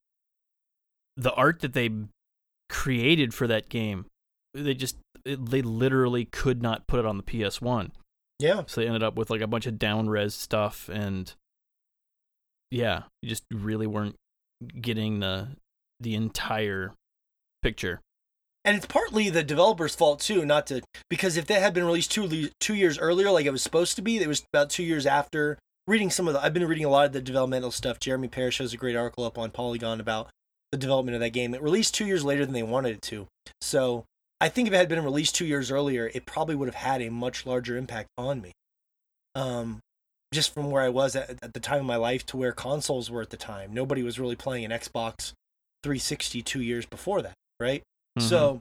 the 1.17 1.33
art 1.33 1.61
that 1.61 1.73
they 1.73 1.91
created 2.69 3.35
for 3.35 3.47
that 3.47 3.69
game, 3.69 4.07
they 4.55 4.75
just 4.75 4.97
it, 5.25 5.51
they 5.51 5.63
literally 5.63 6.25
could 6.25 6.63
not 6.63 6.87
put 6.87 7.01
it 7.01 7.07
on 7.07 7.17
the 7.17 7.23
PS1. 7.23 7.91
Yeah. 8.39 8.63
So 8.67 8.81
they 8.81 8.87
ended 8.87 9.03
up 9.03 9.17
with 9.17 9.31
like 9.31 9.41
a 9.41 9.47
bunch 9.47 9.67
of 9.67 9.79
down 9.79 10.09
res 10.09 10.35
stuff, 10.35 10.89
and 10.93 11.33
yeah, 12.71 13.03
you 13.23 13.29
just 13.29 13.45
really 13.53 13.87
weren't 13.87 14.17
getting 14.81 15.21
the 15.21 15.49
the 16.01 16.15
entire 16.15 16.95
picture. 17.63 18.01
And 18.65 18.77
it's 18.77 18.87
partly 18.87 19.31
the 19.31 19.43
developer's 19.43 19.95
fault 19.95 20.21
too, 20.21 20.45
not 20.45 20.67
to 20.69 20.83
because 21.09 21.37
if 21.37 21.47
they 21.47 21.61
had 21.61 21.75
been 21.75 21.85
released 21.85 22.11
two 22.11 22.51
two 22.61 22.75
years 22.75 22.99
earlier, 22.99 23.31
like 23.31 23.47
it 23.47 23.51
was 23.51 23.63
supposed 23.63 23.97
to 23.97 24.03
be, 24.03 24.19
it 24.19 24.29
was 24.29 24.45
about 24.53 24.71
two 24.71 24.83
years 24.83 25.07
after. 25.07 25.59
Reading 25.87 26.11
some 26.11 26.29
of 26.29 26.35
the, 26.35 26.43
I've 26.43 26.53
been 26.53 26.67
reading 26.67 26.85
a 26.85 26.91
lot 26.91 27.07
of 27.07 27.13
the 27.13 27.23
developmental 27.23 27.71
stuff. 27.71 27.99
Jeremy 27.99 28.29
Parish 28.29 28.59
has 28.59 28.75
a 28.75 28.77
great 28.77 28.95
article 28.95 29.25
up 29.25 29.39
on 29.39 29.51
Polygon 29.51 30.01
about 30.01 30.29
the 30.73 30.79
development 30.79 31.15
of 31.15 31.21
that 31.21 31.31
game. 31.31 31.55
It 31.55 31.63
released 31.63 31.95
two 31.95 32.07
years 32.07 32.25
later 32.25 32.45
than 32.45 32.55
they 32.55 32.63
wanted 32.63 32.97
it 32.97 33.03
to. 33.03 33.27
So 33.61 34.05
I 34.41 34.49
think 34.49 34.69
if 34.69 34.75
it 34.75 34.77
had 34.77 34.89
been 34.89 35.03
released 35.03 35.35
two 35.35 35.47
years 35.47 35.71
earlier, 35.71 36.11
it 36.15 36.27
probably 36.27 36.55
would 36.55 36.69
have 36.69 36.75
had 36.75 37.03
a 37.03 37.11
much 37.11 37.47
larger 37.47 37.77
impact 37.77 38.09
on 38.17 38.41
me. 38.41 38.53
Um, 39.35 39.81
just 40.33 40.53
from 40.53 40.71
where 40.71 40.83
I 40.83 40.89
was 40.91 41.17
at, 41.17 41.31
at 41.43 41.55
the 41.55 41.61
time 41.61 41.81
of 41.81 41.87
my 41.87 41.97
life 41.97 42.27
to 42.27 42.37
where 42.37 42.53
consoles 42.53 43.11
were 43.11 43.23
at 43.23 43.31
the 43.31 43.37
time. 43.37 43.73
Nobody 43.73 44.03
was 44.03 44.19
really 44.21 44.37
playing 44.37 44.65
an 44.65 44.71
Xbox 44.71 45.33
360 45.83 46.43
two 46.43 46.61
years 46.61 46.85
before 46.85 47.23
that, 47.23 47.35
right? 47.59 47.83
Mhm. 48.19 48.23
So 48.29 48.61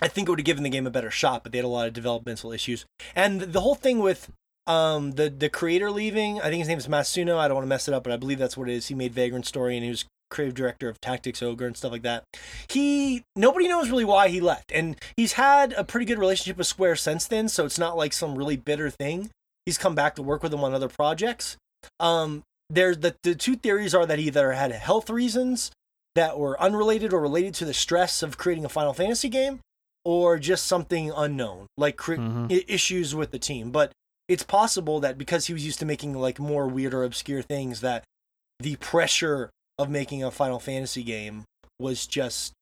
I 0.00 0.08
think 0.08 0.28
it 0.28 0.32
would 0.32 0.40
have 0.40 0.44
given 0.46 0.64
the 0.64 0.70
game 0.70 0.86
a 0.86 0.90
better 0.90 1.10
shot, 1.10 1.44
but 1.44 1.52
they 1.52 1.58
had 1.58 1.64
a 1.64 1.68
lot 1.68 1.86
of 1.86 1.92
developmental 1.92 2.50
issues. 2.50 2.84
And 3.14 3.40
the 3.40 3.60
whole 3.60 3.76
thing 3.76 4.00
with 4.00 4.30
um 4.66 5.12
the 5.12 5.28
the 5.30 5.48
creator 5.50 5.90
leaving, 5.90 6.40
I 6.40 6.44
think 6.44 6.58
his 6.60 6.68
name 6.68 6.78
is 6.78 6.88
Matsuno. 6.88 7.36
I 7.36 7.46
don't 7.46 7.54
want 7.56 7.66
to 7.66 7.68
mess 7.68 7.86
it 7.86 7.94
up, 7.94 8.02
but 8.02 8.12
I 8.12 8.16
believe 8.16 8.38
that's 8.38 8.56
what 8.56 8.68
it 8.68 8.74
is. 8.74 8.88
He 8.88 8.94
made 8.94 9.12
Vagrant 9.12 9.46
Story 9.46 9.76
and 9.76 9.84
he 9.84 9.90
was 9.90 10.04
creative 10.34 10.54
director 10.54 10.88
of 10.88 11.00
Tactics 11.00 11.42
Ogre 11.42 11.66
and 11.66 11.76
stuff 11.76 11.92
like 11.92 12.02
that. 12.02 12.24
He 12.68 13.22
nobody 13.36 13.68
knows 13.68 13.88
really 13.88 14.04
why 14.04 14.28
he 14.28 14.40
left. 14.40 14.70
And 14.72 14.96
he's 15.16 15.34
had 15.34 15.72
a 15.74 15.84
pretty 15.84 16.04
good 16.06 16.18
relationship 16.18 16.58
with 16.58 16.66
Square 16.66 16.96
since 16.96 17.26
then, 17.26 17.48
so 17.48 17.64
it's 17.64 17.78
not 17.78 17.96
like 17.96 18.12
some 18.12 18.34
really 18.36 18.56
bitter 18.56 18.90
thing. 18.90 19.30
He's 19.64 19.78
come 19.78 19.94
back 19.94 20.14
to 20.16 20.22
work 20.22 20.42
with 20.42 20.52
them 20.52 20.64
on 20.64 20.74
other 20.74 20.88
projects. 20.88 21.56
Um 22.00 22.42
there's 22.68 22.98
the 22.98 23.14
the 23.22 23.34
two 23.34 23.56
theories 23.56 23.94
are 23.94 24.06
that 24.06 24.18
he 24.18 24.26
either 24.26 24.52
had 24.52 24.72
health 24.72 25.08
reasons 25.08 25.70
that 26.14 26.38
were 26.38 26.60
unrelated 26.60 27.12
or 27.12 27.20
related 27.20 27.54
to 27.54 27.64
the 27.64 27.74
stress 27.74 28.22
of 28.22 28.38
creating 28.38 28.64
a 28.64 28.68
Final 28.68 28.94
Fantasy 28.94 29.28
game, 29.28 29.60
or 30.04 30.38
just 30.38 30.66
something 30.66 31.10
unknown, 31.10 31.66
like 31.76 31.96
Mhm. 31.96 32.64
issues 32.68 33.14
with 33.14 33.30
the 33.32 33.38
team. 33.38 33.70
But 33.70 33.92
it's 34.28 34.42
possible 34.44 35.00
that 35.00 35.18
because 35.18 35.46
he 35.46 35.52
was 35.52 35.66
used 35.66 35.78
to 35.80 35.86
making 35.86 36.14
like 36.14 36.38
more 36.38 36.66
weird 36.68 36.94
or 36.94 37.04
obscure 37.04 37.42
things, 37.42 37.80
that 37.80 38.04
the 38.60 38.76
pressure 38.76 39.50
of 39.78 39.90
making 39.90 40.22
a 40.22 40.30
Final 40.30 40.58
Fantasy 40.58 41.02
game 41.02 41.44
was 41.78 42.06
just 42.06 42.52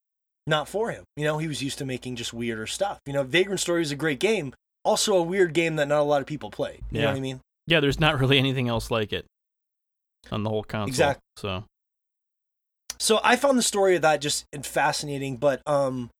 not 0.47 0.69
for 0.69 0.91
him. 0.91 1.05
You 1.17 1.25
know, 1.25 1.39
he 1.39 1.47
was 1.49 1.63
used 1.63 1.79
to 1.79 1.85
making 1.85 2.17
just 2.17 2.33
weirder 2.33 2.67
stuff. 2.67 2.99
You 3.07 3.13
know, 3.13 3.23
Vagrant 3.23 3.61
Story 3.61 3.83
is 3.83 3.93
a 3.93 3.97
great 3.97 4.19
game, 4.19 4.55
also 4.85 5.17
a 5.17 5.23
weird 5.23 5.53
game 5.55 5.77
that 5.77 5.89
not 5.89 6.01
a 6.01 6.03
lot 6.05 6.21
of 6.21 6.27
people 6.27 6.51
played. 6.51 6.81
You 6.91 6.99
know 6.99 7.05
Yeah. 7.07 7.11
what 7.13 7.17
I 7.17 7.21
mean? 7.21 7.41
Yeah, 7.67 7.81
there's 7.81 8.01
not 8.01 8.19
really 8.19 8.39
anything 8.39 8.69
else 8.69 8.91
like 8.91 9.13
it 9.13 9.27
on 10.31 10.43
the 10.43 10.51
whole 10.51 10.65
console. 10.65 10.89
Exact- 10.89 11.21
So 11.37 11.65
so 12.99 13.21
I 13.25 13.35
found 13.37 13.59
the 13.59 13.63
story 13.63 13.97
of 13.97 14.03
that 14.03 14.21
just 14.21 14.45
fascinating, 14.63 15.37
but 15.37 15.61
um 15.67 16.11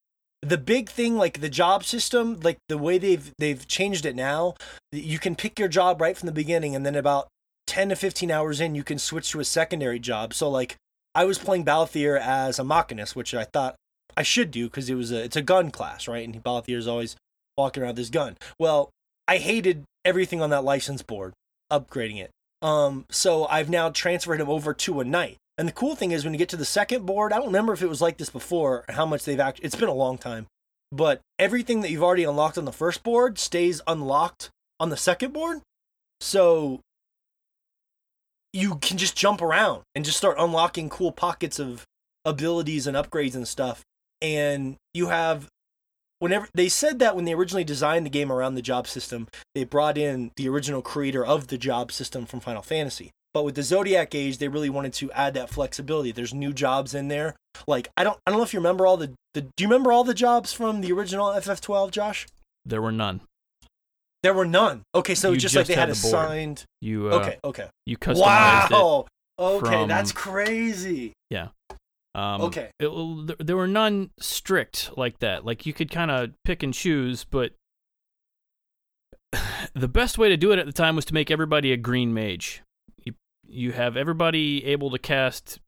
the 0.45 0.59
big 0.59 0.89
thing 0.91 1.17
like 1.17 1.41
the 1.41 1.49
job 1.49 1.85
system, 1.85 2.41
like 2.41 2.59
the 2.69 2.77
way 2.79 2.99
they've 2.99 3.31
they've 3.39 3.67
changed 3.69 4.05
it 4.05 4.17
now, 4.17 4.55
you 4.91 5.19
can 5.19 5.37
pick 5.37 5.59
your 5.59 5.69
job 5.69 6.01
right 6.01 6.17
from 6.17 6.27
the 6.27 6.33
beginning 6.33 6.75
and 6.75 6.85
then 6.85 6.97
about 6.97 7.29
10 7.73 7.89
to 7.89 7.97
15 7.97 8.31
hours 8.31 8.61
in 8.61 8.75
you 8.75 8.85
can 8.85 8.99
switch 8.99 9.31
to 9.31 9.41
a 9.41 9.47
secondary 9.47 9.99
job. 9.99 10.35
So 10.35 10.51
like 10.51 10.77
I 11.15 11.25
was 11.25 11.39
playing 11.39 11.65
Balthier 11.65 12.21
as 12.21 12.59
a 12.59 12.65
machinist, 12.65 13.17
which 13.17 13.35
I 13.35 13.45
thought 13.45 13.77
I 14.15 14.23
should 14.23 14.51
do 14.51 14.67
because 14.67 14.91
it 14.91 14.95
was 14.95 15.11
a 15.11 15.25
it's 15.25 15.37
a 15.37 15.43
gun 15.43 15.71
class, 15.71 16.07
right? 16.07 16.29
And 16.29 16.45
Balthier 16.45 16.77
is 16.77 16.87
always 16.87 17.17
walking 17.57 17.83
around 17.83 17.93
with 17.93 17.99
his 17.99 18.11
gun. 18.11 18.37
Well, 18.59 18.91
I 19.27 19.39
hated 19.39 19.85
everything 20.05 20.43
on 20.43 20.51
that 20.51 20.65
license 20.65 21.01
board, 21.01 21.33
upgrading 21.73 22.21
it. 22.21 22.31
Um, 22.61 23.07
so 23.11 23.47
I've 23.47 23.71
now 23.71 23.89
transferred 23.89 24.43
him 24.43 24.51
over 24.51 24.75
to 24.75 25.01
a 25.01 25.05
knight. 25.05 25.39
And 25.57 25.67
the 25.67 25.73
cool 25.73 25.97
thing 25.97 26.11
is 26.11 26.25
when 26.25 26.35
you 26.35 26.39
get 26.39 26.51
to 26.51 26.59
the 26.59 26.67
second 26.67 27.07
board, 27.07 27.33
I 27.33 27.37
don't 27.37 27.47
remember 27.47 27.73
if 27.73 27.81
it 27.81 27.89
was 27.89 28.03
like 28.03 28.19
this 28.19 28.29
before, 28.29 28.85
how 28.91 29.07
much 29.07 29.25
they've 29.25 29.41
actually, 29.41 29.65
it's 29.65 29.77
been 29.77 29.89
a 29.89 29.95
long 29.95 30.19
time, 30.19 30.47
but 30.91 31.23
everything 31.39 31.81
that 31.81 31.91
you've 31.91 32.03
already 32.03 32.25
unlocked 32.25 32.59
on 32.59 32.67
the 32.67 32.73
first 32.73 33.03
board 33.03 33.39
stays 33.39 33.81
unlocked 33.87 34.51
on 34.79 34.91
the 34.91 34.97
second 34.99 35.33
board. 35.33 35.61
So 36.21 36.81
you 38.53 38.77
can 38.77 38.99
just 38.99 39.17
jump 39.17 39.41
around 39.41 39.83
and 39.95 40.05
just 40.05 40.19
start 40.19 40.37
unlocking 40.39 40.89
cool 40.89 41.13
pockets 41.13 41.59
of 41.59 41.85
abilities 42.25 42.87
and 42.87 42.97
upgrades 42.97 43.35
and 43.35 43.49
stuff. 43.49 43.83
And 44.21 44.77
you 44.95 45.09
have 45.09 45.49
whenever 46.19 46.49
they 46.55 46.69
said 46.69 46.99
that 47.01 47.17
when 47.17 47.25
they 47.25 47.35
originally 47.35 47.65
designed 47.65 48.07
the 48.07 48.11
game 48.11 48.31
around 48.31 48.55
the 48.55 48.63
job 48.63 48.87
system, 48.87 49.27
they 49.55 49.65
brought 49.65 49.99
in 49.99 50.31
the 50.37 50.49
original 50.49 50.83
creator 50.83 51.25
of 51.25 51.49
the 51.49 51.59
job 51.59 51.91
system 51.91 52.27
from 52.27 52.41
Final 52.41 52.63
Fantasy. 52.63 53.11
But 53.35 53.45
with 53.45 53.55
the 53.55 53.63
Zodiac 53.63 54.15
Age, 54.15 54.39
they 54.39 54.49
really 54.49 54.71
wanted 54.71 54.93
to 54.95 55.11
add 55.13 55.35
that 55.35 55.49
flexibility. 55.49 56.13
There's 56.13 56.35
new 56.35 56.53
jobs 56.53 56.95
in 56.95 57.09
there. 57.09 57.35
Like 57.67 57.89
I 57.97 58.05
don't 58.05 58.19
I 58.27 58.31
don't 58.31 58.39
know 58.39 58.45
if 58.45 58.53
you 58.53 58.61
remember 58.61 58.87
all 58.87 58.97
the, 58.97 59.13
the 59.35 59.41
do 59.41 59.51
you 59.59 59.67
remember 59.67 59.91
all 59.91 60.05
the 60.05 60.15
jobs 60.15 60.53
from 60.53 60.81
the 60.81 60.93
original 60.93 61.27
FF12, 61.29 61.91
Josh? 61.91 62.27
there 62.65 62.83
were 62.83 62.93
none. 62.93 63.21
There 64.23 64.35
were 64.35 64.45
none. 64.45 64.83
Okay, 64.95 65.15
so 65.15 65.31
You 65.33 65.37
just, 65.37 65.55
like 65.57 65.63
just 65.63 65.69
they 65.69 65.75
had 65.75 65.89
had 65.89 65.97
the 65.97 66.03
board. 66.03 66.15
assigned. 66.27 66.65
You 66.81 67.09
uh, 67.09 67.15
okay, 67.21 67.39
okay. 67.45 67.67
you 67.87 67.97
customized 67.97 68.67
it. 68.71 68.73
Wow. 68.73 69.07
Okay, 69.39 69.71
from- 69.71 69.89
that's 69.89 70.13
crazy. 70.13 71.13
Yeah. 71.31 71.49
Um, 72.15 72.43
Okay. 72.43 72.71
it- 72.79 73.27
there- 73.27 73.37
there 73.39 73.57
were 73.57 73.67
none 73.67 74.11
strict 74.21 74.97
like 74.97 75.19
that. 75.21 75.45
Like 75.45 75.67
you 75.67 75.73
could 75.73 75.91
kind 75.91 76.11
of 76.11 76.31
pick 76.45 76.63
and 76.63 76.73
choose, 76.75 77.25
but 77.25 77.53
the 79.75 79.89
best 79.89 80.19
way 80.19 80.29
to 80.29 80.37
do 80.37 80.53
it 80.53 80.59
at 80.59 80.67
the 80.67 80.73
time 80.73 80.95
was 80.97 81.05
to 81.07 81.15
make 81.15 81.31
everybody 81.31 81.73
a 81.73 81.77
green 81.77 82.13
mage. 82.15 82.63
You 83.05 83.15
you 83.47 83.73
have 83.73 83.97
everybody 83.97 84.65
able 84.67 84.91
to 84.91 84.99
cast, 84.99 85.59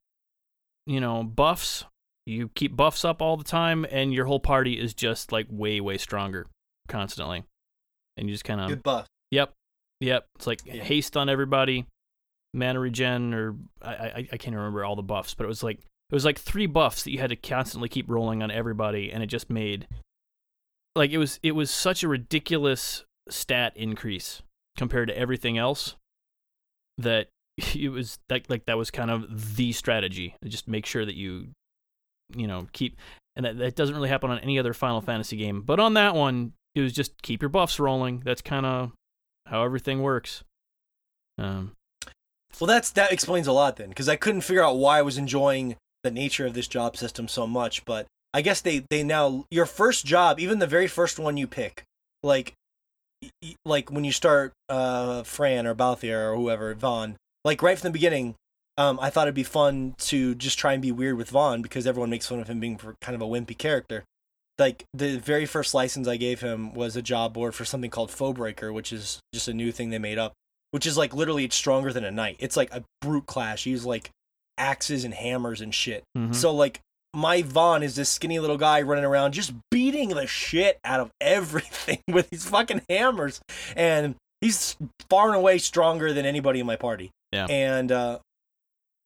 you 0.86 1.00
know, 1.00 1.22
buffs. 1.24 1.84
You 2.26 2.48
keep 2.54 2.76
buffs 2.76 3.04
up 3.04 3.20
all 3.20 3.36
the 3.36 3.44
time, 3.44 3.84
and 3.90 4.12
your 4.14 4.24
whole 4.26 4.40
party 4.40 4.78
is 4.78 4.94
just 4.94 5.32
like 5.32 5.46
way 5.50 5.80
way 5.80 5.98
stronger 5.98 6.46
constantly. 6.88 7.44
And 8.16 8.28
you 8.28 8.34
just 8.34 8.44
kind 8.44 8.60
of 8.60 8.68
Good 8.68 8.82
buff. 8.82 9.06
Yep. 9.30 9.52
Yep. 10.00 10.26
It's 10.36 10.46
like 10.46 10.60
Yeah. 10.64 10.82
haste 10.82 11.16
on 11.16 11.28
everybody, 11.28 11.86
mana 12.52 12.78
regen, 12.80 13.34
or 13.34 13.56
I, 13.82 13.92
I 13.92 14.28
I 14.32 14.36
can't 14.36 14.54
remember 14.56 14.84
all 14.84 14.96
the 14.96 15.02
buffs, 15.02 15.34
but 15.34 15.44
it 15.44 15.48
was 15.48 15.62
like 15.62 15.78
it 15.78 16.14
was 16.14 16.24
like 16.24 16.38
three 16.38 16.66
buffs 16.66 17.02
that 17.04 17.10
you 17.10 17.18
had 17.18 17.30
to 17.30 17.36
constantly 17.36 17.88
keep 17.88 18.08
rolling 18.08 18.42
on 18.42 18.50
everybody, 18.50 19.10
and 19.12 19.22
it 19.22 19.26
just 19.26 19.50
made 19.50 19.88
like 20.94 21.10
it 21.10 21.18
was 21.18 21.40
it 21.42 21.52
was 21.52 21.70
such 21.70 22.02
a 22.04 22.08
ridiculous 22.08 23.04
stat 23.28 23.72
increase 23.76 24.42
compared 24.76 25.08
to 25.08 25.16
everything 25.18 25.56
else 25.58 25.96
that 26.98 27.28
it 27.74 27.90
was 27.90 28.18
like 28.30 28.48
like 28.48 28.66
that 28.66 28.76
was 28.78 28.90
kind 28.90 29.10
of 29.10 29.56
the 29.56 29.72
strategy. 29.72 30.36
Just 30.44 30.68
make 30.68 30.86
sure 30.86 31.04
that 31.04 31.14
you 31.16 31.48
you 32.34 32.46
know 32.46 32.66
keep 32.72 32.96
and 33.36 33.44
that, 33.44 33.58
that 33.58 33.74
doesn't 33.74 33.94
really 33.96 34.08
happen 34.08 34.30
on 34.30 34.38
any 34.38 34.58
other 34.58 34.72
Final 34.72 35.00
Fantasy 35.00 35.36
game, 35.36 35.62
but 35.62 35.80
on 35.80 35.94
that 35.94 36.14
one 36.14 36.52
it 36.74 36.80
was 36.80 36.92
just 36.92 37.20
keep 37.22 37.42
your 37.42 37.48
buffs 37.48 37.78
rolling. 37.78 38.22
That's 38.24 38.42
kind 38.42 38.66
of 38.66 38.92
how 39.46 39.64
everything 39.64 40.02
works. 40.02 40.42
Um, 41.38 41.72
Well, 42.60 42.68
that's 42.68 42.90
that 42.92 43.12
explains 43.12 43.46
a 43.46 43.52
lot 43.52 43.76
then, 43.76 43.88
because 43.88 44.08
I 44.08 44.16
couldn't 44.16 44.42
figure 44.42 44.62
out 44.62 44.76
why 44.76 44.98
I 44.98 45.02
was 45.02 45.18
enjoying 45.18 45.76
the 46.02 46.10
nature 46.10 46.46
of 46.46 46.54
this 46.54 46.68
job 46.68 46.96
system 46.96 47.28
so 47.28 47.46
much. 47.46 47.84
But 47.84 48.06
I 48.32 48.42
guess 48.42 48.60
they 48.60 48.84
they 48.90 49.02
now 49.02 49.44
your 49.50 49.66
first 49.66 50.06
job, 50.06 50.38
even 50.38 50.58
the 50.58 50.66
very 50.66 50.86
first 50.86 51.18
one 51.18 51.36
you 51.36 51.46
pick, 51.46 51.82
like 52.22 52.54
like 53.64 53.90
when 53.90 54.04
you 54.04 54.12
start 54.12 54.52
uh 54.68 55.22
Fran 55.22 55.66
or 55.66 55.74
Balthier 55.74 56.32
or 56.32 56.36
whoever 56.36 56.74
Vaan, 56.74 57.16
like 57.44 57.62
right 57.62 57.78
from 57.78 57.88
the 57.88 57.92
beginning. 57.98 58.34
Um, 58.76 58.98
I 59.00 59.08
thought 59.08 59.28
it'd 59.28 59.36
be 59.36 59.44
fun 59.44 59.94
to 59.98 60.34
just 60.34 60.58
try 60.58 60.72
and 60.72 60.82
be 60.82 60.90
weird 60.90 61.16
with 61.16 61.30
Vaan 61.30 61.62
because 61.62 61.86
everyone 61.86 62.10
makes 62.10 62.26
fun 62.26 62.40
of 62.40 62.48
him 62.48 62.58
being 62.58 62.76
kind 63.00 63.14
of 63.14 63.22
a 63.22 63.24
wimpy 63.24 63.56
character. 63.56 64.02
Like 64.58 64.84
the 64.94 65.16
very 65.18 65.46
first 65.46 65.74
license 65.74 66.06
I 66.06 66.16
gave 66.16 66.40
him 66.40 66.74
was 66.74 66.96
a 66.96 67.02
job 67.02 67.32
board 67.34 67.54
for 67.54 67.64
something 67.64 67.90
called 67.90 68.10
Foe 68.10 68.32
Breaker, 68.32 68.72
which 68.72 68.92
is 68.92 69.20
just 69.32 69.48
a 69.48 69.54
new 69.54 69.72
thing 69.72 69.90
they 69.90 69.98
made 69.98 70.18
up 70.18 70.32
which 70.70 70.86
is 70.86 70.98
like 70.98 71.14
literally 71.14 71.44
it's 71.44 71.54
stronger 71.54 71.92
than 71.92 72.02
a 72.04 72.10
knight. 72.10 72.34
It's 72.40 72.56
like 72.56 72.74
a 72.74 72.82
brute 73.00 73.26
class. 73.26 73.64
You 73.64 73.70
use 73.70 73.86
like 73.86 74.10
axes 74.58 75.04
and 75.04 75.14
hammers 75.14 75.60
and 75.60 75.72
shit. 75.72 76.02
mhm. 76.18 76.34
So 76.34 76.52
like 76.52 76.80
my 77.14 77.42
Vaan 77.42 77.84
is 77.84 77.94
this 77.94 78.08
skinny 78.08 78.40
little 78.40 78.58
guy 78.58 78.82
running 78.82 79.04
around 79.04 79.34
just 79.34 79.52
beating 79.70 80.08
the 80.08 80.26
shit 80.26 80.80
out 80.84 80.98
of 80.98 81.12
everything 81.20 82.00
with 82.08 82.28
these 82.30 82.48
fucking 82.48 82.82
hammers. 82.88 83.40
And 83.76 84.16
he's 84.40 84.76
far 85.08 85.28
and 85.28 85.36
away 85.36 85.58
stronger 85.58 86.12
than 86.12 86.26
anybody 86.26 86.58
in 86.58 86.66
my 86.66 86.74
party. 86.74 87.12
Yeah. 87.30 87.46
And 87.48 87.92
uh 87.92 88.18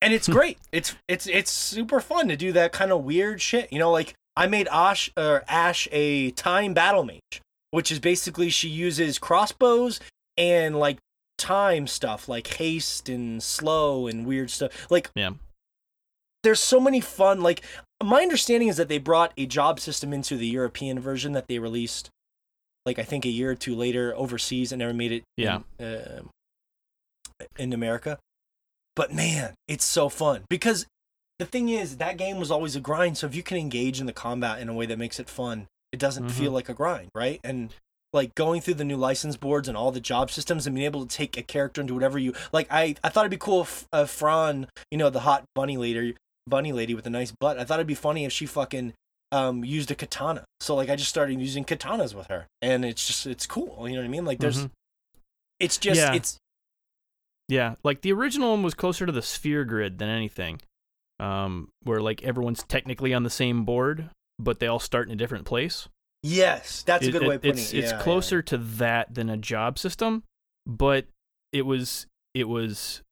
and 0.01 0.15
it's 0.15 0.27
great. 0.39 0.57
it's 0.73 0.95
it's 1.07 1.27
it's 1.27 1.51
super 1.51 2.01
fun 2.01 2.29
to 2.29 2.37
do 2.39 2.51
that 2.53 2.73
kind 2.73 2.93
of 2.93 3.05
weird 3.05 3.43
shit. 3.43 3.71
You 3.71 3.79
know, 3.79 3.91
like 3.91 4.15
I 4.39 4.47
made 4.47 4.69
Ash 4.69 5.11
or 5.17 5.43
Ash 5.49 5.89
a 5.91 6.31
time 6.31 6.73
battle 6.73 7.05
mage, 7.05 7.43
which 7.73 7.91
is 7.93 7.99
basically 7.99 8.49
she 8.51 8.69
uses 8.69 9.19
crossbows 9.19 10.01
and 10.37 10.79
like 10.79 10.99
time 11.37 11.87
stuff 11.87 12.29
like 12.29 12.47
haste 12.47 13.09
and 13.09 13.43
slow 13.43 14.07
and 14.07 14.25
weird 14.27 14.51
stuff. 14.51 14.87
Like 14.91 15.11
Yeah. 15.15 15.33
there's 16.45 16.61
so 16.61 16.79
many 16.81 17.01
fun 17.01 17.41
like 17.43 17.63
my 18.03 18.23
understanding 18.23 18.69
is 18.69 18.77
that 18.77 18.89
they 18.89 18.99
brought 18.99 19.33
a 19.37 19.45
job 19.45 19.81
system 19.81 20.13
into 20.13 20.37
the 20.37 20.47
European 20.47 21.01
version 21.01 21.33
that 21.33 21.49
they 21.49 21.59
released 21.59 22.09
like 22.87 22.99
I 22.99 23.03
think 23.03 23.25
a 23.25 23.29
year 23.29 23.51
or 23.51 23.55
two 23.57 23.75
later 23.75 24.15
overseas 24.17 24.71
and 24.73 24.79
never 24.79 24.95
made 24.95 25.11
it 25.13 25.25
Yeah. 25.37 25.61
in, 25.81 25.85
uh, 25.85 26.23
in 27.59 27.73
America. 27.73 28.19
But 28.95 29.13
man, 29.13 29.55
it's 29.67 29.85
so 29.85 30.09
fun 30.09 30.45
because 30.49 30.87
the 31.39 31.47
thing 31.47 31.69
is 31.69 31.97
that 31.99 32.17
game 32.17 32.39
was 32.39 32.51
always 32.51 32.75
a 32.77 32.81
grind. 32.81 33.17
So 33.19 33.27
if 33.27 33.35
you 33.35 33.43
can 33.43 33.57
engage 33.57 34.01
in 34.01 34.07
the 34.07 34.13
combat 34.13 34.61
in 34.61 34.69
a 34.69 34.75
way 34.75 34.87
that 34.87 34.99
makes 34.99 35.21
it 35.21 35.29
fun, 35.29 35.67
it 35.93 35.99
doesn't 36.01 36.27
Mhm. 36.27 36.33
feel 36.33 36.53
like 36.53 36.69
a 36.69 36.75
grind, 36.75 37.11
right? 37.15 37.41
And 37.45 37.73
like 38.13 38.35
going 38.35 38.61
through 38.63 38.75
the 38.75 38.85
new 38.85 38.97
license 38.97 39.37
boards 39.37 39.69
and 39.69 39.77
all 39.77 39.93
the 39.93 40.01
job 40.01 40.31
systems 40.31 40.67
and 40.67 40.75
being 40.75 40.87
able 40.87 41.05
to 41.07 41.17
take 41.17 41.37
a 41.37 41.43
character 41.43 41.81
into 41.81 41.95
whatever 41.95 42.19
you 42.19 42.35
like. 42.53 42.67
I 42.71 42.97
I 43.05 43.09
thought 43.11 43.23
it'd 43.23 43.31
be 43.31 43.37
cool 43.37 43.63
if 43.63 43.87
uh, 43.93 44.07
Fran, 44.07 44.67
you 44.91 44.97
know, 44.99 45.11
the 45.11 45.21
hot 45.21 45.45
bunny 45.55 45.77
lady, 45.77 46.17
bunny 46.47 46.73
lady 46.73 46.95
with 46.95 47.07
a 47.07 47.11
nice 47.11 47.33
butt. 47.39 47.59
I 47.59 47.65
thought 47.65 47.75
it'd 47.79 47.87
be 47.87 47.95
funny 47.95 48.25
if 48.25 48.33
she 48.33 48.47
fucking 48.47 48.95
um 49.31 49.63
used 49.65 49.91
a 49.91 49.95
katana. 49.95 50.45
So 50.61 50.75
like 50.75 50.89
I 50.89 50.97
just 50.97 51.11
started 51.11 51.39
using 51.39 51.65
katanas 51.65 52.15
with 52.15 52.29
her, 52.29 52.47
and 52.63 52.85
it's 52.85 53.07
just 53.07 53.27
it's 53.27 53.47
cool. 53.47 53.87
You 53.89 53.95
know 53.97 54.01
what 54.01 54.07
I 54.07 54.09
mean? 54.09 54.25
Like 54.25 54.39
there's, 54.39 54.65
Mhm. 54.65 54.71
it's 55.61 55.77
just 55.77 55.99
Yeah. 56.01 56.15
it's 56.15 56.39
Yeah, 57.49 57.77
like 57.85 58.01
the 58.03 58.13
original 58.13 58.51
one 58.51 58.63
was 58.63 58.75
closer 58.75 59.07
to 59.07 59.13
the 59.13 59.23
sphere 59.23 59.65
grid 59.65 59.99
than 59.99 60.09
anything, 60.09 60.61
um, 61.21 61.69
where 61.83 62.01
like 62.01 62.23
everyone's 62.23 62.63
technically 62.65 63.13
on 63.15 63.23
the 63.25 63.31
same 63.31 63.65
board, 63.65 64.11
but 64.39 64.59
they 64.61 64.67
all 64.67 64.79
start 64.79 65.09
in 65.09 65.13
a 65.13 65.17
different 65.17 65.45
place. 65.47 65.89
yes, 66.23 66.83
that's 66.83 67.07
a 67.07 67.11
good 67.13 67.23
it- 67.23 67.29
way 67.29 67.35
of 67.37 67.43
putting 67.43 67.59
it's, 67.59 67.73
it. 67.73 67.79
It's 67.79 67.91
Yeah, 67.93 67.99
yeah, 67.99 68.03
closer 68.03 68.43
to 68.43 68.57
that 68.59 69.15
than 69.15 69.29
a 69.31 69.37
job 69.37 69.79
system, 69.79 70.23
but 70.67 71.07
it 71.53 71.63
was 71.63 72.07
it 72.35 72.49
was 72.49 73.03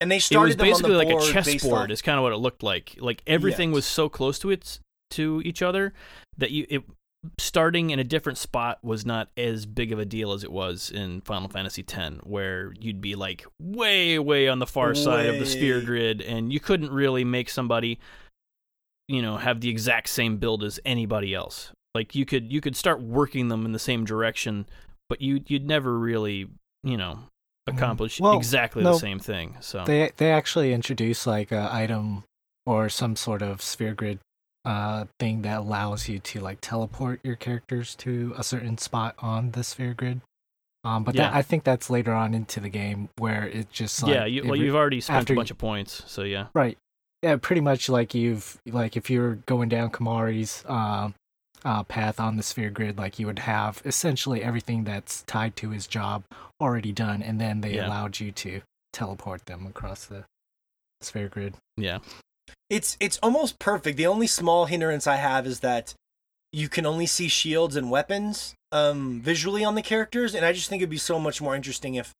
And 0.00 0.10
they 0.10 0.16
it 0.16 0.22
started 0.22 0.46
was 0.46 0.54
on 0.54 0.58
the 0.58 0.64
basically 0.64 0.96
like 0.96 1.08
a 1.08 1.32
chessboard. 1.32 1.82
on- 1.82 1.90
Is 1.90 2.02
kind 2.02 2.18
of 2.18 2.22
what 2.22 2.32
it 2.32 2.36
looked 2.38 2.62
like. 2.62 2.96
Like 2.98 3.22
everything 3.26 3.70
Yes. 3.70 3.74
was 3.76 3.86
so 3.86 4.08
close 4.08 4.38
to 4.40 4.50
it 4.50 4.78
to 5.10 5.40
each 5.44 5.62
other 5.62 5.92
that 6.36 6.50
you 6.50 6.66
it 6.68 6.82
starting 7.38 7.90
in 7.90 7.98
a 7.98 8.04
different 8.04 8.38
spot 8.38 8.78
was 8.82 9.04
not 9.06 9.28
as 9.36 9.66
big 9.66 9.92
of 9.92 9.98
a 9.98 10.04
deal 10.04 10.32
as 10.32 10.44
it 10.44 10.52
was 10.52 10.90
in 10.90 11.20
Final 11.22 11.48
Fantasy 11.48 11.84
X, 11.88 12.16
where 12.24 12.72
you'd 12.80 13.00
be 13.00 13.14
like 13.14 13.44
way 13.60 14.18
way 14.18 14.48
on 14.48 14.58
the 14.58 14.66
far 14.66 14.94
side 14.94 15.26
of 15.26 15.38
the 15.38 15.46
sphere 15.46 15.80
grid, 15.80 16.20
and 16.20 16.52
you 16.52 16.60
couldn't 16.60 16.90
really 16.90 17.24
make 17.24 17.48
somebody 17.50 17.98
you 19.08 19.20
know 19.22 19.36
have 19.36 19.60
the 19.60 19.68
exact 19.68 20.08
same 20.08 20.36
build 20.38 20.62
as 20.64 20.80
anybody 20.84 21.34
else. 21.34 21.72
Like 21.94 22.14
you 22.14 22.24
could 22.24 22.52
you 22.52 22.60
could 22.60 22.76
start 22.76 23.00
working 23.00 23.48
them 23.48 23.64
in 23.64 23.72
the 23.72 23.78
same 23.78 24.04
direction, 24.04 24.66
but 25.08 25.20
you 25.20 25.42
you'd 25.46 25.66
never 25.66 25.98
really 25.98 26.48
you 26.82 26.96
know 26.96 27.18
Mhm. 27.68 27.76
accomplish 27.76 28.20
Well, 28.20 28.36
exactly 28.36 28.82
no, 28.82 28.92
the 28.92 28.98
same 28.98 29.18
thing. 29.18 29.56
So 29.60 29.84
They 29.84 30.10
they 30.18 30.30
actually 30.30 30.72
introduce 30.74 31.26
like 31.26 31.50
a 31.52 31.68
item 31.72 32.24
or 32.66 32.88
some 32.90 33.16
sort 33.16 33.40
of 33.42 33.62
sphere 33.62 33.94
grid 33.94 34.18
uh 34.64 35.04
thing 35.18 35.42
that 35.42 35.58
allows 35.60 36.08
you 36.08 36.18
to 36.18 36.40
like 36.40 36.58
teleport 36.60 37.20
your 37.22 37.36
characters 37.36 37.94
to 37.96 38.34
a 38.38 38.42
certain 38.42 38.78
spot 38.78 39.14
on 39.18 39.50
the 39.52 39.62
sphere 39.64 39.94
grid. 39.94 40.20
Um, 40.84 41.02
but 41.02 41.14
that, 41.16 41.32
I 41.32 41.40
think 41.40 41.64
that's 41.64 41.88
later 41.88 42.12
on 42.12 42.34
into 42.34 42.60
the 42.60 42.68
game 42.68 43.08
where 43.18 43.44
it 43.46 43.70
just 43.70 44.02
like 44.02 44.14
yeah, 44.14 44.26
you, 44.26 44.42
well, 44.42 44.52
re- 44.52 44.60
you've 44.60 44.74
already 44.76 45.00
spent 45.00 45.30
a 45.30 45.32
you- 45.32 45.36
bunch 45.36 45.50
of 45.50 45.56
points, 45.58 46.02
so 46.06 46.22
yeah. 46.22 46.46
right. 46.54 46.76
Yeah, 47.22 47.36
pretty 47.36 47.62
much 47.62 47.88
like 47.88 48.14
you've 48.14 48.58
like 48.66 48.94
if 48.96 49.08
you're 49.08 49.36
going 49.46 49.70
down 49.70 49.90
Kimahri's 49.90 50.62
um 50.68 51.14
uh, 51.64 51.82
path 51.84 52.20
on 52.20 52.36
the 52.36 52.42
sphere 52.42 52.68
grid, 52.68 52.98
like 52.98 53.18
you 53.18 53.26
would 53.26 53.38
have 53.38 53.80
essentially 53.86 54.42
everything 54.42 54.84
that's 54.84 55.22
tied 55.22 55.56
to 55.56 55.70
his 55.70 55.86
job 55.86 56.22
already 56.60 56.92
done, 56.92 57.22
and 57.22 57.40
then 57.40 57.62
they 57.62 57.76
Yeah. 57.76 57.86
allowed 57.86 58.20
you 58.20 58.30
to 58.32 58.60
teleport 58.92 59.46
them 59.46 59.66
across 59.66 60.04
the 60.04 60.24
sphere 61.00 61.28
grid. 61.28 61.54
Yeah. 61.78 62.00
It's 62.70 62.96
it's 63.00 63.18
almost 63.22 63.58
perfect. 63.58 63.96
The 63.96 64.06
only 64.06 64.26
small 64.26 64.66
hindrance 64.66 65.06
I 65.06 65.16
have 65.16 65.46
is 65.46 65.60
that 65.60 65.94
you 66.52 66.68
can 66.68 66.86
only 66.86 67.06
see 67.06 67.28
shields 67.28 67.76
and 67.76 67.90
weapons 67.90 68.54
um 68.72 69.20
visually 69.20 69.64
on 69.64 69.74
the 69.74 69.82
characters, 69.82 70.34
and 70.34 70.44
I 70.44 70.52
just 70.52 70.68
think 70.68 70.80
it'd 70.80 70.90
be 70.90 70.96
so 70.98 71.18
much 71.18 71.40
more 71.42 71.54
interesting 71.54 71.94
if 71.94 72.12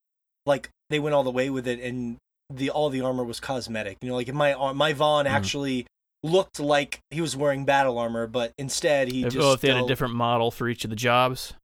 like 0.47 0.69
they 0.91 0.99
went 0.99 1.15
all 1.15 1.23
the 1.25 1.31
way 1.31 1.51
with 1.51 1.67
it 1.67 1.81
and 1.81 2.17
the 2.51 2.71
all 2.71 2.91
the 2.91 3.01
armor 3.01 3.25
was 3.25 3.41
cosmetic. 3.41 3.97
You 4.03 4.11
know, 4.11 4.15
like 4.17 4.29
if 4.29 4.35
my 4.35 4.55
my 4.73 4.93
Vaan 4.93 5.25
Mhm. 5.25 5.31
actually 5.31 5.87
looked 6.23 6.59
like 6.61 7.01
he 7.11 7.21
was 7.21 7.37
wearing 7.37 7.65
battle 7.65 7.99
armor, 7.99 8.27
but 8.27 8.53
instead 8.59 9.09
he 9.11 9.25
If, 9.25 9.33
just 9.35 9.45
oh, 9.45 9.53
if 9.53 9.61
they 9.61 9.69
had 9.69 9.83
a 9.85 9.87
different 9.87 10.15
model 10.15 10.51
for 10.51 10.69
each 10.69 10.85
of 10.85 10.91
the 10.91 10.97
jobs. 10.97 11.55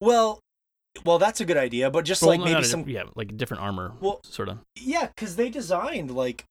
well, 0.00 0.40
well 1.04 1.18
that's 1.18 1.40
a 1.40 1.44
good 1.44 1.56
idea, 1.56 1.90
but 1.90 2.04
just 2.04 2.22
Well, 2.22 2.30
like 2.30 2.40
maybe 2.40 2.64
some 2.64 2.88
yeah, 2.88 3.04
like 3.14 3.36
different 3.36 3.62
armor, 3.62 3.92
Well- 4.00 4.20
sort 4.24 4.48
of. 4.48 4.58
Yeah, 4.76 5.06
because 5.08 5.36
they 5.36 5.48
designed 5.50 6.10
like 6.12 6.44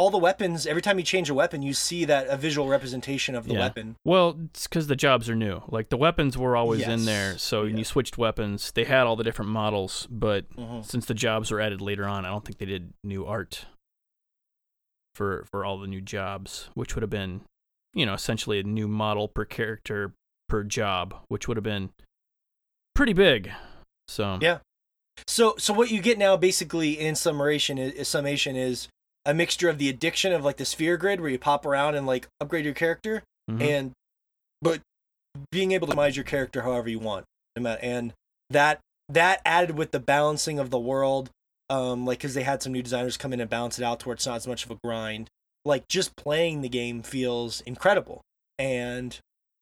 all 0.00 0.08
the 0.08 0.16
weapons. 0.16 0.66
Every 0.66 0.80
time 0.80 0.98
you 0.98 1.04
change 1.04 1.28
a 1.28 1.34
weapon, 1.34 1.60
you 1.60 1.74
see 1.74 2.06
that 2.06 2.26
a 2.28 2.36
visual 2.38 2.66
representation 2.68 3.34
of 3.34 3.46
the 3.46 3.52
Yeah. 3.52 3.60
weapon. 3.60 3.96
Well, 4.02 4.34
it's 4.46 4.66
because 4.66 4.86
the 4.86 4.96
jobs 4.96 5.28
are 5.28 5.36
new. 5.36 5.62
Like 5.68 5.90
the 5.90 5.98
weapons 5.98 6.38
were 6.38 6.56
always 6.56 6.88
in 6.88 7.04
there, 7.04 7.36
so 7.36 7.64
when 7.64 7.72
Yeah. 7.72 7.78
you 7.78 7.84
switched 7.84 8.16
weapons, 8.16 8.72
they 8.72 8.84
had 8.84 9.06
all 9.06 9.14
the 9.14 9.24
different 9.24 9.50
models. 9.50 10.08
But 10.10 10.48
Mhm. 10.56 10.86
since 10.86 11.04
the 11.04 11.12
jobs 11.12 11.50
were 11.50 11.60
added 11.60 11.82
later 11.82 12.06
on, 12.06 12.24
I 12.24 12.30
don't 12.30 12.42
think 12.46 12.56
they 12.56 12.64
did 12.64 12.94
new 13.04 13.26
art 13.26 13.66
for 15.14 15.44
for 15.50 15.64
all 15.66 15.78
the 15.78 15.86
new 15.86 16.00
jobs, 16.00 16.70
which 16.72 16.94
would 16.94 17.02
have 17.02 17.10
been, 17.10 17.42
you 17.92 18.06
know, 18.06 18.14
essentially 18.14 18.58
a 18.58 18.62
new 18.62 18.88
model 18.88 19.28
per 19.28 19.44
character 19.44 20.14
per 20.48 20.64
job, 20.64 21.14
which 21.28 21.46
would 21.46 21.58
have 21.58 21.64
been 21.64 21.90
pretty 22.94 23.12
big. 23.12 23.52
So 24.08 24.38
Yeah. 24.40 24.60
So, 25.26 25.56
so 25.58 25.74
what 25.74 25.90
you 25.90 26.00
get 26.00 26.16
now, 26.16 26.38
basically, 26.38 26.98
in 26.98 27.14
summation, 27.14 27.76
is, 27.76 28.08
summation 28.08 28.56
is 28.56 28.88
a 29.26 29.34
mixture 29.34 29.68
of 29.68 29.78
the 29.78 29.88
addiction 29.88 30.32
of 30.32 30.44
like 30.44 30.56
the 30.56 30.64
sphere 30.64 30.96
grid, 30.96 31.20
where 31.20 31.30
you 31.30 31.38
pop 31.38 31.66
around 31.66 31.94
and 31.94 32.06
like 32.06 32.28
upgrade 32.40 32.64
your 32.64 32.74
character, 32.74 33.22
mhm. 33.50 33.62
and 33.62 33.92
but 34.62 34.80
being 35.50 35.72
able 35.72 35.86
to 35.86 35.94
customize 35.94 36.16
your 36.16 36.24
character 36.24 36.62
however 36.62 36.88
you 36.88 36.98
want, 36.98 37.24
and 37.56 38.12
that 38.50 38.80
that 39.08 39.40
added 39.44 39.76
with 39.76 39.90
the 39.90 40.00
balancing 40.00 40.58
of 40.58 40.70
the 40.70 40.78
world, 40.78 41.30
um, 41.68 42.06
like 42.06 42.18
because 42.18 42.34
they 42.34 42.42
had 42.42 42.62
some 42.62 42.72
new 42.72 42.82
designers 42.82 43.16
come 43.16 43.32
in 43.32 43.40
and 43.40 43.50
balance 43.50 43.78
it 43.78 43.84
out 43.84 44.00
to 44.00 44.08
where 44.08 44.14
it's 44.14 44.26
not 44.26 44.36
as 44.36 44.46
much 44.46 44.64
of 44.64 44.70
a 44.70 44.78
grind. 44.84 45.28
Like 45.64 45.88
just 45.88 46.16
playing 46.16 46.62
the 46.62 46.68
game 46.68 47.02
feels 47.02 47.60
incredible, 47.62 48.22
and 48.58 49.18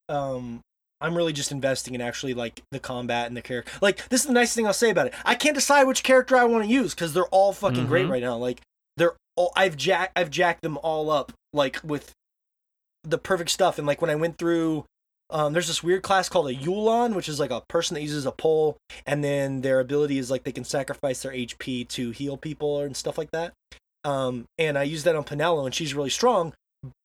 um, 0.09 0.60
I'm 1.01 1.16
really 1.16 1.32
just 1.32 1.51
investing 1.52 1.94
in 1.94 2.01
actually 2.01 2.35
like 2.35 2.62
the 2.70 2.78
combat 2.78 3.26
and 3.26 3.36
the 3.36 3.43
character. 3.43 3.72
Like 3.82 4.09
this 4.09 4.20
is 4.22 4.26
the 4.28 4.32
nice 4.32 4.55
thing 4.55 4.66
I'll 4.66 4.72
say 4.72 4.90
about 4.90 5.09
it. 5.09 5.14
I 5.24 5.35
can't 5.35 5.55
decide 5.56 5.85
which 5.85 6.02
character 6.05 6.36
I 6.36 6.44
want 6.44 6.64
to 6.64 6.70
use 6.70 6.94
because 6.94 7.12
they're 7.14 7.24
all 7.26 7.52
fucking 7.52 7.86
great 7.86 8.06
Mhm. 8.06 8.10
right 8.10 8.22
now. 8.22 8.36
Like 8.36 8.60
they're 9.39 9.48
I've 9.56 9.77
jack 9.77 10.12
I've 10.16 10.31
jacked 10.31 10.62
them 10.62 10.78
all 10.82 11.10
up 11.10 11.32
like 11.52 11.81
with 11.82 12.12
the 13.05 13.19
perfect 13.19 13.51
stuff. 13.51 13.78
And 13.78 13.86
like 13.86 14.01
when 14.01 14.10
I 14.10 14.15
went 14.15 14.39
through, 14.39 14.85
um, 15.31 15.52
there's 15.52 15.69
this 15.69 15.82
weird 15.82 16.02
class 16.02 16.28
called 16.28 16.48
a 16.48 16.55
Uhlan, 16.55 17.15
which 17.15 17.28
is 17.28 17.39
like 17.39 17.51
a 17.51 17.62
person 17.69 17.94
that 17.94 18.02
uses 18.02 18.27
a 18.27 18.32
pole, 18.32 18.77
and 19.06 19.23
then 19.23 19.60
their 19.60 19.81
ability 19.81 20.19
is 20.19 20.31
like 20.31 20.44
they 20.44 20.52
can 20.52 20.65
sacrifice 20.65 21.23
their 21.23 21.32
HP 21.32 21.86
to 21.89 22.10
heal 22.10 22.36
people 22.36 22.81
and 22.81 22.97
stuff 22.97 23.19
like 23.19 23.31
that. 23.32 23.52
Um, 24.05 24.47
and 24.59 24.78
I 24.78 24.85
used 24.85 25.05
that 25.05 25.16
on 25.16 25.24
Penelo, 25.24 25.65
and 25.65 25.74
she's 25.74 25.94
really 25.94 26.10
strong, 26.10 26.55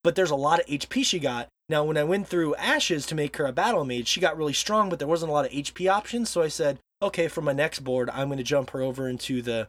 but 0.03 0.15
there's 0.15 0.31
a 0.31 0.35
lot 0.35 0.59
of 0.59 0.65
HP 0.67 1.05
she 1.05 1.19
got. 1.19 1.49
Now, 1.67 1.83
when 1.83 1.97
I 1.97 2.03
went 2.03 2.27
through 2.27 2.55
Ashes 2.55 3.05
to 3.07 3.15
make 3.15 3.35
her 3.37 3.45
a 3.45 3.53
battle 3.53 3.83
mage, 3.83 4.07
she 4.07 4.21
got 4.21 4.37
really 4.37 4.53
strong, 4.53 4.89
but 4.89 4.99
there 4.99 5.07
wasn't 5.07 5.29
a 5.29 5.33
lot 5.33 5.45
of 5.45 5.51
HP 5.51 5.89
options. 5.89 6.29
So 6.29 6.41
I 6.41 6.49
said, 6.49 6.79
okay, 7.01 7.27
for 7.27 7.41
my 7.41 7.53
next 7.53 7.79
board, 7.79 8.09
I'm 8.09 8.27
going 8.27 8.37
to 8.37 8.43
jump 8.43 8.69
her 8.71 8.81
over 8.81 9.07
into 9.09 9.41
the 9.41 9.67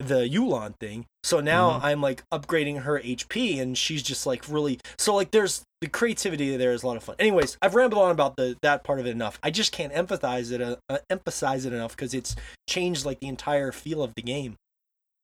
the 0.00 0.26
Uhlan 0.28 0.74
thing. 0.80 1.04
So 1.22 1.40
now 1.40 1.72
Mhm. 1.78 1.84
I'm 1.84 2.00
like 2.00 2.24
upgrading 2.32 2.80
her 2.82 2.98
HP, 2.98 3.60
and 3.60 3.76
she's 3.76 4.02
just 4.02 4.26
like 4.26 4.48
really. 4.48 4.80
So 4.98 5.14
like, 5.14 5.30
there's 5.30 5.62
the 5.82 5.88
creativity 5.88 6.56
there 6.56 6.72
is 6.72 6.82
a 6.82 6.86
lot 6.86 6.96
of 6.96 7.04
fun. 7.04 7.16
Anyways, 7.18 7.56
I've 7.62 7.74
rambled 7.74 8.02
on 8.02 8.10
about 8.10 8.36
the 8.36 8.56
that 8.62 8.82
part 8.82 8.98
of 9.00 9.06
it 9.06 9.10
enough. 9.10 9.38
I 9.42 9.50
just 9.50 9.72
can't 9.72 9.94
emphasize 9.94 10.50
it 10.50 10.60
uh, 10.62 10.76
uh, 10.88 10.98
emphasize 11.10 11.66
it 11.66 11.72
enough 11.72 11.94
because 11.94 12.14
it's 12.14 12.34
changed 12.68 13.04
like 13.04 13.20
the 13.20 13.28
entire 13.28 13.72
feel 13.72 14.02
of 14.02 14.12
the 14.16 14.22
game. 14.22 14.56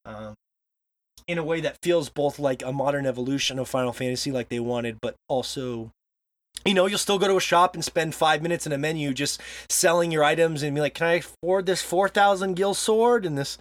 Um, 0.04 0.34
in 1.26 1.38
a 1.38 1.42
way 1.44 1.60
that 1.62 1.76
feels 1.82 2.08
both 2.08 2.38
like 2.38 2.62
a 2.62 2.72
modern 2.72 3.06
evolution 3.06 3.58
of 3.58 3.68
Final 3.68 3.92
Fantasy, 3.92 4.30
like 4.30 4.48
they 4.48 4.60
wanted, 4.60 4.98
but 5.00 5.16
also, 5.28 5.90
you 6.66 6.74
know, 6.74 6.86
you'll 6.86 6.98
still 6.98 7.18
go 7.18 7.28
to 7.28 7.36
a 7.36 7.40
shop 7.40 7.74
and 7.74 7.84
spend 7.84 8.14
five 8.14 8.42
minutes 8.42 8.66
in 8.66 8.72
a 8.72 8.78
menu 8.78 9.12
just 9.14 9.40
selling 9.70 10.10
your 10.10 10.24
items 10.24 10.62
and 10.62 10.74
be 10.74 10.80
like, 10.80 10.94
"Can 10.94 11.06
I 11.06 11.12
afford 11.14 11.66
this 11.66 11.82
four 11.82 12.08
thousand 12.08 12.54
gil 12.54 12.74
sword 12.74 13.24
and 13.24 13.36
this 13.36 13.58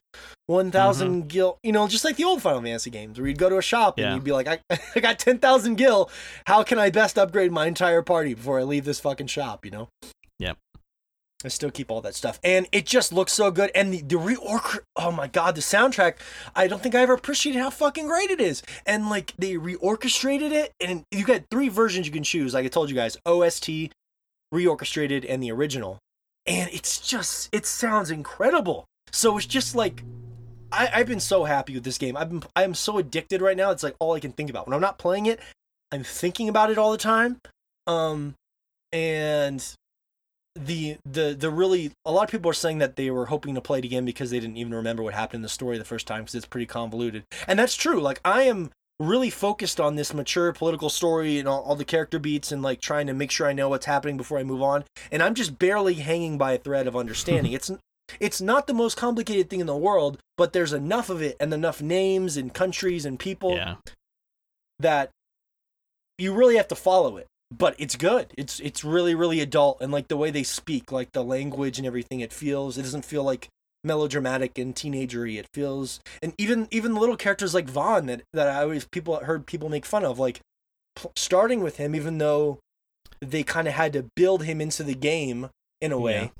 one 0.47 0.71
mm-hmm. 0.71 1.27
gil?" 1.27 1.57
You 1.63 1.71
know, 1.71 1.87
just 1.87 2.05
like 2.05 2.17
the 2.17 2.23
old 2.23 2.41
Final 2.41 2.61
Fantasy 2.61 2.89
games, 2.89 3.19
where 3.19 3.27
you'd 3.27 3.37
go 3.37 3.49
to 3.49 3.57
a 3.57 3.61
shop 3.61 3.97
Yeah. 3.97 4.05
and 4.05 4.15
you'd 4.15 4.23
be 4.23 4.31
like, 4.31 4.47
I, 4.47 4.59
"I 4.95 4.99
got 4.99 5.19
ten 5.19 5.39
thousand 5.39 5.75
gil. 5.75 6.09
How 6.47 6.63
can 6.63 6.79
I 6.79 6.89
best 6.89 7.17
upgrade 7.17 7.51
my 7.51 7.67
entire 7.67 8.01
party 8.01 8.33
before 8.33 8.59
I 8.59 8.63
leave 8.63 8.85
this 8.85 8.99
fucking 8.99 9.27
shop?" 9.27 9.65
You 9.65 9.71
know. 9.71 9.89
Yep. 10.39 10.57
I 11.43 11.49
still 11.49 11.69
keep 11.69 11.91
all 11.91 12.01
that 12.01 12.15
stuff, 12.15 12.39
and 12.43 12.67
it 12.71 12.85
just 12.85 13.11
looks 13.11 13.33
so 13.33 13.51
good. 13.51 13.69
And 13.75 13.93
the 13.93 14.01
the 14.01 14.15
reorch, 14.15 14.79
oh 14.95 15.11
my 15.11 15.27
god, 15.27 15.55
the 15.55 15.61
soundtrack! 15.61 16.15
I 16.55 16.67
don't 16.67 16.81
think 16.81 16.95
I 16.95 17.01
ever 17.01 17.13
appreciated 17.13 17.59
how 17.59 17.69
fucking 17.69 18.07
great 18.07 18.31
it 18.31 18.39
is. 18.39 18.63
And 18.85 19.09
like 19.09 19.33
they 19.37 19.53
reorchestrated 19.53 20.51
it, 20.51 20.71
and 20.79 21.03
you 21.11 21.25
got 21.25 21.43
three 21.51 21.69
versions 21.69 22.07
you 22.07 22.13
can 22.13 22.23
choose. 22.23 22.53
Like 22.53 22.65
I 22.65 22.69
told 22.69 22.89
you 22.89 22.95
guys, 22.95 23.17
OST, 23.25 23.91
reorchestrated, 24.53 25.25
and 25.27 25.43
the 25.43 25.51
original. 25.51 25.99
And 26.47 26.69
it's 26.71 26.99
just 26.99 27.49
it 27.51 27.65
sounds 27.65 28.11
incredible. 28.11 28.85
So 29.11 29.37
it's 29.37 29.45
just 29.45 29.75
like 29.75 30.03
I, 30.71 30.89
I've 30.93 31.07
been 31.07 31.19
so 31.19 31.43
happy 31.43 31.73
with 31.73 31.83
this 31.83 31.97
game. 31.97 32.17
I've 32.17 32.29
been 32.29 32.43
I 32.55 32.63
am 32.63 32.73
so 32.73 32.97
addicted 32.97 33.41
right 33.41 33.57
now. 33.57 33.71
It's 33.71 33.83
like 33.83 33.95
all 33.99 34.13
I 34.13 34.19
can 34.19 34.31
think 34.31 34.49
about 34.49 34.67
when 34.67 34.73
I'm 34.73 34.81
not 34.81 34.97
playing 34.97 35.25
it. 35.25 35.39
I'm 35.91 36.03
thinking 36.03 36.49
about 36.49 36.71
it 36.71 36.77
all 36.77 36.91
the 36.91 36.97
time. 36.97 37.39
Um, 37.87 38.35
and 38.91 39.65
the 40.55 40.97
the 41.05 41.35
the 41.37 41.49
really 41.49 41.91
a 42.05 42.11
lot 42.11 42.23
of 42.23 42.29
people 42.29 42.49
are 42.49 42.53
saying 42.53 42.77
that 42.77 42.95
they 42.95 43.11
were 43.11 43.25
hoping 43.25 43.55
to 43.55 43.61
play 43.61 43.79
it 43.79 43.85
again 43.85 44.05
because 44.05 44.29
they 44.31 44.39
didn't 44.39 44.57
even 44.57 44.73
remember 44.73 45.03
what 45.03 45.13
happened 45.13 45.39
in 45.39 45.41
the 45.41 45.49
story 45.49 45.77
the 45.77 45.83
first 45.83 46.07
time 46.07 46.21
because 46.21 46.35
it's 46.35 46.45
pretty 46.45 46.65
convoluted. 46.65 47.23
And 47.47 47.59
that's 47.59 47.75
true. 47.75 47.99
Like 47.99 48.21
i 48.23 48.43
am 48.43 48.71
really 48.97 49.29
focused 49.29 49.81
on 49.81 49.95
this 49.95 50.13
mature 50.13 50.53
political 50.53 50.89
story 50.89 51.37
and 51.37 51.49
all, 51.49 51.61
all 51.63 51.75
the 51.75 51.83
character 51.83 52.17
beats 52.17 52.53
and 52.53 52.61
like 52.61 52.79
trying 52.79 53.07
to 53.07 53.13
make 53.13 53.29
sure 53.29 53.45
i 53.45 53.51
know 53.51 53.67
what's 53.67 53.85
happening 53.85 54.15
before 54.15 54.37
i 54.37 54.43
move 54.43 54.61
on. 54.61 54.85
And 55.11 55.21
i'm 55.21 55.35
just 55.35 55.59
barely 55.59 55.95
hanging 55.95 56.37
by 56.37 56.53
a 56.53 56.57
thread 56.57 56.87
of 56.87 56.95
understanding. 56.95 57.51
It's 57.57 57.69
it's 58.19 58.39
not 58.39 58.67
the 58.67 58.73
most 58.73 58.95
complicated 58.95 59.49
thing 59.49 59.59
in 59.59 59.67
the 59.67 59.75
world 59.75 60.19
but 60.37 60.53
there's 60.53 60.71
enough 60.73 61.09
of 61.09 61.21
it 61.21 61.35
and 61.39 61.53
enough 61.53 61.81
names 61.81 62.37
and 62.37 62.53
countries 62.53 63.03
and 63.05 63.19
people 63.19 63.55
Yeah. 63.55 63.75
that 64.79 65.09
you 66.17 66.33
really 66.33 66.55
have 66.55 66.67
to 66.69 66.75
follow 66.75 67.17
it 67.17 67.27
but 67.51 67.75
it's 67.77 67.95
good. 67.95 68.33
It's 68.37 68.59
it's 68.59 68.83
really 68.83 69.15
really 69.15 69.39
adult 69.39 69.77
and 69.81 69.91
like 69.91 70.07
the 70.07 70.17
way 70.17 70.31
they 70.31 70.43
speak 70.43 70.91
like 70.91 71.11
the 71.11 71.23
language 71.23 71.77
and 71.77 71.87
everything 71.87 72.19
it 72.19 72.33
feels 72.33 72.77
it 72.77 72.83
doesn't 72.83 73.05
feel 73.05 73.23
like 73.23 73.49
melodramatic 73.83 74.57
and 74.57 74.75
teenagery. 74.75 75.37
It 75.37 75.47
feels 75.53 75.99
and 76.21 76.33
even 76.37 76.67
even 76.71 76.93
the 76.93 76.99
little 76.99 77.17
characters 77.17 77.53
like 77.53 77.67
vaan 77.67 78.07
that 78.07 78.23
that 78.33 78.47
i 78.47 78.61
always 78.61 78.85
people 78.85 79.15
heard 79.17 79.45
people 79.45 79.69
make 79.69 79.85
fun 79.85 80.03
of 80.03 80.19
like 80.19 80.39
pl- 80.95 81.11
starting 81.15 81.61
with 81.61 81.77
him 81.77 81.95
even 81.95 82.17
though 82.17 82.59
they 83.21 83.43
kind 83.43 83.67
of 83.67 83.73
had 83.73 83.93
to 83.93 84.09
build 84.15 84.43
him 84.43 84.59
into 84.59 84.83
the 84.83 84.95
game 84.95 85.49
in 85.81 85.91
a 85.91 85.99
way. 85.99 86.31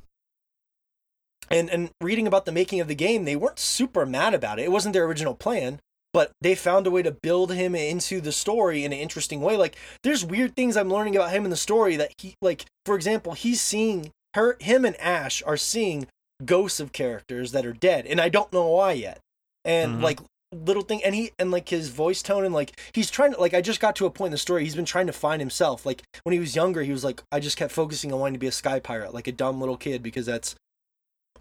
And 1.50 1.70
and 1.70 1.92
reading 2.02 2.26
about 2.26 2.46
the 2.46 2.52
making 2.52 2.80
of 2.80 2.88
the 2.88 2.96
game 2.96 3.26
they 3.26 3.36
weren't 3.36 3.60
super 3.60 4.06
mad 4.06 4.34
about 4.34 4.60
it. 4.60 4.64
It 4.64 4.72
wasn't 4.72 4.94
their 4.94 5.06
original 5.06 5.36
plan 5.36 5.80
but 6.16 6.32
they 6.40 6.56
found 6.56 6.88
a 6.88 6.92
way 6.92 7.04
to 7.04 7.12
build 7.12 7.52
him 7.52 7.76
into 7.76 8.22
the 8.22 8.32
story 8.32 8.86
in 8.86 8.94
an 8.94 9.00
interesting 9.00 9.42
way. 9.42 9.58
Like 9.58 9.76
there's 10.04 10.24
weird 10.24 10.56
things 10.56 10.78
i'm 10.78 10.90
learning 10.90 11.16
about 11.18 11.32
him 11.32 11.44
in 11.44 11.52
the 11.52 11.58
story 11.58 11.98
that 11.98 12.14
he 12.22 12.34
like 12.42 12.66
for 12.86 12.96
example 12.96 13.34
he's 13.34 13.60
seeing 13.60 14.12
her 14.34 14.56
him 14.62 14.86
and 14.86 14.96
ash 15.00 15.44
are 15.46 15.58
seeing 15.58 16.08
ghosts 16.46 16.80
of 16.80 16.92
characters 16.94 17.52
that 17.52 17.66
are 17.66 17.74
dead 17.74 18.06
and 18.08 18.20
i 18.22 18.30
don't 18.30 18.54
know 18.54 18.68
why 18.68 18.94
yet. 18.94 19.20
And 19.66 20.00
Mhm. 20.00 20.04
like 20.04 20.20
little 20.54 20.84
thing 20.84 21.04
and 21.04 21.14
he 21.16 21.32
and 21.38 21.52
like 21.52 21.68
his 21.68 21.90
voice 21.90 22.22
tone 22.22 22.46
and 22.46 22.54
like 22.54 22.80
he's 22.94 23.12
trying 23.12 23.34
to 23.34 23.40
like 23.42 23.54
i 23.54 23.60
just 23.62 23.82
got 23.82 23.94
to 23.98 24.06
a 24.06 24.10
point 24.10 24.28
in 24.30 24.32
the 24.32 24.38
story 24.38 24.64
he's 24.64 24.76
been 24.76 24.86
trying 24.86 25.08
to 25.08 25.14
find 25.14 25.42
himself. 25.42 25.86
Like 25.86 26.02
when 26.24 26.32
he 26.34 26.40
was 26.40 26.56
younger 26.56 26.84
he 26.84 26.92
was 26.94 27.04
like 27.04 27.22
i 27.32 27.42
just 27.42 27.58
kept 27.58 27.74
focusing 27.74 28.14
on 28.14 28.20
wanting 28.22 28.36
to 28.36 28.40
be 28.40 28.48
a 28.48 28.54
sky 28.54 28.80
pirate 28.80 29.14
like 29.14 29.28
a 29.28 29.34
dumb 29.34 29.60
little 29.60 29.76
kid 29.76 30.02
because 30.02 30.26
that's 30.28 30.56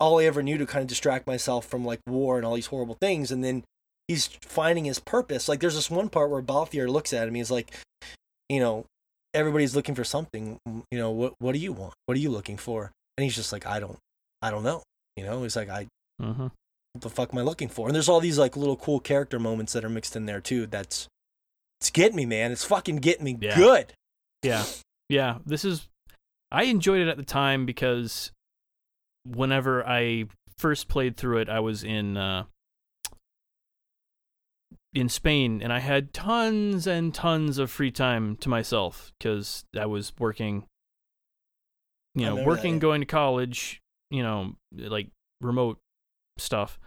all 0.00 0.18
i 0.18 0.24
ever 0.24 0.42
knew 0.42 0.58
to 0.58 0.66
kind 0.66 0.82
of 0.82 0.88
distract 0.88 1.28
myself 1.28 1.64
from 1.64 1.84
like 1.84 2.00
war 2.08 2.38
and 2.38 2.44
all 2.44 2.54
these 2.56 2.66
horrible 2.74 2.96
things. 3.00 3.30
And 3.30 3.44
then 3.44 3.62
he's 4.08 4.26
finding 4.26 4.84
his 4.84 4.98
purpose 4.98 5.48
like 5.48 5.60
there's 5.60 5.74
this 5.74 5.90
one 5.90 6.08
part 6.08 6.30
where 6.30 6.42
balthier 6.42 6.88
looks 6.88 7.12
at 7.12 7.26
him 7.28 7.34
he's 7.34 7.50
like 7.50 7.74
you 8.48 8.60
know 8.60 8.84
everybody's 9.32 9.74
looking 9.74 9.94
for 9.94 10.04
something 10.04 10.58
you 10.90 10.98
know 10.98 11.10
what 11.10 11.34
what 11.38 11.52
do 11.52 11.58
you 11.58 11.72
want 11.72 11.94
what 12.06 12.16
are 12.16 12.20
you 12.20 12.30
looking 12.30 12.56
for 12.56 12.90
and 13.16 13.24
he's 13.24 13.34
just 13.34 13.52
like 13.52 13.66
i 13.66 13.80
don't 13.80 13.98
i 14.42 14.50
don't 14.50 14.62
know 14.62 14.82
you 15.16 15.24
know 15.24 15.42
he's 15.42 15.56
like 15.56 15.68
i 15.68 15.86
Mm-hmm. 16.22 16.42
what 16.42 17.00
the 17.00 17.10
fuck 17.10 17.30
am 17.32 17.40
I 17.40 17.42
looking 17.42 17.66
for? 17.68 17.88
And 17.88 17.94
there's 17.94 18.08
all 18.08 18.20
these 18.20 18.38
like 18.38 18.56
little 18.56 18.76
cool 18.76 19.00
character 19.00 19.40
moments 19.40 19.72
that 19.72 19.84
are 19.84 19.88
mixed 19.88 20.14
in 20.14 20.26
there 20.26 20.40
too. 20.40 20.68
That's 20.68 21.08
it's 21.80 21.90
getting 21.90 22.14
me, 22.14 22.24
man. 22.24 22.52
It's 22.52 22.62
fucking 22.62 22.98
getting 22.98 23.24
me 23.24 23.36
Yeah. 23.40 23.56
good. 23.56 23.92
Yeah. 24.44 24.64
Yeah. 25.08 25.38
This 25.44 25.64
is. 25.64 25.88
I 26.52 26.64
enjoyed 26.66 27.00
it 27.00 27.08
at 27.08 27.16
the 27.16 27.24
time 27.24 27.66
because 27.66 28.30
whenever 29.26 29.84
I 29.84 30.26
first 30.58 30.86
played 30.86 31.16
through 31.16 31.38
it, 31.38 31.48
I 31.48 31.58
was 31.58 31.82
in 31.82 32.16
uh, 32.16 32.44
in 34.94 35.08
Spain, 35.08 35.60
and 35.62 35.72
I 35.72 35.80
had 35.80 36.14
tons 36.14 36.86
and 36.86 37.12
tons 37.12 37.58
of 37.58 37.70
free 37.70 37.90
time 37.90 38.36
to 38.36 38.48
myself 38.48 39.12
because 39.18 39.64
I 39.78 39.86
was 39.86 40.12
working. 40.18 40.64
You 42.14 42.22
know, 42.22 42.30
remember 42.30 42.40
that, 42.42 42.56
working, 42.56 42.74
yeah. 42.74 42.80
going 42.80 43.00
to 43.00 43.06
college. 43.06 43.82
You 44.10 44.22
know, 44.22 44.52
like 44.72 45.08
remote 45.40 45.78
stuff. 46.38 46.78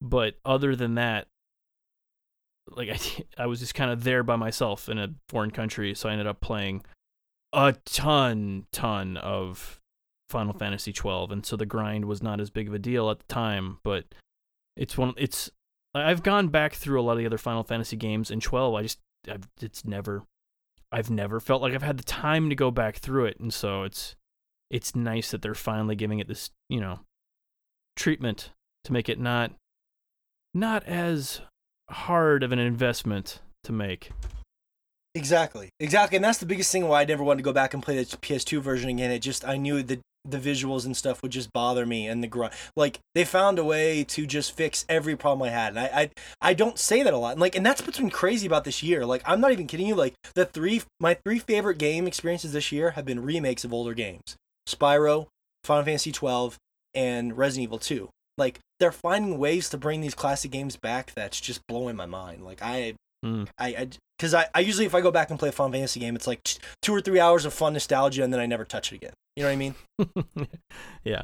But 0.00 0.34
other 0.44 0.74
than 0.74 0.96
that, 0.96 1.28
like 2.68 2.88
I, 2.90 2.98
I 3.42 3.46
was 3.46 3.60
just 3.60 3.74
kind 3.74 3.90
of 3.90 4.04
there 4.04 4.22
by 4.22 4.36
myself 4.36 4.88
in 4.88 4.98
a 4.98 5.14
foreign 5.28 5.52
country, 5.52 5.94
so 5.94 6.08
I 6.08 6.12
ended 6.12 6.26
up 6.26 6.40
playing 6.40 6.84
a 7.52 7.74
ton, 7.84 8.66
ton 8.72 9.16
of 9.18 9.80
Final 10.30 10.54
Fantasy 10.54 10.92
12, 10.92 11.30
and 11.30 11.46
so 11.46 11.56
the 11.56 11.66
grind 11.66 12.06
was 12.06 12.22
not 12.22 12.40
as 12.40 12.50
big 12.50 12.66
of 12.66 12.74
a 12.74 12.78
deal 12.78 13.10
at 13.10 13.18
the 13.20 13.32
time. 13.32 13.78
But 13.84 14.06
it's 14.76 14.98
one, 14.98 15.14
it's 15.16 15.50
I've 15.94 16.22
gone 16.22 16.48
back 16.48 16.74
through 16.74 17.00
a 17.00 17.02
lot 17.02 17.12
of 17.12 17.18
the 17.18 17.26
other 17.26 17.38
Final 17.38 17.62
Fantasy 17.62 17.96
games, 17.96 18.30
and 18.30 18.40
12, 18.42 18.74
I 18.74 18.82
just, 18.82 18.98
I've, 19.30 19.48
it's 19.60 19.84
never, 19.84 20.24
I've 20.90 21.10
never 21.10 21.40
felt 21.40 21.62
like 21.62 21.74
I've 21.74 21.82
had 21.82 21.98
the 21.98 22.04
time 22.04 22.48
to 22.48 22.56
go 22.56 22.70
back 22.70 22.96
through 22.96 23.26
it, 23.26 23.38
and 23.38 23.52
so 23.52 23.82
it's, 23.82 24.16
it's 24.70 24.96
nice 24.96 25.30
that 25.30 25.42
they're 25.42 25.54
finally 25.54 25.94
giving 25.94 26.18
it 26.18 26.28
this, 26.28 26.50
you 26.68 26.80
know, 26.80 27.00
treatment 27.96 28.50
to 28.84 28.92
make 28.92 29.08
it 29.08 29.20
not, 29.20 29.52
not 30.54 30.84
as 30.84 31.42
hard 31.90 32.42
of 32.42 32.52
an 32.52 32.58
investment 32.58 33.40
to 33.64 33.72
make. 33.72 34.10
Exactly. 35.14 35.68
Exactly. 35.78 36.16
And 36.16 36.24
that's 36.24 36.38
the 36.38 36.46
biggest 36.46 36.72
thing 36.72 36.88
why 36.88 37.02
I 37.02 37.04
never 37.04 37.22
wanted 37.22 37.38
to 37.38 37.44
go 37.44 37.52
back 37.52 37.74
and 37.74 37.82
play 37.82 37.96
the 37.96 38.04
PS2 38.04 38.60
version 38.62 38.88
again. 38.88 39.10
It 39.10 39.18
just 39.18 39.46
I 39.46 39.58
knew 39.58 39.82
that 39.82 40.00
the 40.24 40.38
visuals 40.38 40.84
and 40.86 40.96
stuff 40.96 41.20
would 41.22 41.32
just 41.32 41.52
bother 41.52 41.84
me 41.84 42.06
and 42.06 42.22
the 42.22 42.28
grind. 42.28 42.54
Like 42.76 43.00
they 43.14 43.24
found 43.24 43.58
a 43.58 43.64
way 43.64 44.04
to 44.04 44.26
just 44.26 44.56
fix 44.56 44.84
every 44.88 45.16
problem 45.16 45.48
I 45.48 45.52
had. 45.52 45.70
And 45.70 45.78
I, 45.80 45.84
I 45.84 46.10
I 46.40 46.54
don't 46.54 46.78
say 46.78 47.02
that 47.02 47.12
a 47.12 47.18
lot. 47.18 47.32
And 47.32 47.40
like 47.40 47.56
and 47.56 47.64
that's 47.66 47.82
what's 47.82 47.98
been 47.98 48.10
crazy 48.10 48.46
about 48.46 48.64
this 48.64 48.82
year. 48.82 49.04
Like 49.04 49.22
I'm 49.24 49.40
not 49.40 49.52
even 49.52 49.66
kidding 49.66 49.86
you. 49.86 49.94
Like 49.94 50.14
the 50.34 50.46
three 50.46 50.82
my 51.00 51.14
three 51.14 51.38
favorite 51.38 51.78
game 51.78 52.06
experiences 52.06 52.52
this 52.52 52.72
year 52.72 52.92
have 52.92 53.04
been 53.04 53.22
remakes 53.22 53.64
of 53.64 53.72
older 53.72 53.94
games. 53.94 54.36
Spyro, 54.68 55.26
Final 55.64 55.84
Fantasy 55.84 56.12
12, 56.12 56.56
and 56.94 57.36
Resident 57.36 57.64
Evil 57.64 57.78
2. 57.78 58.08
Like 58.38 58.60
they're 58.78 58.92
finding 58.92 59.38
ways 59.38 59.68
to 59.70 59.78
bring 59.78 60.00
these 60.00 60.14
classic 60.14 60.50
games 60.50 60.76
back 60.76 61.12
that's 61.14 61.40
just 61.40 61.66
blowing 61.66 61.96
my 61.96 62.06
mind. 62.06 62.44
Like 62.44 62.60
I 62.62 62.94
Mm. 63.24 63.48
I, 63.58 63.68
I, 63.68 63.88
because 64.18 64.34
I, 64.34 64.46
I 64.54 64.60
usually 64.60 64.86
if 64.86 64.94
I 64.94 65.00
go 65.00 65.10
back 65.10 65.30
and 65.30 65.38
play 65.38 65.48
a 65.48 65.52
Final 65.52 65.72
Fantasy 65.72 66.00
game, 66.00 66.16
it's 66.16 66.26
like 66.26 66.40
two 66.80 66.94
or 66.94 67.00
three 67.00 67.20
hours 67.20 67.44
of 67.44 67.52
fun 67.52 67.72
nostalgia, 67.72 68.22
and 68.22 68.32
then 68.32 68.40
I 68.40 68.46
never 68.46 68.64
touch 68.64 68.92
it 68.92 68.96
again. 68.96 69.12
You 69.36 69.44
know 69.44 69.48
what 69.48 69.52
I 69.52 69.56
mean? 69.56 70.48
yeah. 71.04 71.22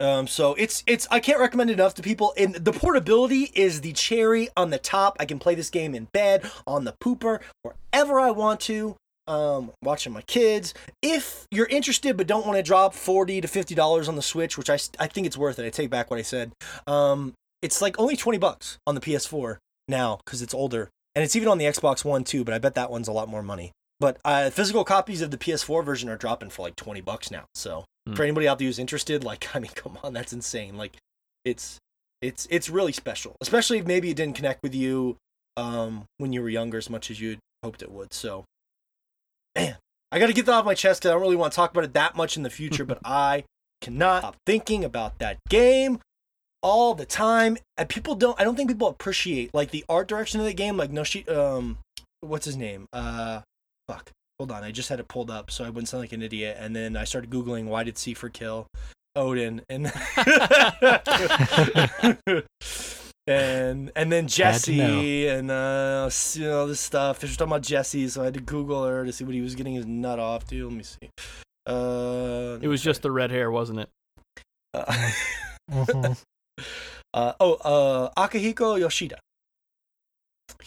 Um, 0.00 0.26
so 0.26 0.54
it's 0.54 0.82
it's 0.86 1.06
I 1.10 1.20
can't 1.20 1.38
recommend 1.38 1.70
it 1.70 1.74
enough 1.74 1.94
to 1.94 2.02
people. 2.02 2.32
And 2.36 2.54
the 2.54 2.72
portability 2.72 3.50
is 3.54 3.82
the 3.82 3.92
cherry 3.92 4.48
on 4.56 4.70
the 4.70 4.78
top. 4.78 5.16
I 5.20 5.26
can 5.26 5.38
play 5.38 5.54
this 5.54 5.68
game 5.70 5.94
in 5.94 6.06
bed, 6.12 6.50
on 6.66 6.84
the 6.84 6.94
pooper, 7.02 7.40
wherever 7.62 8.18
I 8.18 8.30
want 8.30 8.60
to. 8.60 8.96
Um, 9.26 9.72
watching 9.82 10.12
my 10.12 10.22
kids. 10.22 10.74
If 11.02 11.46
you're 11.52 11.66
interested 11.66 12.16
but 12.16 12.26
don't 12.26 12.46
want 12.46 12.56
to 12.56 12.62
drop 12.62 12.94
forty 12.94 13.40
to 13.40 13.46
fifty 13.46 13.74
dollars 13.74 14.08
on 14.08 14.16
the 14.16 14.22
Switch, 14.22 14.56
which 14.56 14.70
I 14.70 14.78
I 14.98 15.06
think 15.06 15.26
it's 15.26 15.36
worth 15.36 15.58
it. 15.58 15.66
I 15.66 15.70
take 15.70 15.90
back 15.90 16.10
what 16.10 16.18
I 16.18 16.22
said. 16.22 16.52
Um, 16.86 17.34
it's 17.60 17.82
like 17.82 18.00
only 18.00 18.16
twenty 18.16 18.38
bucks 18.38 18.78
on 18.86 18.94
the 18.94 19.00
PS4 19.00 19.58
now 19.86 20.18
because 20.24 20.40
it's 20.40 20.54
older, 20.54 20.88
and 21.14 21.22
it's 21.22 21.36
even 21.36 21.48
on 21.48 21.58
the 21.58 21.66
Xbox 21.66 22.04
One 22.04 22.24
too. 22.24 22.42
But 22.42 22.54
I 22.54 22.58
bet 22.58 22.74
that 22.74 22.90
one's 22.90 23.06
a 23.06 23.12
lot 23.12 23.28
more 23.28 23.42
money. 23.42 23.72
But 24.00 24.18
uh, 24.24 24.50
physical 24.50 24.82
copies 24.84 25.20
of 25.20 25.30
the 25.30 25.36
PS4 25.38 25.84
version 25.84 26.08
are 26.08 26.16
dropping 26.16 26.50
for 26.50 26.62
like 26.62 26.74
twenty 26.76 27.00
bucks 27.02 27.30
now. 27.30 27.44
So 27.54 27.84
Hmm. 28.08 28.14
for 28.14 28.22
anybody 28.22 28.48
out 28.48 28.58
there 28.58 28.66
who's 28.66 28.78
interested, 28.78 29.22
like 29.24 29.48
I 29.54 29.58
mean, 29.60 29.70
come 29.74 29.98
on, 30.02 30.14
that's 30.14 30.32
insane. 30.32 30.76
Like 30.78 30.96
it's 31.44 31.78
it's 32.22 32.46
it's 32.50 32.70
really 32.70 32.92
special, 32.92 33.36
especially 33.42 33.78
if 33.78 33.86
maybe 33.86 34.10
it 34.10 34.16
didn't 34.16 34.36
connect 34.36 34.62
with 34.62 34.74
you 34.74 35.16
um, 35.58 36.04
when 36.16 36.32
you 36.32 36.40
were 36.42 36.48
younger 36.48 36.78
as 36.78 36.88
much 36.88 37.10
as 37.10 37.20
you 37.20 37.36
hoped 37.62 37.82
it 37.82 37.90
would. 37.92 38.14
So, 38.14 38.44
man, 39.56 39.76
I 40.12 40.18
got 40.18 40.28
to 40.28 40.32
get 40.32 40.46
that 40.46 40.52
off 40.52 40.64
my 40.64 40.74
chest 40.74 41.00
because 41.00 41.10
I 41.10 41.12
don't 41.14 41.22
really 41.22 41.36
want 41.36 41.52
to 41.52 41.56
talk 41.56 41.70
about 41.70 41.84
it 41.84 41.92
that 41.94 42.16
much 42.16 42.36
in 42.36 42.42
the 42.42 42.50
future. 42.50 42.84
but 42.84 42.98
I 43.04 43.44
cannot 43.80 44.20
stop 44.22 44.36
thinking 44.46 44.84
about 44.84 45.18
that 45.18 45.38
game 45.48 46.00
all 46.62 46.94
the 46.94 47.06
time. 47.06 47.58
And 47.76 47.88
people 47.88 48.14
don't. 48.14 48.38
I 48.40 48.44
don't 48.44 48.56
think 48.56 48.70
people 48.70 48.88
appreciate 48.88 49.52
like 49.54 49.70
the 49.70 49.84
art 49.88 50.08
direction 50.08 50.40
of 50.40 50.46
the 50.46 50.54
game. 50.54 50.76
Like 50.76 50.90
no, 50.90 51.04
she 51.04 51.26
um, 51.26 51.78
what's 52.20 52.46
his 52.46 52.56
name? 52.56 52.86
Uh, 52.92 53.40
fuck. 53.90 54.10
Hold 54.38 54.52
on, 54.52 54.64
I 54.64 54.70
just 54.70 54.88
had 54.88 55.00
it 55.00 55.08
pulled 55.08 55.30
up 55.30 55.50
so 55.50 55.64
I 55.64 55.68
wouldn't 55.68 55.88
sound 55.88 56.02
like 56.02 56.12
an 56.12 56.22
idiot. 56.22 56.56
And 56.58 56.74
then 56.74 56.96
I 56.96 57.04
started 57.04 57.30
googling 57.30 57.66
why 57.66 57.84
did 57.84 57.96
Seifer 57.96 58.32
kill 58.32 58.66
Odin 59.16 59.62
and 59.68 59.86
and 63.26 63.92
and 63.96 64.12
then 64.12 64.28
Jessie 64.28 65.28
and 65.28 65.50
uh 65.50 66.08
you 66.34 66.44
know 66.44 66.66
this 66.66 66.80
stuff. 66.80 67.18
They're 67.18 67.30
talking 67.30 67.48
about 67.48 67.62
Jessie, 67.62 68.08
so 68.08 68.22
I 68.22 68.26
had 68.26 68.34
to 68.34 68.40
Google 68.40 68.84
her 68.84 69.04
to 69.04 69.12
see 69.12 69.24
what 69.24 69.34
he 69.34 69.40
was 69.40 69.54
getting 69.54 69.74
his 69.74 69.86
nut 69.86 70.18
off 70.18 70.46
to. 70.48 70.68
Let 70.68 70.76
me 70.76 70.84
see. 70.84 71.10
Uh, 71.66 72.58
It 72.62 72.68
was 72.68 72.82
just 72.82 73.02
the 73.02 73.10
red 73.10 73.30
hair, 73.30 73.50
wasn't 73.50 73.80
it? 73.80 73.88
Uh, 74.72 75.10
uh, 77.14 77.32
oh, 77.40 77.54
uh, 77.54 78.10
Akihiko 78.16 78.78
Yoshida. 78.78 79.18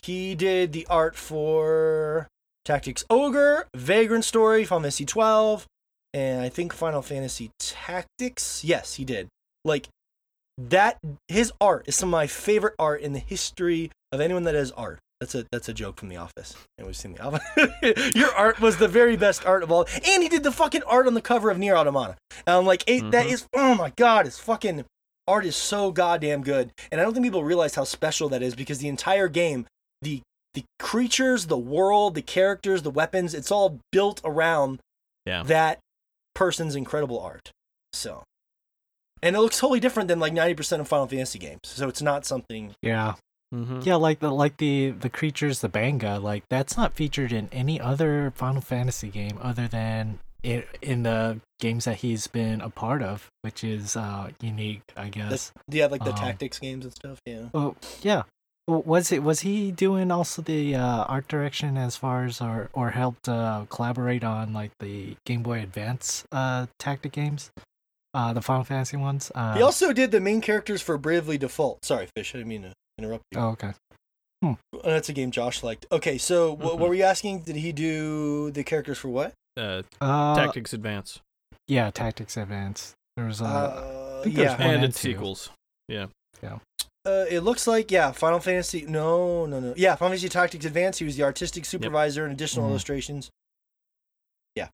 He 0.04 0.36
did 0.36 0.74
the 0.74 0.86
art 0.90 1.16
for 1.16 2.28
Tactics 2.66 3.04
Ogre, 3.10 3.68
Vagrant 3.76 4.24
Story, 4.24 4.64
Final 4.64 4.84
Fantasy 4.84 5.06
12, 5.06 5.66
and 6.14 6.42
I 6.42 6.50
think 6.50 6.74
Final 6.74 7.02
Fantasy 7.02 7.52
Tactics. 7.60 8.64
Yes, 8.64 8.96
he 8.96 9.06
did. 9.06 9.28
Like 9.66 9.90
that, 10.58 10.98
his 11.28 11.52
art 11.60 11.86
is 11.88 11.96
some 11.96 12.10
of 12.10 12.12
my 12.12 12.28
favorite 12.28 12.76
art 12.80 13.02
in 13.02 13.14
the 13.14 13.20
history 13.20 13.92
of 14.12 14.22
anyone 14.22 14.44
that 14.44 14.56
has 14.56 14.72
art. 14.72 15.00
That's 15.20 15.36
a 15.36 15.46
that's 15.52 15.70
a 15.70 15.74
joke 15.74 15.98
from 15.98 16.10
The 16.10 16.18
Office. 16.18 16.56
And 16.78 16.86
we've 16.86 16.96
seen 16.96 17.14
The 17.14 17.22
Office. 17.22 18.14
Your 18.16 18.34
art 18.36 18.60
was 18.60 18.78
the 18.78 18.88
very 18.88 19.16
best 19.16 19.46
art 19.46 19.64
of 19.64 19.72
all, 19.72 19.86
and 20.06 20.22
he 20.22 20.30
did 20.30 20.44
the 20.44 20.52
fucking 20.52 20.84
art 20.84 21.08
on 21.08 21.14
the 21.14 21.22
cover 21.22 21.50
of 21.50 21.58
Nier 21.58 21.76
Automata. 21.76 22.18
Um, 22.46 22.66
like 22.66 22.84
it, 22.88 23.10
that 23.12 23.28
is 23.28 23.48
oh 23.54 23.76
my 23.76 23.92
god, 23.96 24.26
his 24.26 24.38
fucking 24.38 24.86
art 25.28 25.46
is 25.46 25.56
so 25.56 25.92
goddamn 25.92 26.44
good, 26.44 26.72
and 26.92 27.00
I 27.00 27.04
don't 27.04 27.14
think 27.14 27.26
people 27.26 27.44
realize 27.44 27.76
how 27.76 27.86
special 27.86 28.30
that 28.30 28.44
is 28.44 28.54
because 28.56 28.80
the 28.80 28.90
entire 28.90 29.30
game, 29.30 29.66
the 30.02 30.22
the 30.54 30.64
creatures, 30.80 31.48
the 31.48 31.58
world, 31.58 32.16
the 32.16 32.22
characters, 32.22 32.82
the 32.84 32.90
weapons, 32.92 33.34
it's 33.34 33.52
all 33.52 33.80
built 33.92 34.22
around 34.24 34.80
Yeah. 35.26 35.44
that 35.44 35.80
person's 36.36 36.76
incredible 36.76 37.20
art. 37.20 37.52
So, 37.94 38.24
and 39.22 39.36
it 39.36 39.40
looks 39.40 39.60
totally 39.60 39.80
different 39.80 40.08
than 40.10 40.20
like 40.20 40.34
ninety 40.34 40.54
percent 40.56 40.82
of 40.82 40.88
Final 40.88 41.08
Fantasy 41.08 41.40
games. 41.40 41.60
So 41.64 41.88
it's 41.88 42.02
not 42.02 42.26
something. 42.26 42.76
Yeah. 42.82 43.16
Mm-hmm. 43.54 43.82
Yeah, 43.84 43.96
like 43.96 44.20
the 44.20 44.32
like 44.32 44.58
the 44.58 44.90
the 44.92 45.10
creatures, 45.10 45.60
the 45.62 45.70
bangaa, 45.70 46.22
like 46.22 46.44
that's 46.50 46.76
not 46.76 46.94
featured 46.96 47.32
in 47.32 47.50
any 47.52 47.80
other 47.80 48.32
Final 48.36 48.62
Fantasy 48.62 49.10
game 49.10 49.38
other 49.42 49.68
than 49.68 50.18
in 50.42 50.64
in 50.82 51.04
the 51.04 51.40
games 51.60 51.86
that 51.86 51.98
he's 51.98 52.26
been 52.28 52.62
a 52.62 52.70
part 52.72 53.04
of, 53.04 53.28
which 53.44 53.64
is 53.64 53.96
uh 53.96 54.32
unique, 54.42 54.82
I 54.98 55.10
guess. 55.10 55.52
Yeah, 55.70 55.86
like 55.86 56.04
the 56.04 56.10
Um, 56.12 56.18
tactics 56.18 56.58
games 56.60 56.84
and 56.84 56.94
stuff. 56.96 57.20
Yeah. 57.28 57.50
Oh 57.54 57.76
yeah. 58.02 58.24
W- 58.68 58.84
Was 58.88 59.12
it 59.12 59.24
was 59.24 59.42
he 59.42 59.72
doing 59.72 60.10
also 60.12 60.42
the 60.42 60.76
uh, 60.76 61.04
art 61.06 61.28
direction 61.28 61.78
as 61.78 61.96
far 61.98 62.24
as 62.26 62.40
or 62.42 62.70
or 62.74 62.92
helped 62.92 63.28
uh, 63.28 63.66
collaborate 63.70 64.24
on 64.24 64.54
like 64.54 64.72
the 64.80 65.16
Game 65.26 65.44
Boy 65.44 65.62
Advance 65.62 66.24
uh 66.32 66.68
tactic 66.80 67.12
games, 67.12 67.52
uh 68.14 68.32
the 68.34 68.42
Final 68.42 68.64
Fantasy 68.64 68.96
ones? 68.98 69.32
Uh, 69.36 69.56
He 69.56 69.62
also 69.62 69.92
did 69.94 70.12
the 70.12 70.20
main 70.22 70.40
characters 70.42 70.82
for 70.82 70.98
Bravely 70.98 71.38
Default. 71.38 71.84
Sorry, 71.84 72.08
Fish. 72.16 72.34
I 72.34 72.38
didn't 72.38 72.50
mean 72.50 72.62
to 72.64 72.74
interrupt 72.98 73.24
you. 73.32 73.40
oh 73.40 73.50
okay. 73.50 73.74
Uh, 74.46 74.56
That's 74.84 75.08
a 75.08 75.14
game 75.14 75.32
Josh 75.32 75.64
liked. 75.64 75.86
Okay, 75.92 76.18
so 76.18 76.56
wh- 76.56 76.60
what 76.60 76.76
Mhm. 76.78 76.80
were 76.90 76.94
you 76.94 77.04
asking? 77.04 77.40
Did 77.44 77.56
he 77.56 77.72
do 77.72 78.52
the 78.52 78.64
characters 78.64 78.98
for 78.98 79.08
what? 79.10 79.34
Uh, 79.58 79.84
Uh, 80.02 80.36
Tactics 80.36 80.74
Advance 80.74 81.20
yeah, 81.68 81.90
Tactics 81.92 82.36
Advance. 82.38 82.94
There 83.16 83.26
was 83.26 83.40
a 83.40 83.46
Uh, 83.46 84.22
think 84.24 84.36
there's 84.36 84.52
yeah. 84.52 84.58
one 84.58 84.62
and 84.68 84.76
and 84.76 84.84
its 84.86 85.02
two. 85.02 85.12
sequels. 85.14 85.50
Uh, 87.06 87.26
it 87.30 87.42
looks 87.42 87.68
like 87.68 87.92
yeah, 87.92 88.12
Final 88.12 88.40
Fantasy. 88.40 88.86
No, 88.88 89.46
no, 89.46 89.60
no. 89.60 89.74
Yeah, 89.76 89.96
Final 89.96 90.12
Fantasy 90.12 90.30
Tactics 90.30 90.66
Advance. 90.66 91.00
He 91.00 91.06
was 91.06 91.18
the 91.18 91.24
artistic 91.24 91.66
supervisor 91.66 92.24
and 92.24 92.32
additional 92.34 92.66
Mhm. 92.66 92.70
illustrations. 92.70 93.30
yeah 94.56 94.70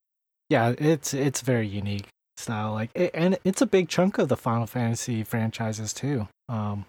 yeah. 0.49 0.73
it's 0.77 1.13
it's 1.13 1.41
very 1.41 1.67
unique 1.67 2.07
style 2.37 2.73
like 2.73 2.89
it, 2.95 3.11
and 3.13 3.37
it's 3.43 3.61
a 3.61 3.65
big 3.65 3.87
chunk 3.89 4.17
of 4.17 4.27
the 4.29 4.37
final 4.37 4.65
fantasy 4.67 5.23
franchises 5.23 5.91
too 5.93 6.27
um 6.49 6.85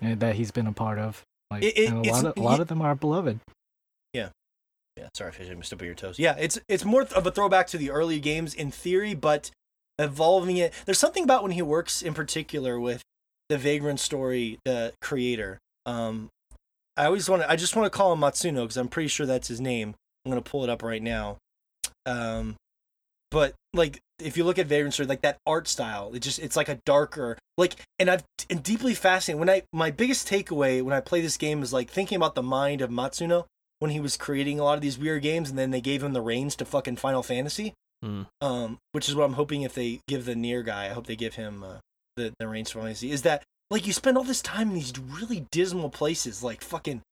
that 0.00 0.34
he's 0.36 0.50
been 0.50 0.66
a 0.66 0.72
part 0.72 0.98
of 0.98 1.22
like 1.50 1.62
It- 1.62 1.76
it- 1.78 1.92
a 1.92 1.96
lot 2.00 2.24
of 2.24 2.36
a 2.36 2.40
lot 2.40 2.60
of 2.60 2.68
them 2.68 2.80
are 2.82 2.94
beloved 2.94 3.40
Yeah, 4.14 4.30
yeah. 4.96 5.08
sorry, 5.14 5.32
Fish. 5.32 5.50
I 5.50 5.54
missed 5.54 5.72
up 5.72 5.80
on 5.80 5.86
your 5.86 5.94
toes. 5.94 6.18
Yeah, 6.18 6.36
it's 6.38 6.58
it's 6.68 6.84
more 6.84 7.02
of 7.02 7.26
a 7.26 7.30
throwback 7.30 7.66
to 7.68 7.78
the 7.78 7.90
early 7.90 8.20
games 8.20 8.54
in 8.54 8.70
theory, 8.70 9.14
but 9.14 9.50
evolving 9.98 10.56
it. 10.56 10.72
There's 10.86 10.98
something 10.98 11.24
about 11.24 11.42
when 11.42 11.52
he 11.52 11.62
works 11.62 12.00
in 12.02 12.14
particular 12.14 12.78
with 12.80 13.02
the 13.50 13.58
Vagrant 13.58 14.00
Story, 14.00 14.58
the 14.64 14.94
creator. 15.02 15.58
Um, 15.84 16.30
I 16.96 17.04
always 17.04 17.28
want 17.28 17.42
to. 17.42 17.50
I 17.50 17.56
just 17.56 17.76
want 17.76 17.92
to 17.92 17.96
call 17.96 18.12
him 18.12 18.20
Matsuno 18.20 18.62
because 18.62 18.78
I'm 18.78 18.88
pretty 18.88 19.08
sure 19.08 19.26
that's 19.26 19.48
his 19.48 19.60
name. 19.60 19.94
I'm 20.24 20.30
gonna 20.30 20.40
pull 20.40 20.64
it 20.64 20.70
up 20.70 20.82
right 20.82 21.02
now. 21.02 21.36
Um, 22.06 22.56
but 23.30 23.54
like 23.74 24.00
if 24.18 24.36
you 24.36 24.44
look 24.44 24.58
at 24.58 24.66
Vagrant 24.66 24.94
Story, 24.94 25.06
like 25.06 25.22
that 25.22 25.38
art 25.46 25.68
style, 25.68 26.12
it 26.14 26.20
just 26.20 26.38
it's 26.38 26.56
like 26.56 26.68
a 26.68 26.78
darker 26.86 27.36
like, 27.58 27.76
and 27.98 28.08
I've 28.10 28.24
and 28.48 28.62
deeply 28.62 28.94
fascinated. 28.94 29.40
When 29.40 29.50
I 29.50 29.62
my 29.72 29.90
biggest 29.90 30.28
takeaway 30.28 30.82
when 30.82 30.94
I 30.94 31.00
play 31.00 31.20
this 31.20 31.36
game 31.36 31.62
is 31.62 31.72
like 31.72 31.90
thinking 31.90 32.16
about 32.16 32.34
the 32.34 32.42
mind 32.42 32.80
of 32.80 32.90
Matsuno 32.90 33.46
when 33.80 33.90
he 33.90 34.00
was 34.00 34.16
creating 34.16 34.60
a 34.60 34.64
lot 34.64 34.74
of 34.76 34.80
these 34.80 34.98
weird 34.98 35.22
games, 35.22 35.50
and 35.50 35.58
then 35.58 35.70
they 35.70 35.80
gave 35.80 36.02
him 36.02 36.12
the 36.12 36.22
reins 36.22 36.54
to 36.56 36.64
fucking 36.64 36.96
Final 36.96 37.22
Fantasy. 37.22 37.74
Hmm. 38.02 38.22
Um, 38.40 38.78
which 38.92 39.08
is 39.08 39.14
what 39.14 39.24
I'm 39.24 39.34
hoping 39.34 39.62
if 39.62 39.74
they 39.74 40.00
give 40.08 40.24
the 40.24 40.34
Nier 40.34 40.62
guy, 40.62 40.86
I 40.86 40.90
hope 40.90 41.06
they 41.06 41.16
give 41.16 41.34
him 41.34 41.62
uh, 41.62 41.78
the 42.16 42.32
the 42.38 42.46
to 42.46 42.46
Final 42.46 42.64
Fantasy. 42.64 43.10
Is 43.10 43.22
that 43.22 43.42
like 43.70 43.86
you 43.86 43.92
spend 43.92 44.16
all 44.16 44.24
this 44.24 44.42
time 44.42 44.68
in 44.68 44.74
these 44.74 44.92
really 44.98 45.46
dismal 45.50 45.90
places, 45.90 46.42
like 46.42 46.62
fucking 46.62 47.02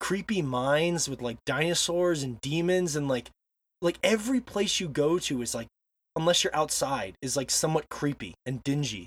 creepy 0.00 0.42
mines 0.42 1.08
with 1.08 1.22
like 1.22 1.38
dinosaurs 1.44 2.22
and 2.22 2.40
demons, 2.40 2.96
and 2.96 3.08
like 3.08 3.30
like 3.82 3.98
every 4.02 4.40
place 4.40 4.80
you 4.80 4.88
go 4.88 5.18
to 5.18 5.42
is 5.42 5.54
like 5.54 5.68
unless 6.16 6.42
you're 6.42 6.56
outside 6.56 7.14
is 7.20 7.36
like 7.36 7.50
somewhat 7.50 7.88
creepy 7.90 8.34
and 8.46 8.62
dingy. 8.64 9.06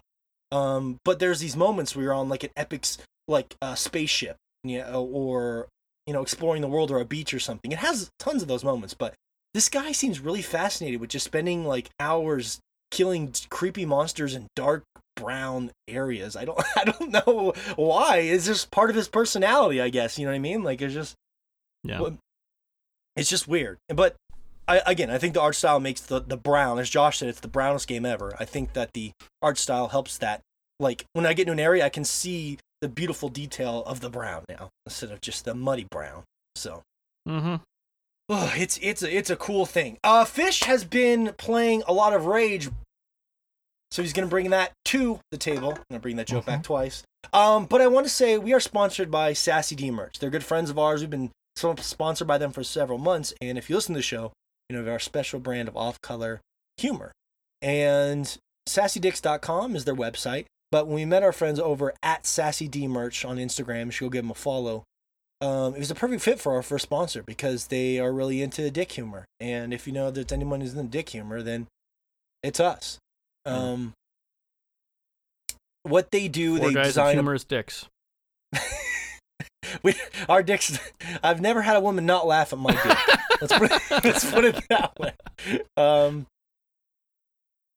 Um, 0.52 0.98
but 1.04 1.20
there's 1.20 1.40
these 1.40 1.56
moments 1.56 1.96
where 1.96 2.06
you're 2.06 2.14
on 2.14 2.30
like 2.30 2.44
an 2.44 2.52
epic 2.56 2.86
like 3.28 3.56
uh, 3.62 3.76
spaceship, 3.76 4.38
yeah, 4.64 4.94
or 4.94 5.68
you 6.08 6.14
know 6.14 6.22
exploring 6.22 6.62
the 6.62 6.68
world 6.68 6.92
or 6.92 7.00
a 7.00 7.06
beach 7.06 7.34
or 7.34 7.40
something. 7.40 7.72
It 7.72 7.80
has 7.80 8.10
tons 8.20 8.42
of 8.42 8.48
those 8.48 8.64
moments, 8.64 8.94
but 8.94 9.14
this 9.54 9.70
guy 9.70 9.92
seems 9.92 10.20
really 10.20 10.42
fascinated 10.42 11.02
with 11.02 11.10
just 11.10 11.26
spending 11.26 11.66
like 11.66 11.90
hours 12.00 12.60
killing 12.92 13.34
creepy 13.50 13.86
monsters 13.86 14.36
in 14.36 14.48
dark 14.56 14.84
brown 15.20 15.72
areas. 15.88 16.36
I 16.36 16.46
don't 16.46 16.60
I 16.76 16.86
don't 16.86 17.12
know 17.12 17.54
why. 17.76 18.18
It's 18.18 18.46
just 18.46 18.72
part 18.72 18.90
of 18.90 18.96
his 18.96 19.08
personality, 19.08 19.82
I 19.82 19.90
guess. 19.90 20.18
You 20.18 20.26
know 20.26 20.32
what 20.32 20.36
I 20.36 20.40
mean? 20.40 20.64
Like 20.64 20.82
it's 20.82 20.94
just 20.94 21.16
Yeah. 21.84 22.10
It's 23.16 23.30
just 23.30 23.48
weird. 23.48 23.78
But 23.90 24.16
I 24.68 24.82
again, 24.86 25.10
I 25.10 25.18
think 25.18 25.34
the 25.34 25.41
art 25.41 25.56
style 25.56 25.80
makes 25.80 26.02
the 26.02 26.20
the 26.20 26.38
brown, 26.38 26.80
as 26.80 26.90
Josh 26.90 27.20
said, 27.20 27.30
it's 27.30 27.40
the 27.40 27.48
brownest 27.48 27.88
game 27.88 28.06
ever. 28.06 28.34
I 28.40 28.46
think 28.46 28.74
that 28.74 28.94
the 28.94 29.12
art 29.41 29.58
style 29.58 29.90
helps 29.90 30.18
that. 30.20 30.41
Like 30.80 31.06
when 31.14 31.26
I 31.26 31.34
get 31.34 31.44
into 31.44 31.54
an 31.54 31.60
area, 31.60 31.86
I 31.86 31.90
can 31.90 32.06
see 32.06 32.58
the 32.82 32.88
beautiful 32.88 33.28
detail 33.28 33.84
of 33.86 34.00
the 34.00 34.10
brown 34.10 34.46
now 34.48 34.70
instead 34.86 35.12
of 35.12 35.20
just 35.20 35.44
the 35.44 35.54
muddy 35.54 35.86
brown. 35.90 36.24
So 36.56 36.84
Mm-hmm. 37.28 37.56
Oh, 38.30 38.54
it's 38.56 38.80
it's 38.82 39.02
a, 39.02 39.16
it's 39.16 39.30
a 39.30 39.36
cool 39.36 39.66
thing. 39.66 39.98
Uh, 40.04 40.24
Fish 40.26 40.64
has 40.64 40.84
been 40.84 41.34
playing 41.38 41.84
a 41.88 41.94
lot 41.94 42.14
of 42.14 42.26
Rage, 42.26 42.70
so 43.91 44.02
he's 44.02 44.14
gonna 44.14 44.28
bring 44.28 44.49
that 44.52 44.72
to 44.86 45.20
the 45.32 45.38
table. 45.38 45.72
I'm 45.72 45.84
gonna 45.90 45.99
bring 45.99 46.18
that 46.18 46.28
joke 46.28 46.45
back 46.45 46.64
twice. 46.64 47.03
Um, 47.34 47.66
but 47.66 47.82
I 47.82 47.88
want 47.88 48.06
to 48.06 48.11
say 48.11 48.38
we 48.38 48.53
are 48.53 48.60
sponsored 48.60 49.11
by 49.11 49.34
Sassy 49.34 49.76
D 49.76 49.91
Merch. 49.91 50.20
They're 50.20 50.30
good 50.30 50.44
friends 50.44 50.70
of 50.70 50.80
ours. 50.80 51.02
We've 51.02 51.10
been 51.10 51.32
sponsored 51.56 52.28
by 52.28 52.38
them 52.38 52.52
for 52.52 52.64
several 52.64 52.98
months, 52.98 53.34
and 53.41 53.57
if 53.57 53.70
you 53.70 53.76
listen 53.76 53.94
to 53.94 53.99
the 53.99 54.03
show, 54.03 54.32
you 54.70 54.78
know 54.78 54.90
our 54.90 54.99
special 54.99 55.40
brand 55.40 55.68
of 55.68 55.76
off-color 55.76 56.41
humor. 56.78 57.11
And 57.61 58.38
SassyDicks.com 58.68 59.76
is 59.76 59.86
their 59.86 59.95
website. 59.95 60.45
But 60.72 60.86
when 60.86 60.95
we 60.95 61.06
met 61.06 61.24
our 61.24 61.32
friends 61.32 61.60
over 61.60 61.94
at 62.03 62.26
Sassy 62.26 62.68
D 62.68 62.88
Merch 62.88 63.26
on 63.26 63.38
Instagram, 63.38 63.86
you 63.86 63.91
should 63.91 64.06
go 64.06 64.10
give 64.10 64.24
them 64.24 64.32
a 64.32 64.36
follow 64.36 64.84
um, 65.41 65.74
it 65.74 65.80
was 65.80 65.91
a 65.91 65.95
perfect 65.95 66.22
fit 66.22 66.40
for 66.40 66.53
our 66.53 66.61
first 66.61 66.84
sponsor 66.84 67.24
because 67.24 67.68
they 67.68 67.99
are 67.99 68.11
really 68.11 68.41
into 68.41 68.70
dick 68.72 68.91
humor. 68.91 69.26
And 69.40 69.74
if 69.74 69.88
you 69.88 69.94
know 69.94 70.11
that 70.11 70.32
anyone 70.32 70.60
who's 70.61 70.74
into 70.74 70.90
dick 70.90 71.10
humor, 71.10 71.41
then 71.41 71.68
it's 72.44 72.60
us. 72.60 72.99
Um, 73.45 73.94
what 75.84 76.11
they 76.11 76.28
do, 76.28 76.57
Four 76.57 76.68
they 76.70 76.74
guys 76.74 76.88
design. 76.88 77.10
A, 77.10 77.14
humorous 77.14 77.44
dicks. 77.44 77.88
we, 79.84 79.95
our 80.28 80.44
dicks. 80.44 80.80
I've 81.24 81.41
never 81.41 81.61
had 81.61 81.76
a 81.76 81.80
woman 81.80 82.06
not 82.06 82.28
laugh 82.28 82.53
at 82.53 82.60
my 82.60 82.72
dick. 82.72 82.98
let's 83.41 83.57
put 83.57 83.72
it, 83.72 83.82
let's 84.03 84.32
put 84.32 84.45
it 84.45 84.64
that 84.70 84.98
way. 84.99 85.14
Um, 85.78 86.28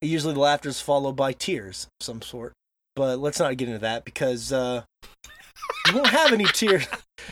usually 0.01 0.33
the 0.33 0.39
laughter 0.39 0.69
is 0.69 0.81
followed 0.81 1.15
by 1.15 1.33
tears 1.33 1.85
of 1.85 2.05
some 2.05 2.21
sort, 2.21 2.53
but 2.95 3.19
let's 3.19 3.39
not 3.39 3.57
get 3.57 3.67
into 3.67 3.79
that 3.79 4.05
because 4.05 4.51
uh, 4.51 4.83
you 5.87 5.95
won't 5.95 6.07
have 6.07 6.33
any 6.33 6.45
tears. 6.45 6.85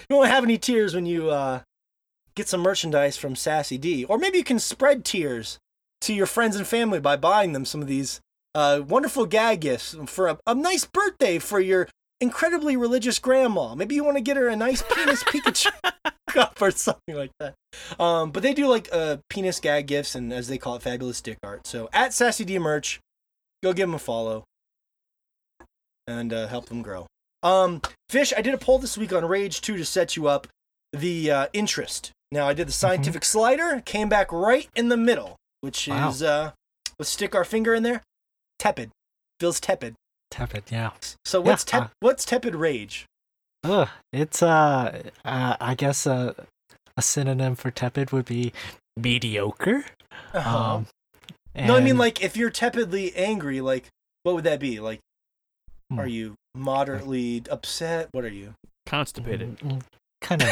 You 0.09 0.15
won't 0.15 0.29
have 0.29 0.43
any 0.43 0.57
tears 0.57 0.95
when 0.95 1.05
you 1.05 1.29
uh, 1.29 1.61
get 2.35 2.47
some 2.47 2.61
merchandise 2.61 3.17
from 3.17 3.35
Sassy 3.35 3.77
D, 3.77 4.05
or 4.05 4.17
maybe 4.17 4.37
you 4.37 4.43
can 4.43 4.59
spread 4.59 5.03
tears 5.03 5.59
to 6.01 6.13
your 6.13 6.25
friends 6.25 6.55
and 6.55 6.67
family 6.67 6.99
by 6.99 7.15
buying 7.15 7.53
them 7.53 7.65
some 7.65 7.81
of 7.81 7.87
these 7.87 8.19
uh, 8.53 8.81
wonderful 8.87 9.25
gag 9.25 9.61
gifts 9.61 9.95
for 10.05 10.27
a, 10.27 10.37
a 10.45 10.55
nice 10.55 10.85
birthday 10.85 11.39
for 11.39 11.59
your 11.59 11.87
incredibly 12.19 12.77
religious 12.77 13.19
grandma. 13.19 13.75
Maybe 13.75 13.95
you 13.95 14.03
want 14.03 14.17
to 14.17 14.23
get 14.23 14.37
her 14.37 14.47
a 14.47 14.55
nice 14.55 14.81
penis 14.81 15.23
Pikachu 15.23 15.71
cup 16.29 16.61
or 16.61 16.71
something 16.71 17.15
like 17.15 17.31
that. 17.39 17.55
Um, 17.99 18.31
but 18.31 18.43
they 18.43 18.53
do 18.53 18.67
like 18.67 18.89
uh, 18.91 19.17
penis 19.29 19.59
gag 19.59 19.87
gifts 19.87 20.15
and 20.15 20.31
as 20.31 20.47
they 20.47 20.57
call 20.57 20.75
it, 20.75 20.83
fabulous 20.83 21.21
dick 21.21 21.37
art. 21.43 21.65
So 21.67 21.89
at 21.93 22.13
Sassy 22.13 22.45
D 22.45 22.59
merch, 22.59 22.99
go 23.63 23.73
give 23.73 23.87
them 23.87 23.95
a 23.95 23.99
follow 23.99 24.43
and 26.07 26.33
uh, 26.33 26.47
help 26.47 26.67
them 26.67 26.81
grow. 26.81 27.07
Um, 27.43 27.81
Fish, 28.09 28.33
I 28.35 28.41
did 28.41 28.53
a 28.53 28.57
poll 28.57 28.77
this 28.77 28.97
week 28.97 29.13
on 29.13 29.25
Rage 29.25 29.61
2 29.61 29.77
to 29.77 29.85
set 29.85 30.15
you 30.15 30.27
up 30.27 30.47
the 30.93 31.31
uh, 31.31 31.47
interest. 31.53 32.11
Now 32.31 32.47
I 32.47 32.53
did 32.53 32.67
the 32.67 32.73
scientific 32.73 33.25
slider, 33.25 33.81
came 33.83 34.09
back 34.09 34.31
right 34.31 34.69
in 34.75 34.89
the 34.89 34.97
middle, 34.97 35.37
which 35.61 35.87
Wow. 35.87 36.09
is 36.09 36.21
uh, 36.21 36.51
let's 36.99 37.09
stick 37.09 37.33
our 37.33 37.43
finger 37.45 37.73
in 37.73 37.83
there, 37.83 38.01
tepid. 38.59 38.91
feels 39.39 39.59
tepid. 39.59 39.95
Tepid, 40.29 40.63
yeah. 40.71 40.91
So 41.25 41.41
what's 41.41 41.65
Yeah, 41.67 41.79
tep- 41.79 41.83
uh, 41.83 41.93
what's 41.99 42.25
tepid 42.25 42.55
rage? 42.55 43.05
Ugh, 43.63 43.89
it's 44.13 44.41
uh, 44.43 45.03
uh 45.25 45.57
I 45.59 45.75
guess 45.75 46.05
uh, 46.07 46.33
a 46.97 47.01
synonym 47.01 47.55
for 47.55 47.69
tepid 47.71 48.11
would 48.11 48.25
be 48.25 48.53
mediocre. 48.97 49.85
Uh-huh. 50.33 50.75
Um, 50.75 50.87
no, 51.55 51.75
I 51.75 51.81
mean 51.81 51.97
like 51.97 52.23
if 52.23 52.35
you're 52.37 52.49
tepidly 52.49 53.13
angry, 53.15 53.61
like 53.61 53.87
what 54.23 54.35
would 54.35 54.43
that 54.45 54.59
be? 54.59 54.79
Like, 54.79 54.99
Hmm. 55.91 55.99
are 55.99 56.07
you 56.07 56.35
moderately 56.55 57.43
upset? 57.51 58.07
What 58.13 58.23
are 58.23 58.29
you? 58.29 58.53
Constipated. 58.85 59.57
kind 60.21 60.41
of, 60.43 60.49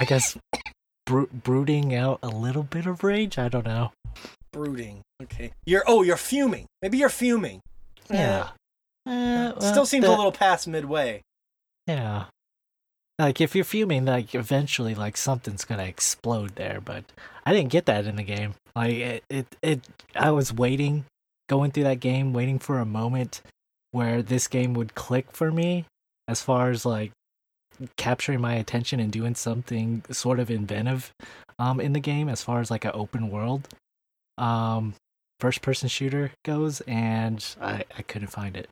I 0.00 0.04
guess, 0.04 0.36
bro- 1.06 1.28
brooding 1.32 1.94
out 1.94 2.18
a 2.22 2.28
little 2.28 2.62
bit 2.64 2.86
of 2.86 3.04
rage. 3.04 3.38
I 3.38 3.48
don't 3.48 3.64
know. 3.66 3.92
Brooding. 4.52 5.02
Okay. 5.22 5.52
You're 5.64 5.84
oh, 5.86 6.02
you're 6.02 6.16
fuming. 6.16 6.66
Maybe 6.82 6.98
you're 6.98 7.08
fuming. 7.08 7.60
Yeah. 8.10 8.48
Eh, 9.06 9.52
well, 9.52 9.60
Still 9.60 9.86
seems 9.86 10.04
a 10.04 10.10
little 10.10 10.32
past 10.32 10.66
midway. 10.66 11.22
Yeah. 11.86 12.24
Like 13.18 13.40
if 13.40 13.54
you're 13.54 13.64
fuming, 13.64 14.04
like 14.04 14.34
eventually, 14.34 14.94
like 14.94 15.16
something's 15.16 15.64
gonna 15.64 15.84
explode 15.84 16.56
there. 16.56 16.80
But 16.84 17.04
I 17.44 17.52
didn't 17.52 17.70
get 17.70 17.86
that 17.86 18.06
in 18.06 18.16
the 18.16 18.22
game. 18.22 18.54
Like 18.74 18.92
it, 18.94 19.24
it, 19.30 19.56
it. 19.62 19.80
I 20.14 20.30
was 20.30 20.52
waiting, 20.52 21.04
going 21.48 21.70
through 21.70 21.84
that 21.84 22.00
game, 22.00 22.32
waiting 22.32 22.58
for 22.58 22.78
a 22.78 22.84
moment 22.84 23.42
where 23.92 24.22
this 24.22 24.48
game 24.48 24.74
would 24.74 24.94
click 24.94 25.32
for 25.32 25.50
me, 25.50 25.86
as 26.28 26.42
far 26.42 26.70
as 26.70 26.84
like 26.84 27.12
capturing 27.96 28.40
my 28.40 28.54
attention 28.54 29.00
and 29.00 29.12
doing 29.12 29.34
something 29.34 30.02
sort 30.10 30.38
of 30.38 30.50
inventive, 30.50 31.12
um, 31.58 31.80
in 31.80 31.92
the 31.92 32.00
game, 32.00 32.28
as 32.28 32.42
far 32.42 32.60
as 32.60 32.70
like 32.70 32.84
an 32.84 32.90
open 32.94 33.30
world, 33.30 33.68
um, 34.38 34.94
first 35.40 35.62
person 35.62 35.88
shooter 35.88 36.32
goes, 36.44 36.80
and 36.82 37.44
I, 37.60 37.84
I 37.96 38.02
couldn't 38.02 38.28
find 38.28 38.56
it. 38.56 38.68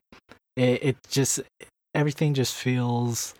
It, 0.55 0.83
it 0.83 0.97
just 1.09 1.41
everything 1.93 2.33
just 2.33 2.53
feels 2.53 3.33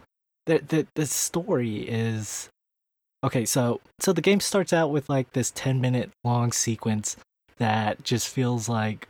the 0.45 0.59
the 0.67 0.87
the 0.95 1.05
story 1.05 1.79
is 1.79 2.49
okay 3.23 3.45
so 3.45 3.81
so 3.99 4.13
the 4.13 4.21
game 4.21 4.39
starts 4.39 4.73
out 4.73 4.91
with 4.91 5.09
like 5.09 5.31
this 5.33 5.51
10 5.51 5.81
minute 5.81 6.09
long 6.23 6.51
sequence 6.51 7.17
that 7.57 8.03
just 8.03 8.27
feels 8.27 8.67
like 8.69 9.07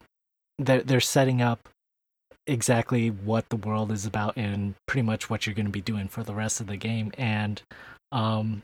they're, 0.58 0.82
they're 0.82 1.00
setting 1.00 1.42
up 1.42 1.68
exactly 2.48 3.10
what 3.10 3.50
the 3.50 3.56
world 3.56 3.92
is 3.92 4.06
about 4.06 4.36
and 4.38 4.76
pretty 4.88 5.02
much 5.02 5.30
what 5.30 5.46
you're 5.46 5.56
going 5.56 5.66
to 5.66 5.72
be 5.72 5.82
doing 5.82 6.08
for 6.08 6.24
the 6.24 6.34
rest 6.34 6.62
of 6.62 6.68
the 6.68 6.78
game 6.78 7.12
and 7.18 7.62
um 8.12 8.62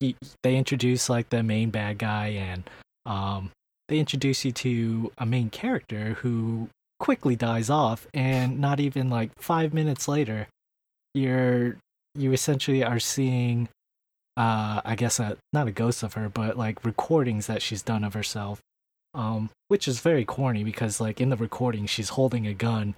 y- 0.00 0.14
they 0.42 0.56
introduce 0.56 1.08
like 1.08 1.28
the 1.30 1.42
main 1.42 1.70
bad 1.70 1.98
guy 1.98 2.28
and 2.28 2.68
um 3.06 3.50
they 3.88 3.98
introduce 3.98 4.44
you 4.44 4.52
to 4.52 5.12
a 5.18 5.26
main 5.26 5.50
character 5.50 6.14
who 6.20 6.68
quickly 6.98 7.34
dies 7.34 7.68
off 7.68 8.06
and 8.14 8.60
not 8.60 8.78
even 8.78 9.10
like 9.10 9.30
5 9.40 9.74
minutes 9.74 10.06
later 10.06 10.46
you're 11.14 11.76
you 12.14 12.32
essentially 12.32 12.84
are 12.84 13.00
seeing 13.00 13.68
uh 14.36 14.80
i 14.84 14.94
guess 14.96 15.18
a, 15.18 15.36
not 15.52 15.66
a 15.66 15.72
ghost 15.72 16.02
of 16.02 16.14
her 16.14 16.28
but 16.28 16.56
like 16.56 16.84
recordings 16.84 17.48
that 17.48 17.60
she's 17.60 17.82
done 17.82 18.04
of 18.04 18.14
herself 18.14 18.60
um 19.14 19.50
which 19.68 19.88
is 19.88 20.00
very 20.00 20.24
corny 20.24 20.62
because 20.62 21.00
like 21.00 21.20
in 21.20 21.28
the 21.28 21.36
recording 21.36 21.86
she's 21.86 22.10
holding 22.10 22.46
a 22.46 22.54
gun 22.54 22.94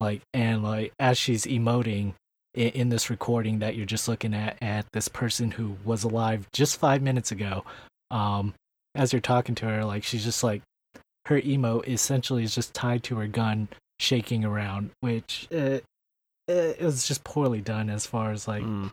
like 0.00 0.20
and 0.34 0.62
like 0.62 0.92
as 0.98 1.16
she's 1.16 1.44
emoting 1.44 2.12
in, 2.54 2.68
in 2.70 2.88
this 2.88 3.08
recording 3.08 3.60
that 3.60 3.76
you're 3.76 3.86
just 3.86 4.08
looking 4.08 4.34
at 4.34 4.56
at 4.60 4.84
this 4.92 5.08
person 5.08 5.52
who 5.52 5.76
was 5.84 6.02
alive 6.02 6.48
just 6.52 6.76
five 6.78 7.00
minutes 7.00 7.30
ago 7.30 7.64
um 8.10 8.52
as 8.94 9.12
you're 9.12 9.20
talking 9.20 9.54
to 9.54 9.66
her 9.66 9.84
like 9.84 10.04
she's 10.04 10.24
just 10.24 10.42
like 10.44 10.62
her 11.26 11.38
emo 11.38 11.80
essentially 11.82 12.44
is 12.44 12.54
just 12.54 12.72
tied 12.74 13.02
to 13.02 13.16
her 13.16 13.26
gun 13.26 13.68
shaking 13.98 14.44
around 14.44 14.90
which 15.00 15.48
uh, 15.54 15.78
it 16.46 16.80
was 16.80 17.06
just 17.08 17.24
poorly 17.24 17.60
done 17.60 17.88
as 17.88 18.06
far 18.06 18.30
as 18.30 18.46
like 18.46 18.62
Mm. 18.62 18.92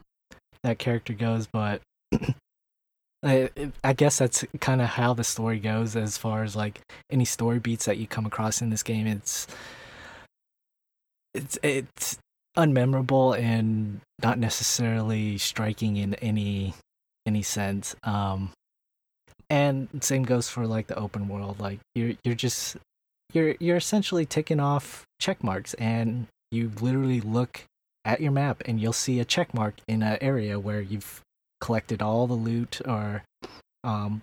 that 0.63 0.79
character 0.79 1.11
goes, 1.13 1.47
but 1.51 1.81
I, 3.23 3.49
I 3.83 3.93
guess 3.93 4.17
that's 4.19 4.45
kind 4.59 4.81
of 4.81 4.87
how 4.89 5.13
the 5.13 5.23
story 5.23 5.59
goes 5.59 5.95
as 5.95 6.17
far 6.17 6.43
as 6.43 6.55
like 6.55 6.79
any 7.11 7.25
story 7.25 7.59
beats 7.59 7.85
that 7.85 7.97
you 7.97 8.07
come 8.07 8.25
across 8.25 8.61
in 8.61 8.69
this 8.69 8.83
game. 8.83 9.05
It's 9.05 9.47
it's 11.33 11.57
it's 11.63 12.17
unmemorable 12.57 13.37
and 13.37 14.01
not 14.21 14.37
necessarily 14.39 15.37
striking 15.37 15.97
in 15.97 16.15
any 16.15 16.73
any 17.25 17.41
sense. 17.41 17.95
Um, 18.03 18.51
and 19.51 19.89
same 19.99 20.23
goes 20.23 20.47
for 20.47 20.65
like 20.65 20.87
the 20.87 20.97
open 20.97 21.27
world. 21.27 21.59
Like 21.59 21.79
you're 21.93 22.13
you're 22.23 22.35
just 22.35 22.77
you're 23.33 23.55
you're 23.59 23.77
essentially 23.77 24.25
ticking 24.25 24.61
off 24.61 25.03
check 25.19 25.43
marks 25.43 25.73
and 25.73 26.27
you 26.51 26.71
literally 26.79 27.19
look 27.19 27.65
at 28.05 28.21
your 28.21 28.31
map 28.31 28.63
and 28.65 28.79
you'll 28.79 28.93
see 28.93 29.19
a 29.19 29.25
check 29.25 29.53
mark 29.53 29.75
in 29.89 30.01
an 30.01 30.17
area 30.21 30.57
where 30.57 30.79
you've 30.79 31.21
collected 31.59 32.01
all 32.01 32.27
the 32.27 32.33
loot 32.33 32.81
or 32.87 33.23
um 33.83 34.21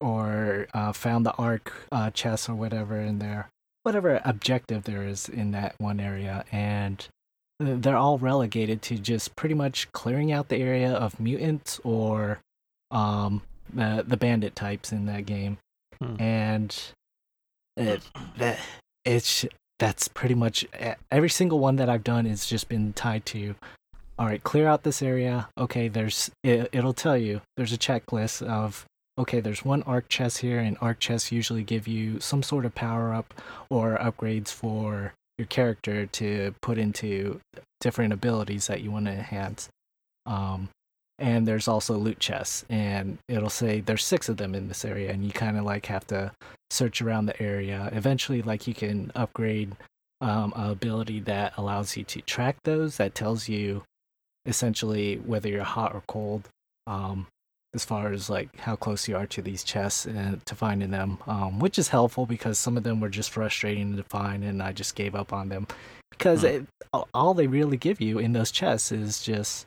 or 0.00 0.66
uh, 0.74 0.90
found 0.92 1.24
the 1.24 1.32
Ark 1.34 1.72
uh, 1.92 2.10
chest 2.10 2.48
or 2.48 2.56
whatever 2.56 2.98
in 3.00 3.20
there 3.20 3.48
whatever 3.84 4.20
objective 4.24 4.82
there 4.82 5.06
is 5.06 5.28
in 5.28 5.52
that 5.52 5.76
one 5.78 6.00
area 6.00 6.44
and 6.50 7.06
they're 7.60 7.96
all 7.96 8.18
relegated 8.18 8.82
to 8.82 8.98
just 8.98 9.36
pretty 9.36 9.54
much 9.54 9.90
clearing 9.92 10.32
out 10.32 10.48
the 10.48 10.56
area 10.56 10.92
of 10.92 11.20
mutants 11.20 11.80
or 11.84 12.40
um 12.90 13.40
the 13.74 14.04
the 14.06 14.16
bandit 14.16 14.54
types 14.54 14.92
in 14.92 15.06
that 15.06 15.26
game. 15.26 15.58
Hmm. 16.02 16.20
and 16.20 16.82
it, 17.76 18.02
that 18.38 18.58
it's 19.04 19.44
that's 19.78 20.08
pretty 20.08 20.34
much 20.34 20.64
every 21.10 21.28
single 21.28 21.58
one 21.58 21.76
that 21.76 21.88
I've 21.88 22.04
done 22.04 22.24
has 22.26 22.46
just 22.46 22.68
been 22.68 22.92
tied 22.92 23.26
to 23.26 23.54
all 24.18 24.26
right 24.26 24.42
clear 24.42 24.68
out 24.68 24.82
this 24.82 25.02
area. 25.02 25.48
Okay 25.58 25.88
there's 25.88 26.30
it, 26.42 26.68
it'll 26.72 26.92
tell 26.92 27.16
you 27.16 27.40
there's 27.56 27.72
a 27.72 27.78
checklist 27.78 28.46
of 28.46 28.84
okay 29.18 29.40
there's 29.40 29.64
one 29.64 29.82
Ark 29.84 30.08
chest 30.08 30.38
here 30.38 30.58
and 30.58 30.76
Ark 30.80 30.98
chests 30.98 31.32
usually 31.32 31.62
give 31.62 31.88
you 31.88 32.20
some 32.20 32.42
sort 32.42 32.64
of 32.64 32.74
power 32.74 33.12
up 33.12 33.34
or 33.70 33.96
upgrades 33.98 34.48
for 34.48 35.14
your 35.38 35.46
character 35.46 36.06
to 36.06 36.54
put 36.60 36.78
into 36.78 37.40
different 37.80 38.12
abilities 38.12 38.66
that 38.66 38.82
you 38.82 38.90
want 38.90 39.06
to 39.06 39.12
enhance. 39.12 39.68
Um 40.26 40.68
and 41.22 41.46
there's 41.46 41.68
also 41.68 41.96
loot 41.96 42.18
chests 42.18 42.64
and 42.68 43.16
it'll 43.28 43.48
say 43.48 43.80
there's 43.80 44.04
six 44.04 44.28
of 44.28 44.36
them 44.36 44.54
in 44.54 44.66
this 44.68 44.84
area 44.84 45.10
and 45.10 45.24
you 45.24 45.30
kind 45.30 45.56
of 45.56 45.64
like 45.64 45.86
have 45.86 46.06
to 46.06 46.32
search 46.70 47.00
around 47.00 47.26
the 47.26 47.42
area 47.42 47.88
eventually 47.92 48.42
like 48.42 48.66
you 48.66 48.74
can 48.74 49.10
upgrade 49.14 49.72
um, 50.20 50.52
a 50.56 50.70
ability 50.70 51.20
that 51.20 51.52
allows 51.56 51.96
you 51.96 52.04
to 52.04 52.20
track 52.22 52.56
those 52.64 52.96
that 52.96 53.14
tells 53.14 53.48
you 53.48 53.82
essentially 54.46 55.16
whether 55.24 55.48
you're 55.48 55.62
hot 55.62 55.94
or 55.94 56.02
cold 56.08 56.48
um, 56.88 57.26
as 57.74 57.84
far 57.84 58.12
as 58.12 58.28
like 58.28 58.54
how 58.58 58.74
close 58.74 59.06
you 59.08 59.16
are 59.16 59.26
to 59.26 59.40
these 59.40 59.62
chests 59.62 60.04
and 60.06 60.44
to 60.44 60.54
finding 60.54 60.90
them 60.90 61.18
um, 61.26 61.60
which 61.60 61.78
is 61.78 61.88
helpful 61.88 62.26
because 62.26 62.58
some 62.58 62.76
of 62.76 62.82
them 62.82 63.00
were 63.00 63.08
just 63.08 63.30
frustrating 63.30 63.96
to 63.96 64.02
find 64.04 64.42
and 64.42 64.60
i 64.62 64.72
just 64.72 64.96
gave 64.96 65.14
up 65.14 65.32
on 65.32 65.48
them 65.48 65.66
because 66.10 66.42
Hmm. 66.42 66.46
it, 66.46 66.66
all 67.14 67.32
they 67.32 67.46
really 67.46 67.76
give 67.76 68.00
you 68.00 68.18
in 68.18 68.32
those 68.32 68.50
chests 68.50 68.90
is 68.92 69.22
just 69.22 69.66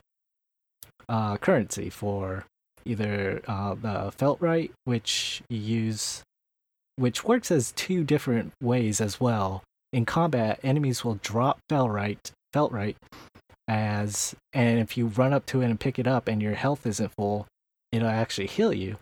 uh, 1.08 1.36
currency 1.38 1.90
for 1.90 2.46
either 2.84 3.42
uh, 3.48 3.74
the 3.74 4.12
feltrite, 4.16 4.70
which 4.84 5.42
you 5.48 5.58
use, 5.58 6.22
which 6.96 7.24
works 7.24 7.50
as 7.50 7.72
two 7.72 8.04
different 8.04 8.52
ways 8.62 9.00
as 9.00 9.20
well. 9.20 9.62
In 9.92 10.04
combat, 10.04 10.60
enemies 10.62 11.04
will 11.04 11.18
drop 11.22 11.58
feltrite, 11.70 12.30
feltrite, 12.54 12.96
as 13.68 14.34
and 14.52 14.78
if 14.78 14.96
you 14.96 15.06
run 15.06 15.32
up 15.32 15.46
to 15.46 15.60
it 15.62 15.66
and 15.66 15.80
pick 15.80 15.98
it 15.98 16.06
up 16.06 16.28
and 16.28 16.40
your 16.40 16.54
health 16.54 16.86
isn't 16.86 17.12
full, 17.16 17.46
it'll 17.92 18.08
actually 18.08 18.46
heal 18.46 18.72
you. 18.72 18.96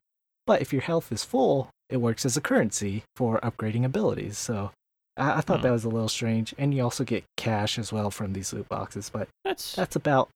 But 0.47 0.61
if 0.63 0.73
your 0.73 0.83
health 0.83 1.11
is 1.13 1.25
full, 1.25 1.69
it 1.91 1.99
works 1.99 2.25
as 2.25 2.37
a 2.37 2.41
currency 2.41 3.03
for 3.17 3.39
upgrading 3.41 3.85
abilities. 3.85 4.39
So 4.39 4.71
I, 5.17 5.39
I 5.39 5.41
thought 5.41 5.59
Hmm. 5.61 5.65
that 5.65 5.73
was 5.73 5.85
a 5.85 5.89
little 5.91 6.09
strange. 6.09 6.55
And 6.59 6.75
you 6.75 6.83
also 6.83 7.05
get 7.05 7.25
cash 7.37 7.79
as 7.79 7.93
well 7.93 8.11
from 8.11 8.33
these 8.33 8.53
loot 8.53 8.69
boxes. 8.69 9.11
But 9.11 9.29
That's 9.45 9.75
that's 9.75 9.97
about 9.97 10.29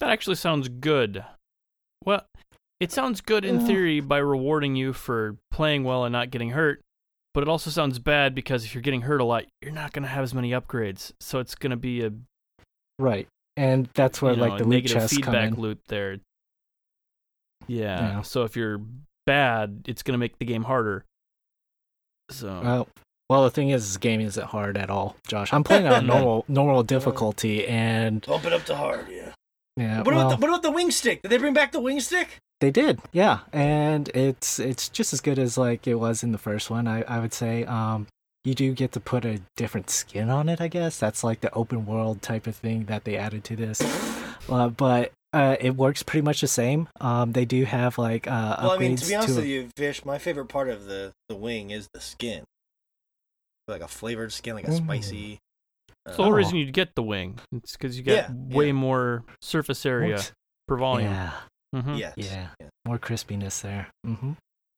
that 0.00 0.10
actually 0.10 0.36
sounds 0.36 0.68
good. 0.68 1.24
Well, 2.04 2.24
it 2.80 2.90
sounds 2.90 3.20
good 3.20 3.44
in 3.44 3.66
theory 3.66 4.00
by 4.00 4.18
rewarding 4.18 4.74
you 4.74 4.92
for 4.92 5.36
playing 5.50 5.84
well 5.84 6.04
and 6.04 6.12
not 6.12 6.30
getting 6.30 6.50
hurt, 6.50 6.80
but 7.34 7.42
it 7.42 7.48
also 7.48 7.70
sounds 7.70 7.98
bad 7.98 8.34
because 8.34 8.64
if 8.64 8.74
you're 8.74 8.82
getting 8.82 9.02
hurt 9.02 9.20
a 9.20 9.24
lot, 9.24 9.44
you're 9.60 9.72
not 9.72 9.92
going 9.92 10.02
to 10.02 10.08
have 10.08 10.24
as 10.24 10.32
many 10.32 10.50
upgrades. 10.50 11.12
So 11.20 11.38
it's 11.38 11.54
going 11.54 11.70
to 11.70 11.76
be 11.76 12.02
a 12.02 12.12
right. 12.98 13.28
And 13.56 13.88
that's 13.94 14.22
where 14.22 14.32
you 14.32 14.38
know, 14.38 14.46
like 14.48 14.58
the 14.58 14.64
loot 14.64 14.84
negative 14.84 15.02
chests 15.02 15.18
come 15.18 15.34
feedback 15.34 15.52
in. 15.52 15.60
loop 15.60 15.80
there. 15.88 16.16
Yeah. 17.66 18.00
Yeah. 18.00 18.22
So 18.22 18.44
if 18.44 18.56
you're 18.56 18.80
bad, 19.26 19.82
it's 19.86 20.02
going 20.02 20.14
to 20.14 20.18
make 20.18 20.38
the 20.38 20.46
game 20.46 20.64
harder. 20.64 21.04
So 22.30 22.60
Well, 22.62 22.88
well, 23.28 23.44
the 23.44 23.50
thing 23.50 23.70
is, 23.70 23.86
this 23.86 23.96
game 23.98 24.20
isn't 24.22 24.46
hard 24.46 24.76
at 24.78 24.88
all, 24.88 25.16
Josh. 25.28 25.52
I'm 25.52 25.62
playing 25.62 25.86
on 25.86 26.06
normal 26.06 26.44
normal 26.48 26.82
difficulty, 26.82 27.66
and 27.66 28.24
Bump 28.26 28.44
it 28.46 28.52
up 28.52 28.64
to 28.64 28.74
hard, 28.74 29.06
yeah. 29.10 29.32
Yeah, 29.76 29.98
What 29.98 30.08
well, 30.14 30.20
about 30.26 30.30
the, 30.30 30.36
what 30.42 30.48
about 30.50 30.62
the 30.62 30.70
wing 30.70 30.90
stick? 30.90 31.22
Did 31.22 31.28
they 31.30 31.38
bring 31.38 31.54
back 31.54 31.72
the 31.72 31.80
wing 31.80 32.00
stick? 32.00 32.38
they 32.60 32.70
did, 32.70 33.00
yeah, 33.12 33.40
and 33.54 34.08
it's 34.10 34.58
it's 34.58 34.88
just 34.90 35.12
as 35.14 35.20
good 35.22 35.38
as 35.38 35.56
like 35.56 35.86
it 35.86 35.94
was 35.94 36.22
in 36.22 36.32
the 36.32 36.38
first 36.38 36.68
one. 36.70 36.86
I 36.86 37.02
I 37.02 37.18
would 37.18 37.32
say. 37.34 37.64
Um, 37.64 38.06
you 38.42 38.54
do 38.54 38.72
get 38.72 38.92
to 38.92 39.00
put 39.00 39.26
a 39.26 39.38
different 39.56 39.90
skin 39.90 40.30
on 40.30 40.48
it. 40.48 40.62
I 40.62 40.68
guess 40.68 40.98
that's 40.98 41.22
like 41.22 41.42
the 41.42 41.52
open 41.52 41.84
world 41.84 42.22
type 42.22 42.46
of 42.46 42.56
thing 42.56 42.86
that 42.86 43.04
they 43.04 43.18
added 43.18 43.44
to 43.44 43.54
this. 43.56 43.82
Uh, 44.48 44.68
but 44.70 45.12
uh, 45.34 45.56
it 45.60 45.76
works 45.76 46.02
pretty 46.02 46.24
much 46.24 46.40
the 46.40 46.48
same. 46.48 46.88
Um, 47.02 47.32
they 47.32 47.44
do 47.44 47.64
have 47.64 47.98
like 47.98 48.26
uh, 48.26 48.56
Well, 48.62 48.70
I 48.70 48.78
mean, 48.78 48.96
to 48.96 49.06
be 49.06 49.14
honest 49.14 49.34
to 49.34 49.40
with 49.40 49.44
you, 49.46 49.68
Fish, 49.76 50.06
my 50.06 50.16
favorite 50.16 50.46
part 50.46 50.70
of 50.70 50.86
the 50.86 51.12
the 51.28 51.36
wing 51.36 51.70
is 51.70 51.88
the 51.92 52.00
skin, 52.00 52.44
like 53.68 53.82
a 53.82 53.88
flavored 53.88 54.32
skin, 54.32 54.54
like 54.54 54.66
a 54.66 54.70
Mm. 54.70 54.84
spicy. 54.84 55.38
It's 56.06 56.16
the 56.16 56.22
whole 56.24 56.32
Oh. 56.32 56.36
reason 56.36 56.56
you'd 56.56 56.72
get 56.72 56.94
the 56.94 57.02
wing. 57.02 57.38
It's 57.52 57.72
because 57.76 57.96
you 57.96 58.02
get 58.02 58.30
Yeah, 58.30 58.34
way 58.56 58.68
yeah. 58.68 58.72
more 58.72 59.24
surface 59.42 59.84
area 59.86 60.16
Works- 60.16 60.32
per 60.68 60.76
volume. 60.76 61.10
Yeah, 61.12 61.32
Mm-hmm. 61.74 61.94
Yes. 61.94 62.14
yeah, 62.16 62.48
yeah. 62.58 62.68
more 62.86 62.98
crispiness 62.98 63.60
there. 63.62 63.88
hmm 64.04 64.32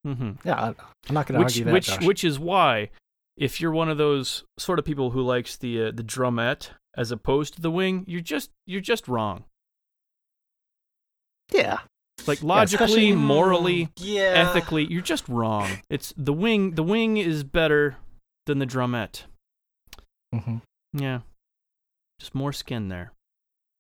Mm-hmm. 0.07 0.33
Yeah, 0.45 0.55
I, 0.61 0.69
I'm 1.09 1.15
not 1.15 1.27
gonna 1.29 1.39
Which 1.39 1.53
argue 1.55 1.65
that. 1.67 1.73
which 1.73 1.87
Josh. 1.87 2.05
which 2.05 2.25
is 2.25 2.39
why, 2.41 2.91
if 3.37 3.61
you're 3.61 3.71
one 3.71 3.89
of 3.89 3.99
those 3.99 4.43
sort 4.59 4.79
of 4.81 4.85
people 4.85 5.11
who 5.11 5.23
likes 5.23 5.57
the 5.57 5.81
uh, 5.85 5.91
the 5.93 6.03
drumette 6.03 6.71
as 6.97 7.13
opposed 7.13 7.55
to 7.55 7.63
the 7.63 7.71
wing, 7.71 8.05
you're 8.09 8.21
just 8.21 8.51
you're 8.67 8.81
just 8.81 9.07
wrong. 9.07 9.45
yeah, 11.53 11.81
Like 12.27 12.39
especially- 12.39 12.47
logically, 12.49 13.13
morally, 13.13 13.89
Yeah. 13.99 14.49
ethically, 14.49 14.87
you're 14.91 15.03
just 15.03 15.29
wrong. 15.29 15.69
It's 15.91 16.13
the 16.17 16.33
wing. 16.33 16.73
The 16.75 16.83
wing 16.83 17.17
is 17.19 17.45
better 17.45 17.97
than 18.47 18.59
the 18.59 18.67
drumette. 18.67 19.25
hmm 20.35 20.59
Yeah, 20.93 21.21
just 22.21 22.35
more 22.35 22.53
skin 22.53 22.89
there. 22.89 23.13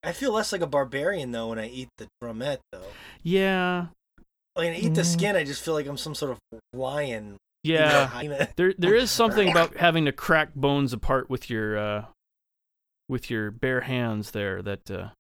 I 0.03 0.13
feel 0.13 0.33
less 0.33 0.51
like 0.53 0.63
a 0.63 0.67
barbarian 0.67 1.33
though 1.33 1.49
when 1.49 1.59
I 1.59 1.69
eat 1.69 1.89
the 1.99 2.07
drumette 2.23 2.59
though. 2.73 2.87
Yeah, 3.23 3.87
When 4.55 4.73
I 4.73 4.77
eat 4.77 4.95
the 4.95 5.03
Mm. 5.03 5.07
skin, 5.07 5.37
I 5.37 5.45
just 5.45 5.63
feel 5.65 5.75
like 5.75 5.87
I'm 5.87 5.97
some 5.97 6.15
sort 6.15 6.33
of 6.33 6.61
lion. 6.73 7.37
yeah. 7.63 8.47
There 8.57 8.75
there 8.77 8.95
is 8.95 9.11
something 9.11 9.49
about 9.51 9.77
having 9.77 10.05
to 10.07 10.13
crack 10.13 10.55
bones 10.55 10.93
apart 10.93 11.31
with 11.31 11.49
your 11.49 11.79
uh, 11.79 12.05
with 13.09 13.31
your 13.31 13.51
bare 13.51 13.83
hands 13.83 14.33
there 14.33 14.61
that 14.63 14.91
uh, 14.91 15.11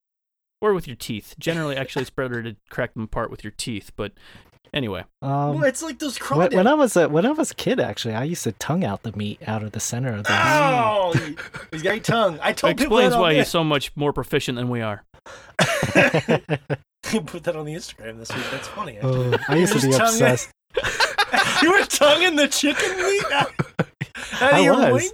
or 0.60 0.74
with 0.74 0.86
your 0.86 0.96
teeth. 0.96 1.34
Generally, 1.38 1.76
actually, 1.76 2.02
it's 2.02 2.10
better 2.10 2.42
to 2.42 2.56
crack 2.70 2.94
them 2.94 3.02
apart 3.04 3.30
with 3.30 3.44
your 3.44 3.52
teeth. 3.56 3.92
But 3.96 4.12
anyway, 4.72 5.04
Um, 5.22 5.54
well, 5.56 5.64
it's 5.64 5.82
like 5.82 5.98
those 5.98 6.18
when, 6.20 6.48
crawdads. 6.50 6.54
when 6.54 6.66
I 6.66 6.74
was 6.74 6.96
a 6.96 7.08
when 7.08 7.26
I 7.26 7.30
was 7.32 7.50
a 7.50 7.54
kid, 7.54 7.80
actually, 7.80 8.14
I 8.14 8.24
used 8.24 8.44
to 8.44 8.52
tongue 8.52 8.84
out 8.84 9.02
the 9.02 9.12
meat 9.12 9.40
out 9.46 9.62
of 9.62 9.72
the 9.72 9.80
center 9.80 10.12
of 10.14 10.24
the. 10.24 10.32
Ow! 10.32 11.12
He's 11.70 11.82
got 11.82 11.96
a 11.96 12.00
tongue. 12.00 12.38
I 12.42 12.52
told 12.52 12.76
people 12.76 12.98
explains 12.98 13.10
that 13.12 13.16
on 13.16 13.22
why 13.22 13.34
he's 13.34 13.48
so 13.48 13.62
much 13.64 13.90
more 13.96 14.12
proficient 14.12 14.56
than 14.56 14.68
we 14.68 14.80
are. 14.80 15.04
You 17.12 17.20
put 17.20 17.44
that 17.44 17.56
on 17.56 17.66
the 17.66 17.74
Instagram 17.74 18.18
this 18.18 18.34
week. 18.34 18.44
That's 18.50 18.68
funny. 18.68 18.96
actually. 18.96 19.34
Oh, 19.34 19.38
I 19.48 19.56
used 19.56 19.72
to 19.78 19.80
be 19.86 19.92
Just 19.92 20.14
obsessed. 20.14 20.50
you 21.62 21.70
were 21.72 21.84
tonguing 21.84 22.36
the 22.36 22.48
chicken 22.48 22.96
meat 22.96 23.24
out, 23.32 23.52
out 24.40 24.52
of 24.52 24.54
I 24.54 24.58
your 24.60 24.76
was. 24.76 25.02
wing? 25.02 25.10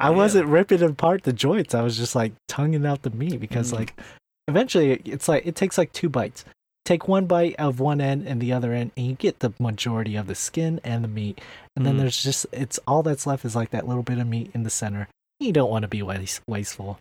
I 0.00 0.10
wasn't 0.10 0.48
ripping 0.48 0.82
apart 0.82 1.22
the 1.22 1.32
joints. 1.32 1.74
I 1.74 1.82
was 1.82 1.96
just 1.96 2.14
like 2.14 2.32
tonguing 2.48 2.84
out 2.84 3.02
the 3.02 3.10
meat 3.10 3.40
because 3.40 3.72
Mm. 3.72 3.76
like 3.76 4.00
eventually 4.48 5.00
it's 5.04 5.28
like 5.28 5.46
it 5.46 5.54
takes 5.54 5.78
like 5.78 5.92
two 5.92 6.08
bites. 6.10 6.44
Take 6.90 7.06
one 7.06 7.26
bite 7.26 7.54
of 7.56 7.78
one 7.78 8.00
end 8.00 8.26
and 8.26 8.40
the 8.40 8.52
other 8.52 8.72
end, 8.72 8.90
and 8.96 9.06
you 9.06 9.12
get 9.14 9.38
the 9.38 9.52
majority 9.60 10.16
of 10.16 10.26
the 10.26 10.34
skin 10.34 10.80
and 10.82 11.04
the 11.04 11.08
meat. 11.08 11.40
And 11.76 11.86
then 11.86 11.94
Mm. 11.94 11.98
there's 12.00 12.20
just 12.20 12.46
it's 12.50 12.80
all 12.84 13.04
that's 13.04 13.28
left 13.28 13.44
is 13.44 13.54
like 13.54 13.70
that 13.70 13.86
little 13.86 14.02
bit 14.02 14.18
of 14.18 14.26
meat 14.26 14.50
in 14.54 14.64
the 14.64 14.70
center. 14.70 15.06
You 15.38 15.52
don't 15.52 15.70
want 15.70 15.82
to 15.82 15.88
be 15.88 16.02
waste, 16.02 16.40
wasteful, 16.48 16.98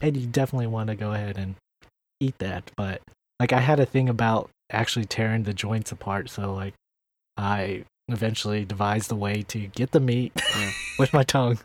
and 0.00 0.16
you 0.16 0.26
definitely 0.26 0.68
want 0.68 0.86
to 0.88 0.94
go 0.96 1.12
ahead 1.12 1.36
and 1.36 1.54
eat 2.18 2.38
that. 2.38 2.70
But 2.78 3.02
like 3.38 3.52
I 3.52 3.60
had 3.60 3.78
a 3.78 3.84
thing 3.84 4.08
about 4.08 4.48
actually 4.70 5.04
tearing 5.04 5.42
the 5.42 5.52
joints 5.52 5.92
apart, 5.92 6.30
so 6.30 6.54
like 6.54 6.72
I 7.36 7.84
eventually 8.08 8.64
devised 8.64 9.12
a 9.12 9.16
way 9.16 9.42
to 9.48 9.66
get 9.66 9.90
the 9.90 10.00
meat 10.00 10.32
Yeah. 10.58 10.70
with 10.98 11.12
my 11.12 11.24
tongue. 11.24 11.58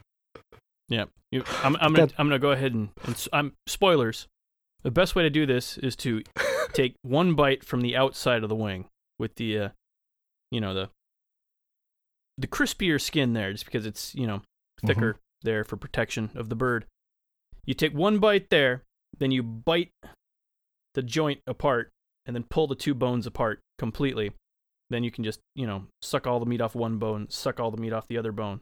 Yeah, 0.90 1.06
you, 1.32 1.46
I'm 1.64 1.78
I'm 1.80 1.94
gonna 1.94 2.12
I'm 2.18 2.28
gonna 2.28 2.38
go 2.38 2.52
ahead 2.52 2.74
and, 2.74 2.90
and 3.06 3.28
I'm 3.32 3.54
spoilers. 3.66 4.28
The 4.84 4.92
best 4.92 5.16
way 5.16 5.24
to 5.24 5.30
do 5.30 5.46
this 5.46 5.78
is 5.78 5.96
to 5.98 6.24
take 6.74 6.96
one 7.02 7.36
bite 7.36 7.64
from 7.64 7.82
the 7.82 7.96
outside 7.96 8.44
of 8.44 8.50
the 8.50 8.56
wing 8.56 8.86
with 9.20 9.36
the, 9.36 9.60
uh, 9.60 9.70
you 10.52 10.60
know 10.60 10.74
the 10.74 10.90
the 12.38 12.48
crispier 12.48 13.00
skin 13.00 13.34
there, 13.34 13.52
just 13.52 13.66
because 13.66 13.86
it's 13.86 14.14
you 14.16 14.28
know 14.28 14.42
thicker 14.86 15.18
there 15.44 15.64
for 15.64 15.78
protection 15.78 16.32
of 16.36 16.50
the 16.50 16.56
bird. 16.56 16.86
You 17.66 17.74
take 17.74 17.94
one 17.94 18.20
bite 18.20 18.50
there, 18.50 18.84
then 19.18 19.32
you 19.32 19.44
bite 19.44 19.92
the 20.94 21.02
joint 21.02 21.42
apart, 21.48 21.92
and 22.26 22.36
then 22.36 22.44
pull 22.44 22.68
the 22.68 22.76
two 22.76 22.94
bones 22.94 23.26
apart 23.26 23.60
completely. 23.78 24.32
Then 24.90 25.04
you 25.04 25.12
can 25.12 25.24
just 25.24 25.40
you 25.56 25.66
know 25.66 25.84
suck 26.02 26.28
all 26.28 26.40
the 26.40 26.46
meat 26.46 26.62
off 26.62 26.76
one 26.76 26.98
bone, 26.98 27.28
suck 27.30 27.60
all 27.60 27.72
the 27.72 27.78
meat 27.78 27.94
off 27.94 28.08
the 28.08 28.18
other 28.18 28.32
bone, 28.32 28.62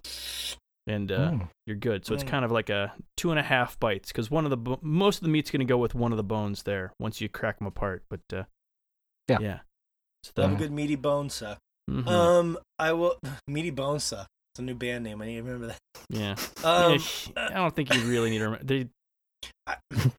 and 0.90 1.12
uh, 1.12 1.32
Mm. 1.32 1.50
you're 1.68 1.78
good. 1.78 2.06
So 2.06 2.14
it's 2.14 2.24
Mm. 2.24 2.28
kind 2.30 2.46
of 2.46 2.52
like 2.52 2.70
a 2.70 2.94
two 3.16 3.30
and 3.32 3.40
a 3.40 3.44
half 3.44 3.80
bites 3.80 4.10
because 4.12 4.30
one 4.32 4.44
of 4.46 4.50
the 4.50 4.58
bo- 4.58 4.80
most 4.82 5.18
of 5.18 5.24
the 5.24 5.30
meat's 5.30 5.52
going 5.52 5.60
to 5.60 5.66
go 5.66 5.78
with 5.78 5.94
one 5.96 6.12
of 6.12 6.18
the 6.18 6.24
bones 6.24 6.64
there 6.64 6.92
once 7.00 7.22
you 7.22 7.30
crack 7.30 7.60
them 7.60 7.68
apart. 7.68 8.04
But 8.10 8.22
uh, 8.34 8.44
Yeah. 9.30 9.38
yeah. 9.40 9.60
So 10.24 10.42
Have 10.42 10.54
a 10.54 10.56
good 10.56 10.72
meaty 10.72 10.96
bone 10.96 11.30
suck. 11.30 11.60
mhm, 11.90 12.08
Um, 12.08 12.58
I 12.78 12.92
will. 12.94 13.18
Meaty 13.48 13.70
bone 13.70 14.00
suck. 14.00 14.28
It's 14.54 14.60
a 14.60 14.64
new 14.64 14.74
band 14.76 15.04
name. 15.06 15.22
I 15.22 15.28
need 15.28 15.36
to 15.38 15.44
remember 15.44 15.68
that. 15.68 15.80
yeah. 16.10 16.36
Um, 16.66 16.94
Yeah, 17.38 17.48
I 17.50 17.54
don't 17.54 17.76
think 17.76 17.94
you 17.94 18.02
really 18.02 18.30
need 18.32 18.40
to 18.40 18.46
remember. 18.50 18.66
They 18.66 18.90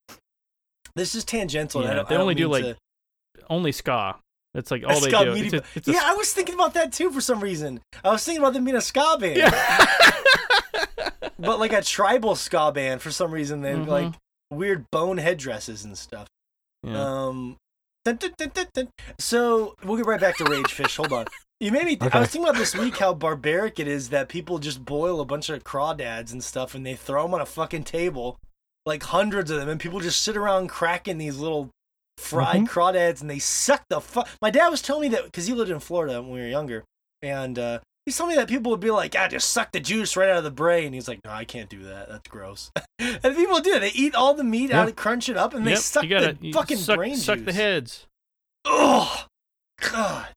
this 0.94 1.14
is 1.14 1.24
tangential. 1.24 1.80
and 1.82 1.88
I 1.90 1.92
Yeah, 1.92 1.96
don't- 1.96 2.08
they 2.08 2.14
I 2.14 2.18
don't 2.18 2.22
only 2.22 2.34
do, 2.34 2.48
like, 2.48 2.64
to- 2.64 2.76
only 3.48 3.72
ska. 3.72 4.16
That's 4.54 4.70
like 4.70 4.82
A 4.82 4.88
all 4.88 5.00
they 5.00 5.10
ska 5.10 5.24
do. 5.24 5.34
meaty 5.34 5.56
It's 5.56 5.64
a, 5.66 5.78
it's 5.78 5.88
a 5.88 5.92
yeah, 5.92 6.00
I 6.04 6.14
was 6.14 6.32
thinking 6.32 6.54
about 6.56 6.74
that 6.74 6.92
too 6.92 7.10
for 7.12 7.20
some 7.20 7.40
reason. 7.40 7.80
I 8.04 8.10
was 8.10 8.24
thinking 8.24 8.42
about 8.42 8.52
them 8.54 8.64
being 8.64 8.76
a 8.76 8.80
ska 8.80 9.16
band, 9.20 9.42
but 11.38 11.58
like 11.58 11.72
a 11.72 11.82
tribal 11.82 12.34
ska 12.36 12.72
band 12.72 13.02
for 13.02 13.10
some 13.10 13.30
reason. 13.30 13.62
They 13.62 13.72
Mhm. 13.74 13.86
like 13.86 14.14
weird 14.50 14.90
bone 14.90 15.18
headdresses 15.18 15.84
and 15.84 15.96
stuff. 15.96 16.26
yeah. 16.82 17.00
Um, 17.00 17.56
dun, 18.04 18.16
dun, 18.16 18.50
dun, 18.72 18.88
so 19.18 19.74
we'll 19.84 19.96
get 19.96 20.06
right 20.06 20.20
back 20.20 20.36
to 20.38 20.44
Rage 20.44 20.72
Fish. 20.72 20.96
Hold 20.96 21.12
on. 21.12 21.26
You 21.60 21.70
made 21.72 21.84
me. 21.84 21.98
I 22.00 22.06
Okay. 22.06 22.20
was 22.20 22.30
thinking 22.30 22.48
about 22.48 22.58
this 22.58 22.74
week 22.74 22.96
how 22.96 23.12
barbaric 23.14 23.78
it 23.78 23.86
is 23.86 24.08
that 24.08 24.28
people 24.28 24.58
just 24.58 24.84
boil 24.84 25.20
a 25.20 25.24
bunch 25.26 25.50
of 25.50 25.62
crawdads 25.62 26.32
and 26.32 26.42
stuff 26.42 26.74
and 26.74 26.84
they 26.86 26.94
throw 26.96 27.24
them 27.24 27.34
on 27.34 27.40
a 27.42 27.46
fucking 27.46 27.84
table, 27.84 28.38
like 28.86 29.02
hundreds 29.02 29.50
of 29.50 29.58
them, 29.60 29.68
and 29.68 29.78
people 29.78 30.00
just 30.00 30.22
sit 30.22 30.36
around 30.36 30.68
cracking 30.68 31.18
these 31.18 31.36
little 31.38 31.68
fried 32.20 32.62
Mhm. 32.62 32.68
crawdads 32.68 33.20
and 33.20 33.28
they 33.30 33.38
suck 33.38 33.82
the 33.88 34.00
fuck. 34.00 34.28
My 34.42 34.50
dad 34.50 34.68
was 34.68 34.82
telling 34.82 35.02
me 35.10 35.16
that 35.16 35.24
because 35.24 35.46
he 35.46 35.52
lived 35.54 35.70
in 35.70 35.80
Florida 35.80 36.20
when 36.22 36.30
we 36.32 36.40
were 36.40 36.46
younger, 36.48 36.84
and 37.22 37.58
uh, 37.58 37.80
he's 38.06 38.16
telling 38.16 38.30
me 38.30 38.36
that 38.36 38.48
people 38.48 38.70
would 38.70 38.80
be 38.80 38.90
like, 38.90 39.14
"Ah, 39.18 39.28
just 39.28 39.50
suck 39.52 39.72
the 39.72 39.80
juice 39.80 40.16
right 40.16 40.28
out 40.28 40.38
of 40.38 40.44
the 40.44 40.50
brain." 40.50 40.92
He's 40.92 41.08
like, 41.08 41.20
"No, 41.24 41.30
I 41.32 41.44
can't 41.44 41.68
do 41.70 41.82
that. 41.84 42.08
That's 42.08 42.28
gross." 42.28 42.70
and 42.98 43.22
people 43.36 43.60
do. 43.60 43.78
They 43.80 43.90
eat 43.90 44.14
all 44.14 44.34
the 44.34 44.44
meat 44.44 44.70
Yeah. 44.70 44.82
out, 44.82 44.96
crunch 44.96 45.28
it 45.28 45.36
up, 45.36 45.54
and 45.54 45.66
they 45.66 45.76
suck 45.76 46.02
you 46.04 46.10
gotta 46.10 46.34
the 46.34 46.46
you 46.48 46.52
fucking 46.52 46.76
suck, 46.78 46.96
brain 46.96 47.16
suck 47.16 47.38
juice. 47.38 47.46
the 47.46 47.52
heads. 47.52 48.06
Oh, 48.64 49.26
God. 49.80 50.28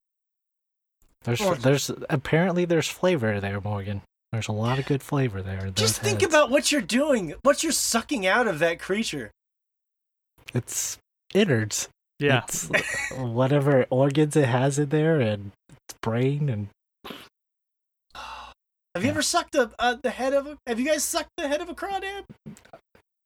There's 1.24 1.42
Oh. 1.42 1.54
there's 1.56 1.90
apparently 2.10 2.66
there's 2.66 2.88
flavor 2.90 3.40
there, 3.40 3.60
Morgan. 3.62 4.02
There's 4.32 4.48
a 4.48 4.52
lot 4.54 4.80
of 4.80 4.86
good 4.86 5.04
flavor 5.04 5.42
there. 5.42 5.70
Just 5.72 5.76
those 5.76 5.98
think 6.00 6.22
heads. 6.22 6.34
about 6.34 6.50
what 6.50 6.72
you're 6.72 6.82
doing, 6.82 7.36
what 7.44 7.62
you're 7.64 7.72
sucking 7.72 8.26
out 8.26 8.48
of 8.48 8.60
that 8.60 8.80
creature. 8.80 9.32
it's 10.54 10.98
innards. 11.34 11.90
Yeah. 12.20 12.44
It's 12.48 12.70
whatever 13.18 13.86
organs 13.90 14.36
it 14.36 14.46
has 14.48 14.80
in 14.80 14.90
there 14.90 15.20
and 15.20 15.52
its 15.70 15.96
brain 16.02 16.50
and 16.50 16.68
Have 18.96 19.04
you 19.04 19.10
ever 19.10 19.22
sucked 19.24 19.56
a, 19.56 19.72
uh, 19.80 19.96
the 20.02 20.12
head 20.12 20.34
of 20.34 20.46
a? 20.48 20.58
Have 20.68 20.80
you 20.80 20.86
guys 20.86 21.04
sucked 21.04 21.30
the 21.38 21.48
head 21.48 21.62
of 21.62 21.70
a 21.70 21.74
crawdad? 21.74 22.24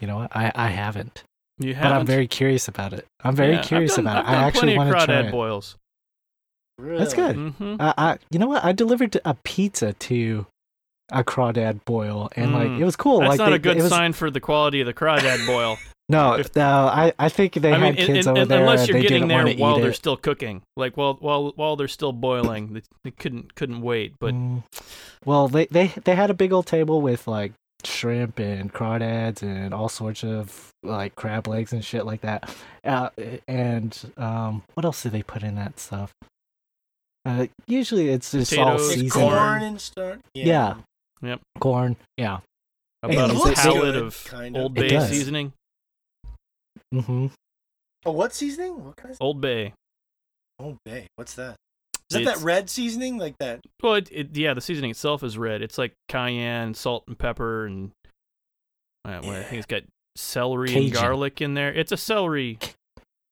you 0.02 0.08
know 0.08 0.18
what? 0.18 0.36
I 0.36 0.52
I 0.56 0.68
haven't. 0.70 1.24
You 1.60 1.74
haven't. 1.74 1.92
But 1.92 2.00
I'm 2.00 2.06
very 2.06 2.28
curious 2.28 2.68
about 2.68 2.94
it. 2.94 3.06
I'm 3.24 3.36
very 3.36 3.54
Yeah, 3.56 3.62
curious 3.64 3.96
done- 3.98 4.06
about 4.08 4.26
I've 4.26 4.34
it. 4.34 4.38
I 4.38 4.44
actually 4.44 4.78
want 4.78 4.98
to 4.98 5.06
try 5.06 5.20
it. 5.22 5.32
boils. 5.32 5.76
Really? 6.78 7.00
That's 7.00 7.14
good. 7.16 7.36
Mm-hmm. 7.36 7.76
I, 7.82 7.94
I 7.98 8.18
you 8.32 8.40
know 8.40 8.48
what? 8.48 8.64
I 8.64 8.72
delivered 8.72 9.20
a 9.26 9.34
pizza 9.44 9.94
to 9.94 10.46
a 11.12 11.24
crawdad 11.24 11.84
boil 11.86 12.30
and 12.36 12.54
like 12.54 12.68
Mm. 12.68 12.80
it 12.80 12.86
was 12.86 12.96
cool. 12.96 13.20
That's 13.22 13.32
like 13.32 13.40
not 13.40 13.50
they- 13.50 13.56
a 13.56 13.60
good 13.60 13.78
it 13.78 13.82
was, 13.84 13.90
sign 13.90 14.14
for 14.14 14.30
the 14.32 14.40
quality 14.40 14.80
of 14.82 14.88
the 14.88 14.94
crawdad 14.94 15.46
boil. 15.48 15.78
No, 16.10 16.34
If- 16.36 16.56
no. 16.56 16.88
I 16.88 17.12
I 17.20 17.28
think 17.30 17.54
they 17.56 17.74
I 17.74 17.78
mean, 17.78 17.96
had 17.96 17.98
kids 17.98 18.28
in- 18.28 18.38
in- 18.38 18.42
over 18.44 18.46
there. 18.46 18.60
unless 18.62 18.80
and 18.82 18.90
you're 18.90 18.98
they 18.98 19.02
getting 19.02 19.18
didn't 19.24 19.28
there 19.30 19.44
want 19.46 19.58
to 19.58 19.62
while 19.62 19.80
they're 19.80 19.90
it. 19.90 19.96
still 19.96 20.16
cooking, 20.18 20.62
like 20.78 20.96
while 20.96 21.16
while 21.20 21.52
while 21.58 21.76
they're 21.76 21.88
still 21.90 22.14
boiling, 22.14 22.74
they, 22.74 22.82
they 23.04 23.12
couldn't 23.12 23.56
couldn't 23.56 23.82
wait. 23.82 24.14
But 24.20 24.34
Mm. 24.34 24.64
well, 25.26 25.48
they 25.50 25.66
they 25.66 25.88
they 26.06 26.16
had 26.16 26.30
a 26.30 26.34
big 26.34 26.54
old 26.54 26.66
table 26.66 27.02
with 27.02 27.28
like 27.28 27.52
shrimp 27.84 28.40
and 28.40 28.74
crawdads 28.74 29.42
and 29.44 29.74
all 29.74 29.90
sorts 29.90 30.24
of 30.24 30.70
like 30.82 31.16
crab 31.16 31.46
legs 31.48 31.74
and 31.74 31.84
shit 31.84 32.06
like 32.06 32.22
that. 32.22 32.50
Uh, 32.86 33.10
and 33.48 34.14
um, 34.18 34.64
what 34.76 34.86
else 34.86 35.04
do 35.04 35.10
they 35.10 35.24
put 35.24 35.44
in 35.44 35.56
that 35.56 35.78
stuff? 35.80 36.14
Uh, 37.26 37.48
usually 37.68 38.08
it's 38.10 38.32
just 38.32 38.58
all 38.58 38.66
Potatoes, 38.78 38.86
It's 38.92 39.02
seasoned. 39.02 39.12
corn 39.12 39.62
and 39.64 39.82
stuff. 39.82 40.18
Yeah. 40.34 40.76
Yep. 41.22 41.42
Corn, 41.60 41.98
yeah. 42.16 42.40
about 43.04 43.30
it 43.32 43.36
a 43.36 43.40
looks 43.40 43.62
pallet 43.62 43.82
good, 43.82 43.96
of 43.98 44.24
kind 44.26 44.56
of. 44.56 44.64
Old 44.64 44.74
Bay 44.74 44.98
seasoning. 45.08 45.52
Mm-hmm. 46.94 47.28
Oh, 48.06 48.12
what 48.12 48.34
seasoning? 48.34 48.84
What 48.86 48.96
kind 48.96 49.12
of? 49.12 49.18
Old 49.20 49.42
Bay. 49.42 49.74
Old 50.60 50.78
Bay. 50.86 51.08
What's 51.16 51.34
that? 51.36 51.56
Is 52.10 52.18
that 52.18 52.26
that 52.26 52.38
red 52.38 52.70
seasoning 52.70 53.18
like 53.18 53.36
that? 53.40 53.60
Well, 53.84 53.96
it, 53.96 54.10
it 54.12 54.38
yeah, 54.38 54.54
the 54.54 54.62
seasoning 54.62 54.92
itself 54.92 55.24
is 55.24 55.38
red. 55.38 55.62
It's 55.62 55.78
like 55.78 55.94
cayenne, 56.08 56.74
salt, 56.74 57.04
and 57.08 57.18
pepper, 57.20 57.66
and 57.66 57.92
uh, 59.04 59.20
well, 59.24 59.32
I 59.32 59.44
think 59.44 59.58
it's 59.58 59.66
got 59.66 59.84
celery 60.16 60.74
and 60.74 60.94
garlic 60.94 61.42
in 61.42 61.54
there. 61.54 61.74
It's 61.74 61.92
a 61.92 61.98
celery. 61.98 62.60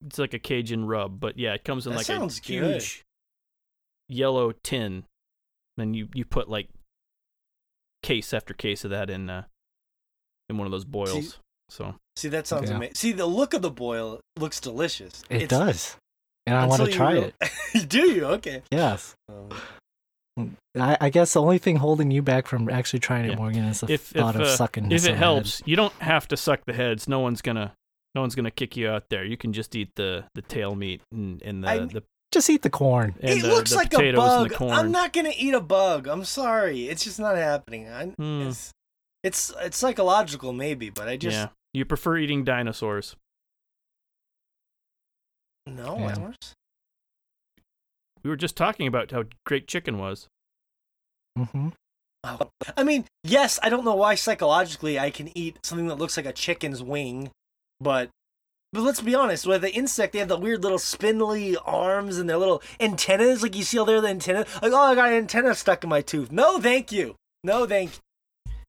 It's 0.06 0.20
like 0.20 0.34
a 0.34 0.40
Cajun 0.40 0.86
rub, 0.86 1.22
but 1.22 1.40
yeah, 1.40 1.54
it 1.54 1.64
comes 1.64 1.88
in 1.88 1.94
That 1.94 2.00
like 2.00 2.06
sounds 2.06 2.38
a 2.40 2.42
good. 2.42 2.74
huge 2.74 3.04
yellow 4.10 4.52
tin. 4.64 5.06
Then 5.78 5.94
you 5.94 6.10
you 6.14 6.26
put 6.26 6.50
like 6.50 6.68
case 8.04 8.34
after 8.34 8.54
case 8.54 8.84
of 8.84 8.92
that 8.92 9.10
in 9.10 9.30
uh, 9.30 9.44
in 10.50 10.58
one 10.58 10.68
of 10.68 10.72
those 10.72 10.86
boils. 10.86 11.40
So 11.70 11.96
See, 12.16 12.30
that 12.30 12.48
sounds 12.48 12.70
Yeah. 12.70 12.78
amazing. 12.78 12.96
See, 12.96 13.12
the 13.12 13.26
look 13.26 13.54
of 13.54 13.62
the 13.62 13.70
boil 13.72 14.20
looks 14.38 14.60
delicious. 14.60 15.24
It 15.30 15.44
It's- 15.44 15.50
does, 15.50 15.98
and 16.46 16.56
I 16.56 16.66
want 16.66 16.84
to 16.86 16.92
try 16.92 17.14
real- 17.14 17.32
it. 17.74 17.90
Do 17.90 18.10
you? 18.10 18.26
Okay. 18.26 18.62
Yes. 18.72 19.16
Um, 19.30 19.50
I, 20.78 20.98
I 21.00 21.10
guess 21.10 21.34
the 21.34 21.42
only 21.42 21.58
thing 21.58 21.78
holding 21.78 22.12
you 22.12 22.22
back 22.22 22.48
from 22.48 22.70
actually 22.70 23.00
trying 23.00 23.26
it, 23.26 23.30
Yeah. 23.32 23.36
Morgan, 23.38 23.64
is 23.66 23.80
the 23.82 23.92
If- 23.94 24.02
thought 24.08 24.36
if, 24.36 24.42
of 24.42 24.48
uh, 24.48 24.56
sucking. 24.56 24.92
if 24.92 25.02
some 25.02 25.12
it 25.12 25.14
head. 25.16 25.24
helps, 25.24 25.62
you 25.66 25.76
don't 25.76 25.94
have 26.00 26.28
to 26.30 26.38
suck 26.38 26.62
the 26.66 26.74
heads. 26.74 27.08
No 27.08 27.20
one's 27.20 27.42
gonna 27.42 27.74
no 28.14 28.22
one's 28.22 28.36
gonna 28.36 28.52
kick 28.52 28.76
you 28.78 28.90
out 28.90 29.06
there. 29.10 29.24
You 29.26 29.38
can 29.38 29.54
just 29.54 29.76
eat 29.76 29.90
the 29.96 30.26
the 30.36 30.42
tail 30.42 30.76
meat 30.76 31.02
and, 31.12 31.42
and 31.42 31.64
the, 31.64 31.70
I- 31.70 31.80
the 31.80 32.04
just 32.32 32.50
eat 32.50 32.64
the 32.64 32.70
corn. 32.70 33.16
and 33.22 33.40
it 33.40 33.42
the, 33.44 33.48
looks 33.48 33.70
the 33.72 33.78
like 33.78 33.94
a 33.94 33.98
bug. 34.14 34.42
and 34.44 34.52
the 34.52 34.56
corn. 34.56 34.72
I'm 34.74 34.92
not 34.92 35.14
gonna 35.14 35.32
eat 35.38 35.54
a 35.54 35.62
bug. 35.62 36.08
I'm 36.08 36.26
sorry. 36.26 36.90
It's 36.90 37.04
just 37.06 37.20
not 37.20 37.38
happening. 37.38 37.88
I, 37.88 38.06
Hmm. 38.08 38.52
It's, 39.26 39.50
it's 39.50 39.66
it's 39.66 39.78
psychological 39.78 40.54
maybe, 40.54 40.90
but 40.90 41.08
I 41.08 41.18
just 41.18 41.36
yeah, 41.36 41.48
you 41.74 41.86
prefer 41.86 42.18
eating 42.18 42.44
dinosaurs. 42.44 43.16
no. 45.68 45.98
Yeah. 46.00 46.16
I 46.16 46.34
We 48.24 48.30
were 48.30 48.36
just 48.36 48.56
talking 48.56 48.88
about 48.88 49.12
how 49.12 49.24
great 49.46 49.68
chicken 49.68 49.98
was. 49.98 50.28
Mm-hmm. 51.38 51.70
Oh. 52.24 52.50
I 52.78 52.84
mean, 52.84 53.06
yes, 53.24 53.60
I 53.62 53.70
don't 53.70 53.86
know 53.86 53.96
why 53.96 54.16
psychologically 54.16 54.98
I 54.98 55.10
can 55.10 55.36
eat 55.38 55.58
something 55.64 55.88
that 55.88 55.98
looks 55.98 56.18
like 56.18 56.26
a 56.26 56.34
chicken's 56.34 56.82
wing, 56.82 57.32
but 57.80 58.10
but 58.74 58.82
let's 58.82 59.02
be 59.02 59.16
honest, 59.16 59.48
with 59.48 59.62
the 59.62 59.74
insect, 59.74 60.14
they 60.14 60.20
have 60.20 60.28
the 60.28 60.38
weird 60.38 60.62
little 60.62 60.80
spindly 60.80 61.56
arms 61.66 62.18
and 62.18 62.30
their 62.30 62.38
little 62.38 62.62
antennas. 62.80 63.42
Like 63.42 63.56
you 63.56 63.64
see 63.64 63.80
all 63.80 63.86
there, 63.86 64.02
the 64.02 64.10
antenna. 64.10 64.46
Like, 64.62 64.72
oh, 64.72 64.78
I 64.78 64.96
got 64.96 65.10
an 65.10 65.16
antenna 65.16 65.56
stuck 65.56 65.84
in 65.84 65.90
my 65.90 66.02
tooth. 66.02 66.32
No, 66.32 66.60
thank 66.60 66.92
you. 66.92 67.16
No, 67.44 67.66
thank 67.66 67.92
you. 67.92 68.00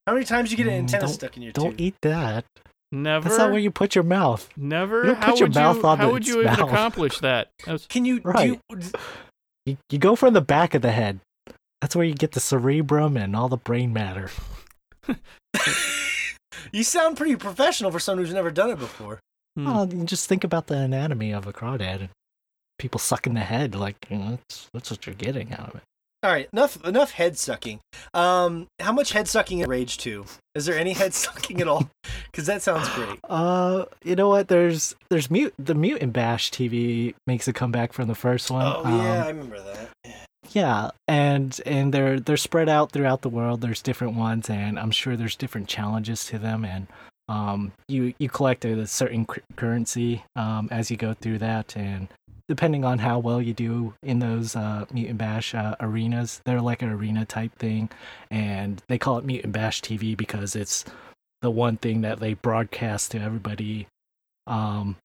How 0.06 0.12
many 0.14 0.24
times 0.24 0.50
you 0.50 0.56
get 0.56 0.66
an 0.66 0.72
Mm, 0.74 0.78
antenna 0.78 1.04
don't- 1.06 1.12
stuck 1.12 1.36
in 1.36 1.42
your 1.42 1.52
Don't 1.52 1.70
tooth? 1.72 1.80
eat 1.80 1.94
that. 2.02 2.44
Never. 2.92 3.28
That's 3.28 3.38
not 3.38 3.50
where 3.50 3.58
you 3.58 3.70
put 3.72 3.94
your 3.96 4.04
mouth. 4.04 4.48
Never. 4.56 4.98
You 5.00 5.06
don't 5.14 5.16
how 5.22 5.30
put 5.32 5.40
your 5.40 5.48
would 5.48 5.54
mouth 5.56 5.76
you? 5.78 5.84
on 5.86 5.98
how 5.98 6.10
would 6.12 6.26
you 6.26 6.40
its 6.42 6.52
even 6.52 6.64
accomplish 6.68 7.18
that? 7.18 7.48
That 7.64 7.72
was- 7.72 7.86
Can 7.86 8.04
you? 8.04 8.20
do 8.20 8.28
Right. 8.28 8.48
you- 8.70 8.80
You, 9.66 9.76
you 9.90 9.98
go 9.98 10.14
from 10.14 10.32
the 10.34 10.40
back 10.40 10.74
of 10.74 10.82
the 10.82 10.92
head. 10.92 11.18
That's 11.80 11.96
where 11.96 12.04
you 12.04 12.14
get 12.14 12.32
the 12.32 12.40
cerebrum 12.40 13.16
and 13.16 13.34
all 13.34 13.48
the 13.48 13.56
brain 13.56 13.92
matter. 13.92 14.30
you 16.72 16.82
sound 16.84 17.16
pretty 17.16 17.34
professional 17.36 17.90
for 17.90 17.98
someone 17.98 18.24
who's 18.24 18.34
never 18.34 18.50
done 18.52 18.70
it 18.70 18.78
before. 18.78 19.18
Hmm. 19.56 19.64
Well, 19.66 19.92
you 19.92 20.04
just 20.04 20.28
think 20.28 20.44
about 20.44 20.68
the 20.68 20.76
anatomy 20.78 21.32
of 21.32 21.46
a 21.48 21.52
crawdad 21.52 21.98
and 22.00 22.08
people 22.78 22.98
sucking 23.00 23.34
the 23.34 23.40
head. 23.40 23.74
Like, 23.74 23.96
you 24.08 24.18
know, 24.18 24.30
that's, 24.48 24.68
that's 24.72 24.90
what 24.90 25.06
you're 25.06 25.14
getting 25.16 25.52
out 25.52 25.70
of 25.70 25.74
it. 25.76 25.82
All 26.26 26.32
right, 26.32 26.48
enough 26.52 26.84
enough 26.84 27.12
head 27.12 27.38
sucking. 27.38 27.78
Um, 28.12 28.66
how 28.80 28.90
much 28.90 29.12
head 29.12 29.28
sucking 29.28 29.60
in 29.60 29.70
Rage 29.70 29.96
Two? 29.96 30.24
Is 30.56 30.66
there 30.66 30.76
any 30.76 30.92
head 31.00 31.14
sucking 31.14 31.60
at 31.60 31.68
all? 31.68 31.88
Because 32.32 32.46
that 32.46 32.62
sounds 32.62 32.88
great. 32.88 33.20
Uh, 33.22 33.84
you 34.02 34.16
know 34.16 34.28
what? 34.28 34.48
There's 34.48 34.96
there's 35.08 35.30
mute 35.30 35.54
the 35.56 35.76
mutant 35.76 36.12
bash 36.14 36.50
TV 36.50 37.14
makes 37.28 37.46
a 37.46 37.52
comeback 37.52 37.92
from 37.92 38.08
the 38.08 38.16
first 38.16 38.50
one. 38.50 38.66
Oh 38.66 38.82
yeah, 38.82 39.20
Um, 39.20 39.22
I 39.22 39.28
remember 39.28 39.60
that. 39.62 40.16
yeah, 40.50 40.90
and 41.06 41.60
and 41.64 41.94
they're 41.94 42.18
they're 42.18 42.36
spread 42.36 42.68
out 42.68 42.90
throughout 42.90 43.22
the 43.22 43.28
world. 43.28 43.60
There's 43.60 43.80
different 43.80 44.16
ones, 44.16 44.50
and 44.50 44.80
I'm 44.80 44.90
sure 44.90 45.16
there's 45.16 45.36
different 45.36 45.68
challenges 45.68 46.24
to 46.26 46.40
them. 46.40 46.64
And 46.64 46.88
um, 47.28 47.70
you 47.86 48.14
you 48.18 48.28
collect 48.28 48.64
a 48.64 48.84
certain 48.88 49.26
cur- 49.26 49.42
currency 49.54 50.24
um 50.34 50.66
as 50.72 50.90
you 50.90 50.96
go 50.96 51.14
through 51.14 51.38
that, 51.38 51.76
and 51.76 52.08
depending 52.48 52.84
on 52.84 52.98
how 52.98 53.18
well 53.18 53.40
you 53.42 53.52
do 53.52 53.94
in 54.02 54.18
those 54.20 54.54
uh, 54.56 54.84
Mutant 54.92 55.18
Bash 55.18 55.54
uh, 55.54 55.74
arenas, 55.80 56.40
they're 56.44 56.60
like 56.60 56.82
an 56.82 56.90
arena 56.90 57.24
type 57.24 57.54
thing, 57.56 57.90
and 58.30 58.82
they 58.88 58.98
call 58.98 59.18
it 59.18 59.24
Mutant 59.24 59.52
Bash 59.52 59.82
TV 59.82 60.16
because 60.16 60.54
it's 60.56 60.84
the 61.42 61.50
one 61.50 61.76
thing 61.76 62.00
that 62.02 62.20
they 62.20 62.34
broadcast 62.34 63.10
to 63.12 63.20
everybody 63.20 63.86
um, 64.46 64.96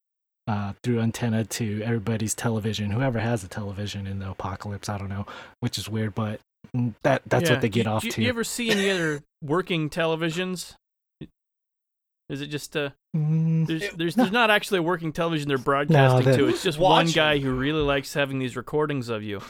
uh, 0.48 0.74
through 0.84 1.00
antenna 1.00 1.44
to 1.46 1.82
everybody's 1.84 2.34
television, 2.36 2.92
whoever 2.92 3.20
has 3.20 3.44
a 3.44 3.48
television 3.48 4.08
in 4.08 4.20
the 4.20 4.30
apocalypse. 4.30 4.90
I 4.90 4.98
don't 4.98 5.10
know, 5.10 5.26
which 5.60 5.78
is 5.78 5.90
weird, 5.90 6.14
but 6.16 6.40
mm, 6.76 6.94
that 7.04 7.22
that's 7.26 7.46
Yeah. 7.50 7.56
what 7.56 7.62
they 7.62 7.70
get 7.70 7.84
Do- 7.84 7.90
off 7.90 8.04
do, 8.04 8.12
to. 8.12 8.22
You 8.22 8.30
ever 8.30 8.44
see 8.44 8.70
any 8.70 8.90
other 8.90 9.22
working 9.42 9.90
televisions? 9.90 10.76
Is 12.32 12.42
it 12.42 12.48
just 12.48 12.76
uh 12.76 12.90
Mm, 13.16 13.68
there's 13.68 13.82
It- 13.84 13.98
there's 13.98 14.16
there's 14.16 14.32
not 14.32 14.50
actually 14.50 14.80
a 14.80 14.84
working 14.84 15.12
television 15.12 15.48
they're 15.50 15.58
broadcasting 15.58 16.24
that- 16.32 16.38
to. 16.38 16.48
It's 16.48 16.64
just 16.64 16.80
one 16.80 17.08
guy 17.08 17.38
who 17.40 17.52
really 17.54 17.82
likes 17.82 18.14
having 18.14 18.40
these 18.40 18.56
recordings 18.56 19.10
of 19.10 19.22
you. 19.22 19.42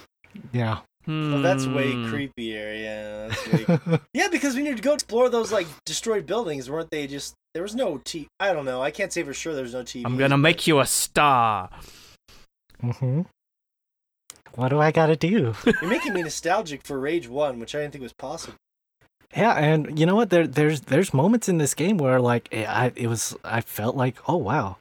yeah. 0.51 0.79
Well, 1.07 1.41
that's 1.41 1.65
way 1.65 1.91
Hmm. 1.93 2.13
creepier. 2.13 2.79
Yeah, 2.79 3.27
that's 3.27 3.87
way. 3.87 3.99
yeah, 4.13 4.27
because 4.29 4.55
we 4.55 4.61
need 4.61 4.77
to 4.77 4.83
go 4.83 4.93
explore 4.93 5.29
those 5.29 5.51
like 5.51 5.65
destroyed 5.85 6.25
buildings, 6.27 6.69
weren't 6.69 6.89
they? 6.91 7.07
Just 7.07 7.33
there 7.55 7.63
was 7.63 7.73
no 7.75 7.99
T. 8.03 8.27
I 8.39 8.53
don't 8.53 8.65
know. 8.65 8.81
I 8.83 8.91
can't 8.91 9.11
say 9.11 9.23
for 9.23 9.33
sure. 9.33 9.53
There's 9.55 9.73
no 9.73 9.81
TV. 9.83 10.03
I'm 10.05 10.17
gonna 10.17 10.37
make 10.37 10.67
you 10.67 10.79
a 10.79 10.85
star. 10.85 11.69
Mm-hmm. 12.83 13.21
What 14.55 14.69
do 14.69 14.79
I 14.79 14.91
gotta 14.91 15.15
do? 15.15 15.53
You're 15.65 15.89
making 15.89 16.13
me 16.13 16.21
nostalgic 16.23 16.83
for 16.83 16.99
Rage 16.99 17.27
One, 17.27 17.59
which 17.59 17.73
I 17.73 17.79
didn't 17.81 17.93
think 17.93 18.03
was 18.03 18.13
possible. 18.13 18.57
Yeah, 19.35 19.53
and 19.53 19.97
you 19.97 20.05
know 20.05 20.15
what? 20.15 20.29
There, 20.29 20.45
there's, 20.45 20.81
there's 20.81 21.13
moments 21.13 21.47
in 21.47 21.57
this 21.57 21.73
game 21.73 21.97
where 21.97 22.19
like 22.19 22.49
it, 22.51 22.67
I, 22.67 22.91
it 22.95 23.07
was, 23.07 23.35
I 23.43 23.61
felt 23.61 23.95
like, 23.95 24.17
oh 24.27 24.37
wow, 24.37 24.77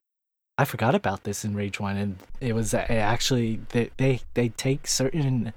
I 0.58 0.64
forgot 0.64 0.94
about 0.94 1.24
this 1.24 1.44
in 1.44 1.54
Rage 1.54 1.78
One, 1.78 1.96
and 1.96 2.16
it 2.40 2.54
was 2.54 2.74
uh, 2.74 2.84
actually 2.88 3.60
they, 3.70 3.90
they, 3.96 4.20
they 4.34 4.48
take 4.50 4.86
certain, 4.86 5.52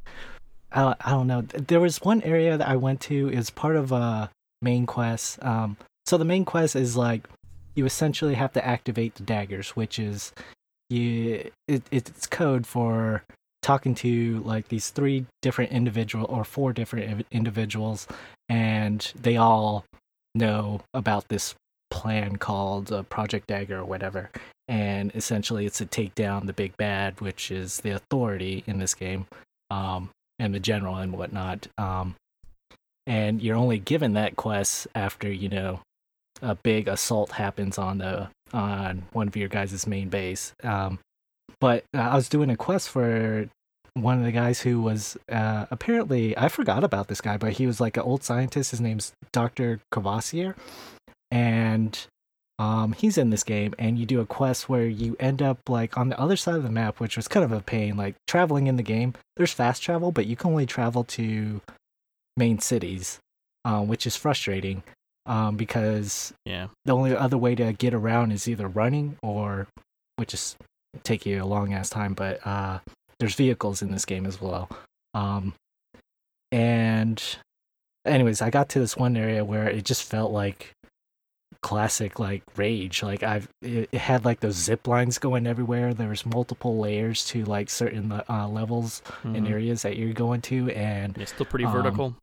I, 0.72 0.96
I 1.02 1.12
don't 1.12 1.28
know. 1.28 1.42
There 1.42 1.80
was 1.80 2.02
one 2.02 2.22
area 2.22 2.58
that 2.58 2.68
I 2.68 2.76
went 2.76 3.02
to 3.02 3.30
is 3.30 3.50
part 3.50 3.76
of 3.76 3.92
a 3.92 4.30
main 4.62 4.86
quest. 4.86 5.44
Um, 5.44 5.78
so 6.06 6.18
the 6.18 6.26
main 6.26 6.46
quest 6.46 6.76
is 6.76 6.96
like 6.96 7.28
you 7.76 7.86
essentially 7.86 8.36
have 8.36 8.54
to 8.54 8.66
activate 8.66 9.16
the 9.16 9.24
daggers, 9.24 9.72
which 9.72 9.98
is 9.98 10.34
you, 10.90 11.52
it, 11.68 11.84
it's 11.92 12.28
code 12.28 12.68
for 12.68 13.24
talking 13.64 13.96
to 13.96 14.40
like 14.46 14.68
these 14.68 14.90
three 14.90 15.26
different 15.42 15.72
individual 15.72 16.26
or 16.30 16.44
four 16.44 16.74
different 16.74 17.26
individuals 17.32 18.08
and 18.50 19.12
they 19.20 19.38
all 19.38 19.86
know 20.36 20.82
about 20.94 21.28
this 21.30 21.56
plan 21.94 22.38
called 22.38 22.92
uh, 22.92 23.04
Project 23.04 23.48
Dagger 23.48 23.80
or 23.80 23.86
whatever. 23.86 24.30
And 24.68 25.12
essentially, 25.14 25.66
it's 25.66 25.78
to 25.78 25.86
take 25.86 26.16
down 26.16 26.48
the 26.48 26.54
big 26.54 26.76
bad, 26.78 27.22
which 27.22 27.52
is 27.52 27.82
the 27.82 27.92
authority 27.92 28.64
in 28.66 28.80
this 28.80 28.94
game, 28.94 29.28
um, 29.70 30.10
and 30.40 30.54
the 30.54 30.60
general 30.60 30.96
and 30.96 31.14
whatnot. 31.14 31.68
Um, 31.78 32.16
and 33.06 33.42
you're 33.42 33.58
only 33.58 33.80
given 33.80 34.14
that 34.14 34.38
quest 34.38 34.88
after 34.96 35.32
you 35.32 35.50
know 35.50 35.82
a 36.42 36.56
big 36.56 36.88
assault 36.88 37.32
happens 37.32 37.78
on 37.78 37.98
the 38.00 38.30
on 38.54 39.04
one 39.12 39.28
of 39.28 39.36
your 39.36 39.50
guys' 39.50 39.86
main 39.86 40.10
base. 40.10 40.54
Um, 40.64 41.00
but 41.64 41.86
uh, 41.96 42.02
I 42.02 42.16
was 42.16 42.28
doing 42.28 42.50
a 42.50 42.58
quest 42.58 42.90
for 42.90 43.48
one 43.94 44.18
of 44.18 44.26
the 44.26 44.34
guys 44.34 44.60
who 44.60 44.82
was 44.82 45.16
uh, 45.32 45.66
apparently 45.72 46.38
I 46.38 46.50
forgot 46.50 46.84
about 46.84 47.08
this 47.08 47.22
guy, 47.22 47.38
but 47.38 47.54
he 47.54 47.66
was 47.66 47.80
like 47.80 47.96
an 47.96 48.04
old 48.04 48.22
scientist. 48.22 48.72
His 48.72 48.82
name's 48.82 49.14
Doctor 49.32 49.80
Kvasir, 49.94 50.56
and 51.32 51.98
um, 52.60 52.92
he's 52.94 53.18
in 53.18 53.30
this 53.30 53.44
game. 53.46 53.74
And 53.80 53.98
you 53.98 54.06
do 54.06 54.20
a 54.20 54.26
quest 54.26 54.68
where 54.68 54.86
you 54.88 55.16
end 55.22 55.42
up 55.42 55.60
like 55.70 55.98
on 55.98 56.10
the 56.10 56.20
other 56.20 56.36
side 56.36 56.56
of 56.56 56.64
the 56.64 56.70
map, 56.70 57.00
which 57.00 57.16
was 57.16 57.30
kind 57.30 57.46
of 57.46 57.54
a 57.54 57.62
pain. 57.62 57.96
Like 57.96 58.16
traveling 58.28 58.68
in 58.68 58.76
the 58.76 58.84
game, 58.84 59.14
there's 59.38 59.54
fast 59.54 59.82
travel, 59.82 60.12
but 60.12 60.26
you 60.26 60.36
can 60.36 60.52
only 60.52 60.66
travel 60.66 61.06
to 61.06 61.62
main 62.36 62.60
cities, 62.60 63.20
um, 63.64 63.88
which 63.88 64.06
is 64.06 64.16
frustrating 64.18 64.84
um, 65.26 65.56
because 65.56 66.34
Yeah. 66.46 66.68
the 66.84 66.94
only 66.94 67.16
other 67.16 67.38
way 67.38 67.56
to 67.56 67.72
get 67.72 67.94
around 67.94 68.32
is 68.32 68.50
either 68.50 68.68
running 68.68 69.18
or 69.24 69.68
which 70.18 70.34
is 70.34 70.56
take 71.04 71.26
you 71.26 71.44
a 71.44 71.46
long 71.46 71.74
ass 71.74 71.90
time 71.90 72.14
but 72.14 72.46
uh 72.46 72.80
there's 73.20 73.36
vehicles 73.36 73.82
in 73.82 73.92
this 73.92 74.06
game 74.06 74.26
as 74.26 74.40
well. 74.42 74.70
Um 75.14 75.54
and 76.52 77.22
anyways 78.06 78.42
i 78.42 78.50
got 78.50 78.70
to 78.70 78.80
this 78.80 78.98
one 78.98 79.16
area 79.18 79.44
where 79.46 79.68
it 79.70 79.86
just 79.86 80.04
felt 80.04 80.32
like 80.32 80.72
classic 81.62 82.20
like 82.20 82.44
rage. 82.58 83.02
Like 83.02 83.24
i've 83.24 83.48
it, 83.62 83.88
it 83.92 83.98
had 84.00 84.26
like 84.26 84.42
those 84.42 84.56
zip 84.56 84.86
lines 84.86 85.18
going 85.18 85.48
everywhere. 85.48 85.94
There 85.94 86.10
was 86.10 86.26
multiple 86.26 86.78
layers 86.78 87.24
to 87.28 87.46
like 87.46 87.70
certain 87.70 88.12
uh, 88.12 88.48
levels 88.50 89.02
and 89.24 89.48
Mhm. 89.48 89.50
areas 89.50 89.82
that 89.84 89.96
you're 89.96 90.12
going 90.14 90.42
to 90.42 90.70
and 90.72 91.18
It's 91.18 91.32
still 91.32 91.46
pretty 91.46 91.64
um, 91.66 91.72
vertical. 91.72 92.16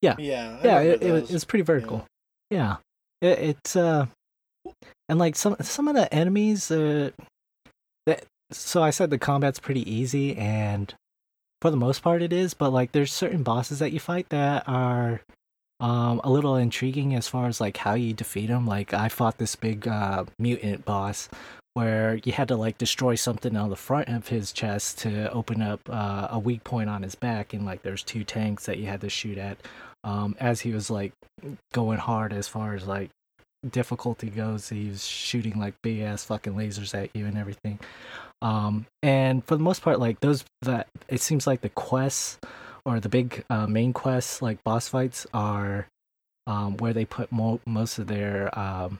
Yeah, 0.00 0.14
I 0.18 0.22
yeah 0.22 0.56
remember 0.62 0.80
it, 0.82 1.02
it, 1.02 1.12
was- 1.12 1.22
those. 1.22 1.34
it's 1.34 1.44
pretty 1.44 1.64
vertical. 1.64 2.04
Yeah, 2.50 2.76
It, 3.20 3.38
it's 3.56 3.74
uh 3.74 4.06
and 5.08 5.18
like 5.18 5.34
some 5.34 5.56
some 5.60 5.88
of 5.88 5.96
the 5.96 6.12
enemies 6.14 6.70
uh 6.70 7.10
that 8.06 8.24
so 8.50 8.82
i 8.82 8.90
said 8.90 9.10
the 9.10 9.18
combat's 9.18 9.58
pretty 9.58 9.90
easy 9.90 10.36
and 10.36 10.94
for 11.60 11.70
the 11.70 11.76
most 11.76 12.02
part 12.02 12.22
it 12.22 12.32
is, 12.32 12.54
but 12.54 12.72
like 12.72 12.92
there's 12.92 13.12
certain 13.12 13.42
bosses 13.42 13.78
that 13.78 13.92
you 13.92 14.00
fight 14.00 14.28
that 14.30 14.64
are 14.66 15.22
um 15.80 16.20
a 16.24 16.30
little 16.30 16.56
intriguing 16.56 17.14
as 17.14 17.28
far 17.28 17.48
as 17.48 17.60
like 17.60 17.76
how 17.78 17.94
you 17.94 18.12
defeat 18.12 18.46
them. 18.46 18.66
Like 18.66 18.94
I 18.94 19.08
fought 19.08 19.38
this 19.38 19.56
big 19.56 19.88
uh 19.88 20.24
mutant 20.38 20.84
boss 20.84 21.28
where 21.74 22.20
you 22.24 22.32
had 22.32 22.48
to 22.48 22.56
like 22.56 22.78
destroy 22.78 23.14
something 23.14 23.56
on 23.56 23.68
the 23.70 23.76
front 23.76 24.08
of 24.08 24.28
his 24.28 24.52
chest 24.52 24.98
to 25.00 25.30
open 25.30 25.60
up 25.60 25.80
uh, 25.90 26.28
a 26.30 26.38
weak 26.38 26.64
point 26.64 26.88
on 26.88 27.02
his 27.02 27.14
back 27.14 27.52
and 27.52 27.66
like 27.66 27.82
there's 27.82 28.02
two 28.02 28.24
tanks 28.24 28.64
that 28.64 28.78
you 28.78 28.86
had 28.86 29.00
to 29.02 29.10
shoot 29.10 29.36
at 29.36 29.58
um 30.04 30.34
as 30.40 30.60
he 30.60 30.72
was 30.72 30.88
like 30.88 31.12
going 31.74 31.98
hard 31.98 32.32
as 32.32 32.48
far 32.48 32.74
as 32.74 32.86
like 32.86 33.10
difficulty 33.70 34.30
goes 34.30 34.68
he 34.68 34.88
was 34.88 35.04
shooting 35.06 35.58
like 35.58 35.74
big 35.82 36.00
ass 36.00 36.24
fucking 36.24 36.54
lasers 36.54 36.94
at 36.94 37.10
you 37.14 37.26
and 37.26 37.36
everything 37.38 37.78
um 38.42 38.86
and 39.02 39.44
for 39.44 39.56
the 39.56 39.62
most 39.62 39.82
part 39.82 39.98
like 40.00 40.20
those 40.20 40.44
that 40.62 40.86
it 41.08 41.20
seems 41.20 41.46
like 41.46 41.60
the 41.60 41.68
quests 41.70 42.38
or 42.84 43.00
the 43.00 43.08
big 43.08 43.44
uh, 43.50 43.66
main 43.66 43.92
quests 43.92 44.40
like 44.42 44.62
boss 44.64 44.88
fights 44.88 45.26
are 45.34 45.86
um 46.46 46.76
where 46.78 46.92
they 46.92 47.04
put 47.04 47.30
mo- 47.32 47.60
most 47.66 47.98
of 47.98 48.06
their 48.06 48.56
um 48.58 48.98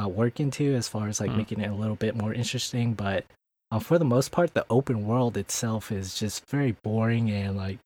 uh, 0.00 0.08
work 0.08 0.40
into 0.40 0.74
as 0.74 0.88
far 0.88 1.08
as 1.08 1.20
like 1.20 1.30
Mm. 1.30 1.36
making 1.36 1.60
it 1.60 1.70
a 1.70 1.74
little 1.74 1.96
bit 1.96 2.16
more 2.16 2.34
interesting 2.34 2.94
but 2.94 3.24
uh, 3.70 3.78
for 3.78 3.98
the 3.98 4.04
most 4.04 4.30
part 4.32 4.52
the 4.54 4.66
open 4.68 5.06
world 5.06 5.36
itself 5.36 5.90
is 5.92 6.14
just 6.18 6.44
very 6.46 6.72
boring 6.82 7.30
and 7.30 7.56
like 7.56 7.78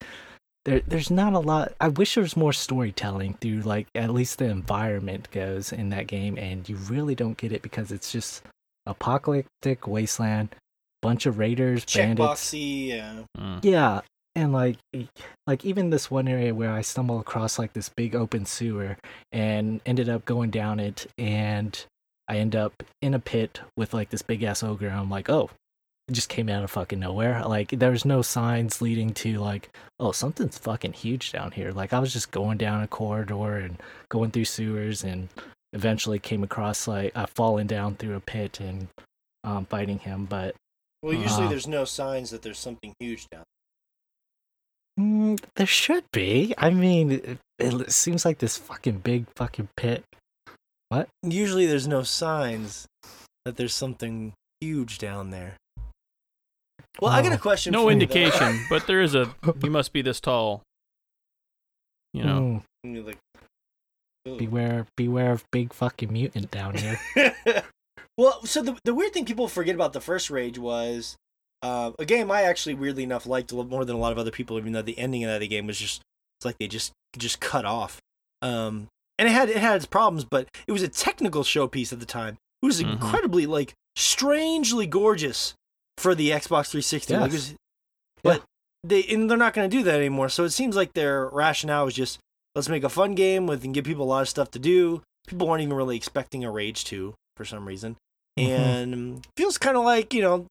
there 0.68 0.82
there's 0.86 1.10
not 1.10 1.32
a 1.32 1.38
lot 1.38 1.72
i 1.80 1.88
wish 1.88 2.14
there 2.14 2.22
was 2.22 2.36
more 2.36 2.52
storytelling 2.52 3.34
through 3.40 3.60
like 3.60 3.86
at 3.94 4.10
least 4.10 4.38
the 4.38 4.44
environment 4.44 5.30
goes 5.30 5.72
in 5.72 5.88
that 5.90 6.06
game 6.06 6.36
and 6.36 6.68
you 6.68 6.76
really 6.88 7.14
don't 7.14 7.38
get 7.38 7.52
it 7.52 7.62
because 7.62 7.90
it's 7.90 8.12
just 8.12 8.42
apocalyptic 8.86 9.86
wasteland 9.86 10.54
bunch 11.00 11.26
of 11.26 11.38
raiders 11.38 11.84
bandits 11.84 12.50
Checkboxy, 12.52 12.88
yeah. 12.88 13.22
Mm. 13.36 13.60
yeah 13.62 14.00
and 14.34 14.52
like 14.52 14.76
like 15.46 15.64
even 15.64 15.90
this 15.90 16.10
one 16.10 16.28
area 16.28 16.54
where 16.54 16.72
i 16.72 16.80
stumbled 16.80 17.20
across 17.20 17.58
like 17.58 17.72
this 17.72 17.88
big 17.88 18.14
open 18.14 18.44
sewer 18.44 18.96
and 19.32 19.80
ended 19.86 20.08
up 20.08 20.24
going 20.24 20.50
down 20.50 20.80
it 20.80 21.06
and 21.16 21.86
i 22.28 22.36
end 22.36 22.54
up 22.54 22.82
in 23.00 23.14
a 23.14 23.18
pit 23.18 23.60
with 23.76 23.94
like 23.94 24.10
this 24.10 24.22
big 24.22 24.42
ass 24.42 24.62
ogre 24.62 24.88
and 24.88 24.98
i'm 24.98 25.10
like 25.10 25.30
oh 25.30 25.50
it 26.08 26.12
just 26.12 26.28
came 26.28 26.48
out 26.48 26.64
of 26.64 26.70
fucking 26.70 27.00
nowhere 27.00 27.44
like 27.44 27.70
there's 27.70 28.04
no 28.04 28.22
signs 28.22 28.80
leading 28.80 29.12
to 29.12 29.38
like 29.38 29.70
oh 30.00 30.12
something's 30.12 30.58
fucking 30.58 30.92
huge 30.92 31.32
down 31.32 31.50
here 31.52 31.70
like 31.72 31.92
i 31.92 31.98
was 31.98 32.12
just 32.12 32.30
going 32.30 32.56
down 32.58 32.82
a 32.82 32.88
corridor 32.88 33.56
and 33.56 33.76
going 34.08 34.30
through 34.30 34.44
sewers 34.44 35.04
and 35.04 35.28
eventually 35.72 36.18
came 36.18 36.42
across 36.42 36.88
like 36.88 37.12
uh, 37.14 37.26
falling 37.26 37.66
down 37.66 37.94
through 37.94 38.16
a 38.16 38.20
pit 38.20 38.58
and 38.60 38.88
um, 39.44 39.64
fighting 39.66 39.98
him 39.98 40.24
but 40.24 40.54
Well, 41.02 41.12
usually 41.14 41.46
Uh, 41.46 41.50
there's 41.50 41.68
no 41.68 41.84
signs 41.84 42.30
that 42.30 42.42
there's 42.42 42.58
something 42.58 42.94
huge 42.98 43.28
down. 43.30 43.44
Mm, 44.98 45.40
there 45.54 45.66
should 45.66 46.04
be. 46.12 46.54
I 46.58 46.70
mean, 46.70 47.12
it, 47.12 47.38
it 47.58 47.92
seems 47.92 48.24
like 48.24 48.38
this 48.38 48.56
fucking 48.56 48.98
big 48.98 49.26
fucking 49.36 49.68
pit. 49.76 50.04
What? 50.88 51.08
Usually 51.22 51.66
there's 51.66 51.86
no 51.86 52.02
signs 52.02 52.86
that 53.44 53.56
there's 53.56 53.74
something 53.74 54.32
huge 54.60 54.98
down 54.98 55.30
there. 55.30 55.56
Well, 57.00 57.12
I 57.12 57.22
got 57.22 57.32
a 57.32 57.36
Oh. 57.36 57.38
question. 57.38 57.72
No 57.72 57.84
for 57.84 57.90
you, 57.90 58.00
indication, 58.00 58.64
but 58.70 58.86
there 58.86 59.00
is 59.02 59.14
a. 59.14 59.34
You 59.62 59.70
must 59.70 59.92
be 59.92 60.02
this 60.02 60.20
tall. 60.20 60.62
You 62.12 62.24
know. 62.24 62.62
Mm, 62.86 63.06
like, 63.06 63.18
beware, 64.24 64.86
beware 64.96 65.32
of 65.32 65.44
big 65.52 65.72
fucking 65.72 66.12
mutant 66.12 66.50
down 66.50 66.74
here. 66.76 66.98
well, 68.16 68.44
so 68.44 68.62
the 68.62 68.76
the 68.84 68.94
weird 68.94 69.12
thing 69.12 69.24
people 69.24 69.48
forget 69.48 69.74
about 69.74 69.92
the 69.92 70.00
first 70.00 70.30
Rage 70.30 70.58
was 70.58 71.16
uh, 71.62 71.92
a 71.98 72.04
game 72.04 72.30
I 72.30 72.42
actually 72.42 72.74
weirdly 72.74 73.02
enough 73.04 73.26
liked 73.26 73.52
a 73.52 73.56
lot 73.56 73.68
more 73.68 73.84
than 73.84 73.96
a 73.96 73.98
lot 73.98 74.12
of 74.12 74.18
other 74.18 74.30
people, 74.30 74.58
even 74.58 74.72
though 74.72 74.82
the 74.82 74.98
ending 74.98 75.24
of 75.24 75.38
that 75.38 75.46
game 75.46 75.66
was 75.66 75.78
just 75.78 76.02
it's 76.38 76.44
like 76.44 76.56
they 76.58 76.68
just 76.68 76.92
just 77.16 77.40
cut 77.40 77.64
off. 77.64 78.00
Um, 78.42 78.88
and 79.18 79.28
it 79.28 79.32
had 79.32 79.48
it 79.50 79.56
had 79.58 79.76
its 79.76 79.86
problems, 79.86 80.24
but 80.24 80.48
it 80.66 80.72
was 80.72 80.82
a 80.82 80.88
technical 80.88 81.42
showpiece 81.42 81.92
at 81.92 82.00
the 82.00 82.06
time. 82.06 82.36
It 82.62 82.66
was 82.66 82.82
Mhm. 82.82 82.92
incredibly 82.92 83.46
like 83.46 83.74
strangely 83.96 84.86
gorgeous 84.86 85.54
for 85.98 86.14
the 86.14 86.30
Xbox 86.30 86.70
360. 86.70 87.12
Yes. 87.14 87.32
was- 87.32 87.54
but 88.22 88.42
they 88.84 89.04
and 89.04 89.28
they're 89.30 89.36
not 89.38 89.54
going 89.54 89.68
to 89.68 89.76
do 89.76 89.82
that 89.84 89.96
anymore. 89.96 90.28
So 90.28 90.44
it 90.44 90.50
seems 90.50 90.74
like 90.76 90.92
their 90.94 91.26
rationale 91.28 91.86
is 91.86 91.94
just 91.94 92.18
let's 92.54 92.68
make 92.68 92.84
a 92.84 92.88
fun 92.88 93.14
game 93.14 93.46
with 93.46 93.64
and 93.64 93.72
give 93.74 93.84
people 93.84 94.04
a 94.04 94.08
lot 94.10 94.22
of 94.22 94.28
stuff 94.28 94.50
to 94.52 94.58
do. 94.58 95.02
People 95.26 95.46
weren't 95.46 95.62
even 95.62 95.74
really 95.76 95.96
expecting 95.96 96.44
a 96.44 96.50
Rage 96.50 96.84
2 96.84 97.14
for 97.36 97.44
some 97.44 97.66
reason, 97.68 97.96
Mhm. 98.38 98.48
and 98.48 99.26
feels 99.36 99.58
kind 99.58 99.76
of 99.76 99.84
like 99.84 100.12
you 100.14 100.22
know, 100.22 100.46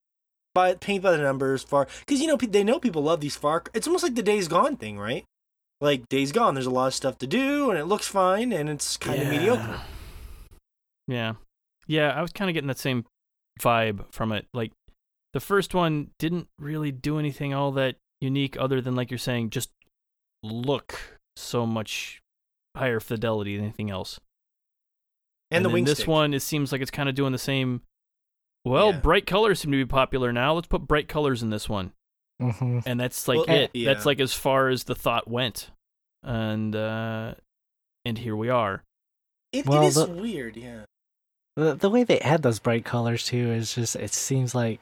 by 0.53 0.75
paint 0.75 1.03
by 1.03 1.11
the 1.11 1.17
numbers 1.17 1.63
far 1.63 1.87
because 2.05 2.21
you 2.21 2.27
know 2.27 2.37
they 2.37 2.63
know 2.63 2.79
people 2.79 3.03
love 3.03 3.19
these 3.21 3.35
Far. 3.35 3.63
It's 3.73 3.87
almost 3.87 4.03
like 4.03 4.15
the 4.15 4.23
Days 4.23 4.47
Gone 4.47 4.77
thing, 4.77 4.97
right? 4.99 5.25
Like 5.81 6.07
Days 6.09 6.31
Gone, 6.31 6.53
there's 6.53 6.65
a 6.65 6.71
lot 6.71 6.87
of 6.87 6.93
stuff 6.95 7.17
to 7.19 7.27
do 7.27 7.69
and 7.69 7.77
it 7.79 7.85
looks 7.85 8.07
fine 8.07 8.51
and 8.53 8.69
it's 8.69 8.97
kind 8.97 9.21
of 9.21 9.27
Yeah. 9.27 9.31
mediocre. 9.39 9.81
Yeah. 11.07 11.33
Yeah, 11.87 12.09
I 12.11 12.21
was 12.21 12.31
kind 12.33 12.49
of 12.49 12.53
getting 12.53 12.67
that 12.67 12.79
same 12.79 13.05
vibe 13.61 14.05
from 14.13 14.31
it. 14.31 14.45
Like 14.53 14.71
the 15.37 15.45
first 15.45 15.75
one 15.75 16.09
didn't 16.17 16.47
really 16.57 16.91
do 16.91 17.19
anything 17.19 17.53
all 17.53 17.71
that 17.73 17.97
unique 18.21 18.57
other 18.59 18.81
than 18.81 18.95
like 18.95 19.11
you're 19.11 19.19
saying 19.19 19.51
just 19.51 19.69
look 20.41 21.19
so 21.35 21.63
much 21.63 22.23
higher 22.75 22.99
fidelity 22.99 23.55
than 23.55 23.65
anything 23.65 23.91
else. 23.91 24.19
And, 25.51 25.63
the 25.63 25.69
then 25.69 25.73
wing 25.75 25.85
this 25.85 25.99
stick. 25.99 26.07
one 26.07 26.33
it 26.33 26.41
seems 26.41 26.71
like 26.71 26.81
it's 26.81 26.89
kind 26.91 27.07
of 27.07 27.13
doing 27.13 27.31
the 27.31 27.37
same 27.37 27.81
well, 28.65 28.91
Yeah. 28.91 28.99
bright 28.99 29.27
colors 29.27 29.59
seem 29.59 29.71
to 29.71 29.77
be 29.77 29.85
popular 29.85 30.33
now. 30.33 30.53
Let's 30.55 30.67
put 30.67 30.87
bright 30.87 31.07
colors 31.07 31.41
in 31.43 31.51
this 31.51 31.69
one. 31.69 31.93
hmm 32.41 32.79
And 32.87 32.99
that's 32.99 33.27
like 33.27 33.47
Well, 33.47 33.57
it. 33.57 33.71
yeah. 33.73 33.93
That's 33.93 34.05
like 34.05 34.19
as 34.19 34.33
far 34.33 34.69
as 34.69 34.85
the 34.85 34.95
thought 34.95 35.27
went. 35.29 35.69
And 36.23 36.75
uh 36.75 37.35
and 38.05 38.17
here 38.17 38.35
we 38.35 38.49
are. 38.49 38.83
It, 39.53 39.67
Well, 39.67 39.83
it 39.83 39.87
is 39.87 39.95
the- 39.95 40.07
weird, 40.07 40.57
yeah. 40.57 40.85
The 41.55 41.75
the 41.75 41.89
way 41.89 42.03
they 42.03 42.19
add 42.19 42.41
those 42.41 42.59
bright 42.59 42.83
colors 42.85 43.23
too 43.25 43.51
is 43.51 43.75
just 43.75 43.95
it 43.95 44.13
seems 44.13 44.53
like, 44.55 44.79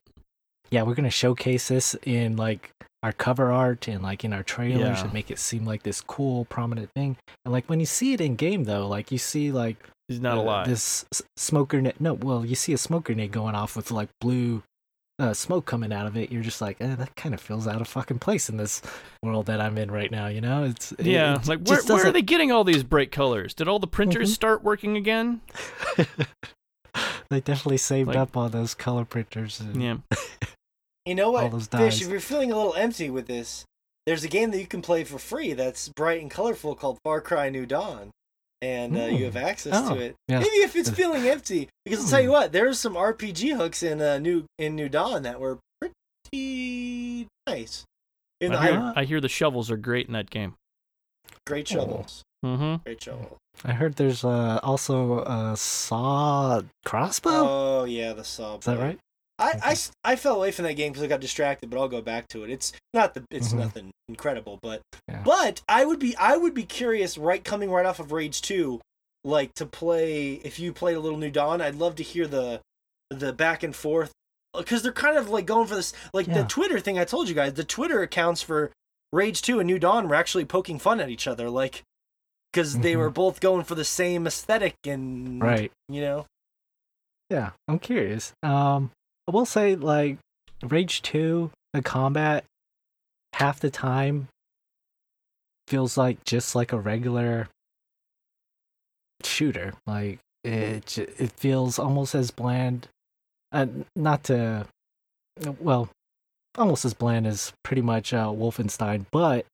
yeah, 0.71 0.83
we're 0.83 0.95
gonna 0.95 1.09
showcase 1.09 1.67
this 1.67 1.95
in 2.03 2.35
like 2.37 2.71
our 3.03 3.11
cover 3.13 3.51
art 3.51 3.87
and 3.87 4.01
like 4.01 4.23
in 4.23 4.33
our 4.33 4.41
trailers 4.43 4.79
Yeah. 4.97 5.03
and 5.03 5.13
make 5.13 5.29
it 5.29 5.37
seem 5.39 5.63
like 5.65 5.83
this 5.83 6.01
cool 6.01 6.45
prominent 6.45 6.89
thing. 6.95 7.17
And 7.45 7.51
like 7.51 7.65
when 7.69 7.79
you 7.79 7.85
see 7.85 8.13
it 8.13 8.21
in 8.21 8.35
game 8.35 8.63
though, 8.63 8.87
like 8.87 9.11
you 9.11 9.17
see 9.19 9.51
like 9.51 9.77
It's 10.09 10.19
not 10.19 10.37
a 10.37 10.41
uh, 10.41 10.43
lot. 10.43 10.65
This 10.65 11.05
smoke 11.37 11.69
grenade. 11.69 11.95
No, 11.99 12.13
well, 12.13 12.43
you 12.45 12.55
see 12.55 12.73
a 12.73 12.77
smoke 12.77 13.05
grenade 13.05 13.31
going 13.31 13.53
off 13.55 13.75
with 13.75 13.91
like 13.91 14.09
blue 14.19 14.63
uh, 15.17 15.33
smoke 15.33 15.65
coming 15.65 15.93
out 15.93 16.07
of 16.07 16.17
it. 16.17 16.29
You're 16.31 16.43
just 16.43 16.59
like, 16.61 16.75
eh, 16.81 16.93
that 16.95 17.15
kind 17.15 17.33
of 17.33 17.39
feels 17.39 17.67
out 17.67 17.79
of 17.79 17.87
fucking 17.87 18.19
place 18.19 18.49
in 18.49 18.57
this 18.57 18.81
world 19.23 19.45
that 19.45 19.61
I'm 19.61 19.77
in 19.77 19.89
right 19.89 20.11
now. 20.11 20.27
You 20.27 20.41
know, 20.41 20.63
it's 20.65 20.91
it- 20.93 21.05
Yeah, 21.05 21.35
it 21.35 21.47
like 21.47 21.59
where, 21.61 21.81
where 21.83 22.07
are 22.07 22.11
they 22.11 22.21
getting 22.21 22.51
all 22.51 22.63
these 22.65 22.83
bright 22.83 23.11
colors? 23.13 23.53
Did 23.53 23.67
all 23.69 23.79
the 23.79 23.87
printers 23.87 24.31
Mhm. 24.31 24.33
start 24.33 24.63
working 24.63 24.97
again? 24.97 25.41
they 27.29 27.41
definitely 27.41 27.77
saved 27.77 28.07
Like- 28.09 28.17
up 28.17 28.37
all 28.37 28.49
those 28.49 28.73
color 28.73 29.05
printers. 29.05 29.59
And, 29.59 29.81
Yeah. 29.81 29.97
You 31.05 31.13
know 31.15 31.29
what, 31.31 31.51
Fish? 31.51 31.67
dyes. 31.67 32.01
If 32.01 32.09
you're 32.09 32.19
feeling 32.19 32.51
a 32.51 32.55
little 32.57 32.73
empty 32.73 33.11
with 33.11 33.27
this, 33.27 33.63
there's 34.07 34.23
a 34.23 34.27
game 34.27 34.49
that 34.51 34.59
you 34.59 34.65
can 34.67 34.81
play 34.81 35.03
for 35.03 35.19
free 35.19 35.53
that's 35.53 35.89
bright 35.89 36.19
and 36.21 36.31
colorful 36.31 36.73
called 36.75 36.97
Far 37.03 37.21
Cry 37.21 37.49
New 37.49 37.67
Dawn, 37.67 38.09
and 38.61 38.97
uh, 38.97 39.01
you 39.05 39.17
Hmm. 39.17 39.23
have 39.25 39.35
access 39.37 39.73
Oh, 39.75 39.93
to 39.95 40.01
it. 40.01 40.15
yeah. 40.27 40.39
Maybe 40.39 40.55
if 40.63 40.75
it's 40.75 40.89
feeling 40.89 41.27
empty, 41.27 41.69
because 41.83 41.99
I'll 42.05 42.09
tell 42.09 42.21
you 42.21 42.27
Hmm. 42.29 42.33
what, 42.33 42.51
there's 42.53 42.79
some 42.79 42.95
RPG 42.95 43.55
hooks 43.55 43.83
in 43.83 44.01
uh, 44.01 44.17
New 44.17 44.45
in 44.57 44.75
New 44.75 44.89
Dawn 44.89 45.21
that 45.23 45.39
were 45.39 45.59
pretty 45.79 47.27
nice. 47.47 47.83
I 48.41 48.45
hear, 48.45 48.79
I- 48.79 48.93
I 49.01 49.05
hear 49.05 49.21
the 49.21 49.29
shovels 49.29 49.69
are 49.71 49.77
great 49.77 50.07
in 50.07 50.13
that 50.13 50.29
game. 50.29 50.55
Great 51.45 51.71
Oh. 51.71 51.75
shovels, 51.75 52.23
Mm-hmm. 52.45 52.75
great 52.83 53.01
shovel. 53.01 53.37
I 53.63 53.71
heard 53.73 53.95
there's 53.95 54.23
uh, 54.23 54.59
also 54.63 55.19
a 55.21 55.55
saw 55.55 56.61
crossbow. 56.85 57.29
Oh 57.31 57.83
yeah, 57.85 58.13
the 58.13 58.23
saw. 58.23 58.57
Is 58.57 58.65
that 58.65 58.77
right? 58.79 58.99
I, 59.37 59.45
I, 59.45 59.49
Okay. 59.57 59.69
s- 59.71 59.91
I 60.03 60.15
fell 60.15 60.35
away 60.37 60.51
from 60.51 60.63
that 60.65 60.73
game 60.75 60.91
because 60.91 61.03
I 61.03 61.07
got 61.07 61.19
distracted, 61.19 61.69
but 61.69 61.77
I'll 61.79 61.87
go 61.89 62.01
back 62.01 62.27
to 62.29 62.43
it. 62.43 62.49
It's 62.49 62.71
not 62.93 63.13
the 63.13 63.23
it's 63.31 63.53
Mhm. 63.53 63.57
nothing 63.59 63.91
incredible, 64.07 64.59
but 64.61 64.81
Yeah. 65.09 65.23
but 65.25 65.61
I 65.67 65.85
would 65.85 65.99
be 65.99 66.15
I 66.17 66.37
would 66.37 66.53
be 66.53 66.63
curious 66.63 67.17
right 67.17 67.43
coming 67.43 67.69
right 67.71 67.85
off 67.85 67.99
of 67.99 68.11
Rage 68.11 68.41
Two, 68.41 68.79
like 69.23 69.53
to 69.55 69.65
play 69.65 70.33
if 70.43 70.59
you 70.59 70.71
played 70.73 70.95
a 70.95 70.99
little 70.99 71.17
New 71.17 71.31
Dawn. 71.31 71.61
I'd 71.61 71.75
love 71.75 71.95
to 71.95 72.03
hear 72.03 72.27
the 72.27 72.61
the 73.09 73.33
back 73.33 73.61
and 73.63 73.75
forth 73.75 74.11
because 74.57 74.83
they're 74.83 74.91
kind 74.93 75.17
of 75.17 75.29
like 75.29 75.45
going 75.45 75.67
for 75.67 75.75
this 75.75 75.93
like 76.13 76.27
the 76.27 76.43
Twitter 76.43 76.79
thing 76.79 76.97
I 76.99 77.03
told 77.05 77.27
you 77.29 77.35
guys. 77.35 77.53
The 77.53 77.63
Twitter 77.65 78.01
accounts 78.01 78.41
for 78.41 78.71
Rage 79.15 79.41
Two 79.41 79.59
and 79.59 79.67
New 79.67 79.79
Dawn 79.79 80.07
were 80.07 80.15
actually 80.15 80.45
poking 80.45 80.77
fun 80.77 80.99
at 80.99 81.09
each 81.09 81.27
other, 81.27 81.49
like 81.49 81.83
because 82.51 82.79
they 82.79 82.93
Mhm. 82.93 82.97
were 82.97 83.09
both 83.09 83.39
going 83.41 83.63
for 83.63 83.75
the 83.75 83.83
same 83.85 84.25
aesthetic 84.27 84.75
and 84.85 85.41
Right. 85.41 85.71
you 85.89 86.01
know. 86.01 86.25
Yeah, 87.29 87.51
I'm 87.67 87.79
curious. 87.79 88.33
Um, 88.43 88.91
I 89.27 89.31
will 89.31 89.45
say, 89.45 89.75
like, 89.75 90.19
Rage 90.63 91.01
2, 91.01 91.51
the 91.73 91.81
combat, 91.81 92.45
half 93.33 93.59
the 93.59 93.69
time 93.71 94.29
feels 95.67 95.97
like 95.97 96.23
just 96.23 96.55
like 96.55 96.71
a 96.71 96.79
regular 96.79 97.49
shooter. 99.23 99.73
Like, 99.85 100.19
it, 100.43 100.97
it 100.97 101.31
feels 101.31 101.79
almost 101.79 102.15
as 102.15 102.31
bland. 102.31 102.87
Uh, 103.51 103.67
not 103.95 104.23
to, 104.25 104.67
well, 105.59 105.89
almost 106.57 106.85
as 106.85 106.93
bland 106.93 107.27
as 107.27 107.53
pretty 107.63 107.81
much 107.81 108.13
uh, 108.13 108.27
Wolfenstein, 108.27 109.05
but 109.11 109.45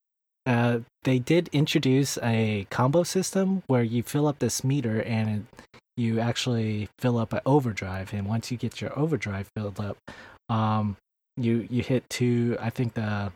uh, 0.45 0.79
they 1.03 1.19
did 1.19 1.49
introduce 1.51 2.17
a 2.23 2.65
combo 2.69 3.03
system 3.03 3.63
where 3.67 3.83
you 3.83 4.03
fill 4.03 4.27
up 4.27 4.39
this 4.39 4.63
meter 4.63 5.01
and 5.03 5.45
you 5.97 6.19
actually 6.19 6.89
fill 6.99 7.17
up 7.17 7.33
an 7.33 7.41
overdrive, 7.45 8.13
and 8.13 8.27
once 8.27 8.51
you 8.51 8.57
get 8.57 8.81
your 8.81 8.97
overdrive 8.97 9.47
filled 9.55 9.79
up, 9.79 9.97
um, 10.49 10.97
you 11.37 11.67
you 11.69 11.83
hit 11.83 12.09
two, 12.09 12.57
I 12.59 12.69
think 12.69 12.93
the 12.93 13.31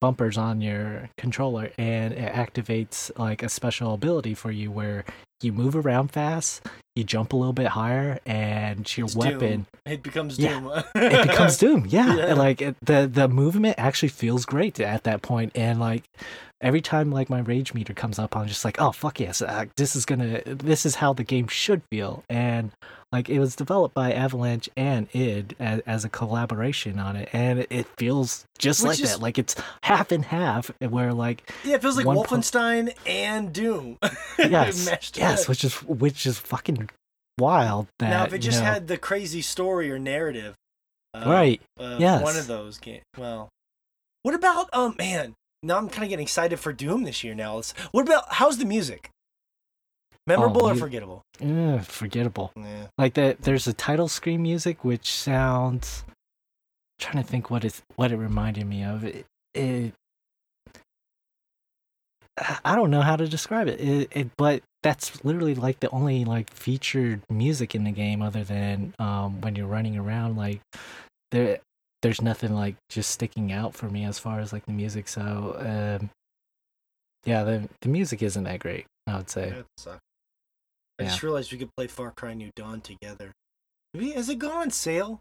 bumpers 0.00 0.36
on 0.36 0.60
your 0.60 1.10
controller, 1.16 1.70
and 1.78 2.12
it 2.14 2.32
activates 2.32 3.10
like 3.18 3.42
a 3.42 3.48
special 3.48 3.94
ability 3.94 4.34
for 4.34 4.50
you 4.50 4.70
where 4.70 5.04
you 5.42 5.52
move 5.52 5.76
around 5.76 6.08
fast, 6.08 6.66
you 6.94 7.04
jump 7.04 7.32
a 7.32 7.36
little 7.36 7.52
bit 7.52 7.68
higher, 7.68 8.18
and 8.24 8.96
your 8.96 9.06
It's 9.06 9.16
weapon 9.16 9.38
Doom. 9.38 9.66
It 9.86 10.02
becomes 10.02 10.38
Yeah. 10.38 10.60
Doom. 10.60 10.82
it 10.94 11.28
becomes 11.28 11.56
Doom. 11.58 11.86
Yeah, 11.88 12.14
Yeah. 12.16 12.34
Like 12.34 12.62
it, 12.62 12.76
the 12.82 13.08
the 13.12 13.28
movement 13.28 13.76
actually 13.78 14.08
feels 14.10 14.44
great 14.44 14.78
at 14.80 15.04
that 15.04 15.22
point, 15.22 15.52
and 15.54 15.80
like 15.80 16.04
every 16.64 16.80
time 16.80 17.12
like 17.12 17.30
my 17.30 17.38
rage 17.40 17.74
meter 17.74 17.94
comes 17.94 18.18
up, 18.18 18.36
I'm 18.36 18.48
just 18.48 18.64
like, 18.64 18.80
oh 18.80 18.90
fuck 18.90 19.20
yes, 19.20 19.40
uh, 19.42 19.66
this 19.76 19.94
is 19.94 20.04
gonna, 20.04 20.42
this 20.46 20.84
is 20.84 20.96
how 20.96 21.12
the 21.12 21.22
game 21.22 21.46
should 21.46 21.82
feel, 21.90 22.24
and 22.28 22.72
like 23.12 23.28
it 23.28 23.38
was 23.38 23.54
developed 23.54 23.94
by 23.94 24.12
Avalanche 24.12 24.68
and 24.76 25.06
id 25.12 25.54
as, 25.60 25.80
as 25.86 26.04
a 26.04 26.08
collaboration 26.08 26.98
on 26.98 27.14
it, 27.14 27.28
and 27.32 27.66
it, 27.70 27.86
feels 27.98 28.44
just 28.58 28.82
Which 28.82 28.88
like 28.88 29.00
is- 29.00 29.12
that, 29.12 29.20
like 29.22 29.38
it's 29.38 29.54
half 29.82 30.10
and 30.10 30.24
half, 30.24 30.70
where 30.80 31.12
like 31.12 31.48
Yeah, 31.62 31.74
it 31.76 31.82
feels 31.82 31.96
like 31.96 32.06
One 32.06 32.16
po- 32.16 32.22
Wolfenstein 32.24 32.92
and 33.06 33.52
Doom. 33.52 33.98
yes, 34.38 34.90
yes, 35.14 35.46
which 35.46 35.62
is 35.64 35.74
which 35.84 36.26
is 36.26 36.38
fucking 36.38 36.90
wild. 37.38 37.86
That 38.00 38.08
now, 38.10 38.24
if 38.24 38.32
it 38.32 38.36
you 38.36 38.50
just 38.50 38.60
know- 38.60 38.66
had 38.72 38.88
the 38.88 38.96
crazy 38.98 39.42
story 39.42 39.92
or 39.92 39.98
narrative, 39.98 40.54
uh, 41.14 41.24
right, 41.26 41.60
uh, 41.78 41.98
yes. 42.00 42.22
one 42.22 42.36
of 42.36 42.46
those 42.48 42.78
games. 42.78 43.04
Well, 43.16 43.48
what 44.22 44.34
about 44.34 44.70
um, 44.72 44.96
man? 44.98 45.34
Now 45.64 45.78
I'm 45.78 45.88
kind 45.88 46.04
of 46.04 46.10
getting 46.10 46.24
excited 46.24 46.60
for 46.60 46.72
Doom 46.72 47.04
this 47.04 47.24
year. 47.24 47.34
Now, 47.34 47.60
what 47.92 48.06
about 48.06 48.24
how's 48.34 48.58
the 48.58 48.64
music? 48.66 49.10
Memorable 50.26 50.62
or 50.62 50.74
mu- 50.74 50.80
forgettable? 50.80 51.22
eh, 51.40 51.78
forgettable. 51.80 52.52
Yeah. 52.56 52.86
like 52.96 53.14
that 53.14 53.42
there's 53.42 53.66
a 53.66 53.72
title 53.74 54.08
screen 54.08 54.42
music 54.42 54.84
which 54.84 55.12
sounds 55.12 56.04
trying 56.98 57.22
to 57.22 57.28
think 57.28 57.50
what 57.50 57.64
it 57.64 57.82
what 57.96 58.10
it 58.12 58.16
reminded 58.16 58.66
me 58.66 58.84
of 58.84 59.04
it, 59.04 59.26
it 59.54 59.92
I 62.64 62.74
don't 62.74 62.90
know 62.90 63.02
how 63.02 63.14
to 63.16 63.28
describe 63.28 63.68
it. 63.68 63.80
It, 63.80 64.08
it 64.12 64.30
but 64.36 64.62
that's 64.82 65.24
literally 65.24 65.54
like 65.54 65.80
the 65.80 65.90
only 65.90 66.24
like 66.24 66.50
featured 66.50 67.22
music 67.30 67.74
in 67.74 67.84
the 67.84 67.92
game 67.92 68.22
other 68.22 68.44
than 68.44 68.94
um 68.98 69.40
when 69.40 69.56
you're 69.56 69.66
running 69.66 69.96
around 69.96 70.36
like 70.36 70.60
there 71.30 71.60
there's 72.04 72.20
nothing 72.22 72.52
like 72.54 72.76
just 72.90 73.10
sticking 73.10 73.50
out 73.50 73.74
for 73.74 73.88
me 73.88 74.04
as 74.04 74.18
far 74.18 74.38
as 74.38 74.52
like 74.52 74.64
the 74.66 74.72
music 74.72 75.08
so 75.08 75.56
um 76.00 76.10
yeah 77.24 77.42
the 77.42 77.66
the 77.80 77.88
music 77.88 78.22
isn't 78.22 78.44
that 78.44 78.60
great 78.60 78.84
I 79.06 79.16
would 79.16 79.28
say. 79.30 79.52
I 80.98 81.02
Yeah. 81.02 81.08
just 81.08 81.22
realized 81.22 81.50
we 81.52 81.58
could 81.58 81.74
play 81.76 81.86
Far 81.88 82.10
Cry 82.12 82.34
New 82.34 82.50
Dawn 82.56 82.80
together. 82.80 83.32
Maybe 83.92 84.12
has 84.12 84.28
it 84.28 84.38
gone 84.38 84.56
on 84.56 84.70
sale? 84.70 85.18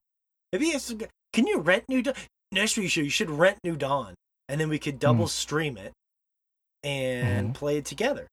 Maybe 0.51 0.67
it's 0.67 0.93
can 1.33 1.47
you 1.47 1.59
rent 1.59 1.85
New 1.89 2.01
Dawn? 2.03 2.15
Next 2.51 2.77
week 2.77 2.83
you 2.83 2.89
should 2.89 3.03
you 3.05 3.09
should 3.09 3.29
rent 3.29 3.57
New 3.63 3.75
Dawn, 3.75 4.13
and 4.47 4.61
then 4.61 4.69
we 4.69 4.77
could 4.79 4.99
double 4.99 5.27
stream 5.27 5.77
it 5.77 5.91
and 6.83 7.49
Mhm. 7.49 7.53
play 7.55 7.77
it 7.77 7.85
together. 7.85 8.27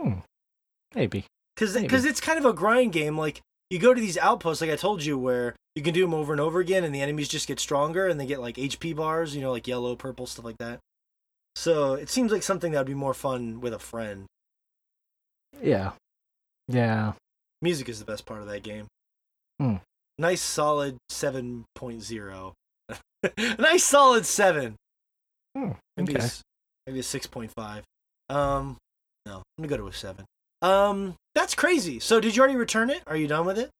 Hmm. 0.00 0.20
maybe 0.94 1.24
Because 1.54 1.74
Maybe. 1.74 1.86
because 1.86 2.04
it's 2.04 2.20
kind 2.20 2.38
of 2.38 2.44
a 2.44 2.52
grind 2.52 2.92
game. 2.92 3.16
Like 3.18 3.40
you 3.70 3.78
go 3.78 3.92
to 3.94 4.00
these 4.00 4.16
outposts, 4.18 4.60
like 4.60 4.70
I 4.70 4.76
told 4.76 5.04
you, 5.04 5.18
where 5.18 5.54
you 5.74 5.82
can 5.82 5.94
do 5.94 6.02
them 6.02 6.14
over 6.14 6.32
and 6.32 6.40
over 6.40 6.60
again, 6.60 6.84
and 6.84 6.94
the 6.94 7.00
enemies 7.02 7.28
just 7.28 7.46
get 7.48 7.60
stronger, 7.60 8.06
and 8.08 8.18
they 8.18 8.26
get 8.26 8.40
like 8.40 8.56
HP 8.56 8.94
bars, 8.96 9.34
you 9.34 9.40
know, 9.42 9.52
like 9.52 9.66
yellow, 9.68 9.94
purple, 9.96 10.26
stuff 10.26 10.44
like 10.44 10.58
that. 10.58 10.78
So 11.56 11.94
it 11.94 12.08
seems 12.08 12.30
like 12.32 12.42
something 12.42 12.72
that 12.72 12.78
would 12.78 12.86
be 12.86 12.94
more 12.94 13.14
fun 13.14 13.60
with 13.60 13.72
a 13.74 13.78
friend. 13.78 14.26
yeah 15.60 15.92
yeah 16.68 17.12
Music 17.62 17.88
is 17.88 17.98
the 17.98 18.04
best 18.04 18.24
part 18.26 18.40
of 18.40 18.46
that 18.48 18.62
game. 18.62 18.86
Hmm. 19.58 19.76
Nice 20.18 20.40
solid 20.42 20.96
7.0. 21.10 22.52
nice 23.58 23.84
solid 23.84 24.24
7. 24.26 24.76
Hmm, 25.56 25.70
Maybe 25.96 26.12
okay. 26.14 26.22
a, 26.22 26.24
s- 26.24 26.42
maybe 26.86 27.00
a 27.00 27.02
6.5. 27.02 27.82
Um 28.28 28.76
no, 29.26 29.34
I'm 29.36 29.42
going 29.58 29.68
to 29.68 29.68
go 29.68 29.76
to 29.78 29.88
a 29.88 29.92
7. 29.92 30.24
Um 30.62 31.14
that's 31.34 31.54
crazy. 31.54 32.00
So 32.00 32.20
did 32.20 32.34
you 32.34 32.40
already 32.42 32.56
return 32.56 32.90
it? 32.90 33.02
Are 33.06 33.16
you 33.16 33.28
done 33.28 33.46
with 33.46 33.58
it? 33.58 33.70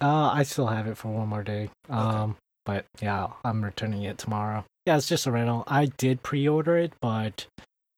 Uh, 0.00 0.30
I 0.30 0.42
still 0.42 0.66
have 0.66 0.86
it 0.86 0.96
for 0.96 1.08
one 1.08 1.28
more 1.28 1.42
day. 1.42 1.70
Um, 1.88 2.36
but 2.64 2.84
yeah, 3.00 3.28
I'm 3.44 3.64
returning 3.64 4.02
it 4.02 4.18
tomorrow. 4.18 4.64
Yeah, 4.86 4.96
it's 4.96 5.08
just 5.08 5.26
a 5.26 5.32
rental. 5.32 5.64
I 5.66 5.86
did 5.86 6.22
pre-order 6.22 6.76
it, 6.76 6.92
but 7.00 7.46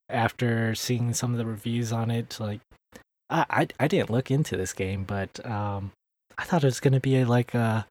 after 0.08 0.74
seeing 0.74 1.14
some 1.14 1.32
of 1.32 1.38
the 1.38 1.46
reviews 1.46 1.92
on 1.92 2.10
it, 2.10 2.38
like, 2.38 2.60
I 3.30 3.44
I, 3.50 3.68
I 3.80 3.88
didn't 3.88 4.10
look 4.10 4.30
into 4.30 4.56
this 4.56 4.72
game, 4.72 5.04
but 5.04 5.44
um, 5.44 5.92
I 6.38 6.44
thought 6.44 6.64
it 6.64 6.68
was 6.68 6.80
gonna 6.80 7.00
be 7.00 7.20
a, 7.20 7.26
like 7.26 7.54
uh 7.54 7.82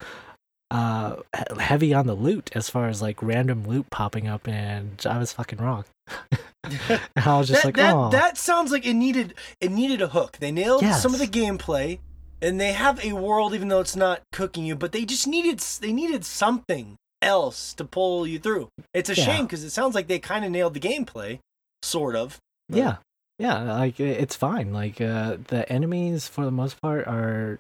uh 0.72 1.18
heavy 1.60 1.94
on 1.94 2.08
the 2.08 2.16
loot 2.16 2.50
as 2.56 2.70
far 2.70 2.88
as 2.88 3.02
like 3.02 3.22
random 3.22 3.66
loot 3.68 3.90
popping 3.92 4.28
up, 4.28 4.48
and 4.48 5.02
I 5.08 5.18
was 5.20 5.32
fucking 5.34 5.60
wrong. 5.60 5.86
and 6.64 7.00
I 7.16 7.38
was 7.38 7.48
just 7.48 7.62
that, 7.62 7.66
like, 7.66 7.76
that, 7.76 7.94
oh, 7.96 8.10
that 8.10 8.38
sounds 8.38 8.72
like 8.72 8.86
it 8.86 8.94
needed 8.96 9.34
it 9.62 9.72
needed 9.72 10.02
a 10.02 10.08
hook. 10.08 10.38
They 10.40 10.52
nailed 10.52 10.84
some 10.84 11.14
of 11.14 11.20
the 11.20 11.28
gameplay 11.28 12.00
and 12.42 12.60
they 12.60 12.74
have 12.74 13.04
a 13.04 13.14
world 13.14 13.54
even 13.54 13.68
though 13.70 13.80
it's 13.80 13.96
not 13.96 14.22
cooking 14.32 14.66
you, 14.66 14.76
but 14.76 14.92
they 14.92 15.06
just 15.06 15.28
needed 15.28 15.60
they 15.82 15.94
needed 15.94 16.26
something 16.26 16.96
else 17.22 17.74
to 17.76 17.86
pull 17.86 18.26
you 18.28 18.40
through. 18.40 18.70
It's 18.94 19.10
a 19.10 19.16
Yeah. 19.16 19.26
shame 19.26 19.46
because 19.46 19.64
it 19.64 19.70
sounds 19.72 19.96
like 19.96 20.08
they 20.08 20.20
kind 20.20 20.44
of 20.46 20.52
nailed 20.52 20.74
the 20.74 20.80
gameplay, 20.80 21.40
sort 21.84 22.16
of. 22.16 22.38
but- 22.70 22.78
Yeah, 22.78 22.96
yeah, 23.40 23.62
like 23.80 24.00
it's 24.00 24.36
fine. 24.36 24.74
Like 24.74 25.00
uh, 25.02 25.38
the 25.48 25.68
enemies 25.72 26.28
for 26.28 26.46
the 26.46 26.52
most 26.52 26.82
part 26.82 27.08
are 27.08 27.60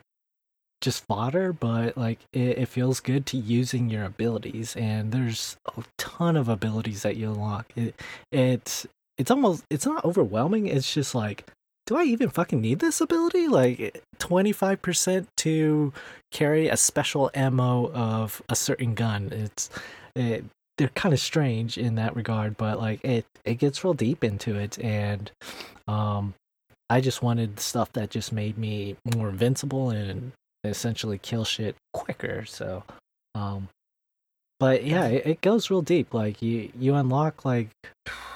just 0.85 1.03
fodder, 1.05 1.51
but 1.51 1.97
like 1.97 2.19
it, 2.31 2.59
it 2.59 2.67
feels 2.67 2.99
good 3.01 3.25
to 3.25 3.37
using 3.37 3.89
your 3.89 4.05
abilities, 4.05 4.75
and 4.75 5.11
there's 5.11 5.57
a 5.75 5.83
ton 5.97 6.37
of 6.37 6.47
abilities 6.47 7.01
that 7.01 7.17
you 7.17 7.31
unlock. 7.31 7.71
It 7.75 7.99
it's 8.31 8.87
it's 9.17 9.31
almost 9.31 9.65
it's 9.69 9.85
not 9.85 10.05
overwhelming. 10.05 10.67
It's 10.67 10.93
just 10.93 11.15
like, 11.15 11.49
do 11.87 11.97
I 11.97 12.03
even 12.03 12.29
fucking 12.29 12.61
need 12.61 12.79
this 12.79 13.01
ability? 13.01 13.47
Like 13.47 14.03
twenty 14.19 14.51
five 14.51 14.81
percent 14.83 15.27
to 15.37 15.91
carry 16.31 16.69
a 16.69 16.77
special 16.77 17.31
ammo 17.33 17.91
of 17.91 18.41
a 18.47 18.55
certain 18.55 18.93
gun. 18.93 19.29
It's 19.31 19.69
it, 20.15 20.45
they're 20.77 20.89
kind 20.89 21.13
of 21.13 21.19
strange 21.19 21.77
in 21.79 21.95
that 21.95 22.15
regard, 22.15 22.57
but 22.57 22.79
like 22.79 23.03
it 23.03 23.25
it 23.43 23.55
gets 23.55 23.83
real 23.83 23.95
deep 23.95 24.23
into 24.23 24.55
it, 24.55 24.77
and 24.77 25.31
um, 25.87 26.35
I 26.91 27.01
just 27.01 27.23
wanted 27.23 27.59
stuff 27.59 27.91
that 27.93 28.11
just 28.11 28.31
made 28.31 28.55
me 28.55 28.97
more 29.15 29.29
invincible 29.29 29.89
and 29.89 30.31
essentially 30.67 31.17
kill 31.17 31.45
shit 31.45 31.75
quicker. 31.93 32.45
So, 32.45 32.83
um, 33.33 33.69
but 34.59 34.83
yeah, 34.85 35.07
it, 35.07 35.25
it 35.25 35.41
goes 35.41 35.69
real 35.69 35.81
deep. 35.81 36.13
Like 36.13 36.41
you 36.41 36.71
you 36.77 36.95
unlock 36.95 37.45
like 37.45 37.69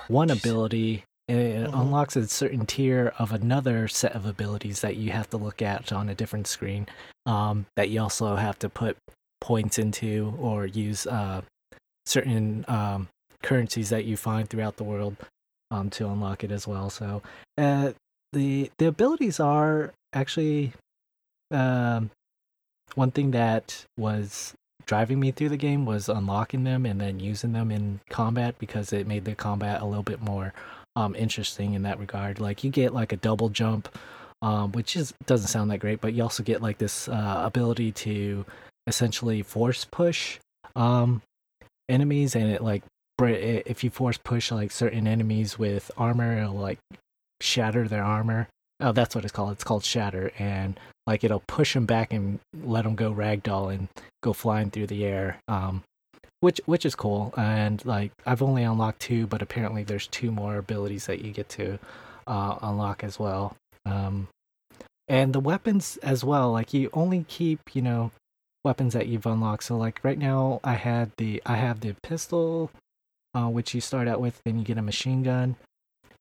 one 0.08 0.30
ability. 0.30 1.04
And 1.28 1.38
it 1.40 1.70
Mhm. 1.70 1.80
unlocks 1.82 2.16
a 2.16 2.28
certain 2.28 2.66
tier 2.66 3.14
of 3.20 3.32
another 3.32 3.88
set 3.88 4.14
of 4.16 4.26
abilities 4.26 4.82
that 4.82 4.96
you 4.96 5.12
have 5.12 5.30
to 5.30 5.38
look 5.38 5.62
at 5.62 5.94
on 5.94 6.10
a 6.10 6.16
different 6.16 6.48
screen. 6.48 6.88
Um, 7.28 7.68
that 7.76 7.90
you 7.90 8.02
also 8.02 8.36
have 8.36 8.58
to 8.60 8.68
put 8.70 8.98
points 9.40 9.78
into 9.78 10.36
or 10.40 10.66
use 10.66 11.06
uh, 11.06 11.42
certain 12.08 12.66
um, 12.68 13.10
currencies 13.44 13.90
that 13.90 14.06
you 14.06 14.18
find 14.18 14.50
throughout 14.50 14.78
the 14.78 14.84
world 14.84 15.18
um, 15.70 15.92
to 15.92 16.08
unlock 16.10 16.44
it 16.44 16.52
as 16.52 16.68
well. 16.68 16.90
So 16.90 17.22
uh, 17.60 17.92
the 18.34 18.72
the 18.80 18.88
abilities 18.88 19.40
are 19.40 19.94
actually 20.14 20.74
um, 21.52 22.10
one 22.96 23.12
thing 23.12 23.32
that 23.32 23.86
was 23.98 24.54
driving 24.86 25.20
me 25.20 25.32
through 25.32 25.50
the 25.50 25.58
game 25.58 25.86
was 25.86 26.10
unlocking 26.10 26.64
them 26.64 26.86
and 26.86 27.00
then 27.00 27.20
using 27.20 27.54
them 27.54 27.72
in 27.72 28.00
combat 28.10 28.58
because 28.58 28.92
it 28.92 29.06
made 29.06 29.24
the 29.26 29.36
combat 29.36 29.82
a 29.82 29.86
little 29.86 30.04
bit 30.04 30.22
more 30.22 30.54
um, 30.96 31.16
interesting 31.16 31.74
in 31.74 31.84
that 31.84 32.00
regard. 32.00 32.40
Like 32.40 32.64
you 32.64 32.72
get 32.72 32.94
like 32.94 33.12
a 33.12 33.18
double 33.18 33.50
jump, 33.50 33.88
um, 34.42 34.72
which 34.72 34.96
is 34.96 35.14
doesn't 35.26 35.48
sound 35.48 35.72
that 35.72 35.80
great, 35.80 36.02
but 36.02 36.14
you 36.14 36.24
also 36.24 36.44
get 36.44 36.62
like 36.62 36.78
this 36.78 37.08
uh, 37.08 37.42
ability 37.46 37.92
to 37.92 38.46
essentially 38.88 39.44
force 39.44 39.86
push 39.86 40.40
um, 40.76 41.22
enemies, 41.88 42.36
and 42.36 42.50
it 42.50 42.64
like 42.64 42.84
if 43.22 43.84
you 43.84 43.90
force 43.90 44.18
push 44.18 44.52
like 44.52 44.72
certain 44.72 45.08
enemies 45.08 45.60
with 45.60 45.92
armor, 45.98 46.42
it'll 46.42 46.56
like 46.56 46.80
shatter 47.42 47.88
their 47.88 48.04
armor. 48.04 48.48
Oh, 48.80 48.92
that's 48.92 49.14
what 49.14 49.26
it's 49.26 49.34
called. 49.34 49.52
It's 49.52 49.64
called 49.64 49.84
shatter, 49.84 50.32
and 50.40 50.80
like 51.06 51.24
it'll 51.24 51.44
push 51.48 51.74
them 51.74 51.86
back 51.86 52.14
and 52.14 52.40
let 52.64 52.84
them 52.84 52.96
go 52.96 53.14
ragdoll 53.14 53.74
and 53.74 53.90
go 54.24 54.34
flying 54.34 54.72
through 54.72 54.88
the 54.88 55.06
air. 55.06 55.40
Um, 55.48 55.84
which 56.40 56.62
which 56.66 56.86
is 56.86 56.96
cool. 56.96 57.34
And 57.38 57.84
like 57.86 58.12
I've 58.26 58.42
only 58.42 58.64
unlocked 58.64 59.02
two, 59.02 59.28
but 59.28 59.42
apparently 59.42 59.84
there's 59.84 60.08
two 60.08 60.32
more 60.32 60.58
abilities 60.58 61.08
that 61.08 61.22
you 61.22 61.32
get 61.32 61.50
to 61.50 61.80
uh, 62.28 62.58
unlock 62.62 63.04
as 63.04 63.20
well. 63.20 63.56
Um, 63.86 64.28
and 65.08 65.34
the 65.34 65.40
weapons 65.40 65.98
as 66.04 66.24
well. 66.24 66.52
Like 66.52 66.74
you 66.74 66.90
only 66.94 67.26
keep 67.28 67.76
you 67.76 67.82
know 67.82 68.12
weapons 68.64 68.94
that 68.94 69.08
you've 69.08 69.26
unlocked. 69.26 69.64
So 69.64 69.78
like 69.78 70.00
right 70.04 70.18
now, 70.18 70.60
I 70.64 70.74
had 70.74 71.12
the 71.18 71.42
I 71.46 71.56
have 71.56 71.82
the 71.82 71.96
pistol, 72.04 72.72
uh, 73.34 73.48
which 73.50 73.74
you 73.74 73.82
start 73.82 74.08
out 74.08 74.22
with. 74.22 74.40
Then 74.46 74.58
you 74.58 74.64
get 74.64 74.78
a 74.78 74.84
machine 74.84 75.24
gun, 75.24 75.56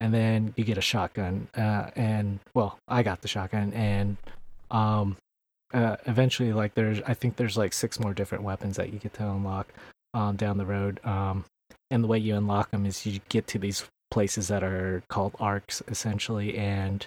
and 0.00 0.14
then 0.14 0.54
you 0.56 0.64
get 0.64 0.78
a 0.78 0.82
shotgun. 0.82 1.48
Uh, 1.56 1.90
and 1.96 2.38
well, 2.54 2.78
I 2.88 3.02
got 3.02 3.22
the 3.22 3.28
shotgun, 3.28 3.72
and 3.72 4.16
um, 4.70 5.16
uh, 5.72 5.96
eventually, 6.06 6.52
like 6.52 6.74
there's 6.74 7.00
I 7.06 7.14
think 7.14 7.36
there's 7.36 7.56
like 7.56 7.72
six 7.72 7.98
more 7.98 8.14
different 8.14 8.44
weapons 8.44 8.76
that 8.76 8.92
you 8.92 8.98
get 8.98 9.14
to 9.14 9.28
unlock 9.28 9.68
um, 10.14 10.36
down 10.36 10.58
the 10.58 10.66
road. 10.66 11.04
Um, 11.04 11.44
and 11.90 12.04
the 12.04 12.08
way 12.08 12.18
you 12.18 12.36
unlock 12.36 12.70
them 12.70 12.86
is 12.86 13.04
you 13.06 13.20
get 13.28 13.46
to 13.48 13.58
these 13.58 13.84
places 14.10 14.48
that 14.48 14.62
are 14.62 15.02
called 15.08 15.34
Arks 15.38 15.82
essentially, 15.88 16.56
and 16.56 17.06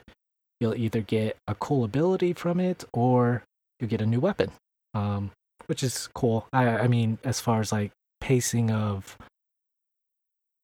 you'll 0.59 0.75
either 0.75 1.01
get 1.01 1.37
a 1.47 1.55
cool 1.55 1.83
ability 1.83 2.33
from 2.33 2.59
it 2.59 2.83
or 2.93 3.43
you 3.79 3.87
get 3.87 4.01
a 4.01 4.05
new 4.05 4.19
weapon, 4.19 4.51
um, 4.93 5.31
which 5.65 5.81
is 5.81 6.07
cool. 6.13 6.47
I, 6.53 6.67
I 6.67 6.87
mean, 6.87 7.17
as 7.23 7.39
far 7.39 7.59
as 7.59 7.71
like 7.71 7.91
pacing 8.19 8.69
of 8.69 9.17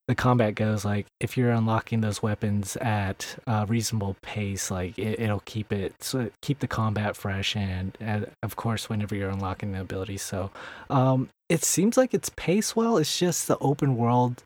the 0.07 0.15
combat 0.15 0.55
goes, 0.55 0.85
like 0.85 1.05
if 1.19 1.35
you're 1.35 1.51
unlocking 1.51 1.99
those 1.99 2.23
weapons 2.23 2.77
at 2.77 3.37
a 3.45 3.65
reasonable 3.65 4.15
pace, 4.21 4.71
like 4.71 4.97
it, 4.97 5.19
it'll 5.19 5.41
keep 5.41 5.73
it 5.73 6.01
so 6.01 6.29
keep 6.41 6.59
the 6.59 6.67
combat 6.67 7.17
fresh, 7.17 7.55
and, 7.55 7.97
and 7.99 8.27
of 8.41 8.55
course, 8.55 8.89
whenever 8.89 9.15
you're 9.15 9.29
unlocking 9.29 9.73
the 9.73 9.81
abilities. 9.81 10.21
So, 10.21 10.49
um, 10.89 11.29
it 11.49 11.63
seems 11.63 11.97
like 11.97 12.13
it's 12.13 12.31
paced 12.35 12.75
well. 12.75 12.97
It's 12.97 13.19
just 13.19 13.47
the 13.47 13.57
open 13.59 13.97
world 13.97 14.43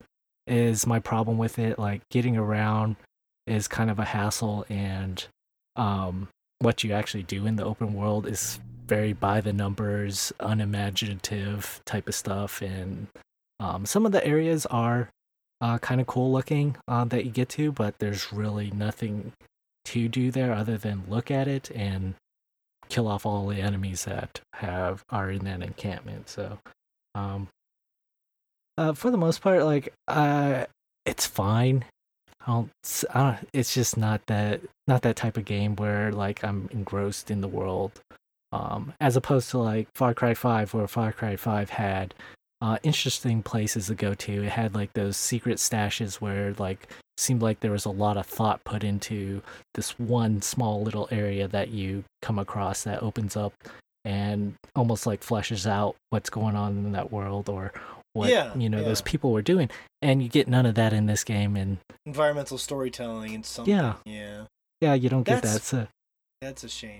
is 0.48 0.88
my 0.88 1.00
problem 1.00 1.38
with 1.38 1.60
it. 1.60 1.78
Like 1.78 2.02
getting 2.10 2.38
around 2.38 2.96
is 3.46 3.68
kind 3.68 3.92
of 3.92 4.00
a 4.00 4.06
hassle, 4.06 4.66
and 4.68 5.24
um, 5.76 6.28
what 6.58 6.84
you 6.84 6.92
actually 6.94 7.24
do 7.24 7.46
in 7.46 7.56
the 7.56 7.66
open 7.66 7.94
world 7.94 8.26
is 8.26 8.60
very 8.88 9.14
by 9.14 9.42
the 9.42 9.54
numbers, 9.54 10.34
unimaginative 10.40 11.82
type 11.86 12.08
of 12.08 12.16
stuff, 12.16 12.64
and 12.64 13.08
um, 13.60 13.86
some 13.86 14.08
of 14.08 14.12
the 14.12 14.26
areas 14.26 14.66
are 14.66 15.10
uh, 15.62 15.78
kind 15.78 16.02
of 16.02 16.08
cool 16.08 16.32
looking 16.32 16.76
uh, 16.88 17.06
that 17.06 17.24
you 17.24 17.32
get 17.32 17.50
to, 17.50 17.72
but 17.72 17.96
there's 18.00 18.34
really 18.34 18.72
nothing 18.72 19.32
to 19.86 20.08
do 20.08 20.32
there 20.32 20.54
other 20.54 20.78
than 20.78 21.04
look 21.08 21.32
at 21.32 21.48
it 21.48 21.72
and 21.72 22.16
kill 22.90 23.08
off 23.08 23.26
all 23.26 23.48
the 23.48 23.62
enemies 23.62 24.06
that 24.06 24.42
have 24.56 25.04
are 25.10 25.32
in 25.32 25.46
that 25.46 25.62
encampment. 25.62 26.30
So, 26.30 26.58
um, 27.16 27.48
uh, 28.78 28.94
for 28.94 29.12
the 29.12 29.18
most 29.18 29.42
part, 29.42 29.64
like 29.64 29.94
uh, 30.08 30.66
it's 31.06 31.26
fine. 31.26 31.86
I 32.46 32.52
don't, 32.52 32.72
I 33.14 33.20
don't, 33.20 33.50
it's 33.54 33.74
just 33.74 33.98
not 33.98 34.22
that 34.28 34.62
not 34.88 35.04
that 35.04 35.16
type 35.16 35.38
of 35.38 35.46
game 35.46 35.76
where 35.76 36.12
like 36.12 36.44
I'm 36.44 36.70
engrossed 36.72 37.30
in 37.30 37.42
the 37.42 37.48
world. 37.48 38.02
Um, 38.54 38.94
as 39.00 39.16
opposed 39.16 39.50
to 39.52 39.60
like 39.60 39.88
Far 39.96 40.14
Cry 40.14 40.34
5, 40.34 40.74
where 40.74 40.88
Far 40.88 41.14
Cry 41.14 41.38
5 41.38 41.70
had 41.70 42.14
uh, 42.62 42.78
interesting 42.84 43.42
places 43.44 43.88
to 43.88 43.96
go 43.96 44.14
to. 44.14 44.44
It 44.44 44.52
had 44.52 44.76
like 44.76 44.94
those 44.94 45.18
secret 45.18 45.58
stashes 45.58 46.16
where 46.16 46.54
like 46.60 46.88
seemed 47.18 47.42
like 47.42 47.60
there 47.60 47.72
was 47.72 47.86
a 47.86 47.90
lot 47.92 48.18
of 48.18 48.26
thought 48.26 48.64
put 48.64 48.84
into 48.84 49.42
this 49.76 49.98
one 50.00 50.42
small 50.42 50.82
little 50.82 51.08
area 51.12 51.48
that 51.48 51.70
you 51.70 52.04
come 52.22 52.40
across 52.40 52.84
that 52.84 53.02
opens 53.04 53.36
up 53.36 53.54
and 54.06 54.56
almost 54.76 55.06
like 55.06 55.22
fleshes 55.22 55.68
out 55.70 55.96
what's 56.10 56.30
going 56.30 56.56
on 56.56 56.72
in 56.78 56.92
that 56.94 57.12
world 57.12 57.48
or 57.50 57.72
what 58.14 58.30
Yeah, 58.30 58.52
you 58.56 58.70
know 58.70 58.80
yeah. 58.80 58.86
those 58.86 59.02
people 59.02 59.32
were 59.32 59.44
doing 59.44 59.70
and 60.02 60.24
you 60.24 60.30
get 60.30 60.48
none 60.48 60.66
of 60.66 60.76
that 60.76 60.94
in 60.94 61.06
this 61.06 61.24
game 61.24 61.56
and 61.56 61.78
Environmental 62.08 62.58
storytelling 62.58 63.36
and 63.36 63.46
something. 63.46 63.72
Yeah. 63.74 63.94
Yeah. 64.06 64.46
yeah 64.82 64.94
you 64.96 65.08
don't 65.10 65.24
get 65.24 65.44
that 65.44 65.62
so 65.62 65.88
That's 66.42 66.64
a 66.64 66.70
shame. 66.70 67.00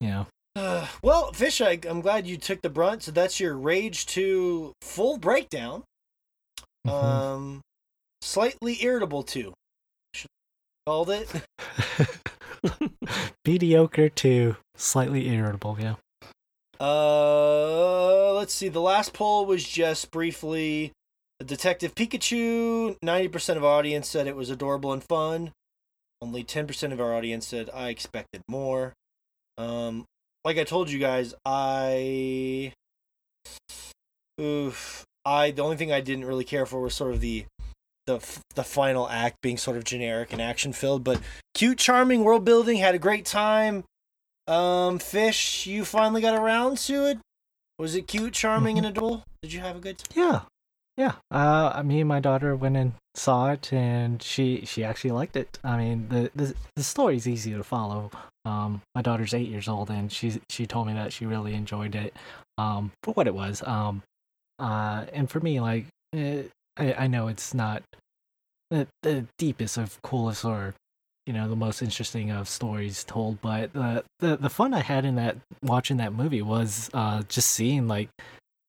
know 0.00 0.26
Uh, 0.58 0.86
well, 1.02 1.32
Fish, 1.32 1.60
I, 1.60 1.78
I'm 1.88 2.00
glad 2.00 2.26
you 2.26 2.36
took 2.36 2.60
the 2.62 2.70
brunt. 2.70 3.04
So 3.04 3.12
that's 3.12 3.40
your 3.40 3.56
Rage 3.56 4.06
2 4.06 4.72
full 4.82 5.18
breakdown. 5.18 5.84
mhm. 6.86 6.92
Um, 6.92 7.60
slightly 8.20 8.82
irritable 8.82 9.22
too. 9.22 9.54
Should 10.14 10.28
called 10.86 11.10
it. 11.10 11.28
mediocre 13.46 14.08
to 14.08 14.56
slightly 14.76 15.28
irritable 15.28 15.76
yeah 15.80 15.94
Uh, 16.80 18.32
let's 18.34 18.52
see. 18.52 18.68
The 18.68 18.80
last 18.80 19.12
poll 19.12 19.46
was 19.46 19.64
just 19.64 20.10
briefly 20.10 20.92
Detective 21.44 21.94
Pikachu. 21.94 22.96
Ninety 23.02 23.28
percent 23.28 23.56
of 23.58 23.64
our 23.64 23.78
audience 23.78 24.08
said 24.08 24.26
it 24.26 24.36
was 24.36 24.50
adorable 24.50 24.92
and 24.92 25.02
fun. 25.02 25.52
Only 26.20 26.42
ten 26.42 26.66
percent 26.66 26.92
of 26.92 27.00
our 27.00 27.14
audience 27.14 27.46
said 27.46 27.70
I 27.72 27.88
expected 27.90 28.42
more. 28.48 28.92
Um, 29.56 30.04
like 30.44 30.58
I 30.58 30.64
told 30.64 30.90
you 30.90 30.98
guys, 30.98 31.34
I, 31.44 32.72
oof, 34.40 35.04
I 35.24 35.50
the 35.50 35.62
only 35.62 35.76
thing 35.76 35.92
I 35.92 36.00
didn't 36.00 36.24
really 36.24 36.44
care 36.44 36.66
for 36.66 36.80
was 36.80 36.94
sort 36.94 37.12
of 37.12 37.20
the. 37.20 37.44
The, 38.06 38.24
the 38.54 38.64
final 38.64 39.06
act 39.06 39.42
being 39.42 39.58
sort 39.58 39.76
of 39.76 39.84
generic 39.84 40.32
and 40.32 40.40
action 40.40 40.72
filled, 40.72 41.04
but 41.04 41.20
cute, 41.52 41.76
charming 41.76 42.24
world 42.24 42.42
building. 42.42 42.78
Had 42.78 42.94
a 42.94 42.98
great 42.98 43.26
time. 43.26 43.84
Um, 44.46 44.98
Fish, 44.98 45.66
you 45.66 45.84
finally 45.84 46.22
got 46.22 46.34
around 46.34 46.78
to 46.78 47.04
it. 47.04 47.18
Was 47.78 47.94
it 47.94 48.06
cute, 48.08 48.32
charming, 48.32 48.78
and 48.78 48.86
adorable? 48.86 49.24
Did 49.42 49.52
you 49.52 49.60
have 49.60 49.76
a 49.76 49.80
good 49.80 49.98
time? 49.98 50.08
Yeah, 50.16 50.40
yeah. 50.98 51.12
Uh, 51.30 51.80
me 51.84 52.00
and 52.00 52.08
my 52.08 52.18
daughter 52.18 52.56
went 52.56 52.76
and 52.76 52.92
saw 53.14 53.52
it, 53.52 53.72
and 53.72 54.20
she 54.20 54.64
she 54.66 54.82
actually 54.82 55.12
liked 55.12 55.36
it. 55.36 55.58
I 55.62 55.78
mean, 55.78 56.08
the 56.08 56.30
the 56.34 56.54
the 56.74 56.82
story's 56.82 57.28
easy 57.28 57.52
to 57.52 57.62
follow. 57.62 58.10
Um, 58.44 58.82
my 58.96 59.02
daughter's 59.02 59.32
eight 59.32 59.48
years 59.48 59.68
old, 59.68 59.90
and 59.90 60.10
she 60.10 60.40
she 60.50 60.66
told 60.66 60.88
me 60.88 60.94
that 60.94 61.12
she 61.12 61.24
really 61.24 61.54
enjoyed 61.54 61.94
it. 61.94 62.14
Um, 62.58 62.90
for 63.04 63.12
what 63.12 63.28
it 63.28 63.34
was. 63.34 63.62
Um, 63.64 64.02
uh, 64.58 65.04
and 65.12 65.30
for 65.30 65.38
me, 65.38 65.60
like, 65.60 65.86
eh, 66.12 66.42
I 66.76 66.94
I 66.94 67.06
know 67.06 67.28
it's 67.28 67.54
not 67.54 67.84
the 68.70 68.88
the 69.04 69.26
deepest 69.38 69.76
of 69.78 70.02
coolest 70.02 70.44
or 70.44 70.74
you 71.26 71.32
know 71.32 71.48
the 71.48 71.56
most 71.56 71.80
interesting 71.80 72.30
of 72.30 72.48
stories 72.48 73.04
told 73.04 73.40
but 73.40 73.72
the 73.72 74.02
the, 74.20 74.36
the 74.36 74.50
fun 74.50 74.72
i 74.72 74.80
had 74.80 75.04
in 75.04 75.16
that 75.16 75.36
watching 75.62 75.98
that 75.98 76.12
movie 76.12 76.42
was 76.42 76.90
uh 76.94 77.22
just 77.28 77.50
seeing 77.50 77.86
like 77.86 78.08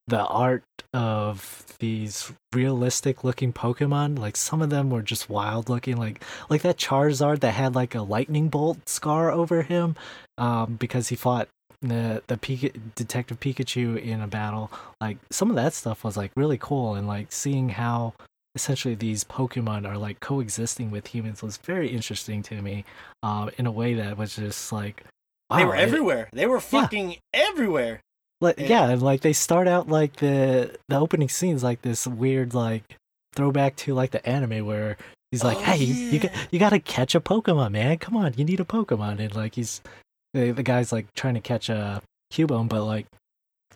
the 0.09 0.25
art 0.25 0.63
of 0.93 1.65
these 1.79 2.31
realistic 2.53 3.23
looking 3.23 3.53
pokemon 3.53 4.17
like 4.17 4.35
some 4.35 4.61
of 4.61 4.69
them 4.69 4.89
were 4.89 5.01
just 5.03 5.29
wild 5.29 5.69
looking 5.69 5.95
like 5.97 6.21
like 6.49 6.61
that 6.63 6.77
charizard 6.77 7.39
that 7.39 7.51
had 7.53 7.75
like 7.75 7.95
a 7.95 8.01
lightning 8.01 8.49
bolt 8.49 8.89
scar 8.89 9.31
over 9.31 9.61
him 9.61 9.95
um 10.37 10.75
because 10.75 11.09
he 11.09 11.15
fought 11.15 11.47
the 11.81 12.21
the 12.27 12.35
Pika- 12.37 12.77
detective 12.95 13.39
pikachu 13.39 14.01
in 14.01 14.19
a 14.19 14.27
battle 14.27 14.71
like 14.99 15.17
some 15.31 15.49
of 15.49 15.55
that 15.55 15.73
stuff 15.73 16.03
was 16.03 16.17
like 16.17 16.31
really 16.35 16.57
cool 16.57 16.95
and 16.95 17.07
like 17.07 17.31
seeing 17.31 17.69
how 17.69 18.13
essentially 18.55 18.95
these 18.95 19.23
pokemon 19.23 19.87
are 19.87 19.97
like 19.97 20.19
coexisting 20.19 20.91
with 20.91 21.07
humans 21.07 21.41
was 21.43 21.57
very 21.57 21.87
interesting 21.89 22.41
to 22.43 22.61
me 22.61 22.83
uh, 23.23 23.49
in 23.57 23.65
a 23.67 23.71
way 23.71 23.93
that 23.93 24.17
was 24.17 24.35
just 24.35 24.71
like 24.73 25.03
they 25.55 25.63
wow, 25.63 25.69
were 25.69 25.75
it- 25.75 25.79
everywhere. 25.81 26.29
They 26.33 26.45
were 26.45 26.59
fucking 26.59 27.17
everywhere. 27.33 28.01
Like 28.41 28.59
Yeah. 28.59 28.67
yeah. 28.67 28.89
and 28.89 29.01
like 29.01 29.21
they 29.21 29.33
start 29.33 29.67
out 29.67 29.87
like 29.89 30.17
the 30.17 30.77
the 30.87 30.99
opening 30.99 31.29
scenes 31.29 31.63
like 31.63 31.81
this 31.81 32.05
weird 32.07 32.53
like 32.53 32.95
throwback 33.35 33.75
to 33.77 33.93
like 33.93 34.11
the 34.11 34.25
anime 34.27 34.65
where 34.65 34.97
he's 35.31 35.43
like 35.43 35.57
Oh, 35.57 35.61
hey 35.61 35.83
you, 35.83 35.93
you, 35.93 36.19
got, 36.19 36.31
yeah. 36.33 36.43
you 36.51 36.59
gotta 36.59 36.79
catch 36.79 37.15
a 37.15 37.21
pokemon 37.21 37.71
man 37.73 37.97
come 37.97 38.15
on 38.17 38.33
you 38.37 38.45
need 38.45 38.59
a 38.59 38.65
pokemon 38.65 39.19
and 39.19 39.35
like 39.35 39.55
he's 39.55 39.81
the, 40.33 40.51
the 40.51 40.63
guy's 40.63 40.91
like 40.91 41.13
trying 41.13 41.35
to 41.35 41.41
catch 41.41 41.69
a 41.69 42.01
cubone 42.33 42.67
but 42.69 42.83
like 42.85 43.05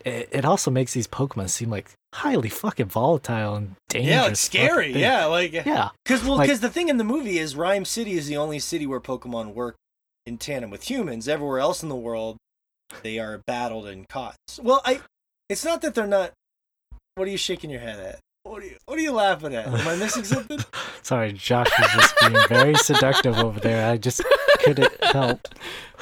it, 0.06 0.27
it 0.31 0.45
also 0.45 0.72
makes 0.72 0.94
these 0.94 1.07
pokemon 1.07 1.49
seem 1.49 1.69
like 1.69 1.91
highly 2.15 2.49
fucking 2.49 2.88
volatile 2.88 3.56
and 3.56 3.76
dangerous 3.90 4.11
yeah, 4.15 4.27
it's 4.27 4.40
scary. 4.40 4.91
Yeah, 4.91 5.26
like 5.26 5.52
yeah 5.53 5.90
because 6.03 6.23
well, 6.23 6.38
Like- 6.38 6.48
because 6.48 6.60
the 6.61 6.69
thing 6.69 6.90
in 6.90 6.98
the 6.98 7.03
movie 7.03 7.38
is 7.40 7.56
Rhyme 7.56 7.85
City 7.85 8.14
is 8.14 8.27
the 8.27 8.38
only 8.38 8.60
city 8.60 8.85
where 8.88 8.99
Pokemon 8.99 9.53
work 9.53 9.76
in 10.26 10.38
tandem 10.38 10.69
with 10.72 10.90
humans. 10.90 11.27
Everywhere 11.27 11.60
else 11.60 11.84
in 11.84 11.90
the 11.90 11.95
world, 11.95 12.38
they 13.01 13.19
are 13.19 13.41
battled 13.45 13.88
and 13.88 14.07
caught. 14.07 14.35
Well, 14.61 14.81
I, 14.85 15.01
it's 15.49 15.65
not 15.65 15.81
that 15.81 15.95
they're 15.95 16.07
not. 16.07 16.31
What 17.15 17.27
are 17.27 17.31
you 17.31 17.38
shaking 17.38 17.69
your 17.69 17.80
head 17.81 17.99
at? 17.99 18.19
What 18.43 18.61
are 18.61 18.65
you 18.65 18.77
What 18.85 18.97
are 18.97 19.01
you 19.01 19.11
laughing 19.14 19.55
at? 19.55 19.68
Am 19.68 19.88
I 19.88 19.95
missing 19.95 20.23
something? 20.23 20.60
Sorry, 21.01 21.31
Josh 21.34 21.69
was 21.80 21.91
just 21.91 22.19
being 22.19 22.47
very 22.49 22.76
seductive 22.76 23.38
over 23.38 23.60
there. 23.60 23.89
I 23.89 23.97
just 23.97 24.22
couldn't 24.60 24.91
help. 25.03 25.47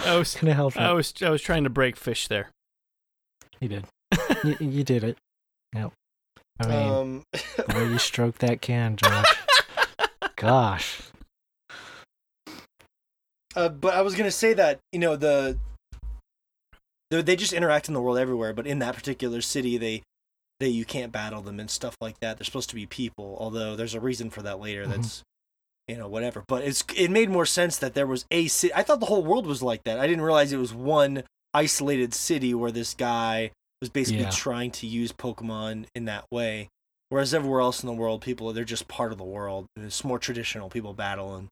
I 0.06 0.16
was 0.18 0.34
Couldn't 0.36 0.56
help 0.56 0.76
I 0.78 0.92
it. 0.92 0.94
was 0.96 1.14
I 1.22 1.30
was 1.30 1.42
trying 1.42 1.64
to 1.66 1.70
break 1.70 1.96
fish 1.98 2.28
there. 2.28 2.50
You 3.60 3.68
did. 3.70 3.86
You, 4.44 4.56
you 4.60 4.84
did 4.84 5.04
it. 5.04 5.18
Yep. 5.76 5.92
I 6.60 6.68
mean, 6.68 6.92
um, 6.92 7.24
the 7.34 7.66
way 7.76 7.86
you 7.90 7.98
stroke 8.00 8.40
that 8.40 8.60
can, 8.62 8.96
Josh. 8.96 9.36
Gosh. 10.36 11.02
Uh, 13.56 13.70
but 13.70 13.94
I 13.94 14.02
was 14.02 14.16
gonna 14.16 14.32
say 14.32 14.54
that 14.54 14.80
you 14.92 15.00
know 15.00 15.16
the, 15.16 15.58
the 15.58 15.60
they 17.20 17.36
just 17.36 17.52
interact 17.54 17.88
in 17.88 17.94
the 17.94 18.02
world 18.02 18.18
everywhere, 18.18 18.54
but 18.54 18.66
in 18.68 18.80
that 18.80 18.96
particular 18.96 19.42
city, 19.42 19.78
they 19.78 20.04
they 20.60 20.70
you 20.70 20.86
can't 20.86 21.12
battle 21.12 21.42
them 21.42 21.60
and 21.60 21.70
stuff 21.70 21.96
like 22.00 22.20
that. 22.20 22.38
They're 22.38 22.46
supposed 22.46 22.70
to 22.70 22.76
be 22.76 22.86
people, 22.86 23.36
although 23.40 23.76
there's 23.76 23.96
a 23.96 24.00
reason 24.00 24.30
for 24.30 24.42
that 24.44 24.60
later. 24.60 24.86
Mhm. 24.86 24.90
That's 24.92 25.24
you 25.88 25.98
know 25.98 26.08
whatever. 26.08 26.44
But 26.48 26.64
it's 26.64 26.84
it 26.96 27.10
made 27.10 27.30
more 27.30 27.46
sense 27.48 27.78
that 27.80 27.96
there 27.96 28.06
was 28.08 28.26
a 28.32 28.48
city. 28.48 28.74
I 28.74 28.84
thought 28.84 29.00
the 29.00 29.08
whole 29.08 29.24
world 29.24 29.46
was 29.48 29.62
like 29.64 29.84
that. 29.86 30.00
I 30.00 30.06
didn't 30.08 30.24
realize 30.24 30.54
it 30.54 30.58
was 30.58 30.74
one 30.74 31.24
isolated 31.54 32.14
city 32.14 32.54
where 32.54 32.72
this 32.72 32.94
guy 32.94 33.52
was 33.82 33.90
basically 33.90 34.22
Yeah. 34.22 34.30
trying 34.30 34.70
to 34.72 34.88
use 34.88 35.12
Pokemon 35.12 35.88
in 35.96 36.06
that 36.06 36.26
way. 36.32 36.70
Whereas 37.10 37.34
everywhere 37.34 37.60
else 37.60 37.82
in 37.84 37.88
the 37.88 37.94
world, 37.94 38.22
people 38.22 38.54
they're 38.54 38.64
just 38.64 38.88
part 38.88 39.12
of 39.12 39.18
the 39.18 39.24
world. 39.26 39.66
It's 39.76 40.04
more 40.06 40.20
traditional. 40.20 40.70
People 40.70 40.94
battle 40.94 41.36
and 41.36 41.50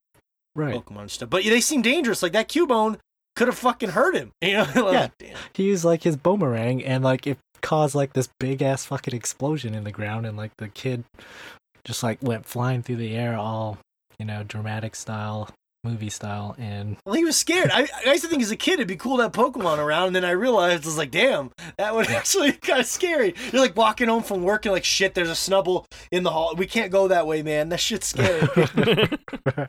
Right. 0.55 0.75
Pokemon 0.75 1.09
stuff. 1.09 1.29
But 1.29 1.43
they 1.43 1.59
seem 1.61 1.81
dangerous. 1.81 2.21
Like 2.23 2.31
that 2.33 2.47
Cubone 2.47 2.99
could 3.39 3.47
have 3.47 3.57
fucking 3.57 3.89
hurt 3.91 4.15
him. 4.15 4.33
You 4.41 4.53
know? 4.57 4.67
Like, 4.75 5.11
Yeah. 5.21 5.35
He 5.53 5.63
used 5.63 5.85
like 5.85 6.03
his 6.03 6.17
boomerang 6.17 6.83
and 6.83 7.03
like 7.05 7.25
it 7.25 7.37
caused 7.61 7.95
like 7.95 8.11
this 8.11 8.27
big 8.37 8.61
ass 8.61 8.85
fucking 8.85 9.15
explosion 9.15 9.73
in 9.73 9.85
the 9.85 9.91
ground 9.93 10.25
and 10.25 10.35
like 10.35 10.51
the 10.57 10.67
kid 10.67 11.05
just 11.85 12.03
like 12.03 12.21
went 12.21 12.45
flying 12.45 12.83
through 12.83 12.97
the 12.97 13.15
air 13.15 13.37
all, 13.37 13.77
you 14.17 14.25
know, 14.25 14.43
dramatic 14.43 14.93
style, 14.93 15.49
movie 15.85 16.09
style 16.09 16.53
and 16.59 16.97
Well, 17.05 17.15
he 17.15 17.23
was 17.23 17.37
scared. 17.37 17.71
I, 17.73 17.87
I 18.05 18.11
used 18.11 18.23
to 18.25 18.29
think 18.29 18.41
as 18.41 18.51
a 18.51 18.57
kid 18.57 18.73
it'd 18.73 18.87
be 18.89 18.97
cool 18.97 19.15
to 19.17 19.23
have 19.23 19.31
Pokemon 19.31 19.77
around, 19.77 20.07
and 20.07 20.15
then 20.17 20.25
I 20.25 20.31
realized 20.31 20.83
I 20.83 20.87
was 20.87 20.97
like, 20.97 21.11
damn, 21.11 21.51
that 21.77 21.95
would 21.95 22.09
actually 22.09 22.51
kind 22.51 22.81
of 22.81 22.85
scary. 22.85 23.33
You're 23.53 23.61
like 23.61 23.77
walking 23.77 24.09
home 24.09 24.23
from 24.23 24.43
work 24.43 24.65
and 24.65 24.73
like, 24.73 24.83
shit, 24.83 25.13
there's 25.15 25.29
a 25.29 25.33
Snubbull 25.33 25.85
in 26.11 26.23
the 26.23 26.31
hall. 26.31 26.55
We 26.57 26.67
can't 26.67 26.91
go 26.91 27.07
that 27.07 27.25
way, 27.25 27.41
man. 27.41 27.69
That 27.69 27.79
shit's 27.79 28.07
scary. 28.07 28.41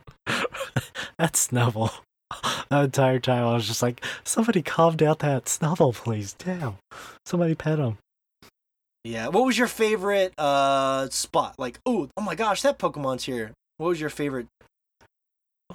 that 1.19 1.35
Snubbull. 1.35 1.93
The 2.70 2.82
entire 2.85 3.19
time 3.19 3.44
I 3.44 3.55
was 3.55 3.66
just 3.66 3.82
like, 3.82 4.05
somebody 4.23 4.62
calm 4.62 4.97
down 4.97 5.16
that 5.20 5.47
Snubbull, 5.47 5.93
please. 5.94 6.35
Damn. 6.35 6.77
Somebody 7.27 7.55
pet 7.57 7.78
him. 7.81 7.98
yeah. 9.02 9.27
What 9.28 9.44
was 9.44 9.59
your 9.59 9.66
favorite 9.66 10.32
uh 10.39 11.09
spot? 11.11 11.57
Like, 11.59 11.78
oh, 11.85 12.09
oh 12.16 12.23
my 12.23 12.35
gosh, 12.36 12.62
that 12.62 12.78
Pokemon's 12.78 13.24
here. 13.24 13.51
What 13.78 13.89
was 13.89 14.01
your 14.01 14.11
favorite? 14.11 14.47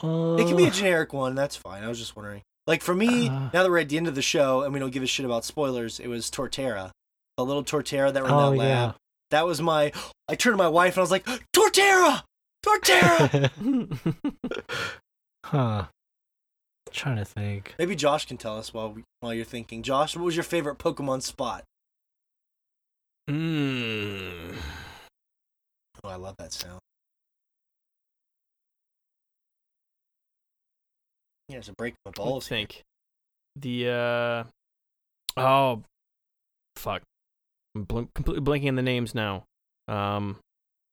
Uh, 0.02 0.36
It 0.36 0.48
can 0.48 0.56
be 0.58 0.66
a 0.66 0.72
generic 0.72 1.12
one. 1.14 1.36
That's 1.36 1.56
fine. 1.58 1.84
I 1.84 1.88
was 1.90 2.00
just 2.00 2.16
wondering. 2.16 2.42
Like 2.68 2.82
for 2.82 2.96
me, 2.96 3.28
Uh. 3.28 3.50
now 3.54 3.64
that 3.64 3.70
we're 3.70 3.80
at 3.80 3.90
the 3.90 3.98
end 3.98 4.08
of 4.08 4.16
the 4.16 4.22
show 4.22 4.62
and 4.64 4.74
we 4.74 4.80
don't 4.80 4.92
give 4.92 5.04
a 5.04 5.08
shit 5.08 5.26
about 5.26 5.44
spoilers, 5.46 6.00
it 6.00 6.08
was 6.08 6.32
Torterra, 6.32 6.92
the 7.38 7.46
little 7.46 7.64
Torterra 7.64 8.14
that 8.14 8.24
in 8.24 8.32
oh, 8.32 8.52
that 8.52 8.58
lab. 8.58 8.60
yeah. 8.60 8.92
That 9.32 9.46
was 9.46 9.62
my. 9.62 9.92
I 10.30 10.36
turned 10.36 10.54
to 10.54 10.58
my 10.58 10.70
wife 10.70 10.94
and 10.94 11.00
I 11.00 11.02
was 11.02 11.12
like, 11.12 11.26
Torterra, 11.54 12.24
Torterra. 12.66 13.50
huh. 15.46 15.86
Trying 16.96 17.18
to 17.18 17.26
think. 17.26 17.76
Maybe 17.78 17.96
Josh 17.96 18.26
can 18.26 18.38
tell 18.38 18.58
us 18.58 18.74
while 18.74 18.92
we, 18.92 19.04
while 19.20 19.34
you're 19.34 19.46
thinking. 19.46 19.84
Josh, 19.84 20.16
what 20.16 20.26
was 20.26 20.36
your 20.36 20.44
favorite 20.44 20.78
Pokemon 20.80 21.22
spot? 21.22 21.64
mm. 23.30 24.56
Oh, 26.04 26.10
I 26.10 26.16
love 26.16 26.36
that 26.38 26.54
sound. 26.54 26.80
Yeah, 31.50 31.58
it's 31.58 31.70
a 31.70 31.74
break 31.74 31.94
my 32.06 32.10
Let's 32.10 32.18
balls. 32.18 32.48
here. 32.48 32.58
think. 32.58 32.82
The 33.56 33.90
uh 33.90 34.44
oh 35.40 35.84
fuck. 36.76 37.02
I'm 37.76 37.84
bl- 37.84 38.04
completely 38.14 38.44
blanking 38.44 38.68
on 38.70 38.76
the 38.76 38.82
names 38.82 39.14
now. 39.16 39.44
Um 39.88 40.38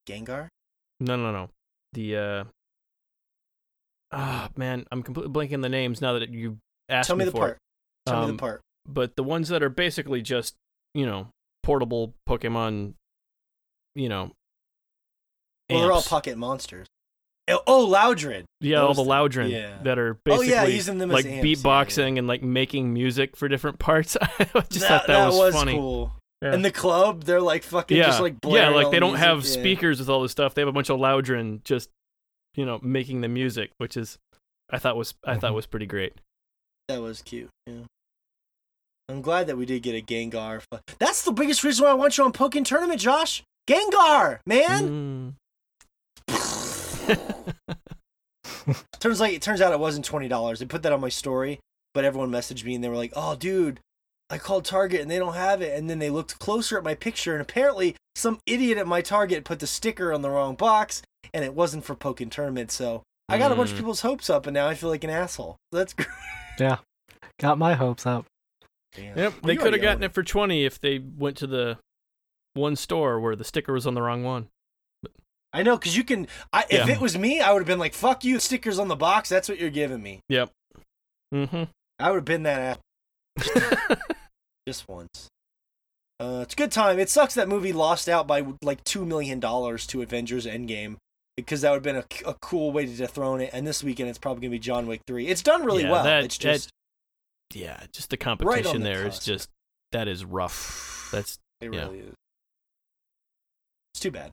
Gengar. 0.08 0.48
no 1.00 1.16
no 1.16 1.32
no. 1.32 1.48
The 1.92 2.16
uh 2.16 2.44
Ah 4.12 4.48
man, 4.56 4.84
I'm 4.92 5.02
completely 5.02 5.32
blanking 5.32 5.62
the 5.62 5.68
names 5.68 6.00
now 6.00 6.18
that 6.18 6.30
you 6.30 6.58
asked 6.88 7.06
Tell 7.06 7.16
me 7.16 7.20
me 7.20 7.24
the 7.26 7.30
for 7.32 7.38
part. 7.38 7.52
it. 8.06 8.10
Tell 8.10 8.18
me 8.20 8.24
Um, 8.30 8.36
the 8.36 8.40
part. 8.40 8.60
But 8.86 9.16
the 9.16 9.22
ones 9.22 9.48
that 9.48 9.62
are 9.62 9.68
basically 9.68 10.22
just, 10.22 10.54
you 10.94 11.06
know, 11.06 11.28
portable 11.62 12.12
Pokemon, 12.28 12.94
you 13.94 14.08
know, 14.08 14.32
Well, 15.70 15.80
they're 15.80 15.92
all 15.92 16.02
pocket 16.02 16.36
monsters. 16.36 16.86
Oh, 17.48 17.60
oh 17.66 17.86
Loudred. 17.86 18.44
Yeah, 18.60 18.82
all 18.82 18.94
the. 18.94 19.02
Loudred 19.02 19.50
Yeah. 19.50 19.78
that 19.82 19.98
are 19.98 20.14
Oh 20.14 20.20
basically 20.24 20.50
yeah, 20.50 20.64
using 20.66 20.98
them 20.98 21.10
like 21.10 21.24
amps. 21.26 21.36
Yeah, 21.36 21.42
beatboxing 21.42 22.18
and 22.18 22.26
like 22.28 22.42
making 22.42 22.92
music 22.92 23.36
for 23.36 23.48
different 23.48 23.78
parts. 23.78 24.16
I 24.22 24.44
just 24.68 24.80
yeah. 24.82 24.88
thought 24.88 25.06
that, 25.08 25.32
was, 25.32 25.54
funny. 25.54 25.72
cool. 25.74 26.12
Yeah. 26.40 26.54
And 26.54 26.64
the 26.64 26.70
club, 26.72 27.24
they're 27.24 27.40
like 27.40 27.62
fucking 27.62 27.96
yeah, 27.96 28.06
just 28.06 28.20
like 28.20 28.34
yeah, 28.46 28.68
like 28.70 28.90
they 28.90 28.98
don't 29.00 29.12
music. 29.12 29.26
have 29.26 29.38
Yeah. 29.38 29.42
speakers 29.50 29.98
with 30.00 30.08
all 30.08 30.22
this 30.22 30.32
stuff. 30.32 30.54
They 30.54 30.60
have 30.62 30.68
a 30.68 30.72
bunch 30.72 30.90
of 30.90 30.98
Loudred 30.98 31.62
just, 31.64 31.88
you 32.54 32.64
know, 32.66 32.78
making 32.82 33.20
the 33.20 33.28
music, 33.28 33.70
which 33.78 33.96
is, 33.96 34.18
I 34.70 34.78
thought 34.78 34.96
was 34.96 35.14
I 35.24 35.36
thought 35.36 35.52
Mhm. 35.52 35.56
was 35.56 35.66
pretty 35.66 35.86
great. 35.86 36.14
That 36.88 37.00
was 37.00 37.22
cute. 37.22 37.50
Yeah. 37.66 37.84
I'm 39.08 39.22
glad 39.22 39.46
that 39.48 39.56
we 39.56 39.66
did 39.66 39.82
get 39.82 39.94
a 39.94 40.04
Gengar. 40.04 40.62
That's 40.98 41.22
the 41.24 41.32
biggest 41.32 41.64
reason 41.64 41.84
why 41.84 41.90
I 41.90 41.94
want 41.94 42.16
you 42.18 42.24
on 42.24 42.32
Pokkén 42.32 42.64
Tournament, 42.64 43.00
Josh. 43.00 43.42
Gengar, 43.68 44.38
man. 44.46 45.36
Mm. 46.28 46.28
Turns 49.00 49.18
like 49.20 49.34
it 49.34 49.42
turns 49.42 49.60
out 49.60 49.72
it 49.72 49.80
wasn't 49.80 50.04
twenty 50.04 50.28
dollars. 50.28 50.60
They 50.60 50.66
put 50.66 50.82
that 50.84 50.92
on 50.92 51.00
my 51.00 51.08
story, 51.08 51.58
but 51.94 52.04
everyone 52.04 52.30
messaged 52.30 52.64
me 52.64 52.76
and 52.76 52.84
they 52.84 52.88
were 52.88 52.96
like, 52.96 53.12
"Oh, 53.16 53.34
dude, 53.34 53.80
I 54.30 54.38
called 54.38 54.64
Target 54.64 55.00
and 55.00 55.10
they 55.10 55.18
don't 55.18 55.34
have 55.34 55.60
it." 55.62 55.76
And 55.76 55.90
then 55.90 55.98
they 55.98 56.10
looked 56.10 56.38
closer 56.38 56.78
at 56.78 56.84
my 56.84 56.94
picture, 56.94 57.32
and 57.32 57.42
apparently 57.42 57.96
some 58.14 58.38
idiot 58.46 58.78
at 58.78 58.86
my 58.86 59.00
Target 59.02 59.44
put 59.44 59.58
the 59.58 59.66
sticker 59.66 60.12
on 60.12 60.22
the 60.22 60.30
wrong 60.30 60.54
box, 60.54 61.02
and 61.34 61.44
it 61.44 61.54
wasn't 61.54 61.84
for 61.84 61.94
Pokkén 61.94 62.30
Tournament. 62.30 62.70
So 62.70 63.02
I 63.28 63.38
got 63.38 63.52
a 63.52 63.54
bunch 63.54 63.70
of 63.70 63.76
Mm. 63.76 63.78
people's 63.80 64.00
hopes 64.02 64.28
up, 64.30 64.46
and 64.46 64.54
now 64.54 64.68
I 64.68 64.74
feel 64.74 64.88
like 64.90 65.04
an 65.04 65.10
asshole. 65.10 65.56
That's 65.70 65.92
great. 65.94 66.08
Yeah. 66.58 66.78
Got 67.40 67.58
my 67.58 67.74
hopes 67.74 68.06
up. 68.06 68.26
Damn. 68.94 69.16
Yep, 69.16 69.34
they 69.44 69.56
could 69.56 69.72
have 69.72 69.80
gotten 69.82 70.02
it 70.02 70.12
for 70.12 70.22
twenty 70.22 70.64
if 70.66 70.78
they 70.78 70.98
went 70.98 71.36
to 71.38 71.46
the 71.46 71.78
one 72.54 72.76
store 72.76 73.18
where 73.18 73.34
the 73.34 73.44
sticker 73.44 73.72
was 73.72 73.86
on 73.86 73.94
the 73.94 74.02
wrong 74.02 74.22
one. 74.22 74.48
I 75.54 75.62
know, 75.62 75.78
cause 75.78 75.96
you 75.96 76.04
can. 76.04 76.28
I, 76.52 76.64
if 76.70 76.86
Yeah. 76.86 76.94
it 76.94 77.00
was 77.00 77.16
me, 77.16 77.40
I 77.40 77.52
would 77.52 77.60
have 77.60 77.66
been 77.66 77.78
like, 77.78 77.94
"Fuck 77.94 78.22
you, 78.24 78.38
stickers 78.38 78.78
on 78.78 78.88
the 78.88 78.96
box. 78.96 79.28
That's 79.30 79.48
what 79.48 79.58
you're 79.58 79.70
giving 79.70 80.02
me." 80.02 80.20
Mm-hmm. 80.30 81.64
I 81.98 82.10
would 82.10 82.16
have 82.16 82.24
been 82.26 82.42
that 82.42 82.78
ass 83.38 83.98
just 84.68 84.88
once. 84.88 85.28
Uh, 86.20 86.40
it's 86.42 86.54
a 86.54 86.56
good 86.56 86.70
time. 86.72 86.98
It 86.98 87.08
sucks 87.10 87.34
that 87.34 87.48
movie 87.48 87.72
lost 87.72 88.08
out 88.08 88.26
by 88.26 88.44
like 88.62 88.84
two 88.84 89.04
million 89.04 89.40
dollars 89.40 89.86
to 89.88 90.02
Avengers 90.02 90.46
Endgame 90.46 90.96
because 91.36 91.60
that 91.62 91.70
would 91.70 91.84
have 91.84 91.94
been 91.94 91.96
a, 92.26 92.30
a 92.30 92.34
cool 92.40 92.72
way 92.72 92.86
to 92.86 92.92
dethrone 92.92 93.40
it. 93.40 93.50
And 93.52 93.66
this 93.66 93.82
weekend, 93.82 94.08
it's 94.08 94.18
probably 94.18 94.42
gonna 94.42 94.50
be 94.50 94.58
John 94.58 94.86
Wick 94.86 95.00
three. 95.06 95.28
It's 95.28 95.42
done 95.42 95.64
really 95.64 95.82
Yeah, 95.84 95.90
well. 95.92 96.04
that- 96.04 96.24
it's 96.24 96.38
that- 96.38 96.68
yeah, 97.54 97.84
just 97.92 98.08
the 98.10 98.16
Right 98.16 98.26
on 98.28 98.38
competition 98.38 98.80
the 98.82 98.88
there 98.88 99.06
is 99.06 99.14
cusp. 99.16 99.26
just 99.26 99.48
that 99.92 100.08
is 100.08 100.24
rough. 100.24 101.08
That's 101.12 101.38
it 101.60 101.72
yeah. 101.72 101.80
really 101.82 101.98
is. 101.98 102.14
It's 103.94 104.00
too 104.00 104.10
bad. 104.10 104.30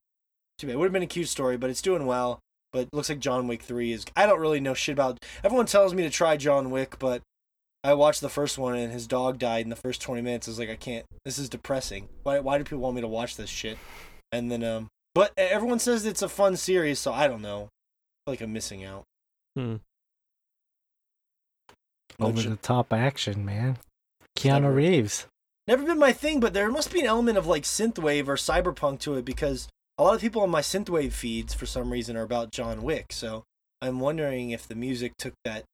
Too 0.57 0.67
bad. 0.67 0.73
It 0.73 0.77
would 0.77 0.85
have 0.85 0.93
been 0.93 1.03
a 1.03 1.07
cute 1.07 1.27
story, 1.27 1.57
but 1.57 1.69
it's 1.69 1.81
doing 1.81 2.05
well. 2.05 2.39
But 2.71 2.83
it 2.83 2.89
looks 2.93 3.09
like 3.09 3.19
John 3.19 3.47
Wick 3.47 3.63
three 3.63 3.91
is. 3.91 4.05
I 4.15 4.25
don't 4.25 4.39
really 4.39 4.59
know 4.59 4.73
shit 4.73 4.93
about. 4.93 5.17
Everyone 5.43 5.65
tells 5.65 5.93
me 5.93 6.03
to 6.03 6.09
try 6.09 6.37
John 6.37 6.69
Wick, 6.69 6.99
but 6.99 7.21
I 7.83 7.93
watched 7.93 8.21
the 8.21 8.29
first 8.29 8.57
one 8.57 8.75
and 8.75 8.91
his 8.93 9.07
dog 9.07 9.39
died 9.39 9.63
in 9.65 9.69
the 9.69 9.75
first 9.75 10.01
twenty 10.01 10.21
minutes. 10.21 10.47
I 10.47 10.51
was 10.51 10.59
like, 10.59 10.69
I 10.69 10.75
can't. 10.75 11.05
This 11.25 11.37
is 11.39 11.49
depressing. 11.49 12.09
Why? 12.23 12.39
Why 12.39 12.57
do 12.57 12.63
people 12.63 12.79
want 12.79 12.95
me 12.95 13.01
to 13.01 13.07
watch 13.07 13.35
this 13.37 13.49
shit? 13.49 13.77
And 14.31 14.51
then, 14.51 14.63
um, 14.63 14.87
but 15.19 15.33
everyone 15.35 15.79
says 15.79 16.05
it's 16.05 16.21
a 16.21 16.29
fun 16.29 16.55
series, 16.55 16.97
so 16.97 17.11
I 17.11 17.27
don't 17.27 17.41
know. 17.41 17.63
I 17.63 17.67
feel 17.67 18.33
like 18.33 18.41
I'm 18.41 18.53
missing 18.53 18.85
out. 18.85 19.03
hmm. 19.57 19.75
Over 22.19 22.33
Motion- 22.33 22.51
the 22.51 22.57
top 22.57 22.93
action, 22.93 23.43
man. 23.43 23.79
Keanu 24.37 24.61
Never- 24.61 24.73
Reeves. 24.73 25.25
Never 25.67 25.83
been 25.83 25.99
my 25.99 26.13
thing, 26.13 26.39
but 26.39 26.53
there 26.53 26.71
must 26.71 26.91
be 26.93 27.01
an 27.01 27.05
element 27.05 27.37
of 27.37 27.45
like 27.47 27.63
synthwave 27.63 28.27
or 28.29 28.35
cyberpunk 28.35 28.99
to 29.01 29.15
it 29.15 29.25
because 29.25 29.67
a 29.97 30.03
lot 30.03 30.15
of 30.15 30.21
people 30.21 30.41
on 30.41 30.49
my 30.49 30.61
synthwave 30.61 31.11
feeds 31.11 31.53
for 31.53 31.65
some 31.65 31.91
reason 31.91 32.15
are 32.15 32.23
about 32.23 32.51
John 32.51 32.81
Wick. 32.81 33.07
So 33.11 33.43
I'm 33.81 33.99
wondering 33.99 34.51
if 34.51 34.67
the 34.67 34.75
music 34.75 35.11
took 35.17 35.33
that. 35.43 35.65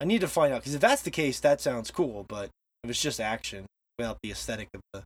I 0.00 0.04
need 0.04 0.20
to 0.20 0.28
find 0.28 0.54
out 0.54 0.60
because 0.60 0.74
if 0.74 0.80
that's 0.80 1.02
the 1.02 1.10
case, 1.10 1.40
that 1.40 1.60
sounds 1.60 1.90
cool. 1.90 2.24
But 2.28 2.50
if 2.84 2.90
it's 2.90 3.02
just 3.02 3.20
action 3.20 3.66
without 3.98 4.18
the 4.22 4.30
aesthetic 4.30 4.68
of 4.72 4.80
the. 4.92 5.02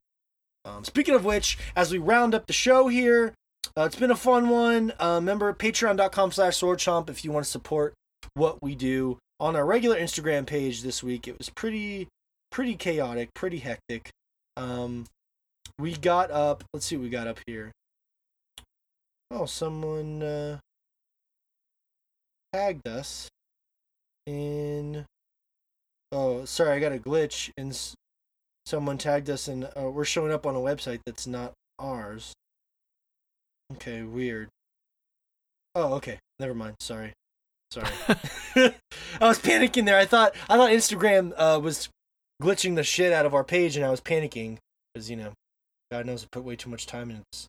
Um, 0.70 0.84
speaking 0.84 1.14
of 1.14 1.24
which, 1.24 1.58
as 1.74 1.90
we 1.92 1.98
round 1.98 2.34
up 2.34 2.46
the 2.46 2.52
show 2.52 2.88
here, 2.88 3.34
uh, 3.76 3.82
it's 3.82 3.96
been 3.96 4.10
a 4.10 4.16
fun 4.16 4.48
one. 4.48 4.92
Uh, 4.98 5.14
remember 5.16 5.52
patreon.com/slash 5.52 6.58
swordchomp 6.58 7.10
if 7.10 7.24
you 7.24 7.32
want 7.32 7.44
to 7.44 7.50
support 7.50 7.94
what 8.34 8.62
we 8.62 8.74
do 8.74 9.18
on 9.40 9.56
our 9.56 9.64
regular 9.64 9.96
Instagram 9.96 10.46
page 10.46 10.82
this 10.82 11.02
week. 11.02 11.28
It 11.28 11.38
was 11.38 11.50
pretty 11.50 12.08
pretty 12.50 12.74
chaotic, 12.74 13.34
pretty 13.34 13.58
hectic. 13.58 14.10
Um, 14.56 15.06
we 15.78 15.96
got 15.96 16.30
up. 16.30 16.64
Let's 16.72 16.86
see 16.86 16.96
what 16.96 17.04
we 17.04 17.10
got 17.10 17.26
up 17.26 17.38
here. 17.46 17.72
Oh, 19.30 19.46
someone 19.46 20.22
uh, 20.22 20.58
tagged 22.52 22.86
us 22.86 23.28
in. 24.26 25.04
Oh, 26.12 26.44
sorry, 26.44 26.70
I 26.70 26.78
got 26.78 26.92
a 26.92 26.98
glitch, 26.98 27.50
and 27.56 27.78
someone 28.64 28.96
tagged 28.96 29.28
us, 29.28 29.48
and 29.48 29.64
uh, 29.76 29.90
we're 29.90 30.04
showing 30.04 30.32
up 30.32 30.46
on 30.46 30.54
a 30.54 30.60
website 30.60 31.00
that's 31.04 31.26
not 31.26 31.52
ours. 31.78 32.32
Okay, 33.74 34.02
weird. 34.02 34.48
Oh, 35.74 35.94
okay. 35.94 36.18
Never 36.38 36.54
mind. 36.54 36.76
Sorry. 36.80 37.12
Sorry. 37.70 37.88
I 38.56 39.28
was 39.28 39.38
panicking 39.38 39.84
there. 39.84 39.98
I 39.98 40.06
thought 40.06 40.34
I 40.48 40.56
thought 40.56 40.70
Instagram 40.70 41.32
uh, 41.36 41.60
was 41.62 41.88
glitching 42.42 42.76
the 42.76 42.84
shit 42.84 43.12
out 43.12 43.26
of 43.26 43.34
our 43.34 43.44
page, 43.44 43.76
and 43.76 43.84
I 43.84 43.90
was 43.90 44.00
panicking 44.00 44.58
because 44.94 45.10
you 45.10 45.16
know, 45.16 45.32
God 45.90 46.06
knows 46.06 46.24
I 46.24 46.28
put 46.30 46.44
way 46.44 46.56
too 46.56 46.70
much 46.70 46.86
time 46.86 47.10
in 47.10 47.22
this 47.32 47.46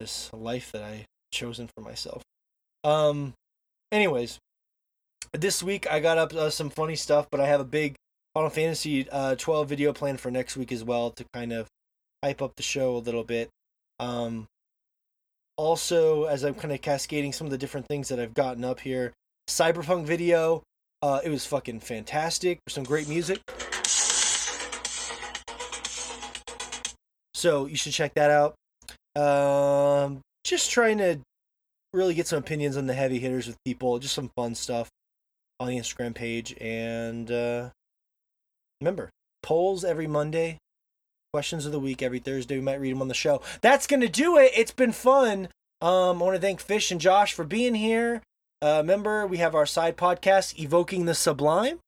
this 0.00 0.30
life 0.32 0.72
that 0.72 0.82
I 0.82 1.06
chosen 1.32 1.68
for 1.74 1.82
myself. 1.82 2.22
Um, 2.84 3.34
anyways, 3.92 4.38
this 5.32 5.62
week 5.62 5.90
I 5.90 6.00
got 6.00 6.18
up 6.18 6.34
uh, 6.34 6.50
some 6.50 6.70
funny 6.70 6.96
stuff, 6.96 7.28
but 7.30 7.40
I 7.40 7.46
have 7.46 7.60
a 7.60 7.64
big 7.64 7.94
Final 8.34 8.50
Fantasy 8.50 9.08
uh, 9.10 9.36
12 9.36 9.68
video 9.68 9.92
planned 9.92 10.20
for 10.20 10.30
next 10.30 10.56
week 10.56 10.72
as 10.72 10.82
well 10.82 11.10
to 11.10 11.24
kind 11.32 11.52
of 11.52 11.68
hype 12.24 12.42
up 12.42 12.52
the 12.56 12.62
show 12.62 12.96
a 12.96 12.98
little 12.98 13.24
bit. 13.24 13.50
Um, 14.00 14.46
also, 15.56 16.24
as 16.24 16.42
I'm 16.44 16.54
kind 16.54 16.72
of 16.72 16.80
cascading 16.80 17.32
some 17.32 17.46
of 17.46 17.50
the 17.50 17.58
different 17.58 17.86
things 17.86 18.08
that 18.08 18.18
I've 18.18 18.34
gotten 18.34 18.64
up 18.64 18.80
here, 18.80 19.12
Cyberpunk 19.48 20.04
video. 20.04 20.62
Uh, 21.02 21.20
it 21.24 21.30
was 21.30 21.44
fucking 21.46 21.80
fantastic. 21.80 22.58
Some 22.68 22.84
great 22.84 23.08
music. 23.08 23.40
So 27.34 27.66
you 27.66 27.76
should 27.76 27.92
check 27.92 28.14
that 28.14 28.30
out. 28.30 28.54
Um, 29.20 30.20
just 30.44 30.70
trying 30.70 30.98
to 30.98 31.18
really 31.92 32.14
get 32.14 32.28
some 32.28 32.38
opinions 32.38 32.76
on 32.76 32.86
the 32.86 32.94
heavy 32.94 33.18
hitters 33.18 33.46
with 33.46 33.56
people. 33.64 33.98
Just 33.98 34.14
some 34.14 34.30
fun 34.36 34.54
stuff 34.54 34.88
on 35.58 35.68
the 35.68 35.76
Instagram 35.76 36.14
page. 36.14 36.54
And 36.60 37.30
uh, 37.30 37.70
remember, 38.80 39.10
polls 39.42 39.84
every 39.84 40.06
Monday, 40.06 40.58
questions 41.32 41.64
of 41.64 41.72
the 41.72 41.80
week 41.80 42.02
every 42.02 42.18
Thursday. 42.18 42.56
We 42.56 42.60
might 42.60 42.78
read 42.78 42.92
them 42.92 43.00
on 43.00 43.08
the 43.08 43.14
show. 43.14 43.40
That's 43.62 43.86
going 43.86 44.02
to 44.02 44.08
do 44.08 44.36
it. 44.36 44.52
It's 44.54 44.70
been 44.70 44.92
fun. 44.92 45.48
Um, 45.80 46.20
I 46.20 46.24
want 46.26 46.34
to 46.34 46.40
thank 46.40 46.60
Fish 46.60 46.90
and 46.90 47.00
Josh 47.00 47.32
for 47.32 47.44
being 47.44 47.74
here. 47.74 48.22
Uh, 48.60 48.76
remember, 48.82 49.26
we 49.26 49.38
have 49.38 49.54
our 49.54 49.64
side 49.64 49.96
podcast, 49.96 50.58
Evoking 50.58 51.06
the 51.06 51.14
Sublime 51.14 51.78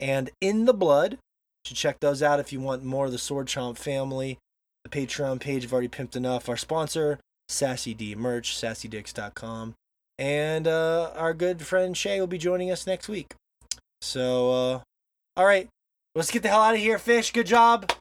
and 0.00 0.30
In 0.40 0.64
the 0.64 0.74
Blood. 0.74 1.12
You 1.12 1.68
should 1.68 1.76
check 1.76 2.00
those 2.00 2.24
out 2.24 2.40
if 2.40 2.52
you 2.52 2.58
want 2.58 2.82
more 2.82 3.06
of 3.06 3.12
the 3.12 3.18
Sword 3.18 3.46
Chomp 3.46 3.78
family. 3.78 4.38
The 4.82 4.90
Patreon 4.90 5.38
page, 5.38 5.64
I've 5.64 5.72
already 5.72 5.88
pimped 5.88 6.16
enough. 6.16 6.48
Our 6.48 6.56
sponsor, 6.56 7.20
Sassy 7.48 7.94
D 7.94 8.16
Merch, 8.16 8.56
sassydicks.com. 8.56 9.74
And 10.18 10.66
uh, 10.66 11.12
our 11.14 11.34
good 11.34 11.62
friend 11.62 11.96
Shea 11.96 12.18
will 12.18 12.26
be 12.26 12.36
joining 12.36 12.72
us 12.72 12.84
next 12.84 13.08
week. 13.08 13.34
So, 14.02 14.50
uh, 14.50 14.80
all 15.36 15.46
right, 15.46 15.68
let's 16.16 16.32
get 16.32 16.42
the 16.42 16.48
hell 16.48 16.62
out 16.62 16.74
of 16.74 16.80
here, 16.80 16.98
Fish. 16.98 17.32
Good 17.32 17.46
job. 17.46 17.92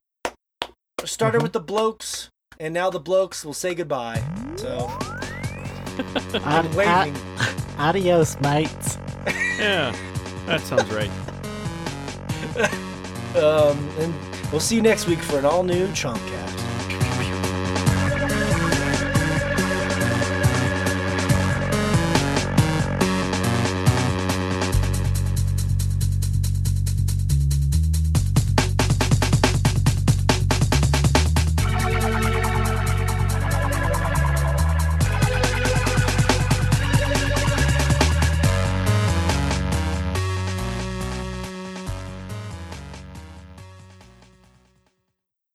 Started 1.05 1.39
Mhm. 1.39 1.43
with 1.43 1.53
the 1.53 1.59
blokes, 1.59 2.29
and 2.59 2.73
now 2.73 2.89
the 2.89 2.99
blokes 2.99 3.45
will 3.45 3.53
say 3.53 3.75
goodbye. 3.75 4.21
So, 4.55 4.89
I'm 6.43 6.65
Ad- 6.65 6.73
waving. 6.75 7.15
ad- 7.37 7.63
adios, 7.77 8.35
mates. 8.41 8.97
Yeah, 9.59 9.95
that 10.47 10.61
sounds 10.61 10.89
right. 10.91 11.11
Um, 13.35 13.77
and 13.99 14.15
we'll 14.51 14.59
see 14.59 14.75
you 14.77 14.81
next 14.81 15.05
week 15.05 15.19
for 15.19 15.37
an 15.37 15.45
all 15.45 15.61
new 15.61 15.85
Chompcast. 15.89 16.59